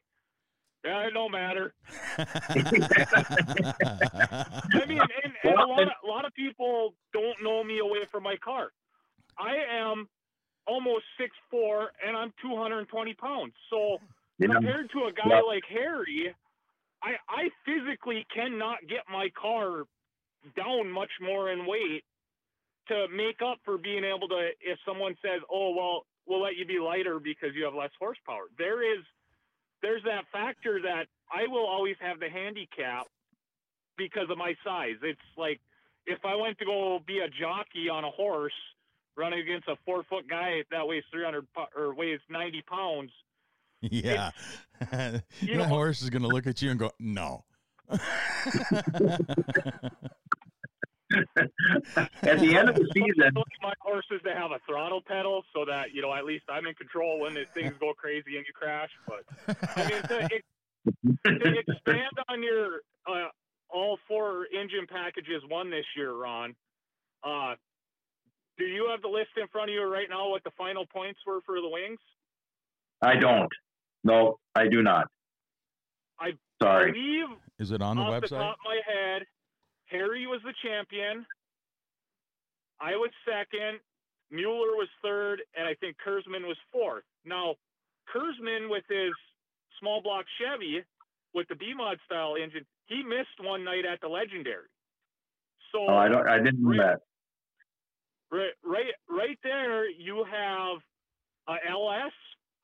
"Yeah, 0.84 1.08
it 1.08 1.14
don't 1.14 1.32
matter." 1.32 1.74
I 2.18 2.26
mean, 4.88 5.00
and, 5.00 5.34
and 5.44 5.60
a 5.60 5.66
lot 5.66 5.84
of, 5.84 5.90
a 6.04 6.08
lot 6.08 6.26
of 6.26 6.34
people 6.34 6.96
don't 7.14 7.42
know 7.44 7.64
me 7.64 7.80
away 7.80 8.06
from 8.12 8.24
my 8.24 8.36
car. 8.38 8.72
I 9.38 9.56
am 9.70 10.08
almost 10.68 11.06
six 11.20 11.36
four, 11.50 11.92
and 12.06 12.16
I'm 12.16 12.34
two 12.42 12.56
hundred 12.56 12.80
and 12.80 12.88
twenty 12.90 13.14
pounds. 13.14 13.54
So 13.70 13.98
You 14.40 14.50
compared 14.50 14.90
to 14.92 15.06
a 15.06 15.12
guy 15.14 15.30
Yeah. 15.30 15.42
like 15.42 15.64
Harry, 15.70 16.34
I 17.02 17.14
I 17.30 17.50
physically 17.66 18.26
cannot 18.34 18.80
get 18.88 19.04
my 19.12 19.30
car 19.40 19.84
down 20.56 20.92
much 20.92 21.12
more 21.22 21.52
in 21.52 21.66
weight 21.66 22.04
to 22.90 23.08
make 23.10 23.42
up 23.42 23.60
for 23.64 23.78
being 23.78 24.04
able 24.04 24.28
to. 24.30 24.50
If 24.62 24.80
someone 24.86 25.16
says, 25.22 25.42
"Oh 25.52 25.72
well, 25.76 26.06
we'll 26.26 26.42
let 26.42 26.56
you 26.56 26.66
be 26.66 26.80
lighter 26.80 27.20
because 27.20 27.50
you 27.56 27.64
have 27.66 27.74
less 27.74 27.92
horsepower," 28.00 28.46
there 28.58 28.82
is 28.84 29.04
there's 29.84 30.02
that 30.06 30.24
factor 30.32 30.82
that 30.82 31.06
I 31.32 31.46
will 31.48 31.68
always 31.68 31.96
have 32.02 32.20
the 32.20 32.30
handicap 32.30 33.06
because 33.98 34.30
of 34.32 34.38
my 34.40 34.56
size. 34.66 34.96
It's 35.04 35.20
like 35.38 35.60
if 36.08 36.20
I 36.26 36.36
went 36.36 36.58
to 36.60 36.66
go 36.66 37.00
be 37.06 37.20
a 37.20 37.28
jockey 37.30 37.90
on 37.90 38.04
a 38.04 38.10
horse 38.10 38.54
running 39.16 39.40
against 39.40 39.68
a 39.68 39.76
four 39.86 40.04
foot 40.10 40.28
guy 40.28 40.64
that 40.72 40.88
weighs 40.88 41.04
300 41.12 41.46
or 41.76 41.94
weighs 41.94 42.20
90 42.30 42.62
pounds. 42.64 43.12
yeah, 43.82 44.32
you 45.42 45.54
the 45.54 45.56
know- 45.58 45.66
horse 45.66 46.02
is 46.02 46.10
gonna 46.10 46.28
look 46.28 46.48
at 46.48 46.62
you 46.62 46.72
and 46.72 46.80
go, 46.80 46.90
"No." 47.00 47.44
at 52.24 52.40
the 52.40 52.56
end 52.56 52.70
of 52.70 52.76
the 52.76 52.88
season, 52.94 53.24
I 53.36 53.40
like 53.40 53.62
my 53.62 53.74
horses 53.80 54.22
to 54.26 54.34
have 54.34 54.52
a 54.52 54.60
throttle 54.68 55.02
pedal 55.06 55.44
so 55.54 55.66
that 55.66 55.94
you 55.94 56.02
know 56.02 56.14
at 56.14 56.26
least 56.26 56.46
I'm 56.50 56.66
in 56.66 56.74
control 56.76 57.20
when 57.20 57.36
things 57.54 57.74
go 57.80 57.94
crazy 57.94 58.38
and 58.38 58.46
you 58.46 58.54
crash. 58.54 58.90
But 59.08 59.58
I 59.78 59.90
mean, 59.90 60.02
to, 60.04 60.24
ex- 60.24 60.44
to 61.26 61.60
expand 61.60 62.14
on 62.30 62.44
your 62.44 62.82
uh, 63.08 63.28
all 63.70 63.98
four 64.08 64.48
engine 64.54 64.88
packages 64.90 65.42
won 65.50 65.70
this 65.70 65.86
year, 65.96 66.14
Ron. 66.14 66.56
Uh, 67.24 67.56
do 68.58 68.66
you 68.66 68.90
have 68.92 69.02
the 69.02 69.08
list 69.08 69.30
in 69.38 69.48
front 69.48 69.70
of 69.70 69.74
you 69.74 69.84
right 69.84 70.08
now? 70.10 70.30
What 70.30 70.44
the 70.44 70.52
final 70.58 70.86
points 70.86 71.20
were 71.26 71.42
for 71.46 71.56
the 71.56 71.70
wings? 71.70 72.00
I 73.02 73.16
don't. 73.16 73.50
No, 74.04 74.38
I 74.56 74.68
do 74.68 74.82
not. 74.84 75.08
I 76.20 76.34
Sorry. 76.62 76.92
believe 76.92 77.26
Is 77.60 77.72
it 77.72 77.82
on 77.82 77.98
the 77.98 78.04
off 78.04 78.22
the 78.22 78.28
website? 78.28 78.40
top 78.40 78.56
of 78.56 78.66
my 78.66 78.80
head, 78.86 79.24
Harry 79.88 80.28
was 80.28 80.42
the 80.44 80.54
champion. 80.64 81.26
I 82.80 82.92
was 82.96 83.12
second. 83.26 83.80
Mueller 84.32 84.76
was 84.76 84.88
third, 85.04 85.42
and 85.56 85.68
I 85.68 85.76
think 85.76 85.96
Kurzman 86.06 86.48
was 86.48 86.58
fourth. 86.72 87.04
Now, 87.26 87.56
Kurzman 88.14 88.70
with 88.70 88.84
his 88.90 89.12
small 89.80 90.02
block 90.02 90.26
Chevy 90.40 90.84
with 91.34 91.48
the 91.50 91.56
B 91.56 91.74
mod 91.76 91.98
style 92.06 92.36
engine, 92.42 92.66
he 92.86 93.04
missed 93.04 93.40
one 93.42 93.64
night 93.64 93.86
at 93.86 94.02
the 94.02 94.08
Legendary. 94.08 94.68
So 95.72 95.86
Oh, 95.88 95.96
I 95.96 96.08
don't. 96.08 96.28
I 96.28 96.38
didn't 96.38 96.62
know 96.62 96.78
that. 96.78 97.00
right, 98.32 98.54
right, 98.64 98.94
right 99.10 99.40
there, 99.44 99.90
you 99.90 100.24
have 100.30 100.78
a 101.48 101.70
LS, 101.70 102.12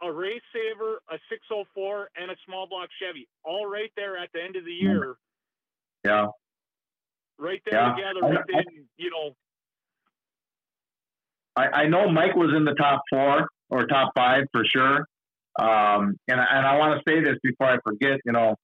a 0.01 0.11
Race 0.11 0.41
Saver, 0.53 1.01
a 1.11 1.17
604, 1.29 2.09
and 2.15 2.31
a 2.31 2.35
small 2.45 2.67
block 2.67 2.89
Chevy, 2.99 3.27
all 3.43 3.67
right 3.67 3.91
there 3.95 4.17
at 4.17 4.29
the 4.33 4.41
end 4.41 4.55
of 4.55 4.65
the 4.65 4.73
year. 4.73 5.17
Yeah. 6.05 6.27
Right 7.39 7.61
there 7.65 7.79
Yeah. 7.79 7.95
together 7.95 8.19
I- 8.25 8.29
within, 8.29 8.85
you 8.97 9.09
know, 9.09 9.35
I, 11.55 11.83
I 11.83 11.87
know 11.87 12.09
Mike 12.09 12.35
was 12.35 12.53
in 12.55 12.65
the 12.65 12.73
top 12.75 13.01
four 13.09 13.47
or 13.69 13.85
top 13.87 14.11
five 14.15 14.45
for 14.51 14.63
sure. 14.65 15.05
Um, 15.59 16.17
and, 16.27 16.39
I- 16.39 16.47
and 16.57 16.65
I 16.67 16.77
want 16.77 16.99
to 17.03 17.11
say 17.11 17.21
this 17.21 17.37
before 17.43 17.67
I 17.67 17.77
forget, 17.83 18.19
you 18.25 18.31
know, 18.31 18.55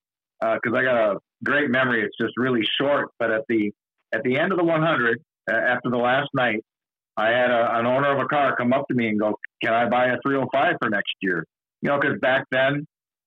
because 0.42 0.78
I 0.78 0.84
got 0.84 0.96
a 1.16 1.20
great 1.44 1.70
memory. 1.70 2.04
It's 2.04 2.16
just 2.20 2.34
really 2.38 2.66
short. 2.80 3.10
But 3.20 3.32
at 3.32 3.42
the 3.50 3.72
at 4.14 4.24
the 4.24 4.38
end 4.38 4.52
of 4.52 4.58
the 4.58 4.64
100, 4.64 5.20
uh, 5.52 5.54
after 5.56 5.90
the 5.90 5.98
last 5.98 6.30
night, 6.34 6.64
I 7.18 7.30
had 7.30 7.50
a, 7.52 7.78
an 7.80 7.86
owner 7.86 8.12
of 8.16 8.20
a 8.20 8.26
car 8.28 8.56
come 8.56 8.72
up 8.72 8.88
to 8.88 8.94
me 8.94 9.08
and 9.10 9.20
go, 9.20 9.38
"Can 9.64 9.74
I 9.74 9.90
buy 9.90 10.06
a 10.08 10.18
305 10.22 10.76
for 10.80 10.90
next 10.90 11.14
year?" 11.22 11.44
You 11.82 11.90
know, 11.90 12.00
because 12.00 12.20
back 12.20 12.46
then 12.52 12.86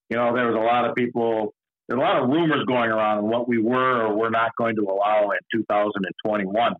you 0.09 0.17
know, 0.17 0.33
there 0.33 0.47
was 0.47 0.55
a 0.55 0.59
lot 0.59 0.89
of 0.89 0.95
people, 0.95 1.53
there's 1.89 1.99
a 1.99 2.03
lot 2.03 2.21
of 2.21 2.29
rumors 2.29 2.63
going 2.65 2.91
around 2.91 3.17
on 3.19 3.29
what 3.29 3.47
we 3.47 3.57
were 3.57 4.05
or 4.05 4.15
were 4.15 4.29
not 4.29 4.51
going 4.55 4.75
to 4.75 4.83
allow 4.83 5.31
in 5.31 5.39
2021. 5.51 6.73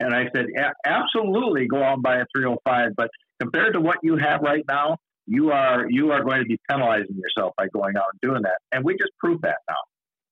And 0.00 0.14
I 0.14 0.24
said, 0.36 0.46
absolutely 0.84 1.66
go 1.66 1.82
out 1.82 1.94
and 1.94 2.02
buy 2.02 2.16
a 2.16 2.26
305, 2.36 2.90
but 2.94 3.08
compared 3.40 3.72
to 3.72 3.80
what 3.80 3.98
you 4.02 4.16
have 4.16 4.42
right 4.42 4.64
now, 4.68 4.98
you 5.26 5.52
are 5.52 5.86
you 5.88 6.10
are 6.10 6.22
going 6.22 6.40
to 6.40 6.46
be 6.46 6.58
penalizing 6.68 7.16
yourself 7.16 7.54
by 7.56 7.68
going 7.68 7.96
out 7.96 8.04
and 8.12 8.20
doing 8.20 8.42
that. 8.42 8.58
And 8.72 8.84
we 8.84 8.94
just 8.94 9.12
proved 9.18 9.42
that 9.42 9.58
now. 9.68 9.76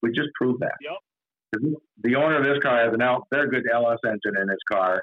We 0.03 0.11
just 0.11 0.29
proved 0.35 0.61
that. 0.61 0.75
Yep. 0.83 1.73
The 2.03 2.17
owner 2.17 2.39
of 2.39 2.45
this 2.45 2.59
car 2.63 2.85
has 2.85 2.93
an 2.93 3.01
L, 3.01 3.27
very 3.33 3.49
good 3.49 3.65
LS 3.73 3.99
engine 4.05 4.41
in 4.41 4.49
his 4.49 4.59
car, 4.71 5.03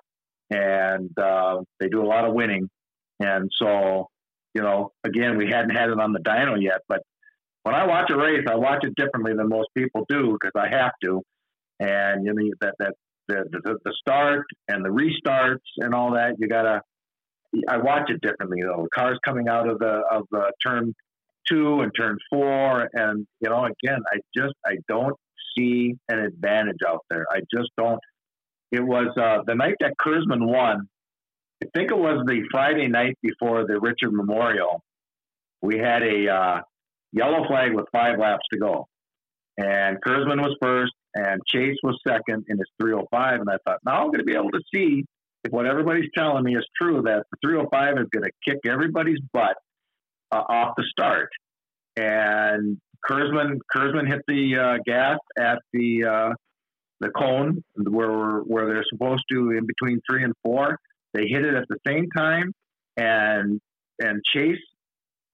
and 0.52 1.18
uh, 1.18 1.62
they 1.80 1.88
do 1.88 2.04
a 2.04 2.06
lot 2.06 2.26
of 2.26 2.34
winning. 2.34 2.70
And 3.20 3.50
so, 3.56 4.08
you 4.54 4.62
know, 4.62 4.92
again, 5.04 5.38
we 5.38 5.48
hadn't 5.50 5.72
had 5.72 5.90
it 5.90 6.00
on 6.00 6.14
the 6.14 6.20
dyno 6.20 6.62
yet, 6.62 6.82
but 6.88 7.02
when 7.68 7.76
I 7.76 7.86
watch 7.86 8.10
a 8.12 8.16
race, 8.16 8.46
I 8.50 8.56
watch 8.56 8.86
it 8.86 8.96
differently 8.96 9.34
than 9.36 9.50
most 9.50 9.68
people 9.76 10.06
do 10.08 10.38
because 10.40 10.54
I 10.56 10.74
have 10.74 10.94
to. 11.04 11.22
And 11.82 12.26
you 12.26 12.34
know 12.34 12.54
that 12.62 12.76
that 12.80 12.94
the, 13.28 13.44
the 13.52 13.78
the 13.84 13.94
start 14.00 14.46
and 14.70 14.86
the 14.86 14.90
restarts 14.90 15.68
and 15.76 15.94
all 15.94 16.14
that, 16.14 16.36
you 16.40 16.48
gotta. 16.48 16.82
I 17.68 17.78
watch 17.78 18.10
it 18.10 18.22
differently 18.22 18.62
though. 18.64 18.84
The 18.84 18.90
cars 18.98 19.20
coming 19.26 19.50
out 19.50 19.68
of 19.68 19.80
the 19.80 20.02
of 20.10 20.24
the 20.32 20.50
turn 20.66 20.96
two 21.46 21.82
and 21.82 21.92
turn 21.94 22.18
four, 22.30 22.88
and 22.94 23.28
you 23.42 23.50
know, 23.50 23.66
again, 23.66 24.00
I 24.14 24.20
just 24.34 24.54
I 24.66 24.78
don't 24.88 25.18
see 25.58 25.94
an 26.08 26.20
advantage 26.20 26.80
out 26.88 27.04
there. 27.10 27.26
I 27.30 27.40
just 27.54 27.70
don't. 27.78 28.00
It 28.72 28.82
was 28.82 29.08
uh, 29.18 29.44
the 29.46 29.56
night 29.56 29.76
that 29.82 29.96
Kersman 30.02 30.48
won. 30.48 30.88
I 31.62 31.68
think 31.76 31.92
it 31.92 31.98
was 31.98 32.24
the 32.26 32.44
Friday 32.50 32.88
night 32.88 33.18
before 33.22 33.68
the 33.68 33.78
Richard 33.78 34.14
Memorial. 34.14 34.82
We 35.62 35.78
had 35.80 36.02
a 36.04 36.30
uh, 36.30 36.62
yellow 37.12 37.48
flag 37.48 37.74
with 37.74 37.86
five 37.92 38.20
laps 38.20 38.46
to 38.54 38.60
go, 38.60 38.88
and 39.58 39.98
Kersman 40.02 40.42
was 40.42 40.56
first, 40.62 40.94
and 41.16 41.42
Chase 41.48 41.78
was 41.84 42.00
second 42.08 42.46
in 42.48 42.58
his 42.58 42.68
305. 42.80 43.42
And 43.42 43.50
I 43.50 43.58
thought, 43.66 43.80
now 43.86 44.04
I'm 44.04 44.08
going 44.08 44.20
to 44.20 44.24
be 44.24 44.36
able 44.36 44.52
to 44.52 44.62
see 44.74 45.04
if 45.44 45.52
what 45.52 45.66
everybody's 45.66 46.10
telling 46.16 46.44
me 46.44 46.56
is 46.56 46.66
true 46.80 47.02
that 47.04 47.24
the 47.32 47.38
305 47.44 47.98
is 47.98 48.08
going 48.12 48.24
to 48.24 48.32
kick 48.46 48.60
everybody's 48.70 49.20
butt 49.34 49.56
uh, 50.32 50.44
off 50.50 50.76
the 50.78 50.84
start. 50.92 51.30
And 51.96 52.78
Kersman 53.10 53.60
Kersman 53.74 54.08
hit 54.08 54.22
the 54.28 54.58
uh, 54.58 54.78
gas 54.86 55.18
at 55.40 55.60
the 55.74 56.06
uh, 56.06 56.34
the 57.00 57.10
cone 57.10 57.64
where 57.76 58.40
where 58.40 58.68
they're 58.68 58.86
supposed 58.92 59.24
to 59.32 59.52
in 59.52 59.66
between 59.66 60.02
three 60.10 60.24
and 60.24 60.34
four. 60.44 60.78
They 61.14 61.26
hit 61.28 61.46
it 61.46 61.56
at 61.56 61.66
the 61.70 61.78
same 61.88 62.10
time, 62.16 62.54
and 62.96 63.60
and 64.00 64.22
Chase 64.32 64.60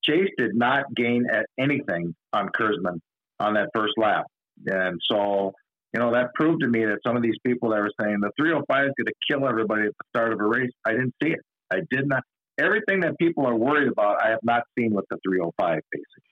Chase 0.05 0.29
did 0.37 0.55
not 0.55 0.85
gain 0.95 1.25
at 1.31 1.45
anything 1.59 2.15
on 2.33 2.49
Kersman 2.49 2.99
on 3.39 3.53
that 3.55 3.69
first 3.73 3.93
lap, 3.97 4.25
and 4.65 4.99
so 5.09 5.53
you 5.93 5.99
know 5.99 6.11
that 6.11 6.33
proved 6.35 6.61
to 6.61 6.67
me 6.67 6.85
that 6.85 6.99
some 7.05 7.15
of 7.15 7.23
these 7.23 7.37
people 7.45 7.69
that 7.69 7.79
were 7.79 7.91
saying 8.01 8.19
the 8.21 8.31
305 8.37 8.85
is 8.85 8.91
going 8.97 9.07
to 9.07 9.13
kill 9.29 9.47
everybody 9.47 9.83
at 9.83 9.93
the 9.97 10.05
start 10.09 10.33
of 10.33 10.39
a 10.39 10.45
race. 10.45 10.71
I 10.85 10.91
didn't 10.91 11.15
see 11.21 11.29
it. 11.29 11.41
I 11.71 11.81
did 11.89 12.07
not. 12.07 12.23
Everything 12.59 12.99
that 12.99 13.17
people 13.17 13.47
are 13.47 13.55
worried 13.55 13.87
about, 13.87 14.21
I 14.21 14.29
have 14.29 14.43
not 14.43 14.63
seen 14.77 14.93
with 14.93 15.05
the 15.09 15.17
305 15.25 15.81
basically 15.91 16.23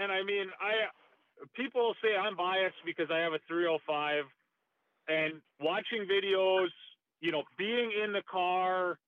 and 0.00 0.12
I 0.12 0.22
mean, 0.22 0.46
I 0.60 0.86
people 1.54 1.94
say 2.02 2.16
I'm 2.16 2.36
biased 2.36 2.76
because 2.84 3.08
I 3.10 3.18
have 3.18 3.32
a 3.32 3.40
305, 3.48 4.24
and 5.08 5.34
watching 5.60 6.06
videos, 6.06 6.68
you 7.20 7.32
know, 7.32 7.42
being 7.56 7.90
in 8.04 8.12
the 8.12 8.22
car. 8.30 8.98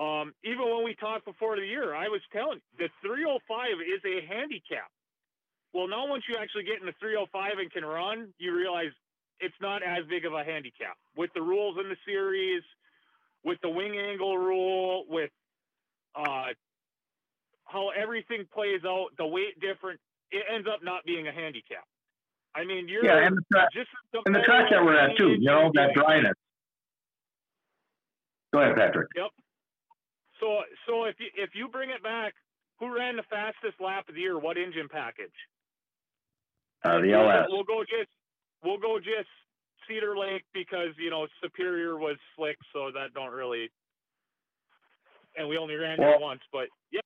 Um, 0.00 0.32
even 0.44 0.64
when 0.70 0.84
we 0.84 0.94
talked 0.94 1.24
before 1.24 1.56
the 1.56 1.66
year, 1.66 1.94
I 1.94 2.08
was 2.08 2.20
telling 2.32 2.60
you, 2.78 2.88
the 2.88 3.06
305 3.06 3.80
is 3.80 4.00
a 4.04 4.26
handicap. 4.26 4.88
Well, 5.74 5.88
now 5.88 6.06
once 6.06 6.24
you 6.28 6.36
actually 6.40 6.64
get 6.64 6.80
in 6.80 6.86
the 6.86 6.94
305 7.00 7.58
and 7.58 7.70
can 7.70 7.84
run, 7.84 8.28
you 8.38 8.54
realize 8.54 8.92
it's 9.40 9.54
not 9.60 9.82
as 9.82 10.04
big 10.08 10.24
of 10.24 10.32
a 10.32 10.44
handicap 10.44 10.96
with 11.16 11.30
the 11.34 11.42
rules 11.42 11.76
in 11.82 11.88
the 11.88 11.96
series, 12.06 12.62
with 13.44 13.58
the 13.62 13.68
wing 13.68 13.96
angle 13.98 14.38
rule, 14.38 15.04
with 15.08 15.30
uh, 16.14 16.52
how 17.64 17.90
everything 17.90 18.44
plays 18.52 18.80
out, 18.86 19.08
the 19.18 19.26
weight 19.26 19.58
different 19.60 19.98
it 20.32 20.44
ends 20.52 20.66
up 20.66 20.80
not 20.82 21.04
being 21.04 21.28
a 21.28 21.32
handicap. 21.32 21.84
I 22.54 22.64
mean, 22.64 22.88
you're 22.88 23.04
yeah, 23.04 23.26
and 23.26 23.36
the 23.36 23.42
track, 23.52 23.68
just 23.72 23.88
and 24.26 24.34
the 24.34 24.40
track 24.40 24.70
that 24.70 24.84
we're 24.84 24.96
at 24.96 25.16
too. 25.16 25.32
You 25.32 25.40
know 25.40 25.70
that 25.74 25.94
dryness. 25.94 26.34
Go 28.52 28.60
ahead, 28.60 28.76
Patrick. 28.76 29.08
Yep. 29.16 29.30
So, 30.42 30.58
so 30.88 31.04
if 31.04 31.14
you 31.20 31.28
if 31.36 31.50
you 31.54 31.68
bring 31.68 31.90
it 31.90 32.02
back, 32.02 32.34
who 32.80 32.92
ran 32.92 33.14
the 33.14 33.22
fastest 33.30 33.80
lap 33.80 34.08
of 34.08 34.16
the 34.16 34.20
year? 34.20 34.36
What 34.36 34.58
engine 34.58 34.88
package? 34.90 35.30
Uh, 36.84 37.00
the 37.00 37.12
LS. 37.12 37.46
We'll 37.48 37.62
go 37.62 37.82
just 37.82 38.10
we'll 38.64 38.78
go 38.78 38.98
just 38.98 39.30
Cedar 39.86 40.18
Lake 40.18 40.42
because 40.52 40.98
you 40.98 41.10
know 41.10 41.28
Superior 41.40 41.96
was 41.96 42.16
slick, 42.36 42.56
so 42.72 42.90
that 42.92 43.14
don't 43.14 43.32
really. 43.32 43.70
And 45.38 45.48
we 45.48 45.56
only 45.56 45.76
ran 45.76 45.96
well, 45.98 46.14
it 46.14 46.20
once, 46.20 46.40
but 46.52 46.66
yeah, 46.90 47.00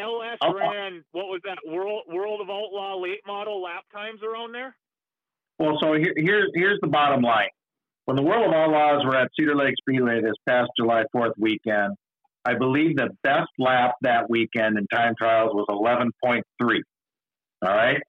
LS 0.00 0.38
ran 0.42 1.04
what 1.12 1.26
was 1.26 1.42
that 1.44 1.58
World 1.70 2.04
World 2.08 2.40
of 2.40 2.48
Outlaw 2.48 2.98
late 2.98 3.20
model 3.26 3.62
lap 3.62 3.84
times 3.92 4.20
around 4.22 4.52
there? 4.52 4.74
Well, 5.58 5.78
so 5.82 5.92
here, 5.92 6.14
here's 6.16 6.50
here's 6.54 6.78
the 6.80 6.88
bottom 6.88 7.20
line. 7.20 7.50
When 8.06 8.16
the 8.16 8.22
World 8.22 8.46
of 8.46 8.54
Outlaws 8.54 9.04
were 9.04 9.16
at 9.16 9.30
Cedar 9.38 9.54
Lake 9.54 9.74
Speedway 9.78 10.22
this 10.22 10.34
past 10.46 10.70
July 10.78 11.04
4th 11.14 11.32
weekend, 11.38 11.94
I 12.44 12.54
believe 12.54 12.96
the 12.96 13.10
best 13.22 13.50
lap 13.58 13.94
that 14.02 14.28
weekend 14.28 14.76
in 14.78 14.86
time 14.86 15.14
trials 15.16 15.52
was 15.54 15.66
11.3. 15.68 16.42
All 17.62 17.68
right. 17.68 18.02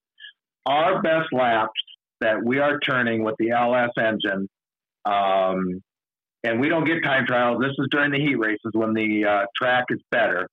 Our 0.65 1.01
best 1.01 1.31
laps 1.31 1.79
that 2.21 2.43
we 2.43 2.59
are 2.59 2.79
turning 2.79 3.23
with 3.23 3.35
the 3.39 3.51
LS 3.51 3.91
engine, 3.97 4.49
um, 5.05 5.81
and 6.43 6.59
we 6.59 6.69
don't 6.69 6.85
get 6.85 7.03
time 7.03 7.25
trials. 7.25 7.61
This 7.61 7.73
is 7.77 7.87
during 7.91 8.11
the 8.11 8.19
heat 8.19 8.35
races 8.35 8.71
when 8.73 8.93
the 8.93 9.25
uh, 9.25 9.45
track 9.55 9.85
is 9.89 9.99
better. 10.11 10.49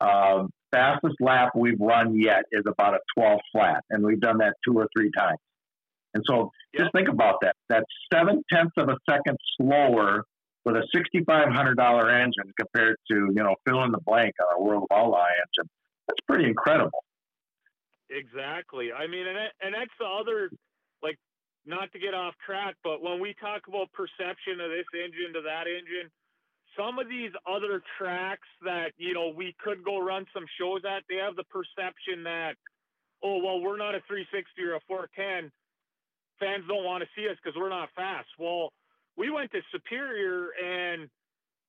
Um, 0.00 0.50
fastest 0.72 1.14
lap 1.20 1.50
we've 1.54 1.80
run 1.80 2.20
yet 2.20 2.44
is 2.50 2.64
about 2.66 2.94
a 2.94 2.98
12 3.16 3.40
flat, 3.52 3.84
and 3.90 4.04
we've 4.04 4.20
done 4.20 4.38
that 4.38 4.54
two 4.66 4.74
or 4.74 4.88
three 4.94 5.10
times. 5.16 5.38
And 6.14 6.24
so 6.28 6.50
just 6.76 6.90
think 6.92 7.08
about 7.08 7.36
that. 7.42 7.54
That's 7.68 7.86
seven 8.12 8.42
tenths 8.52 8.74
of 8.76 8.88
a 8.88 8.96
second 9.08 9.38
slower 9.56 10.24
with 10.64 10.76
a 10.76 10.86
$6,500 10.94 12.22
engine 12.22 12.52
compared 12.58 12.96
to, 13.10 13.14
you 13.14 13.42
know, 13.42 13.54
fill 13.66 13.84
in 13.84 13.92
the 13.92 14.00
blank 14.00 14.34
on 14.40 14.60
a 14.60 14.62
World 14.62 14.86
of 14.90 14.96
Outlaw 14.96 15.26
engine. 15.26 15.70
That's 16.08 16.20
pretty 16.26 16.44
incredible. 16.44 17.04
Exactly. 18.10 18.92
I 18.92 19.06
mean, 19.06 19.26
and, 19.26 19.38
and 19.60 19.74
that's 19.74 19.94
the 19.98 20.06
other, 20.06 20.50
like, 21.02 21.18
not 21.66 21.92
to 21.92 21.98
get 21.98 22.14
off 22.14 22.34
track, 22.44 22.76
but 22.82 23.02
when 23.02 23.20
we 23.20 23.34
talk 23.40 23.62
about 23.68 23.92
perception 23.92 24.60
of 24.60 24.70
this 24.70 24.86
engine 24.92 25.32
to 25.34 25.42
that 25.42 25.66
engine, 25.66 26.10
some 26.76 26.98
of 26.98 27.08
these 27.08 27.30
other 27.46 27.82
tracks 27.98 28.48
that 28.62 28.92
you 28.96 29.14
know 29.14 29.32
we 29.34 29.54
could 29.62 29.84
go 29.84 30.00
run 30.00 30.26
some 30.34 30.44
shows 30.58 30.82
at, 30.84 31.04
they 31.08 31.16
have 31.16 31.36
the 31.36 31.44
perception 31.44 32.24
that, 32.24 32.54
oh 33.22 33.38
well, 33.38 33.60
we're 33.60 33.78
not 33.78 33.94
a 33.94 34.02
360 34.06 34.62
or 34.62 34.74
a 34.74 34.80
410. 34.86 35.50
Fans 36.40 36.64
don't 36.66 36.84
want 36.84 37.02
to 37.02 37.08
see 37.14 37.28
us 37.28 37.36
because 37.42 37.56
we're 37.56 37.70
not 37.70 37.88
fast. 37.94 38.28
Well, 38.38 38.72
we 39.16 39.30
went 39.30 39.50
to 39.52 39.60
Superior 39.72 40.48
and 40.62 41.08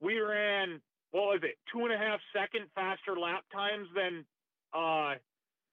we 0.01 0.19
ran 0.19 0.81
what 1.11 1.27
was 1.27 1.39
it, 1.43 1.55
two 1.71 1.85
and 1.85 1.93
a 1.93 1.97
half 1.97 2.19
second 2.33 2.65
faster 2.75 3.17
lap 3.17 3.43
times 3.53 3.87
than 3.95 4.25
uh, 4.73 5.15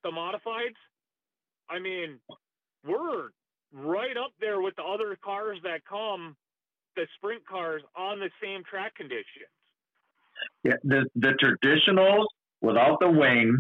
the 0.05 0.11
modifieds. 0.11 0.79
I 1.69 1.81
mean, 1.81 2.21
we're 2.87 3.31
right 3.73 4.17
up 4.17 4.33
there 4.41 4.61
with 4.61 4.77
the 4.77 4.85
other 4.85 5.19
cars 5.25 5.59
that 5.65 5.85
come 5.85 6.37
the 6.95 7.07
sprint 7.17 7.45
cars 7.47 7.83
on 7.97 8.21
the 8.21 8.31
same 8.41 8.63
track 8.69 8.95
conditions. 8.95 9.51
Yeah, 10.63 10.77
the 10.85 11.07
the 11.17 11.33
traditionals 11.43 12.27
without 12.61 12.99
the 13.01 13.11
wing 13.11 13.59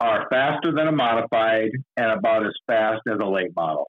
are 0.00 0.26
faster 0.30 0.72
than 0.72 0.88
a 0.88 0.92
modified 0.92 1.70
and 1.96 2.12
about 2.12 2.46
as 2.46 2.52
fast 2.66 3.00
as 3.10 3.18
a 3.20 3.24
late 3.24 3.54
model. 3.56 3.88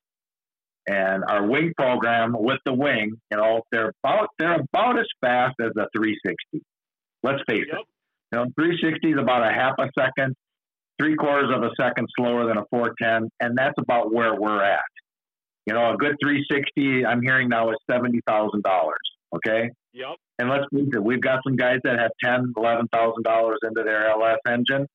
And 0.89 1.23
our 1.27 1.45
wing 1.45 1.73
program 1.77 2.35
with 2.35 2.57
the 2.65 2.73
wing, 2.73 3.11
you 3.29 3.37
know, 3.37 3.61
they're 3.71 3.93
about 4.03 4.29
they're 4.39 4.59
about 4.59 4.97
as 4.97 5.05
fast 5.21 5.53
as 5.61 5.69
a 5.77 5.85
360. 5.95 6.65
Let's 7.21 7.43
face 7.47 7.65
yep. 7.67 7.81
it. 7.81 7.85
You 8.31 8.39
know, 8.39 8.45
360 8.57 9.11
is 9.11 9.19
about 9.19 9.47
a 9.47 9.53
half 9.53 9.75
a 9.77 9.87
second, 9.97 10.35
three 10.99 11.15
quarters 11.15 11.51
of 11.55 11.61
a 11.61 11.69
second 11.79 12.07
slower 12.17 12.47
than 12.47 12.57
a 12.57 12.65
410, 12.71 13.29
and 13.39 13.55
that's 13.55 13.75
about 13.77 14.11
where 14.11 14.33
we're 14.33 14.63
at. 14.63 14.81
You 15.67 15.75
know, 15.75 15.93
a 15.93 15.97
good 15.97 16.15
360, 16.23 17.05
I'm 17.05 17.21
hearing 17.21 17.49
now 17.49 17.69
is 17.69 17.77
seventy 17.89 18.21
thousand 18.25 18.63
dollars. 18.63 18.97
Okay. 19.35 19.69
Yep. 19.93 20.15
And 20.39 20.49
let's 20.49 20.65
face 20.73 20.89
it, 20.91 21.03
we've 21.03 21.21
got 21.21 21.41
some 21.43 21.55
guys 21.55 21.81
that 21.83 21.99
have 21.99 22.09
ten, 22.23 22.51
eleven 22.57 22.87
thousand 22.91 23.23
dollars 23.23 23.59
into 23.61 23.83
their 23.83 24.09
LS 24.09 24.39
engine, 24.47 24.87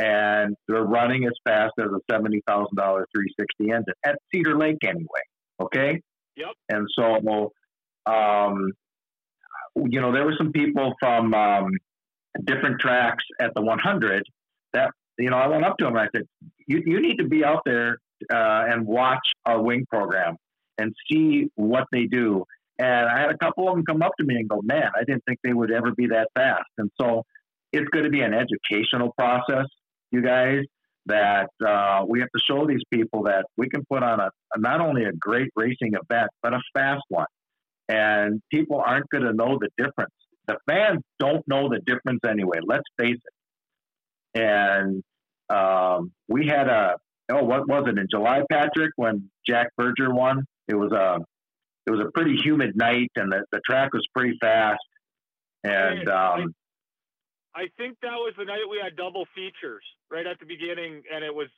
and 0.00 0.56
they're 0.66 0.82
running 0.82 1.24
as 1.24 1.32
fast 1.44 1.74
as 1.78 1.86
a 1.86 2.00
seventy 2.10 2.42
thousand 2.46 2.74
dollar 2.76 3.06
360 3.14 3.70
engine 3.70 3.94
at 4.04 4.16
Cedar 4.32 4.56
Lake 4.58 4.78
anyway. 4.82 5.06
Okay. 5.60 6.00
Yep. 6.36 6.48
And 6.70 6.86
so, 6.98 7.50
um, 8.06 8.72
you 9.76 10.00
know, 10.00 10.12
there 10.12 10.24
were 10.24 10.34
some 10.38 10.52
people 10.52 10.94
from 10.98 11.34
um, 11.34 11.70
different 12.44 12.80
tracks 12.80 13.24
at 13.40 13.52
the 13.54 13.60
100 13.60 14.24
that 14.72 14.90
you 15.20 15.28
know, 15.30 15.36
I 15.36 15.46
went 15.48 15.64
up 15.64 15.76
to 15.78 15.84
them 15.84 15.96
and 15.96 16.08
I 16.08 16.08
said, 16.16 16.26
"You 16.66 16.82
you 16.84 17.00
need 17.00 17.18
to 17.18 17.28
be 17.28 17.44
out 17.44 17.62
there 17.64 17.98
uh, 18.32 18.64
and 18.68 18.86
watch 18.86 19.32
our 19.44 19.60
wing 19.60 19.86
program 19.88 20.36
and 20.78 20.94
see 21.10 21.50
what 21.56 21.84
they 21.92 22.06
do." 22.06 22.44
And 22.78 23.08
I 23.08 23.20
had 23.20 23.30
a 23.30 23.36
couple 23.36 23.68
of 23.68 23.74
them 23.74 23.84
come 23.84 24.02
up 24.02 24.12
to 24.18 24.24
me 24.24 24.36
and 24.36 24.48
go, 24.48 24.60
"Man, 24.62 24.90
I 24.96 25.04
didn't 25.04 25.24
think 25.26 25.38
they 25.44 25.52
would 25.52 25.70
ever 25.70 25.92
be 25.92 26.06
that 26.08 26.28
fast." 26.34 26.70
And 26.78 26.90
so 27.00 27.24
it's 27.72 27.88
going 27.90 28.04
to 28.04 28.10
be 28.10 28.22
an 28.22 28.32
educational 28.34 29.12
process, 29.18 29.66
you 30.10 30.22
guys. 30.22 30.64
That 31.06 31.48
uh, 31.66 32.04
we 32.06 32.20
have 32.20 32.28
to 32.36 32.40
show 32.44 32.66
these 32.66 32.82
people 32.92 33.24
that 33.24 33.46
we 33.56 33.68
can 33.68 33.84
put 33.90 34.02
on 34.02 34.20
a, 34.20 34.30
not 34.58 34.80
only 34.80 35.04
a 35.04 35.12
great 35.12 35.50
racing 35.56 35.94
event, 35.94 36.30
but 36.42 36.52
a 36.52 36.60
fast 36.74 37.02
one. 37.08 37.26
And 37.88 38.42
people 38.52 38.80
aren't 38.84 39.08
going 39.08 39.24
to 39.24 39.32
know 39.32 39.58
the 39.58 39.70
difference. 39.78 40.12
The 40.46 40.58
fans 40.68 41.00
don't 41.18 41.42
know 41.48 41.68
the 41.68 41.80
difference 41.84 42.20
anyway. 42.28 42.58
Let's 42.64 42.84
face 42.98 43.16
it. 43.16 44.40
And 44.40 45.02
um, 45.48 46.12
we 46.28 46.46
had 46.46 46.68
a 46.68 46.96
oh, 47.30 47.44
what 47.44 47.68
was 47.68 47.84
it 47.88 47.98
in 47.98 48.06
July, 48.10 48.42
Patrick, 48.50 48.92
when 48.96 49.30
Jack 49.46 49.68
Berger 49.76 50.12
won? 50.12 50.44
It 50.68 50.74
was 50.74 50.92
a 50.92 51.18
it 51.86 51.90
was 51.90 52.00
a 52.00 52.10
pretty 52.12 52.36
humid 52.36 52.76
night, 52.76 53.10
and 53.16 53.32
the, 53.32 53.44
the 53.52 53.60
track 53.68 53.92
was 53.92 54.06
pretty 54.14 54.36
fast. 54.40 54.80
And 55.64 56.08
um, 56.08 56.54
I 57.54 57.66
think 57.76 57.98
that 58.02 58.14
was 58.14 58.34
the 58.38 58.44
night 58.44 58.62
we 58.70 58.80
had 58.82 58.96
double 58.96 59.26
features 59.34 59.82
right 60.10 60.26
at 60.26 60.38
the 60.38 60.46
beginning, 60.46 61.02
and 61.12 61.24
it 61.24 61.34
was 61.34 61.48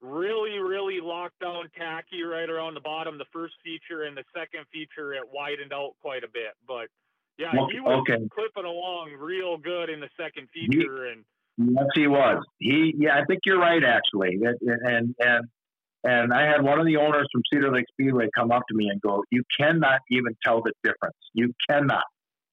really, 0.00 0.58
really 0.58 1.00
locked 1.00 1.40
down 1.40 1.70
tacky 1.76 2.22
right 2.22 2.48
around 2.48 2.74
the 2.74 2.80
bottom. 2.80 3.18
The 3.18 3.26
first 3.32 3.54
feature 3.64 4.04
and 4.04 4.16
the 4.16 4.24
second 4.36 4.66
feature, 4.72 5.12
it 5.14 5.22
widened 5.32 5.72
out 5.72 5.92
quite 6.00 6.22
a 6.22 6.28
bit. 6.28 6.54
But 6.66 6.86
yeah, 7.38 7.50
he 7.50 7.80
was 7.80 8.04
okay. 8.08 8.22
clipping 8.32 8.68
along 8.68 9.12
real 9.18 9.56
good 9.56 9.90
in 9.90 10.00
the 10.00 10.10
second 10.16 10.48
feature, 10.54 11.06
and 11.06 11.24
yes, 11.56 11.86
he 11.94 12.06
was. 12.06 12.44
He, 12.58 12.94
yeah, 12.96 13.18
I 13.18 13.24
think 13.24 13.40
you're 13.44 13.58
right 13.58 13.82
actually, 13.82 14.38
and 14.84 15.14
and 15.18 15.44
and 16.04 16.32
I 16.32 16.46
had 16.46 16.62
one 16.62 16.78
of 16.78 16.86
the 16.86 16.96
owners 16.96 17.26
from 17.32 17.42
Cedar 17.52 17.72
Lake 17.72 17.86
Speedway 17.90 18.28
come 18.36 18.52
up 18.52 18.62
to 18.68 18.74
me 18.74 18.88
and 18.88 19.00
go, 19.00 19.24
"You 19.30 19.42
cannot 19.58 20.00
even 20.10 20.36
tell 20.44 20.62
the 20.62 20.72
difference. 20.84 21.16
You 21.32 21.52
cannot." 21.68 22.04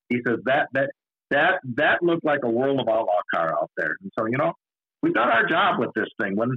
He 0.09 0.19
says 0.25 0.39
that 0.45 0.69
that 0.73 0.91
that 1.31 1.59
that 1.75 2.03
looked 2.03 2.23
like 2.23 2.41
a 2.43 2.49
World 2.49 2.79
of 2.79 2.87
Outlaw 2.87 3.21
car 3.33 3.53
out 3.53 3.71
there. 3.77 3.95
And 4.01 4.11
so, 4.17 4.25
you 4.25 4.37
know, 4.37 4.53
we've 5.01 5.13
done 5.13 5.29
our 5.29 5.47
job 5.47 5.79
with 5.79 5.89
this 5.95 6.07
thing. 6.21 6.35
When 6.35 6.55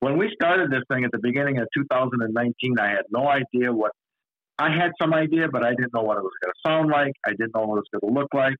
when 0.00 0.18
we 0.18 0.30
started 0.34 0.70
this 0.70 0.82
thing 0.90 1.04
at 1.04 1.12
the 1.12 1.18
beginning 1.18 1.58
of 1.58 1.68
2019, 1.76 2.78
I 2.78 2.88
had 2.88 3.04
no 3.10 3.28
idea 3.28 3.72
what 3.72 3.92
I 4.58 4.70
had 4.70 4.92
some 5.00 5.14
idea, 5.14 5.48
but 5.48 5.64
I 5.64 5.70
didn't 5.70 5.94
know 5.94 6.02
what 6.02 6.16
it 6.16 6.22
was 6.22 6.32
going 6.42 6.52
to 6.52 6.68
sound 6.68 6.90
like. 6.90 7.12
I 7.26 7.30
didn't 7.30 7.54
know 7.54 7.66
what 7.66 7.76
it 7.76 7.84
was 7.92 8.00
going 8.00 8.12
to 8.12 8.20
look 8.20 8.34
like, 8.34 8.56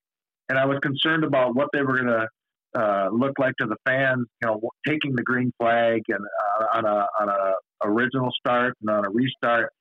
and 0.49 0.57
I 0.57 0.65
was 0.65 0.79
concerned 0.81 1.23
about 1.23 1.55
what 1.55 1.69
they 1.73 1.81
were 1.81 2.01
going 2.01 2.07
to 2.07 2.27
uh, 2.77 3.09
look 3.11 3.33
like 3.39 3.53
to 3.59 3.67
the 3.67 3.77
fans. 3.85 4.27
You 4.41 4.47
know, 4.47 4.69
taking 4.87 5.15
the 5.15 5.23
green 5.23 5.51
flag 5.59 6.01
and 6.09 6.25
uh, 6.25 6.77
on 6.77 6.85
a 6.85 7.07
on 7.19 7.29
a 7.29 7.53
original 7.83 8.31
start 8.37 8.75
and 8.81 8.89
on 8.89 9.05
a 9.05 9.09
restart. 9.09 9.71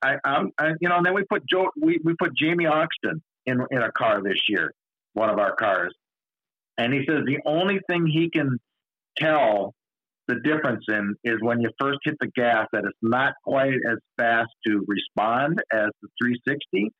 I, 0.00 0.16
I'm, 0.24 0.52
I, 0.58 0.68
you 0.80 0.88
know, 0.88 0.98
and 0.98 1.06
then 1.06 1.14
we 1.14 1.24
put 1.24 1.42
Joe, 1.48 1.70
we, 1.80 1.98
we 2.04 2.14
put 2.14 2.36
Jamie 2.36 2.66
Oxton 2.66 3.20
in 3.46 3.60
in 3.70 3.82
a 3.82 3.90
car 3.90 4.22
this 4.22 4.38
year, 4.48 4.72
one 5.18 5.30
of 5.30 5.38
our 5.38 5.54
cars. 5.56 5.92
And 6.78 6.94
he 6.94 7.00
says 7.08 7.24
the 7.26 7.40
only 7.44 7.80
thing 7.88 8.06
he 8.06 8.30
can 8.30 8.58
tell 9.16 9.74
the 10.28 10.36
difference 10.44 10.84
in 10.88 11.14
is 11.24 11.36
when 11.40 11.60
you 11.60 11.70
first 11.80 11.98
hit 12.04 12.14
the 12.20 12.28
gas 12.36 12.66
that 12.72 12.84
it's 12.84 12.98
not 13.02 13.32
quite 13.44 13.78
as 13.90 13.98
fast 14.16 14.50
to 14.66 14.84
respond 14.86 15.60
as 15.72 15.88
the 16.02 16.08
360. 16.22 16.92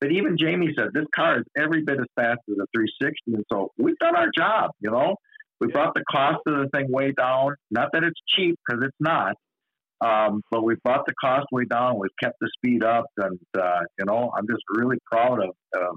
But 0.00 0.12
even 0.12 0.36
Jamie 0.38 0.72
said 0.76 0.88
this 0.94 1.06
car 1.14 1.38
is 1.38 1.44
every 1.56 1.82
bit 1.82 1.98
as 1.98 2.06
fast 2.16 2.40
as 2.48 2.56
a 2.56 2.66
360, 2.74 3.16
and 3.34 3.44
so 3.52 3.70
we've 3.76 3.98
done 3.98 4.16
our 4.16 4.30
job. 4.34 4.70
You 4.80 4.90
know, 4.90 5.16
we 5.60 5.66
brought 5.68 5.94
the 5.94 6.04
cost 6.10 6.38
of 6.46 6.54
the 6.54 6.68
thing 6.74 6.90
way 6.90 7.12
down. 7.12 7.54
Not 7.70 7.88
that 7.92 8.04
it's 8.04 8.20
cheap 8.34 8.58
because 8.66 8.82
it's 8.82 8.96
not, 8.98 9.36
um, 10.00 10.40
but 10.50 10.62
we 10.62 10.76
brought 10.82 11.04
the 11.06 11.14
cost 11.20 11.46
way 11.52 11.64
down. 11.64 11.98
We've 11.98 12.10
kept 12.22 12.36
the 12.40 12.50
speed 12.56 12.82
up, 12.82 13.06
and 13.18 13.38
uh, 13.58 13.80
you 13.98 14.06
know, 14.06 14.32
I'm 14.34 14.46
just 14.46 14.62
really 14.70 14.96
proud 15.10 15.40
of, 15.42 15.50
of 15.74 15.96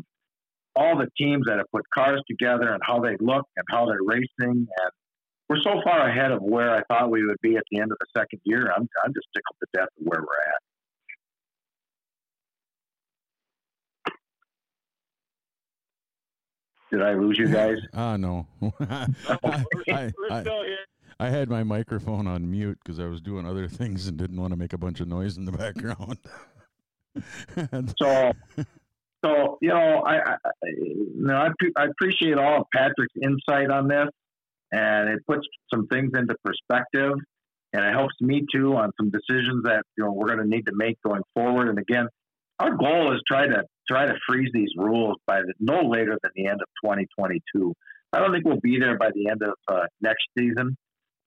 all 0.76 0.98
the 0.98 1.08
teams 1.18 1.46
that 1.48 1.58
have 1.58 1.70
put 1.72 1.84
cars 1.94 2.22
together 2.28 2.74
and 2.74 2.82
how 2.86 3.00
they 3.00 3.16
look 3.20 3.46
and 3.56 3.66
how 3.70 3.86
they're 3.86 4.04
racing. 4.04 4.28
And 4.40 4.92
we're 5.50 5.62
so 5.62 5.82
far 5.84 6.10
ahead 6.10 6.32
of 6.32 6.42
where 6.42 6.76
I 6.76 6.82
thought 6.84 7.12
we 7.12 7.26
would 7.26 7.38
be 7.42 7.58
at 7.58 7.64
the 7.72 7.80
end 7.80 7.92
of 7.92 7.98
the 8.00 8.20
second 8.20 8.40
year. 8.44 8.72
I'm, 8.76 8.88
I'm 9.04 9.14
just 9.14 9.28
tickled 9.34 9.58
to 9.60 9.68
death 9.74 9.90
of 10.00 10.06
where 10.06 10.22
we're 10.22 10.54
at. 10.54 10.62
Did 16.92 17.02
I 17.02 17.14
lose 17.16 17.40
you 17.40 17.48
guys? 17.48 17.78
Ah, 17.96 18.14
uh, 18.14 18.18
no. 18.18 18.48
I, 18.80 19.08
I, 19.92 20.12
I, 20.30 20.44
I, 21.20 21.30
had 21.30 21.50
my 21.50 21.64
microphone 21.64 22.28
on 22.28 22.50
mute 22.52 22.78
because 22.84 23.00
I 23.00 23.08
was 23.08 23.20
doing 23.20 23.48
other 23.48 23.68
things 23.68 24.08
and 24.08 24.16
didn't 24.16 24.40
want 24.40 24.52
to 24.52 24.58
make 24.58 24.74
a 24.74 24.78
bunch 24.78 25.00
of 25.00 25.08
noise 25.08 25.38
in 25.38 25.46
the 25.46 25.52
background. 25.52 26.20
so 28.00 28.34
so 29.24 29.58
you 29.62 29.70
know, 29.70 30.04
I, 30.06 30.16
I 30.16 30.36
you 30.64 31.12
know 31.16 31.36
I, 31.36 31.50
I 31.78 31.86
appreciate 31.86 32.38
all 32.38 32.62
of 32.62 32.68
Patrick's 32.74 33.14
insight 33.22 33.70
on 33.70 33.88
this, 33.88 34.08
and 34.72 35.10
it 35.10 35.20
puts 35.28 35.48
some 35.74 35.88
things 35.88 36.12
into 36.18 36.36
perspective, 36.44 37.14
and 37.74 37.86
it 37.86 37.94
helps 37.94 38.16
me 38.22 38.46
too 38.54 38.76
on 38.76 38.92
some 39.00 39.12
decisions 39.12 39.64
that 39.64 39.84
you 39.98 40.04
know 40.04 40.12
we're 40.12 40.28
going 40.28 40.40
to 40.40 40.48
need 40.48 40.66
to 40.66 40.74
make 40.76 41.02
going 41.02 41.24
forward. 41.34 41.70
And 41.70 41.80
again, 41.80 42.08
our 42.60 42.76
goal 42.76 43.14
is 43.14 43.22
try 43.28 43.48
to 43.48 43.64
try 43.90 44.06
to 44.06 44.14
freeze 44.28 44.50
these 44.54 44.72
rules 44.78 45.18
by 45.28 45.42
the, 45.42 45.54
no 45.60 45.82
later 45.82 46.18
than 46.22 46.32
the 46.36 46.48
end 46.48 46.62
of 46.62 46.68
2022. 46.84 47.74
I 48.14 48.20
don't 48.20 48.32
think 48.32 48.46
we'll 48.46 48.60
be 48.62 48.80
there 48.80 48.98
by 48.98 49.10
the 49.14 49.30
end 49.30 49.42
of 49.42 49.54
uh, 49.68 49.88
next 50.02 50.24
season, 50.38 50.78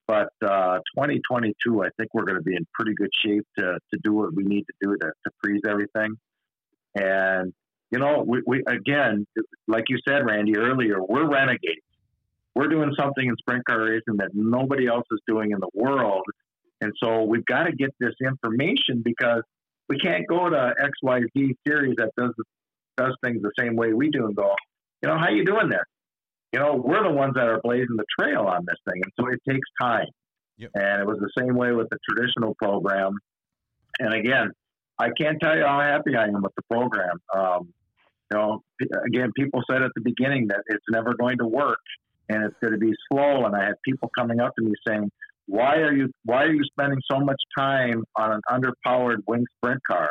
but 0.06 0.28
uh, 0.44 0.78
2022, 0.94 1.82
I 1.82 1.88
think 1.98 2.14
we're 2.14 2.24
going 2.24 2.38
to 2.38 2.42
be 2.42 2.54
in 2.54 2.64
pretty 2.74 2.94
good 2.94 3.10
shape 3.12 3.44
to, 3.58 3.78
to 3.92 4.00
do 4.04 4.12
what 4.12 4.34
we 4.34 4.44
need 4.44 4.62
to 4.62 4.74
do 4.80 4.96
to, 4.96 5.06
to 5.06 5.30
freeze 5.42 5.62
everything. 5.68 6.14
And 6.94 7.52
you 7.90 7.98
know, 7.98 8.24
we, 8.26 8.42
we 8.46 8.62
again, 8.66 9.26
like 9.68 9.84
you 9.88 9.98
said, 10.06 10.26
Randy 10.26 10.56
earlier, 10.56 11.02
we're 11.02 11.28
renegades. 11.28 11.82
We're 12.54 12.68
doing 12.68 12.92
something 12.98 13.26
in 13.26 13.36
sprint 13.38 13.64
car 13.66 13.84
racing 13.84 14.16
that 14.18 14.30
nobody 14.32 14.86
else 14.86 15.04
is 15.10 15.20
doing 15.26 15.50
in 15.52 15.60
the 15.60 15.68
world, 15.74 16.24
and 16.80 16.92
so 17.02 17.22
we've 17.24 17.44
got 17.44 17.64
to 17.64 17.72
get 17.72 17.90
this 18.00 18.14
information 18.24 19.02
because 19.04 19.42
we 19.88 19.98
can't 19.98 20.26
go 20.26 20.48
to 20.48 20.74
XYZ 21.04 21.54
series 21.66 21.94
that 21.98 22.10
does 22.16 22.32
does 22.96 23.14
things 23.22 23.42
the 23.42 23.52
same 23.58 23.76
way 23.76 23.92
we 23.92 24.10
do 24.10 24.26
and 24.26 24.34
go, 24.34 24.54
you 25.02 25.08
know, 25.08 25.18
how 25.18 25.28
you 25.28 25.44
doing 25.44 25.68
this? 25.68 25.84
You 26.52 26.60
know, 26.60 26.82
we're 26.82 27.02
the 27.02 27.10
ones 27.10 27.34
that 27.34 27.46
are 27.46 27.60
blazing 27.62 27.96
the 27.96 28.04
trail 28.18 28.42
on 28.42 28.64
this 28.66 28.78
thing, 28.88 29.02
and 29.02 29.12
so 29.20 29.26
it 29.28 29.40
takes 29.48 29.68
time. 29.80 30.06
Yep. 30.58 30.70
And 30.74 31.02
it 31.02 31.06
was 31.06 31.18
the 31.18 31.30
same 31.38 31.54
way 31.54 31.72
with 31.72 31.88
the 31.90 31.98
traditional 32.08 32.54
program. 32.54 33.18
And 33.98 34.14
again, 34.14 34.52
I 34.98 35.08
can't 35.18 35.38
tell 35.40 35.56
you 35.56 35.64
how 35.64 35.80
happy 35.80 36.16
I 36.16 36.24
am 36.24 36.42
with 36.42 36.54
the 36.56 36.62
program. 36.70 37.18
Um, 37.34 37.72
you 38.30 38.38
know, 38.38 38.62
again, 39.06 39.30
people 39.36 39.62
said 39.70 39.82
at 39.82 39.90
the 39.94 40.00
beginning 40.00 40.48
that 40.48 40.62
it's 40.66 40.84
never 40.90 41.14
going 41.14 41.38
to 41.38 41.46
work 41.46 41.80
and 42.28 42.44
it's 42.44 42.56
going 42.60 42.72
to 42.72 42.78
be 42.78 42.92
slow. 43.10 43.44
And 43.44 43.54
I 43.54 43.64
had 43.64 43.74
people 43.84 44.10
coming 44.16 44.40
up 44.40 44.52
to 44.58 44.64
me 44.64 44.72
saying, 44.86 45.10
"Why 45.46 45.76
are 45.76 45.92
you 45.92 46.10
Why 46.24 46.44
are 46.44 46.52
you 46.52 46.64
spending 46.64 47.00
so 47.10 47.20
much 47.20 47.40
time 47.56 48.04
on 48.16 48.32
an 48.32 48.40
underpowered 48.50 49.18
wing 49.26 49.44
sprint 49.56 49.80
car?" 49.88 50.10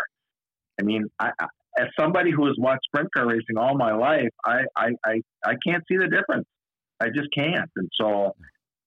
I 0.79 0.83
mean, 0.83 1.07
I, 1.19 1.31
as 1.77 1.87
somebody 1.99 2.31
who 2.31 2.45
has 2.47 2.55
watched 2.57 2.85
sprint 2.85 3.09
car 3.13 3.27
racing 3.27 3.57
all 3.57 3.77
my 3.77 3.93
life, 3.93 4.29
I, 4.45 4.61
I, 4.75 4.89
I, 5.05 5.21
I 5.45 5.53
can't 5.65 5.83
see 5.89 5.97
the 5.97 6.07
difference. 6.07 6.45
I 6.99 7.07
just 7.07 7.27
can't. 7.35 7.69
And 7.75 7.89
so 7.99 8.35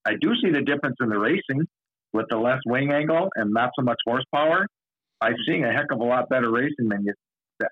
I 0.07 0.12
do 0.20 0.33
see 0.43 0.51
the 0.51 0.62
difference 0.62 0.97
in 1.01 1.09
the 1.09 1.19
racing 1.19 1.66
with 2.12 2.27
the 2.31 2.39
less 2.39 2.61
wing 2.66 2.93
angle 2.93 3.29
and 3.37 3.53
not 3.53 3.70
so 3.79 3.85
much 3.85 3.99
horsepower. 4.07 4.66
I'm 5.20 5.35
seeing 5.47 5.65
a 5.65 5.73
heck 5.73 5.90
of 5.93 6.01
a 6.01 6.05
lot 6.05 6.28
better 6.28 6.51
racing 6.51 6.89
than 6.89 7.05
you, 7.05 7.15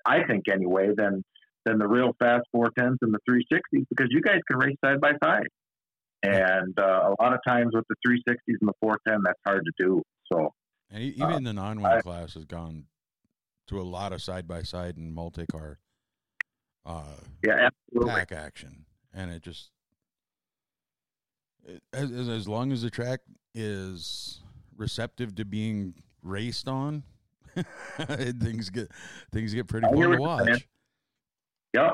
I 0.05 0.23
think 0.23 0.45
anyway, 0.51 0.89
than 0.95 1.23
than 1.65 1.79
the 1.79 1.87
real 1.87 2.13
fast 2.19 2.45
410s 2.55 2.97
and 3.01 3.13
the 3.13 3.19
360s 3.29 3.85
because 3.89 4.07
you 4.09 4.21
guys 4.21 4.39
can 4.47 4.57
race 4.57 4.77
side 4.83 5.01
by 5.01 5.11
side. 5.23 5.47
And 6.23 6.77
uh, 6.79 7.13
a 7.19 7.21
lot 7.21 7.33
of 7.33 7.39
times 7.45 7.73
with 7.73 7.85
the 7.89 7.95
360s 8.07 8.55
and 8.59 8.69
the 8.69 8.73
410, 8.81 9.21
that's 9.23 9.39
hard 9.45 9.63
to 9.65 9.71
do. 9.77 10.01
So, 10.31 10.51
and 10.89 11.03
even 11.03 11.31
uh, 11.31 11.39
the 11.39 11.53
non-wing 11.53 12.01
class 12.01 12.33
has 12.33 12.45
gone 12.45 12.85
to 13.67 13.79
a 13.79 13.83
lot 13.83 14.13
of 14.13 14.21
side 14.21 14.47
by 14.47 14.63
side 14.63 14.97
and 14.97 15.13
multi 15.13 15.45
car. 15.51 15.79
Uh, 16.85 17.03
yeah, 17.45 17.69
absolutely. 17.91 18.13
pack 18.13 18.31
action, 18.31 18.85
and 19.13 19.29
it 19.29 19.41
just 19.41 19.71
as 21.93 22.11
as 22.11 22.47
long 22.47 22.71
as 22.71 22.81
the 22.81 22.89
track 22.89 23.19
is 23.53 24.41
receptive 24.77 25.35
to 25.35 25.45
being 25.45 25.93
raced 26.23 26.69
on, 26.69 27.03
things 28.39 28.69
get 28.69 28.91
things 29.31 29.53
get 29.53 29.67
pretty 29.67 29.87
fun 29.87 29.97
to 29.97 30.17
watch. 30.17 30.67
Yep, 31.73 31.93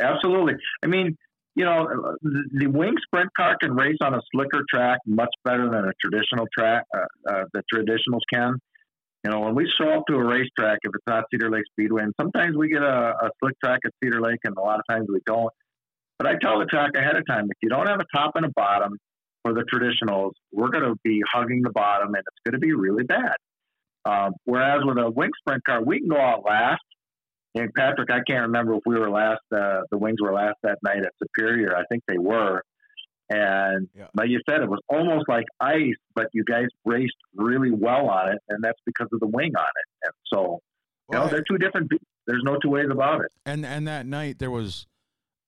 absolutely. 0.00 0.54
I 0.82 0.86
mean, 0.86 1.16
you 1.54 1.64
know, 1.64 2.16
the, 2.22 2.44
the 2.52 2.66
wing 2.66 2.94
sprint 3.06 3.30
car 3.36 3.56
can 3.60 3.74
race 3.74 3.98
on 4.00 4.14
a 4.14 4.20
slicker 4.32 4.64
track 4.68 4.98
much 5.06 5.32
better 5.44 5.70
than 5.70 5.84
a 5.84 5.92
traditional 6.00 6.46
track. 6.56 6.84
Uh, 6.94 7.30
uh, 7.30 7.44
the 7.52 7.62
traditionals 7.72 8.20
can. 8.32 8.54
You 9.24 9.30
know, 9.30 9.40
when 9.40 9.54
we 9.54 9.70
show 9.80 9.88
up 9.88 10.04
to 10.08 10.16
a 10.16 10.24
racetrack, 10.24 10.80
if 10.82 10.92
it's 10.94 11.06
not 11.06 11.24
Cedar 11.30 11.50
Lake 11.50 11.64
Speedway, 11.72 12.02
and 12.02 12.12
sometimes 12.20 12.56
we 12.56 12.68
get 12.68 12.82
a, 12.82 13.14
a 13.22 13.30
slick 13.40 13.54
track 13.64 13.80
at 13.86 13.92
Cedar 14.02 14.20
Lake, 14.20 14.40
and 14.44 14.54
a 14.56 14.60
lot 14.60 14.78
of 14.78 14.84
times 14.88 15.08
we 15.10 15.20
don't. 15.24 15.50
But 16.18 16.28
I 16.28 16.34
tell 16.42 16.58
the 16.58 16.66
track 16.66 16.90
ahead 16.94 17.16
of 17.16 17.26
time 17.26 17.44
if 17.46 17.56
you 17.62 17.70
don't 17.70 17.88
have 17.88 18.00
a 18.00 18.04
top 18.14 18.32
and 18.34 18.44
a 18.44 18.50
bottom, 18.54 18.98
for 19.44 19.52
the 19.52 19.64
traditionals, 19.72 20.32
we're 20.52 20.70
going 20.70 20.84
to 20.84 20.94
be 21.04 21.22
hugging 21.32 21.62
the 21.62 21.70
bottom, 21.70 22.08
and 22.08 22.24
it's 22.26 22.40
going 22.44 22.58
to 22.58 22.58
be 22.58 22.72
really 22.72 23.04
bad. 23.04 23.36
Um, 24.04 24.34
whereas 24.44 24.80
with 24.84 24.98
a 24.98 25.10
wing 25.10 25.30
sprint 25.40 25.64
car, 25.64 25.82
we 25.82 26.00
can 26.00 26.08
go 26.08 26.20
out 26.20 26.44
last. 26.44 26.82
And 27.54 27.72
Patrick, 27.74 28.10
I 28.10 28.20
can't 28.26 28.42
remember 28.42 28.74
if 28.74 28.82
we 28.84 28.98
were 28.98 29.10
last. 29.10 29.40
Uh, 29.54 29.80
the 29.90 29.96
wings 29.98 30.20
were 30.20 30.32
last 30.32 30.56
that 30.62 30.78
night 30.82 30.98
at 30.98 31.12
Superior. 31.22 31.76
I 31.76 31.84
think 31.90 32.02
they 32.08 32.18
were. 32.18 32.62
And 33.30 33.88
Yeah. 33.94 34.08
like 34.14 34.28
you 34.28 34.40
said, 34.48 34.60
it 34.60 34.68
was 34.68 34.80
almost 34.88 35.28
like 35.28 35.46
ice, 35.60 35.94
but 36.14 36.26
you 36.34 36.44
guys 36.44 36.66
raced 36.84 37.14
really 37.34 37.70
well 37.70 38.08
on 38.10 38.32
it, 38.32 38.38
and 38.48 38.62
that's 38.62 38.78
because 38.84 39.08
of 39.12 39.20
the 39.20 39.26
wing 39.28 39.54
on 39.56 39.64
it. 39.64 39.88
And 40.06 40.12
so, 40.32 40.40
you 41.10 41.14
know, 41.16 41.20
Well, 41.20 41.28
they're 41.28 41.44
two 41.48 41.56
different. 41.58 41.90
There's 42.26 42.42
no 42.44 42.58
two 42.58 42.70
ways 42.70 42.88
about 42.90 43.20
it. 43.24 43.30
and 43.46 43.64
and 43.64 43.86
that 43.88 44.04
night 44.04 44.38
there 44.40 44.50
was 44.50 44.86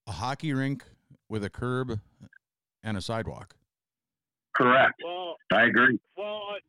a 0.06 0.12
hockey 0.12 0.54
rink 0.54 0.84
with 1.28 1.44
a 1.44 1.50
curb 1.50 1.98
and 2.82 2.96
a 2.96 3.00
sidewalk. 3.00 3.56
Correct. 4.54 4.94
Well, 5.04 5.36
I 5.52 5.64
agree. 5.64 5.98
Well, 6.16 6.42
I- 6.50 6.60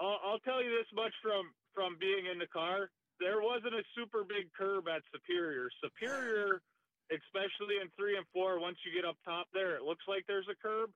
I'll, 0.00 0.18
I'll 0.24 0.38
tell 0.40 0.62
you 0.62 0.70
this 0.70 0.88
much 0.94 1.12
from 1.22 1.52
from 1.74 1.96
being 1.98 2.26
in 2.26 2.38
the 2.38 2.46
car. 2.46 2.90
There 3.20 3.42
wasn't 3.42 3.74
a 3.74 3.82
super 3.94 4.24
big 4.24 4.50
curb 4.56 4.88
at 4.88 5.02
Superior. 5.12 5.68
Superior, 5.82 6.62
especially 7.10 7.78
in 7.82 7.90
three 7.98 8.16
and 8.16 8.26
four, 8.32 8.58
once 8.58 8.78
you 8.84 8.92
get 8.94 9.04
up 9.08 9.16
top 9.24 9.46
there, 9.52 9.76
it 9.76 9.82
looks 9.82 10.04
like 10.08 10.24
there's 10.26 10.48
a 10.50 10.54
curb. 10.56 10.90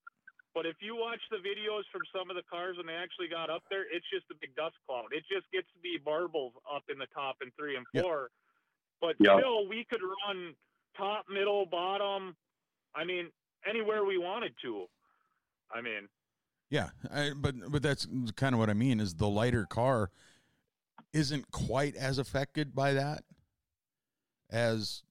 But 0.55 0.67
if 0.67 0.77
you 0.81 0.97
watch 0.97 1.21
the 1.31 1.39
videos 1.39 1.83
from 1.93 2.03
some 2.15 2.31
of 2.31 2.37
the 2.37 2.43
cars 2.51 2.77
when 2.77 2.87
they 2.87 2.95
actually 2.99 3.29
got 3.29 3.51
up 3.51 3.63
there, 3.71 3.85
it's 3.91 4.07
just 4.11 4.27
a 4.31 4.35
big 4.41 4.55
dust 4.57 4.75
cloud. 4.87 5.13
It 5.13 5.25
just 5.31 5.51
gets 5.53 5.69
to 5.75 5.79
be 5.81 5.99
marbles 6.05 6.55
up 6.71 6.83
in 6.89 6.99
the 6.99 7.07
top 7.15 7.37
in 7.43 7.51
three 7.53 7.77
and 7.77 7.87
Yeah. 7.93 8.03
four. 8.03 8.31
But 9.01 9.17
Yeah. 9.21 9.39
still, 9.39 9.69
we 9.69 9.85
could 9.85 10.03
run 10.03 10.57
top, 10.97 11.29
middle, 11.29 11.67
bottom. 11.67 12.37
I 12.95 13.05
mean, 13.05 13.33
anywhere 13.65 14.05
we 14.05 14.19
wanted 14.19 14.57
to. 14.63 14.89
I 15.71 15.81
mean, 15.83 16.09
Yeah, 16.71 16.91
I, 17.11 17.31
but 17.35 17.55
but 17.71 17.83
that's 17.83 18.07
kind 18.37 18.55
of 18.55 18.59
what 18.59 18.69
I 18.71 18.75
mean 18.75 19.01
is 19.01 19.15
the 19.15 19.29
lighter 19.29 19.65
car 19.65 20.11
isn't 21.13 21.51
quite 21.51 21.97
as 21.97 22.19
affected 22.19 22.75
by 22.75 22.93
that 22.93 23.25
as 24.51 25.03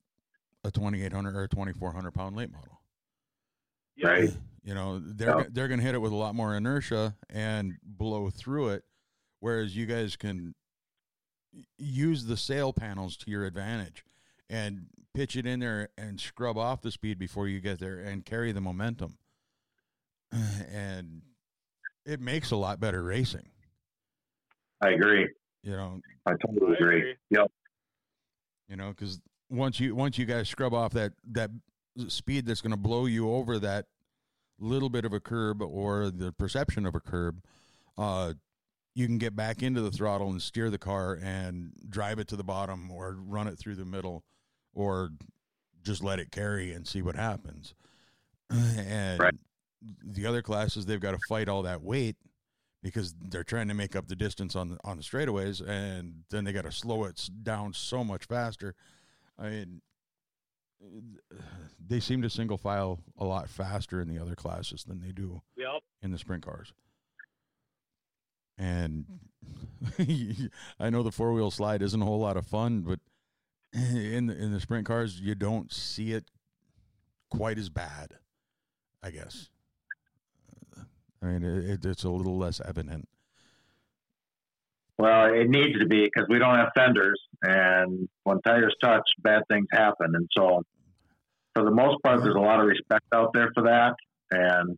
a 0.64 0.70
2800 0.72 1.36
or 1.36 1.44
a 1.44 1.48
2400 1.48 2.12
pound 2.12 2.36
late 2.36 2.52
model. 2.52 2.82
yeah, 3.96 4.08
Right. 4.08 4.30
You 4.64 4.76
know, 4.76 5.00
they're 5.00 5.30
Yeah. 5.30 5.44
go- 5.46 5.50
they're 5.50 5.68
going 5.68 5.80
to 5.80 5.86
hit 5.86 5.96
it 5.96 6.00
with 6.00 6.12
a 6.12 6.16
lot 6.16 6.36
more 6.36 6.56
inertia 6.56 7.16
and 7.30 7.78
blow 7.82 8.30
through 8.30 8.70
it, 8.70 8.84
whereas 9.40 9.76
you 9.76 9.86
guys 9.86 10.16
can 10.16 10.54
use 11.78 12.26
the 12.26 12.38
sail 12.38 12.74
panels 12.74 13.18
to 13.18 13.32
your 13.32 13.46
advantage 13.46 14.04
and 14.50 14.88
pitch 15.16 15.36
it 15.36 15.48
in 15.48 15.60
there 15.62 15.90
and 15.98 16.20
scrub 16.20 16.58
off 16.58 16.82
the 16.82 16.92
speed 16.92 17.18
before 17.18 17.48
you 17.48 17.60
get 17.62 17.80
there 17.80 17.98
and 17.98 18.26
carry 18.26 18.52
the 18.52 18.62
momentum. 18.62 19.18
And 20.32 21.22
it 22.08 22.22
makes 22.22 22.52
a 22.52 22.56
lot 22.56 22.80
better 22.80 23.04
racing. 23.04 23.50
I 24.82 24.90
agree. 24.90 25.28
You 25.62 25.72
know, 25.72 26.00
I 26.26 26.32
totally 26.46 26.74
agree. 26.76 27.00
agree. 27.00 27.16
Yep. 27.32 27.52
you 28.70 28.76
know, 28.78 28.90
because 28.90 29.20
once 29.50 29.80
you 29.80 29.94
once 29.94 30.18
you 30.18 30.26
guys 30.26 30.48
scrub 30.48 30.74
off 30.74 30.94
that 30.94 31.12
that 31.32 31.52
speed 32.08 32.46
that's 32.46 32.62
going 32.62 32.72
to 32.72 32.78
blow 32.78 33.06
you 33.06 33.30
over 33.32 33.60
that 33.60 33.86
little 34.60 34.90
bit 34.90 35.04
of 35.04 35.14
a 35.14 35.20
curb 35.20 35.62
or 35.62 36.10
the 36.10 36.32
perception 36.32 36.86
of 36.86 36.96
a 36.96 37.00
curb, 37.00 37.44
uh, 37.98 38.34
you 38.96 39.06
can 39.06 39.18
get 39.18 39.36
back 39.36 39.62
into 39.62 39.82
the 39.82 39.92
throttle 39.92 40.30
and 40.30 40.42
steer 40.42 40.70
the 40.70 40.78
car 40.78 41.20
and 41.22 41.74
drive 41.90 42.20
it 42.20 42.28
to 42.30 42.36
the 42.36 42.44
bottom 42.44 42.90
or 42.92 43.16
run 43.20 43.48
it 43.48 43.58
through 43.60 43.76
the 43.76 43.86
middle 43.86 44.24
or 44.74 45.10
just 45.84 46.04
let 46.04 46.20
it 46.20 46.32
carry 46.32 46.72
and 46.72 46.88
see 46.88 47.02
what 47.02 47.16
happens. 47.16 47.76
And 48.50 49.20
Right. 49.20 49.36
The 50.04 50.26
other 50.26 50.42
classes, 50.42 50.86
they've 50.86 51.00
got 51.00 51.12
to 51.12 51.20
fight 51.28 51.48
all 51.48 51.64
that 51.64 51.82
weight 51.82 52.16
because 52.84 53.14
they're 53.30 53.44
trying 53.44 53.68
to 53.68 53.74
make 53.74 53.96
up 53.96 54.08
the 54.08 54.16
distance 54.16 54.56
on 54.56 54.70
the 54.70 54.78
on 54.84 54.98
the 54.98 55.04
straightaways, 55.04 55.68
and 55.68 56.24
then 56.30 56.44
they 56.44 56.54
got 56.54 56.66
to 56.66 56.72
slow 56.72 57.04
it 57.06 57.30
down 57.44 57.74
so 57.74 58.04
much 58.04 58.26
faster. 58.26 58.76
I 59.38 59.50
mean, 59.50 59.82
they 61.86 62.00
seem 62.00 62.22
to 62.22 62.30
single 62.30 62.58
file 62.58 63.00
a 63.18 63.26
lot 63.26 63.50
faster 63.50 64.02
in 64.02 64.08
the 64.08 64.22
other 64.22 64.36
classes 64.36 64.84
than 64.84 65.02
they 65.02 65.12
do 65.12 65.42
yep. 65.56 65.82
in 66.02 66.12
the 66.12 66.18
sprint 66.18 66.46
cars. 66.46 66.74
And 68.58 69.06
I 70.80 70.90
know 70.90 71.04
the 71.04 71.12
four 71.12 71.34
wheel 71.34 71.52
slide 71.52 71.82
isn't 71.82 72.02
a 72.02 72.06
whole 72.06 72.20
lot 72.20 72.38
of 72.38 72.48
fun, 72.48 72.82
but 72.82 73.00
in 73.74 74.28
the 74.28 74.38
in 74.38 74.52
the 74.52 74.60
sprint 74.60 74.86
cars, 74.86 75.20
you 75.20 75.36
don't 75.36 75.72
see 75.72 76.14
it 76.14 76.26
quite 77.30 77.58
as 77.58 77.70
bad. 77.70 78.16
I 79.04 79.12
guess. 79.12 79.50
I 81.22 81.26
mean, 81.26 81.44
it, 81.44 81.86
it's 81.86 82.04
a 82.04 82.10
little 82.10 82.38
less 82.38 82.62
evident. 82.66 83.08
Well, 85.00 85.34
it 85.34 85.50
needs 85.50 85.80
to 85.80 85.86
be 85.86 86.04
because 86.06 86.26
we 86.28 86.40
don't 86.40 86.56
have 86.56 86.70
fenders, 86.76 87.20
and 87.44 88.10
when 88.24 88.42
tires 88.42 88.76
touch, 88.82 89.04
bad 89.20 89.44
things 89.48 89.68
happen. 89.72 90.14
And 90.16 90.28
so, 90.36 90.64
for 91.54 91.64
the 91.64 91.72
most 91.72 92.02
part, 92.04 92.24
there's 92.24 92.36
a 92.36 92.40
lot 92.40 92.60
of 92.60 92.66
respect 92.66 93.06
out 93.14 93.32
there 93.34 93.52
for 93.54 93.64
that. 93.64 93.94
And 94.32 94.78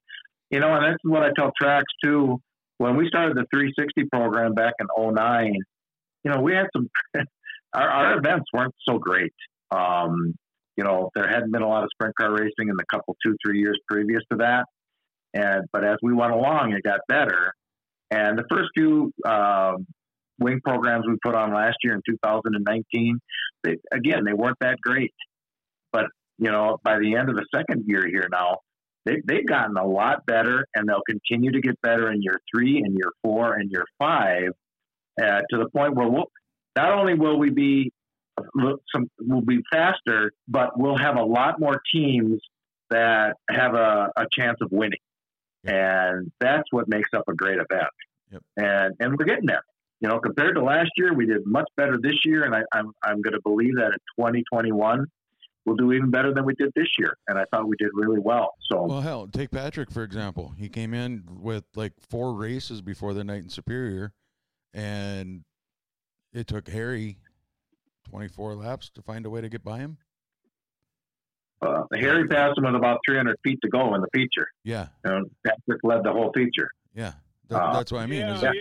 you 0.50 0.60
know, 0.60 0.74
and 0.74 0.86
that's 0.86 1.04
what 1.04 1.24
I 1.24 1.30
tell 1.36 1.52
tracks 1.60 1.92
too. 2.04 2.42
When 2.80 2.98
we 2.98 3.08
started 3.08 3.38
the 3.38 3.46
360 3.54 4.10
program 4.12 4.54
back 4.54 4.74
in 4.80 4.88
09, 4.98 5.54
you 6.24 6.32
know, 6.32 6.42
we 6.42 6.54
had 6.54 6.68
some. 6.76 6.90
our, 7.74 7.90
our 7.90 8.18
events 8.18 8.46
weren't 8.54 8.76
so 8.88 8.98
great. 8.98 9.34
Um, 9.72 10.34
you 10.76 10.84
know, 10.84 11.10
there 11.14 11.28
hadn't 11.28 11.52
been 11.52 11.62
a 11.62 11.68
lot 11.68 11.84
of 11.84 11.90
sprint 11.94 12.16
car 12.16 12.32
racing 12.32 12.70
in 12.70 12.76
the 12.78 12.86
couple 12.92 13.16
two 13.26 13.36
three 13.46 13.60
years 13.60 13.80
previous 13.88 14.22
to 14.32 14.38
that. 14.38 14.66
And 15.34 15.66
but 15.72 15.84
as 15.86 15.98
we 16.02 16.14
went 16.14 16.32
along, 16.32 16.74
it 16.74 16.84
got 16.84 17.02
better. 17.08 17.54
And 18.12 18.38
the 18.38 18.46
first 18.50 18.70
few 18.76 19.12
um, 19.26 19.86
wing 20.40 20.62
programs 20.64 21.06
we 21.08 21.16
put 21.24 21.36
on 21.36 21.54
last 21.54 21.78
year 21.84 21.94
in 21.94 22.02
2019, 22.10 23.20
they, 23.64 23.78
again, 23.92 24.24
they 24.26 24.34
weren't 24.34 24.58
that 24.62 24.80
great. 24.82 25.14
But, 25.92 26.06
you 26.38 26.52
know, 26.52 26.78
by 26.84 27.00
the 27.00 27.16
end 27.16 27.30
of 27.30 27.36
the 27.36 27.46
second 27.54 27.84
year 27.86 28.08
here 28.08 28.28
now, 28.32 28.58
they, 29.06 29.22
they've 29.26 29.46
gotten 29.46 29.78
a 29.78 29.86
lot 29.86 30.26
better 30.26 30.66
and 30.76 30.88
they'll 30.88 31.04
continue 31.08 31.52
to 31.52 31.62
get 31.62 31.80
better 31.82 32.12
in 32.12 32.22
year 32.22 32.40
three 32.54 32.78
and 32.78 32.94
year 32.94 33.12
four 33.24 33.54
and 33.54 33.72
year 33.72 33.86
five 33.98 34.50
uh, 35.22 35.42
to 35.50 35.58
the 35.58 35.68
point 35.76 35.96
where 35.96 36.08
we'll, 36.08 36.32
not 36.76 36.94
only 36.94 37.14
will 37.14 37.38
we 37.38 37.50
be 37.50 37.92
some, 38.94 39.10
we'll 39.20 39.42
be 39.42 39.60
faster, 39.72 40.32
but 40.48 40.80
we'll 40.80 40.98
have 40.98 41.18
a 41.18 41.24
lot 41.24 41.60
more 41.60 41.82
teams 41.94 42.42
that 42.90 43.36
have 43.50 43.74
a, 43.74 44.12
a 44.16 44.26
chance 44.32 44.58
of 44.62 44.72
winning. 44.72 45.00
And 45.66 46.32
that's 46.40 46.68
what 46.72 46.88
makes 46.88 47.10
up 47.16 47.24
a 47.28 47.34
great 47.34 47.58
event. 47.58 47.90
Yep. 48.32 48.44
And, 48.58 48.96
and 49.00 49.18
we're 49.18 49.26
getting 49.26 49.46
there 49.46 49.64
you 50.00 50.08
know, 50.08 50.20
compared 50.20 50.56
to 50.56 50.64
last 50.64 50.92
year, 50.98 51.14
we 51.14 51.26
did 51.26 51.46
much 51.46 51.68
better 51.76 51.98
this 52.02 52.16
year, 52.24 52.46
and 52.46 52.56
I, 52.56 52.62
I'm 52.72 52.94
I'm 53.04 53.22
going 53.22 53.34
to 53.34 53.42
believe 53.44 53.76
that 53.76 53.88
in 53.88 54.00
2021 54.18 55.06
we'll 55.66 55.76
do 55.76 55.92
even 55.92 56.10
better 56.10 56.34
than 56.34 56.46
we 56.46 56.56
did 56.56 56.72
this 56.76 56.88
year. 56.98 57.16
And 57.28 57.38
I 57.38 57.44
thought 57.52 57.68
we 57.68 57.76
did 57.78 57.90
really 57.94 58.20
well. 58.20 58.54
So 58.72 58.86
Well, 58.86 59.02
hell, 59.02 59.28
take 59.28 59.52
Patrick 59.52 59.92
for 59.92 60.04
example. 60.04 60.54
He 60.58 60.70
came 60.70 60.94
in 60.94 61.24
with 61.30 61.66
like 61.76 61.94
four 62.10 62.34
races 62.34 62.82
before 62.82 63.14
the 63.14 63.24
night 63.24 63.44
in 63.44 63.50
Superior, 63.50 64.14
and 64.74 65.44
it 66.34 66.48
took 66.48 66.70
Harry 66.70 67.18
24 68.10 68.56
laps 68.56 68.90
to 68.96 69.02
find 69.02 69.26
a 69.26 69.30
way 69.30 69.42
to 69.42 69.50
get 69.50 69.64
by 69.64 69.80
him. 69.80 69.98
Uh, 71.62 71.84
Harry 71.96 72.28
passed 72.28 72.58
him 72.58 72.66
with 72.66 72.76
about 72.76 73.00
300 73.08 73.38
feet 73.44 73.60
to 73.64 73.70
go 73.70 73.94
in 73.96 74.02
the 74.02 74.08
feature. 74.14 74.48
Yeah, 74.64 74.88
You 75.06 75.12
know, 75.12 75.26
Patrick 75.46 75.82
led 75.84 76.04
the 76.04 76.12
whole 76.12 76.32
feature. 76.34 76.70
yeah. 76.94 77.14
That, 77.50 77.64
Uh, 77.64 77.74
that's 77.74 77.92
what 77.92 78.02
I 78.02 78.06
mean. 78.06 78.20
yeah, 78.20 78.40
yeah, 78.44 78.52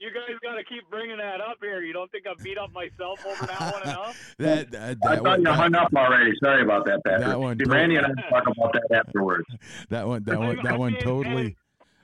you 0.00 0.08
guys 0.10 0.34
got 0.42 0.54
to 0.54 0.64
keep 0.64 0.88
bringing 0.88 1.18
that 1.18 1.42
up 1.42 1.58
here. 1.60 1.82
You 1.82 1.92
don't 1.92 2.10
think 2.10 2.24
I 2.26 2.32
beat 2.42 2.56
up 2.56 2.72
myself 2.72 3.22
over 3.26 3.44
that 3.46 3.72
one 3.74 3.82
enough? 3.92 4.34
that, 4.38 4.70
that, 4.70 4.80
I 4.82 4.86
that, 4.94 4.98
thought 5.02 5.22
one, 5.22 5.38
you 5.40 5.44
that, 5.44 5.54
hung 5.54 5.74
up 5.74 5.92
already. 5.94 6.32
Sorry 6.42 6.62
about 6.62 6.86
that, 6.86 7.04
Patrick. 7.04 7.26
That 7.26 7.38
one 7.38 7.58
Randy 7.66 7.96
and 7.96 8.06
I 8.06 8.28
talk 8.30 8.44
about 8.46 8.72
that 8.72 9.04
afterwards. 9.06 9.44
that 9.90 10.08
one, 10.08 10.24
that 10.24 10.38
one, 10.38 10.58
that 10.64 10.78
one 10.78 10.94
totally, 10.96 11.56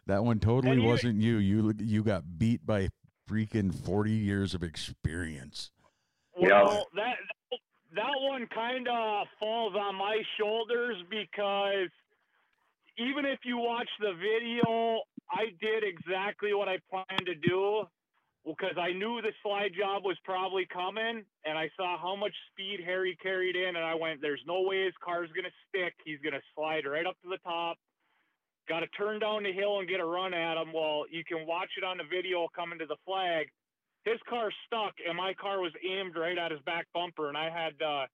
that 0.07 0.23
one 0.23 0.39
totally 0.39 0.83
you- 0.83 0.87
wasn't 0.87 1.19
you. 1.19 1.39
You 1.39 1.73
you 1.79 2.03
got 2.03 2.25
beat 2.37 2.67
by 2.67 2.91
freaking 3.27 3.75
40 3.75 4.11
years 4.11 4.53
of 4.53 4.63
experience. 4.63 5.71
Well, 6.37 6.89
that 6.97 7.17
that 7.95 8.15
one 8.21 8.47
kind 8.55 8.89
of 8.89 9.27
falls 9.39 9.75
on 9.75 9.95
my 9.95 10.23
shoulders 10.39 10.97
because 11.11 11.91
even 12.99 13.25
if 13.25 13.41
you 13.45 13.59
watch 13.59 13.89
the 14.01 14.13
video, 14.15 15.03
I 15.31 15.51
did 15.61 15.83
exactly 15.83 16.55
what 16.55 16.69
I 16.69 16.79
planned 16.91 17.27
to 17.27 17.35
do 17.35 17.85
because 18.45 18.77
I 18.79 18.93
knew 18.93 19.23
the 19.23 19.33
slide 19.43 19.73
job 19.79 20.05
was 20.05 20.19
probably 20.25 20.67
coming, 20.67 21.25
and 21.45 21.59
I 21.59 21.71
saw 21.77 21.97
how 21.99 22.15
much 22.15 22.35
speed 22.53 22.81
Harry 22.85 23.17
carried 23.23 23.57
in, 23.57 23.77
and 23.77 23.85
I 23.85 23.95
went, 23.95 24.21
"There's 24.21 24.45
no 24.47 24.61
way 24.63 24.85
his 24.85 24.97
car's 24.99 25.33
gonna 25.33 25.55
stick. 25.69 25.95
He's 26.05 26.21
gonna 26.21 26.43
slide 26.55 26.87
right 26.87 27.07
up 27.07 27.21
to 27.23 27.29
the 27.29 27.39
top." 27.39 27.79
Got 28.67 28.81
to 28.81 28.87
turn 28.89 29.19
down 29.19 29.43
the 29.43 29.53
hill 29.53 29.79
and 29.81 29.89
get 29.89 30.01
a 30.01 30.05
run 30.05 30.33
at 30.33 30.57
him. 30.57 30.73
Well, 30.73 31.07
you 31.11 31.23
can 31.23 31.47
watch 31.47 31.71
it 31.77 31.85
on 31.85 31.99
the 31.99 32.05
video 32.05 32.49
coming 32.49 32.79
to 32.79 32.87
the 32.87 32.97
flag 33.05 33.51
his 34.05 34.19
car 34.29 34.51
stuck 34.67 34.95
and 35.07 35.17
my 35.17 35.35
car 35.35 35.61
was 35.61 35.73
aimed 35.89 36.17
right 36.17 36.37
at 36.37 36.51
his 36.51 36.61
back 36.61 36.87
bumper 36.95 37.29
and 37.29 37.37
I 37.37 37.51
had 37.51 37.79
to 37.79 38.07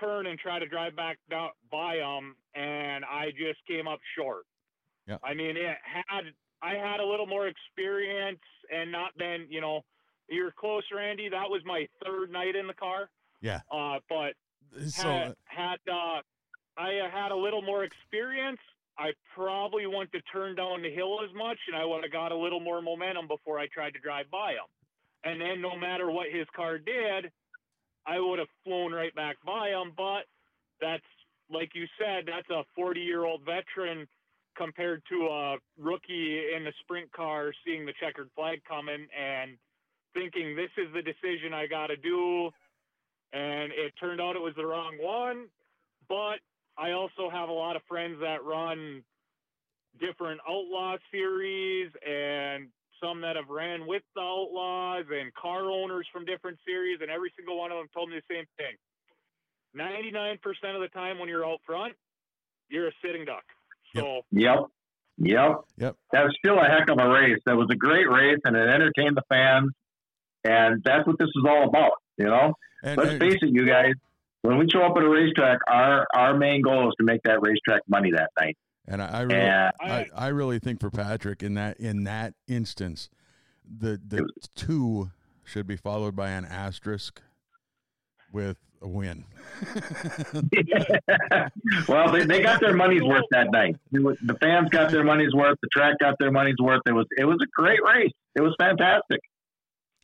turn 0.00 0.26
and 0.26 0.38
try 0.38 0.58
to 0.58 0.66
drive 0.66 0.96
back 0.96 1.18
down 1.30 1.50
by 1.70 1.96
him 1.96 2.36
and 2.54 3.04
I 3.04 3.30
just 3.30 3.64
came 3.66 3.88
up 3.88 4.00
short. 4.16 4.44
Yeah. 5.06 5.18
I 5.22 5.34
mean, 5.34 5.56
it 5.56 5.76
had 5.84 6.24
I 6.62 6.74
had 6.74 7.00
a 7.00 7.06
little 7.06 7.26
more 7.26 7.46
experience 7.46 8.40
and 8.70 8.90
not 8.90 9.16
been, 9.18 9.46
you 9.50 9.60
know, 9.60 9.82
you're 10.28 10.52
close, 10.52 10.84
Randy. 10.94 11.28
That 11.28 11.50
was 11.50 11.60
my 11.66 11.86
third 12.04 12.30
night 12.30 12.56
in 12.56 12.66
the 12.66 12.74
car. 12.74 13.10
Yeah. 13.42 13.60
Uh, 13.70 13.98
but 14.08 14.32
So 14.88 15.02
had, 15.02 15.34
had 15.44 15.78
uh, 15.90 16.22
I 16.76 16.98
uh, 16.98 17.10
had 17.10 17.32
a 17.32 17.36
little 17.36 17.62
more 17.62 17.84
experience, 17.84 18.60
I 18.98 19.12
probably 19.34 19.86
wouldn't 19.86 20.10
have 20.14 20.22
turned 20.32 20.56
down 20.56 20.82
the 20.82 20.90
hill 20.90 21.18
as 21.22 21.34
much, 21.34 21.58
and 21.68 21.76
I 21.76 21.84
would 21.84 22.02
have 22.02 22.12
got 22.12 22.32
a 22.32 22.36
little 22.36 22.60
more 22.60 22.80
momentum 22.80 23.28
before 23.28 23.58
I 23.58 23.66
tried 23.66 23.92
to 23.94 24.00
drive 24.00 24.30
by 24.30 24.52
him. 24.52 24.68
And 25.24 25.40
then, 25.40 25.60
no 25.60 25.76
matter 25.76 26.10
what 26.10 26.26
his 26.30 26.46
car 26.54 26.78
did, 26.78 27.30
I 28.06 28.20
would 28.20 28.38
have 28.38 28.48
flown 28.64 28.92
right 28.92 29.14
back 29.14 29.36
by 29.44 29.70
him. 29.70 29.92
But 29.96 30.24
that's 30.80 31.02
like 31.50 31.70
you 31.74 31.86
said, 31.98 32.24
that's 32.26 32.48
a 32.50 32.64
40 32.74 33.00
year 33.00 33.24
old 33.24 33.42
veteran 33.44 34.06
compared 34.56 35.02
to 35.08 35.26
a 35.26 35.56
rookie 35.78 36.42
in 36.54 36.64
the 36.64 36.72
sprint 36.82 37.10
car 37.12 37.52
seeing 37.64 37.84
the 37.84 37.92
checkered 38.00 38.30
flag 38.36 38.62
coming 38.68 39.06
and 39.18 39.56
thinking 40.14 40.54
this 40.54 40.70
is 40.78 40.92
the 40.94 41.02
decision 41.02 41.52
I 41.52 41.66
got 41.66 41.88
to 41.88 41.96
do 41.96 42.50
and 43.32 43.72
it 43.72 43.92
turned 43.98 44.20
out 44.20 44.36
it 44.36 44.42
was 44.42 44.54
the 44.56 44.64
wrong 44.64 44.96
one. 45.00 45.46
But 46.08 46.38
I 46.78 46.92
also 46.92 47.28
have 47.30 47.48
a 47.48 47.52
lot 47.52 47.74
of 47.76 47.82
friends 47.88 48.18
that 48.20 48.44
run 48.44 49.02
different 50.00 50.40
outlaw 50.48 50.96
series 51.10 51.90
and 52.06 52.68
some 53.04 53.20
that 53.20 53.36
have 53.36 53.48
ran 53.48 53.86
with 53.86 54.02
the 54.14 54.22
outlaws 54.22 55.04
and 55.10 55.32
car 55.34 55.70
owners 55.70 56.06
from 56.12 56.24
different 56.24 56.58
series, 56.66 56.98
and 57.02 57.10
every 57.10 57.32
single 57.36 57.58
one 57.58 57.70
of 57.70 57.78
them 57.78 57.88
told 57.92 58.08
me 58.08 58.16
the 58.16 58.34
same 58.34 58.44
thing. 58.56 58.74
99% 59.76 60.38
of 60.74 60.80
the 60.80 60.88
time 60.88 61.18
when 61.18 61.28
you're 61.28 61.44
out 61.44 61.58
front, 61.66 61.94
you're 62.68 62.88
a 62.88 62.92
sitting 63.04 63.24
duck. 63.24 63.44
So, 63.94 64.22
Yep. 64.30 64.66
Yep. 65.18 65.50
Yep. 65.78 65.96
That 66.12 66.24
was 66.24 66.34
still 66.38 66.58
a 66.58 66.64
heck 66.64 66.88
of 66.90 66.98
a 66.98 67.08
race. 67.08 67.38
That 67.46 67.56
was 67.56 67.68
a 67.70 67.76
great 67.76 68.08
race 68.08 68.38
and 68.44 68.56
it 68.56 68.68
entertained 68.68 69.16
the 69.16 69.22
fans. 69.28 69.70
And 70.44 70.82
that's 70.84 71.06
what 71.06 71.18
this 71.18 71.28
is 71.28 71.44
all 71.48 71.68
about, 71.68 71.92
you 72.18 72.26
know? 72.26 72.54
and, 72.82 72.96
Let's 72.98 73.10
and- 73.12 73.20
face 73.20 73.38
it, 73.42 73.50
you 73.52 73.66
guys. 73.66 73.92
When 74.42 74.58
we 74.58 74.66
show 74.70 74.82
up 74.82 74.94
at 74.96 75.02
a 75.02 75.08
racetrack, 75.08 75.60
our 75.66 76.06
our 76.14 76.36
main 76.36 76.60
goal 76.60 76.88
is 76.88 76.94
to 76.98 77.04
make 77.04 77.22
that 77.22 77.40
racetrack 77.40 77.80
money 77.88 78.10
that 78.10 78.28
night. 78.38 78.58
And 78.86 79.02
I, 79.02 79.06
I 79.06 79.20
really, 79.22 79.40
And 79.40 79.72
I, 79.80 80.06
I 80.14 80.26
really 80.28 80.58
think 80.58 80.80
for 80.80 80.90
Patrick 80.90 81.42
in 81.42 81.54
that 81.54 81.78
in 81.80 82.04
that 82.04 82.34
instance, 82.48 83.08
the 83.64 84.00
the 84.06 84.26
two 84.54 85.10
should 85.44 85.66
be 85.66 85.76
followed 85.76 86.16
by 86.16 86.30
an 86.30 86.44
asterisk 86.44 87.22
with 88.32 88.56
a 88.82 88.88
win. 88.88 89.24
well, 91.88 92.12
they, 92.12 92.24
they 92.24 92.42
got 92.42 92.60
their 92.60 92.74
money's 92.74 93.02
worth 93.02 93.24
that 93.30 93.50
night. 93.50 93.76
Was- 93.92 94.18
The 94.22 94.34
fans 94.34 94.68
got 94.70 94.90
their 94.90 95.04
money's 95.04 95.32
worth. 95.34 95.58
The 95.62 95.68
track 95.72 95.96
got 96.00 96.18
their 96.18 96.30
money's 96.30 96.56
worth. 96.60 96.82
It 96.86 96.92
was 96.92 97.06
it 97.16 97.24
was 97.24 97.38
a 97.42 97.46
great 97.60 97.80
race. 97.82 98.12
It 98.34 98.40
was 98.40 98.54
fantastic. 98.58 99.20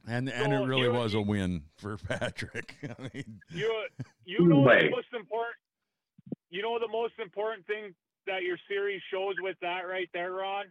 And 0.08 0.28
and 0.30 0.52
it 0.52 0.64
really 0.66 0.88
was 0.88 1.14
a 1.14 1.20
win 1.20 1.62
for 1.76 1.96
Patrick. 1.96 2.74
I 2.82 3.02
mean, 3.14 3.40
you 3.50 3.84
you 4.24 4.46
know 4.46 4.60
Way. 4.60 4.84
the 4.84 4.90
most 4.90 5.12
important 5.14 5.56
you 6.50 6.62
know 6.62 6.78
the 6.78 6.88
most 6.88 7.14
important 7.22 7.66
thing 7.66 7.94
that 8.30 8.42
your 8.42 8.56
series 8.68 9.02
shows 9.12 9.34
with 9.40 9.56
that 9.60 9.80
right 9.80 10.08
there, 10.14 10.32
Ron? 10.32 10.66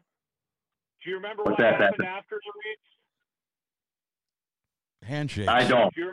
Do 1.04 1.10
you 1.10 1.18
remember 1.18 1.44
What's 1.44 1.52
what 1.52 1.60
that, 1.60 1.82
happened 1.82 2.00
Patrick? 2.00 2.08
after 2.08 2.36
the 2.36 2.52
race? 2.56 2.78
handshake. 5.10 5.48
I 5.48 5.68
don't. 5.68 5.94
Do 5.94 6.02
you 6.02 6.12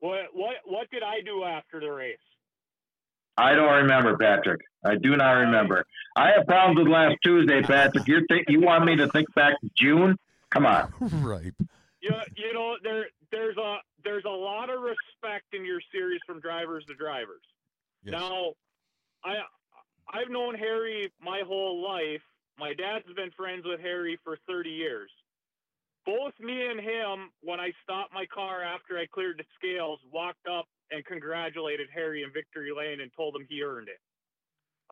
what 0.00 0.20
what 0.32 0.54
what 0.64 0.90
did 0.90 1.02
I 1.02 1.20
do 1.24 1.44
after 1.44 1.80
the 1.80 1.90
race? 1.90 2.18
I 3.38 3.54
don't 3.54 3.72
remember, 3.82 4.16
Patrick. 4.16 4.60
I 4.84 4.96
do 4.96 5.16
not 5.16 5.32
remember. 5.32 5.84
I 6.16 6.30
have 6.36 6.46
problems 6.46 6.78
with 6.78 6.88
last 6.88 7.16
Tuesday, 7.22 7.60
Patrick. 7.62 8.06
You 8.08 8.24
think 8.28 8.46
you 8.48 8.60
want 8.60 8.84
me 8.84 8.96
to 8.96 9.08
think 9.08 9.32
back 9.34 9.60
to 9.60 9.70
June? 9.76 10.16
Come 10.50 10.64
on. 10.64 10.92
right. 11.22 11.52
You 12.00 12.12
you 12.36 12.52
know 12.54 12.76
there 12.82 13.06
there's 13.30 13.56
a 13.56 13.76
there's 14.04 14.24
a 14.24 14.30
lot 14.30 14.70
of 14.70 14.80
respect 14.80 15.46
in 15.52 15.64
your 15.64 15.80
series 15.92 16.20
from 16.26 16.40
drivers 16.40 16.84
to 16.86 16.94
drivers. 16.94 17.42
Yes. 18.04 18.12
Now, 18.12 18.52
I 19.26 19.34
I've 20.08 20.30
known 20.30 20.54
Harry 20.54 21.10
my 21.20 21.42
whole 21.46 21.82
life. 21.82 22.22
My 22.58 22.72
dad's 22.72 23.12
been 23.16 23.30
friends 23.36 23.64
with 23.66 23.80
Harry 23.80 24.18
for 24.24 24.38
30 24.48 24.70
years. 24.70 25.10
Both 26.06 26.32
me 26.38 26.66
and 26.66 26.78
him, 26.78 27.30
when 27.42 27.58
I 27.58 27.72
stopped 27.82 28.14
my 28.14 28.24
car 28.32 28.62
after 28.62 28.96
I 28.96 29.06
cleared 29.12 29.38
the 29.38 29.44
scales, 29.58 29.98
walked 30.12 30.46
up 30.46 30.66
and 30.92 31.04
congratulated 31.04 31.88
Harry 31.92 32.22
in 32.22 32.32
victory 32.32 32.70
lane 32.74 33.00
and 33.00 33.10
told 33.16 33.34
him 33.34 33.44
he 33.48 33.62
earned 33.62 33.88
it. 33.88 33.98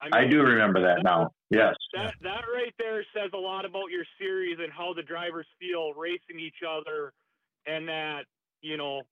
I 0.02 0.22
mean, 0.22 0.30
do 0.30 0.42
remember 0.42 0.82
that 0.82 1.04
now. 1.04 1.30
Yes. 1.50 1.76
That 1.94 2.14
that 2.22 2.44
right 2.52 2.74
there 2.78 3.04
says 3.14 3.30
a 3.32 3.38
lot 3.38 3.64
about 3.64 3.90
your 3.90 4.04
series 4.18 4.58
and 4.60 4.72
how 4.72 4.92
the 4.92 5.02
drivers 5.02 5.46
feel 5.60 5.92
racing 5.94 6.40
each 6.40 6.66
other, 6.68 7.12
and 7.66 7.88
that 7.88 8.24
you 8.60 8.76
know 8.76 9.02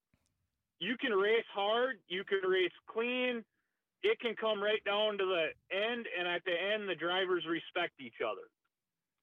you 0.80 0.96
can 1.00 1.12
race 1.12 1.46
hard, 1.54 1.96
you 2.08 2.24
can 2.24 2.40
race 2.48 2.72
clean. 2.92 3.44
It 4.02 4.18
can 4.20 4.34
come 4.34 4.62
right 4.62 4.82
down 4.84 5.18
to 5.18 5.24
the 5.24 5.46
end, 5.74 6.06
and 6.18 6.26
at 6.26 6.42
the 6.44 6.52
end, 6.52 6.88
the 6.88 6.94
drivers 6.94 7.44
respect 7.48 7.92
each 8.00 8.20
other. 8.24 8.42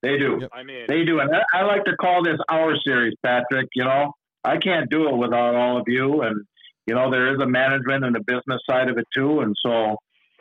They 0.02 0.18
do. 0.18 0.38
Yep. 0.42 0.50
I 0.54 0.64
mean, 0.64 0.86
They 0.88 1.04
do. 1.04 1.20
And 1.20 1.30
I, 1.36 1.44
I 1.54 1.64
like 1.64 1.84
to 1.86 1.96
call 1.98 2.24
this 2.24 2.38
our 2.50 2.76
series, 2.86 3.14
Patrick. 3.22 3.68
You 3.76 3.84
know, 3.84 4.14
I 4.44 4.58
can't 4.58 4.90
do 4.90 5.10
it 5.10 5.18
without 5.18 5.56
all 5.56 5.78
of 5.78 5.84
you. 5.88 6.22
And, 6.22 6.46
you 6.88 6.96
know, 6.96 7.12
there 7.12 7.34
is 7.34 7.42
a 7.42 7.46
management 7.46 8.06
and 8.06 8.16
a 8.16 8.22
business 8.22 8.62
side 8.70 8.90
of 8.90 8.98
it 8.98 9.06
too. 9.14 9.42
And 9.42 9.54
so 9.66 9.98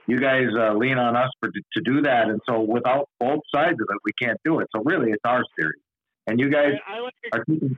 you 0.07 0.19
guys 0.19 0.47
uh, 0.57 0.75
lean 0.75 0.97
on 0.99 1.17
us 1.17 1.31
for, 1.41 1.51
to 1.51 1.81
do 1.85 2.03
that. 2.03 2.29
And 2.29 2.41
so 2.49 2.61
without 2.61 3.09
both 3.19 3.41
sides 3.53 3.81
of 3.81 3.87
it, 3.91 3.99
we 4.05 4.13
can't 4.23 4.39
do 4.45 4.61
it. 4.61 4.69
So 4.75 4.83
really, 4.85 5.11
it's 5.11 5.25
our 5.25 5.43
series. 5.59 5.81
And 6.29 6.39
you 6.39 6.51
guys 6.51 6.75
I, 6.87 6.99
I 6.99 7.01
like 7.01 7.15
are 7.33 7.45
taking, 7.45 7.77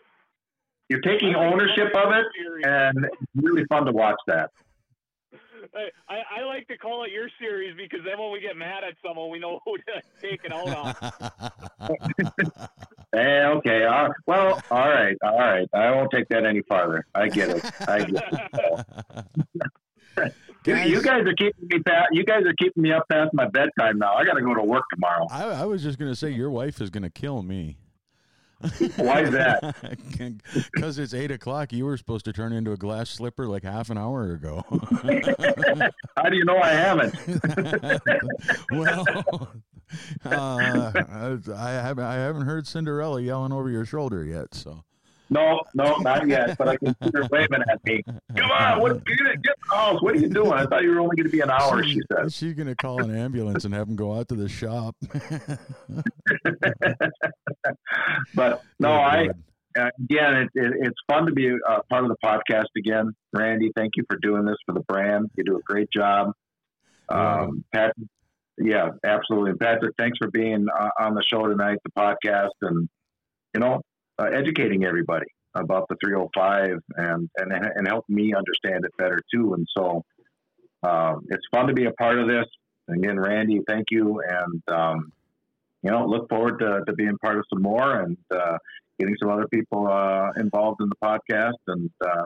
you're 0.90 1.00
taking 1.00 1.32
like 1.32 1.52
ownership 1.52 1.94
of 1.94 2.12
it, 2.12 2.26
series- 2.36 2.64
and 2.66 3.04
it's 3.06 3.32
really 3.34 3.64
fun 3.70 3.86
to 3.86 3.92
watch 3.92 4.18
that. 4.26 4.50
I, 5.74 5.88
I, 6.08 6.22
I 6.40 6.44
like 6.44 6.66
to 6.68 6.76
call 6.76 7.04
it 7.04 7.10
your 7.12 7.28
series 7.40 7.74
because 7.76 8.00
then 8.04 8.18
when 8.18 8.32
we 8.32 8.40
get 8.40 8.56
mad 8.56 8.82
at 8.84 8.94
someone, 9.06 9.30
we 9.30 9.38
know 9.38 9.60
who 9.66 9.76
to 9.76 10.02
take 10.20 10.40
it 10.44 10.52
out 10.52 10.68
on. 10.68 10.94
Hey, 13.12 13.42
okay. 13.44 13.84
Uh, 13.84 14.08
well, 14.26 14.60
all 14.70 14.88
right, 14.88 15.16
all 15.22 15.38
right. 15.38 15.68
I 15.74 15.90
won't 15.90 16.10
take 16.10 16.28
that 16.28 16.44
any 16.44 16.62
farther. 16.62 17.06
I 17.14 17.28
get 17.28 17.50
it. 17.50 17.64
I 17.88 18.04
get 18.04 18.24
it. 18.32 18.46
You, 20.66 20.76
you 20.76 21.00
guys 21.02 21.22
are 21.22 21.32
keeping 21.32 21.68
me 21.68 21.78
pa- 21.78 22.08
You 22.12 22.22
guys 22.24 22.42
are 22.44 22.52
keeping 22.58 22.82
me 22.82 22.92
up 22.92 23.04
past 23.10 23.32
my 23.32 23.48
bedtime 23.48 23.98
now. 23.98 24.12
I 24.12 24.26
got 24.26 24.34
to 24.34 24.42
go 24.42 24.54
to 24.54 24.62
work 24.62 24.84
tomorrow. 24.92 25.26
I, 25.30 25.62
I 25.62 25.64
was 25.64 25.82
just 25.82 25.98
gonna 25.98 26.14
say 26.14 26.28
your 26.30 26.50
wife 26.50 26.82
is 26.82 26.90
gonna 26.90 27.08
kill 27.08 27.42
me. 27.42 27.78
Why 28.96 29.22
is 29.22 29.30
that? 29.30 29.76
Because 30.74 30.98
it's 30.98 31.14
eight 31.14 31.30
o'clock. 31.30 31.72
You 31.72 31.86
were 31.86 31.96
supposed 31.96 32.24
to 32.26 32.32
turn 32.32 32.52
into 32.52 32.72
a 32.72 32.76
glass 32.76 33.10
slipper 33.10 33.46
like 33.46 33.62
half 33.62 33.90
an 33.90 33.96
hour 33.98 34.32
ago. 34.32 34.64
How 36.16 36.28
do 36.28 36.36
you 36.36 36.44
know 36.44 36.58
I 36.58 36.70
haven't? 36.70 37.14
well, 38.72 39.04
uh, 40.24 40.92
I 41.56 41.70
haven't. 41.70 42.04
I 42.04 42.14
haven't 42.14 42.42
heard 42.42 42.66
Cinderella 42.66 43.20
yelling 43.22 43.52
over 43.52 43.70
your 43.70 43.84
shoulder 43.84 44.24
yet. 44.24 44.54
So 44.54 44.84
No, 45.30 45.60
no, 45.74 45.96
not 45.98 46.26
yet. 46.26 46.58
But 46.58 46.68
I 46.68 46.76
can 46.76 46.94
see 47.02 47.10
her 47.14 47.28
waving 47.30 47.62
at 47.70 47.84
me. 47.84 48.02
Come 48.36 48.50
on, 48.50 48.80
what? 48.80 49.04
Get, 49.06 49.16
get 49.18 49.26
in 49.26 49.42
the 49.42 49.74
house. 49.74 50.02
What 50.02 50.14
are 50.16 50.18
you 50.18 50.28
doing? 50.28 50.52
I 50.52 50.66
thought 50.66 50.82
you 50.82 50.90
were 50.90 51.00
only 51.00 51.16
going 51.16 51.26
to 51.26 51.32
be 51.32 51.40
an 51.40 51.50
hour. 51.50 51.82
She 51.84 52.00
says. 52.12 52.34
she's 52.34 52.54
gonna 52.54 52.74
call 52.74 53.02
an 53.02 53.14
ambulance 53.14 53.64
and 53.64 53.72
have 53.72 53.86
them 53.86 53.96
go 53.96 54.14
out 54.14 54.28
to 54.28 54.34
the 54.34 54.48
shop. 54.48 54.96
But 58.34 58.62
no, 58.78 58.88
Good 58.88 58.94
I 58.94 59.28
uh, 59.78 59.88
again, 60.02 60.34
it, 60.34 60.48
it, 60.54 60.72
it's 60.80 60.98
fun 61.08 61.26
to 61.26 61.32
be 61.32 61.48
a 61.48 61.82
part 61.84 62.04
of 62.04 62.08
the 62.08 62.16
podcast 62.24 62.66
again. 62.76 63.12
Randy, 63.32 63.70
thank 63.76 63.92
you 63.96 64.04
for 64.08 64.18
doing 64.18 64.44
this 64.44 64.56
for 64.66 64.72
the 64.72 64.80
brand. 64.80 65.30
You 65.36 65.44
do 65.44 65.56
a 65.56 65.62
great 65.62 65.88
job. 65.92 66.32
Um, 67.08 67.64
Pat, 67.72 67.94
yeah, 68.58 68.90
absolutely. 69.04 69.50
And 69.50 69.60
Patrick, 69.60 69.94
thanks 69.96 70.18
for 70.18 70.28
being 70.30 70.66
uh, 70.76 70.90
on 70.98 71.14
the 71.14 71.22
show 71.22 71.46
tonight, 71.46 71.78
the 71.84 71.90
podcast, 71.92 72.50
and 72.62 72.88
you 73.54 73.60
know, 73.60 73.80
uh, 74.20 74.26
educating 74.26 74.84
everybody 74.84 75.26
about 75.54 75.86
the 75.88 75.96
305 76.04 76.78
and 76.96 77.28
and 77.36 77.52
and 77.52 77.88
help 77.88 78.04
me 78.08 78.32
understand 78.34 78.84
it 78.84 78.92
better 78.98 79.18
too. 79.32 79.54
And 79.54 79.66
so, 79.76 80.04
um, 80.82 81.26
it's 81.30 81.44
fun 81.52 81.66
to 81.66 81.72
be 81.72 81.86
a 81.86 81.92
part 81.92 82.18
of 82.18 82.28
this. 82.28 82.46
Again, 82.88 83.18
Randy, 83.18 83.60
thank 83.66 83.86
you, 83.90 84.20
and 84.28 84.62
um, 84.68 85.12
you 85.82 85.90
know, 85.90 86.06
look 86.06 86.28
forward 86.28 86.58
to, 86.58 86.80
to 86.86 86.92
being 86.92 87.16
part 87.18 87.38
of 87.38 87.44
some 87.52 87.62
more 87.62 88.00
and 88.02 88.16
uh, 88.34 88.58
getting 88.98 89.14
some 89.20 89.30
other 89.30 89.46
people 89.48 89.88
uh, 89.88 90.30
involved 90.36 90.80
in 90.82 90.88
the 90.88 90.96
podcast. 91.02 91.58
And 91.68 91.90
uh, 92.04 92.24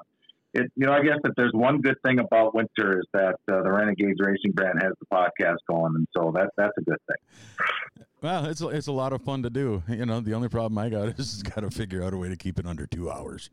it, 0.55 0.72
you 0.76 0.86
know, 0.86 0.93
I 0.93 1.02
guess 1.02 1.18
if 1.24 1.35
there's 1.36 1.52
one 1.52 1.81
good 1.81 1.97
thing 2.05 2.20
about 2.20 2.55
winter 2.55 2.98
is 2.98 3.06
that 3.12 3.35
uh, 3.51 3.62
the 3.62 3.70
Renegades 3.70 4.18
Racing 4.20 4.52
brand 4.52 4.81
has 4.82 4.93
the 5.01 5.06
podcast 5.12 5.56
going, 5.68 5.94
and 5.97 6.06
so 6.16 6.32
that 6.35 6.51
that's 6.56 6.76
a 6.78 6.82
good 6.82 6.98
thing. 7.06 8.06
Well, 8.22 8.47
it's 8.47 8.60
a, 8.62 8.68
it's 8.68 8.86
a 8.86 8.93
lot 8.93 9.12
of 9.12 9.22
fun 9.22 9.43
to 9.43 9.51
do. 9.51 9.82
You 9.89 10.06
know, 10.06 10.20
the 10.20 10.32
only 10.35 10.48
problem 10.48 10.78
I 10.78 10.89
got 10.89 11.09
is 11.18 11.43
got 11.43 11.60
to 11.60 11.70
figure 11.70 12.02
out 12.02 12.14
a 12.14 12.16
way 12.16 12.28
to 12.28 12.36
keep 12.36 12.59
it 12.59 12.66
under 12.66 12.86
two 12.86 13.10
hours. 13.10 13.51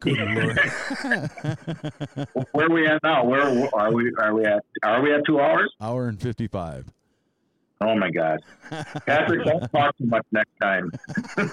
Good 0.00 0.18
lord. 0.18 0.58
Where 2.52 2.66
are 2.66 2.74
we 2.74 2.86
at 2.86 3.02
now? 3.02 3.24
Where 3.24 3.42
are 3.74 3.92
we? 3.92 4.12
Are 4.18 4.34
we 4.34 4.44
at? 4.44 4.64
Are 4.82 5.02
we 5.02 5.14
at 5.14 5.20
two 5.26 5.40
hours? 5.40 5.72
Hour 5.80 6.08
and 6.08 6.20
fifty-five. 6.20 6.86
Oh 7.80 7.94
my 7.96 8.10
God, 8.10 8.40
Patrick, 9.06 9.44
don't 9.44 9.68
talk 9.72 9.96
too 9.98 10.06
much 10.06 10.24
next 10.32 10.52
time. 10.60 10.90
I'm 11.36 11.50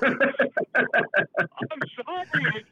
sorry. 1.96 2.54
It's, 2.56 2.70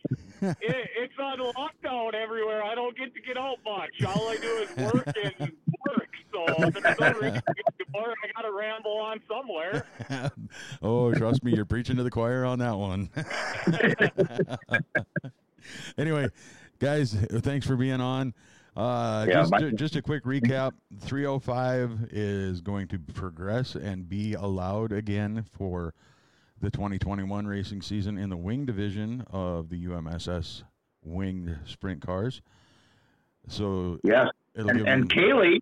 it, 0.61 0.89
it's 0.97 1.13
on 1.19 1.39
lockdown 1.39 2.13
everywhere. 2.13 2.63
I 2.63 2.75
don't 2.75 2.95
get 2.97 3.13
to 3.13 3.21
get 3.21 3.37
out 3.37 3.57
much. 3.65 3.89
All 4.05 4.29
I 4.29 4.37
do 4.37 4.47
is 4.47 4.93
work 4.93 5.13
and 5.23 5.51
work. 5.87 6.09
So 6.31 6.45
there's 6.69 6.99
no 6.99 7.11
reason 7.13 7.41
to 7.41 7.53
get 7.53 7.79
to 7.79 7.85
bar. 7.91 8.13
I 8.23 8.27
got 8.35 8.47
to 8.47 8.53
ramble 8.53 8.97
on 8.97 9.19
somewhere. 9.27 9.85
oh, 10.81 11.13
trust 11.13 11.43
me, 11.43 11.53
you're 11.53 11.65
preaching 11.65 11.97
to 11.97 12.03
the 12.03 12.11
choir 12.11 12.45
on 12.45 12.59
that 12.59 12.77
one. 12.77 13.09
anyway, 15.97 16.29
guys, 16.79 17.13
thanks 17.13 17.65
for 17.65 17.75
being 17.75 17.99
on. 17.99 18.33
Uh, 18.79 19.25
Yeah, 19.27 19.33
just, 19.33 19.51
my- 19.51 19.71
just 19.71 19.95
a 19.97 20.01
quick 20.01 20.23
recap 20.23 20.71
305 21.01 22.07
is 22.11 22.61
going 22.61 22.87
to 22.87 22.97
progress 22.97 23.75
and 23.75 24.07
be 24.07 24.35
allowed 24.35 24.93
again 24.93 25.43
for 25.51 25.93
the 26.61 26.71
2021 26.71 27.45
racing 27.45 27.81
season 27.81 28.17
in 28.17 28.29
the 28.29 28.37
wing 28.37 28.65
division 28.65 29.25
of 29.31 29.67
the 29.69 29.85
UMSS 29.85 30.63
winged 31.03 31.57
sprint 31.65 32.01
cars. 32.01 32.41
So 33.49 33.99
it'll 34.55 34.69
and, 34.69 34.87
and 34.87 35.09
Kaylee, 35.09 35.59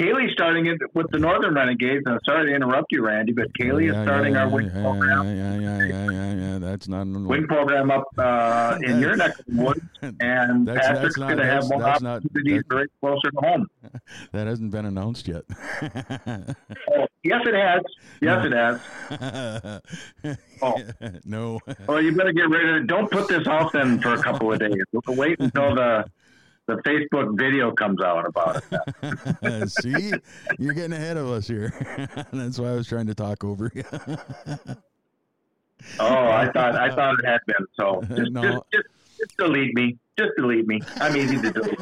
Kaylee's 0.00 0.32
starting 0.32 0.66
it 0.66 0.78
with 0.94 1.06
the 1.10 1.18
Northern 1.18 1.54
Renegades. 1.54 2.02
And 2.06 2.18
sorry 2.26 2.48
to 2.50 2.54
interrupt 2.56 2.86
you, 2.90 3.04
Randy, 3.04 3.32
but 3.32 3.52
Kaylee 3.60 3.92
Yeah, 3.92 4.00
is 4.00 4.06
starting 4.06 4.32
yeah, 4.34 4.40
our 4.44 4.48
wing 4.48 4.66
yeah, 4.74 4.80
program. 4.82 5.26
Yeah, 5.36 5.58
yeah, 5.58 5.84
yeah, 5.84 6.10
yeah, 6.10 6.34
yeah. 6.52 6.58
That's 6.58 6.88
not 6.88 7.06
Wing 7.06 7.46
program 7.46 7.90
up 7.90 8.04
uh, 8.16 8.78
in 8.82 8.98
your 9.00 9.16
neck 9.16 9.38
of 9.38 9.44
the 9.46 9.62
woods, 9.62 9.80
and 10.20 10.66
That's- 10.66 10.86
Patrick's 10.86 11.16
going 11.16 11.36
to 11.36 11.44
have 11.44 11.68
more 11.68 11.80
that's 11.82 12.00
not- 12.02 12.16
opportunities 12.24 12.62
that- 12.68 12.74
right 12.74 12.88
closer 13.00 13.30
to 13.30 13.40
home. 13.40 13.66
that 14.32 14.46
hasn't 14.46 14.70
been 14.70 14.86
announced 14.86 15.28
yet. 15.28 15.42
Oh, 15.82 17.06
yes, 17.22 17.42
it 17.44 17.54
has. 17.54 17.82
Yes, 18.22 18.46
it 18.46 18.52
has. 18.52 19.80
Oh. 20.62 20.76
no. 21.24 21.58
Well, 21.86 22.02
you 22.02 22.14
better 22.14 22.32
get 22.32 22.50
rid 22.50 22.68
of 22.68 22.76
it. 22.82 22.86
Don't 22.86 23.10
put 23.10 23.28
this 23.28 23.46
off 23.46 23.72
then 23.72 23.98
for 24.02 24.12
a 24.12 24.22
couple 24.22 24.52
of 24.52 24.58
days. 24.58 24.74
Wait 25.08 25.40
until 25.40 25.74
the 25.74 26.04
the 26.70 26.82
Facebook 26.88 27.38
video 27.38 27.72
comes 27.72 28.00
out 28.02 28.26
about 28.26 28.62
it. 29.42 29.68
See, 29.82 30.12
you're 30.58 30.74
getting 30.74 30.92
ahead 30.92 31.16
of 31.16 31.28
us 31.28 31.48
here. 31.48 31.72
That's 32.32 32.58
why 32.58 32.68
I 32.68 32.74
was 32.74 32.88
trying 32.88 33.06
to 33.06 33.14
talk 33.14 33.44
over 33.44 33.70
you. 33.74 33.84
Oh, 35.98 36.04
I 36.28 36.44
thought 36.52 36.76
I 36.76 36.94
thought 36.94 37.14
it 37.20 37.24
had 37.26 37.40
been. 37.46 37.66
So 37.72 38.02
just, 38.14 38.32
No. 38.32 38.42
just, 38.42 38.62
just, 38.70 38.86
just 39.18 39.36
delete 39.38 39.74
me. 39.74 39.96
Just 40.18 40.32
delete 40.36 40.66
me. 40.66 40.78
I'm 40.96 41.16
easy 41.16 41.40
to 41.40 41.50
delete. 41.50 41.78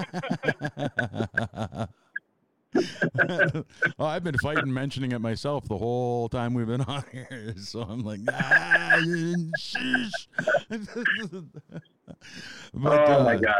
oh, 3.98 4.04
I've 4.06 4.22
been 4.22 4.38
fighting 4.38 4.72
mentioning 4.72 5.10
it 5.10 5.18
myself 5.20 5.66
the 5.66 5.76
whole 5.76 6.28
time 6.28 6.54
we've 6.54 6.68
been 6.68 6.82
on 6.82 7.02
here. 7.10 7.54
So 7.58 7.82
I'm 7.82 8.04
like, 8.04 8.20
ah, 8.32 9.00
sheesh. 9.58 10.12
but, 12.74 13.08
oh 13.10 13.24
my 13.24 13.34
uh, 13.34 13.38
gosh. 13.38 13.54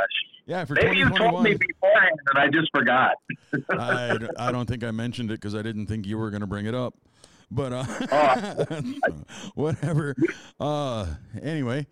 Yeah, 0.47 0.65
for 0.65 0.75
Maybe 0.75 0.97
you 0.97 1.11
told 1.11 1.43
me 1.43 1.55
beforehand 1.55 2.19
and 2.29 2.39
I 2.39 2.49
just 2.49 2.71
forgot. 2.75 3.17
I 4.39 4.51
don't 4.51 4.67
think 4.67 4.83
I 4.83 4.91
mentioned 4.91 5.31
it 5.31 5.35
because 5.35 5.55
I 5.55 5.61
didn't 5.61 5.87
think 5.87 6.07
you 6.07 6.17
were 6.17 6.31
going 6.31 6.41
to 6.41 6.47
bring 6.47 6.65
it 6.65 6.75
up. 6.75 6.95
But 7.51 7.73
uh, 7.73 7.85
Oh. 8.13 8.67
whatever. 9.55 10.15
Uh, 10.59 11.07
anyway, 11.43 11.87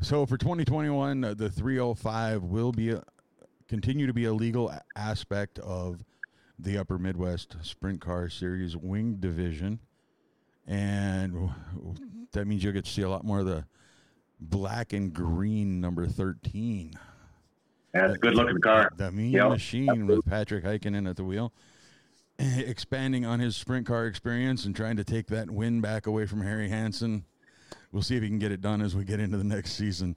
so 0.00 0.24
for 0.26 0.36
2021, 0.36 1.24
uh, 1.24 1.34
the 1.34 1.50
305 1.50 2.42
will 2.44 2.72
be 2.72 2.90
a, 2.90 3.02
continue 3.68 4.06
to 4.06 4.12
be 4.12 4.24
a 4.24 4.32
legal 4.32 4.72
aspect 4.96 5.58
of 5.60 6.04
the 6.58 6.78
Upper 6.78 6.98
Midwest 6.98 7.56
Sprint 7.62 8.00
Car 8.00 8.28
Series 8.28 8.76
Wing 8.76 9.16
Division, 9.18 9.80
and 10.66 11.50
that 12.32 12.46
means 12.46 12.62
you'll 12.62 12.72
get 12.72 12.84
to 12.84 12.90
see 12.90 13.02
a 13.02 13.08
lot 13.08 13.24
more 13.24 13.40
of 13.40 13.46
the 13.46 13.64
black 14.40 14.92
and 14.92 15.12
green 15.12 15.80
number 15.80 16.06
13. 16.06 16.94
That's 17.92 18.14
a 18.14 18.18
good 18.18 18.34
looking 18.34 18.60
car. 18.60 18.90
The 18.96 19.10
Mean 19.10 19.32
Yep. 19.32 19.48
Machine 19.48 20.06
with 20.06 20.24
Patrick 20.24 20.64
Heikkinen 20.64 21.08
at 21.08 21.16
the 21.16 21.24
wheel, 21.24 21.52
expanding 22.38 23.26
on 23.26 23.40
his 23.40 23.56
sprint 23.56 23.86
car 23.86 24.06
experience 24.06 24.64
and 24.64 24.74
trying 24.74 24.96
to 24.96 25.04
take 25.04 25.26
that 25.28 25.50
win 25.50 25.80
back 25.80 26.06
away 26.06 26.26
from 26.26 26.42
Harry 26.42 26.68
Hansen. 26.68 27.24
We'll 27.92 28.02
see 28.02 28.16
if 28.16 28.22
he 28.22 28.28
can 28.28 28.38
get 28.38 28.52
it 28.52 28.60
done 28.60 28.80
as 28.80 28.94
we 28.94 29.04
get 29.04 29.18
into 29.20 29.36
the 29.36 29.44
next 29.44 29.72
season. 29.72 30.16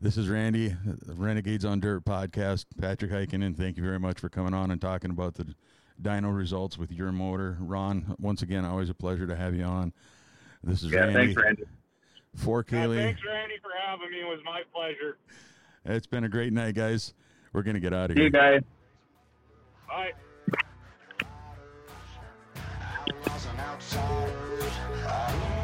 This 0.00 0.16
is 0.16 0.28
Randy, 0.28 0.74
Renegades 1.06 1.64
on 1.64 1.78
Dirt 1.80 2.04
podcast. 2.04 2.66
Patrick 2.80 3.12
Heikkinen, 3.12 3.56
thank 3.56 3.76
you 3.76 3.82
very 3.84 4.00
much 4.00 4.18
for 4.18 4.28
coming 4.28 4.52
on 4.52 4.70
and 4.72 4.80
talking 4.80 5.10
about 5.12 5.34
the 5.34 5.54
dyno 6.02 6.36
results 6.36 6.76
with 6.76 6.90
your 6.90 7.12
motor. 7.12 7.56
Ron, 7.60 8.16
once 8.18 8.42
again, 8.42 8.64
always 8.64 8.90
a 8.90 8.94
pleasure 8.94 9.26
to 9.28 9.36
have 9.36 9.54
you 9.54 9.62
on. 9.62 9.92
This 10.64 10.82
is 10.82 10.90
Yeah, 10.90 11.00
Randy 11.04 11.14
thanks, 11.14 11.36
Randy. 11.40 11.62
For 12.34 12.64
Yeah, 12.68 12.78
Kaylee. 12.84 12.96
thanks, 12.96 13.20
Randy, 13.26 13.54
for 13.62 13.70
having 13.86 14.10
me. 14.10 14.20
It 14.20 14.24
was 14.28 14.40
my 14.44 14.62
pleasure. 14.72 15.16
It's 15.84 16.06
been 16.06 16.24
a 16.24 16.28
great 16.28 16.52
night, 16.52 16.74
guys. 16.74 17.14
We're 17.52 17.62
going 17.62 17.74
to 17.74 17.80
get 17.80 17.92
out 17.92 18.10
of 18.10 18.16
See 18.16 18.22
here. 18.22 18.24
you 18.24 18.30
guys. 18.30 18.62
Bye. 19.88 20.12
I 25.06 25.63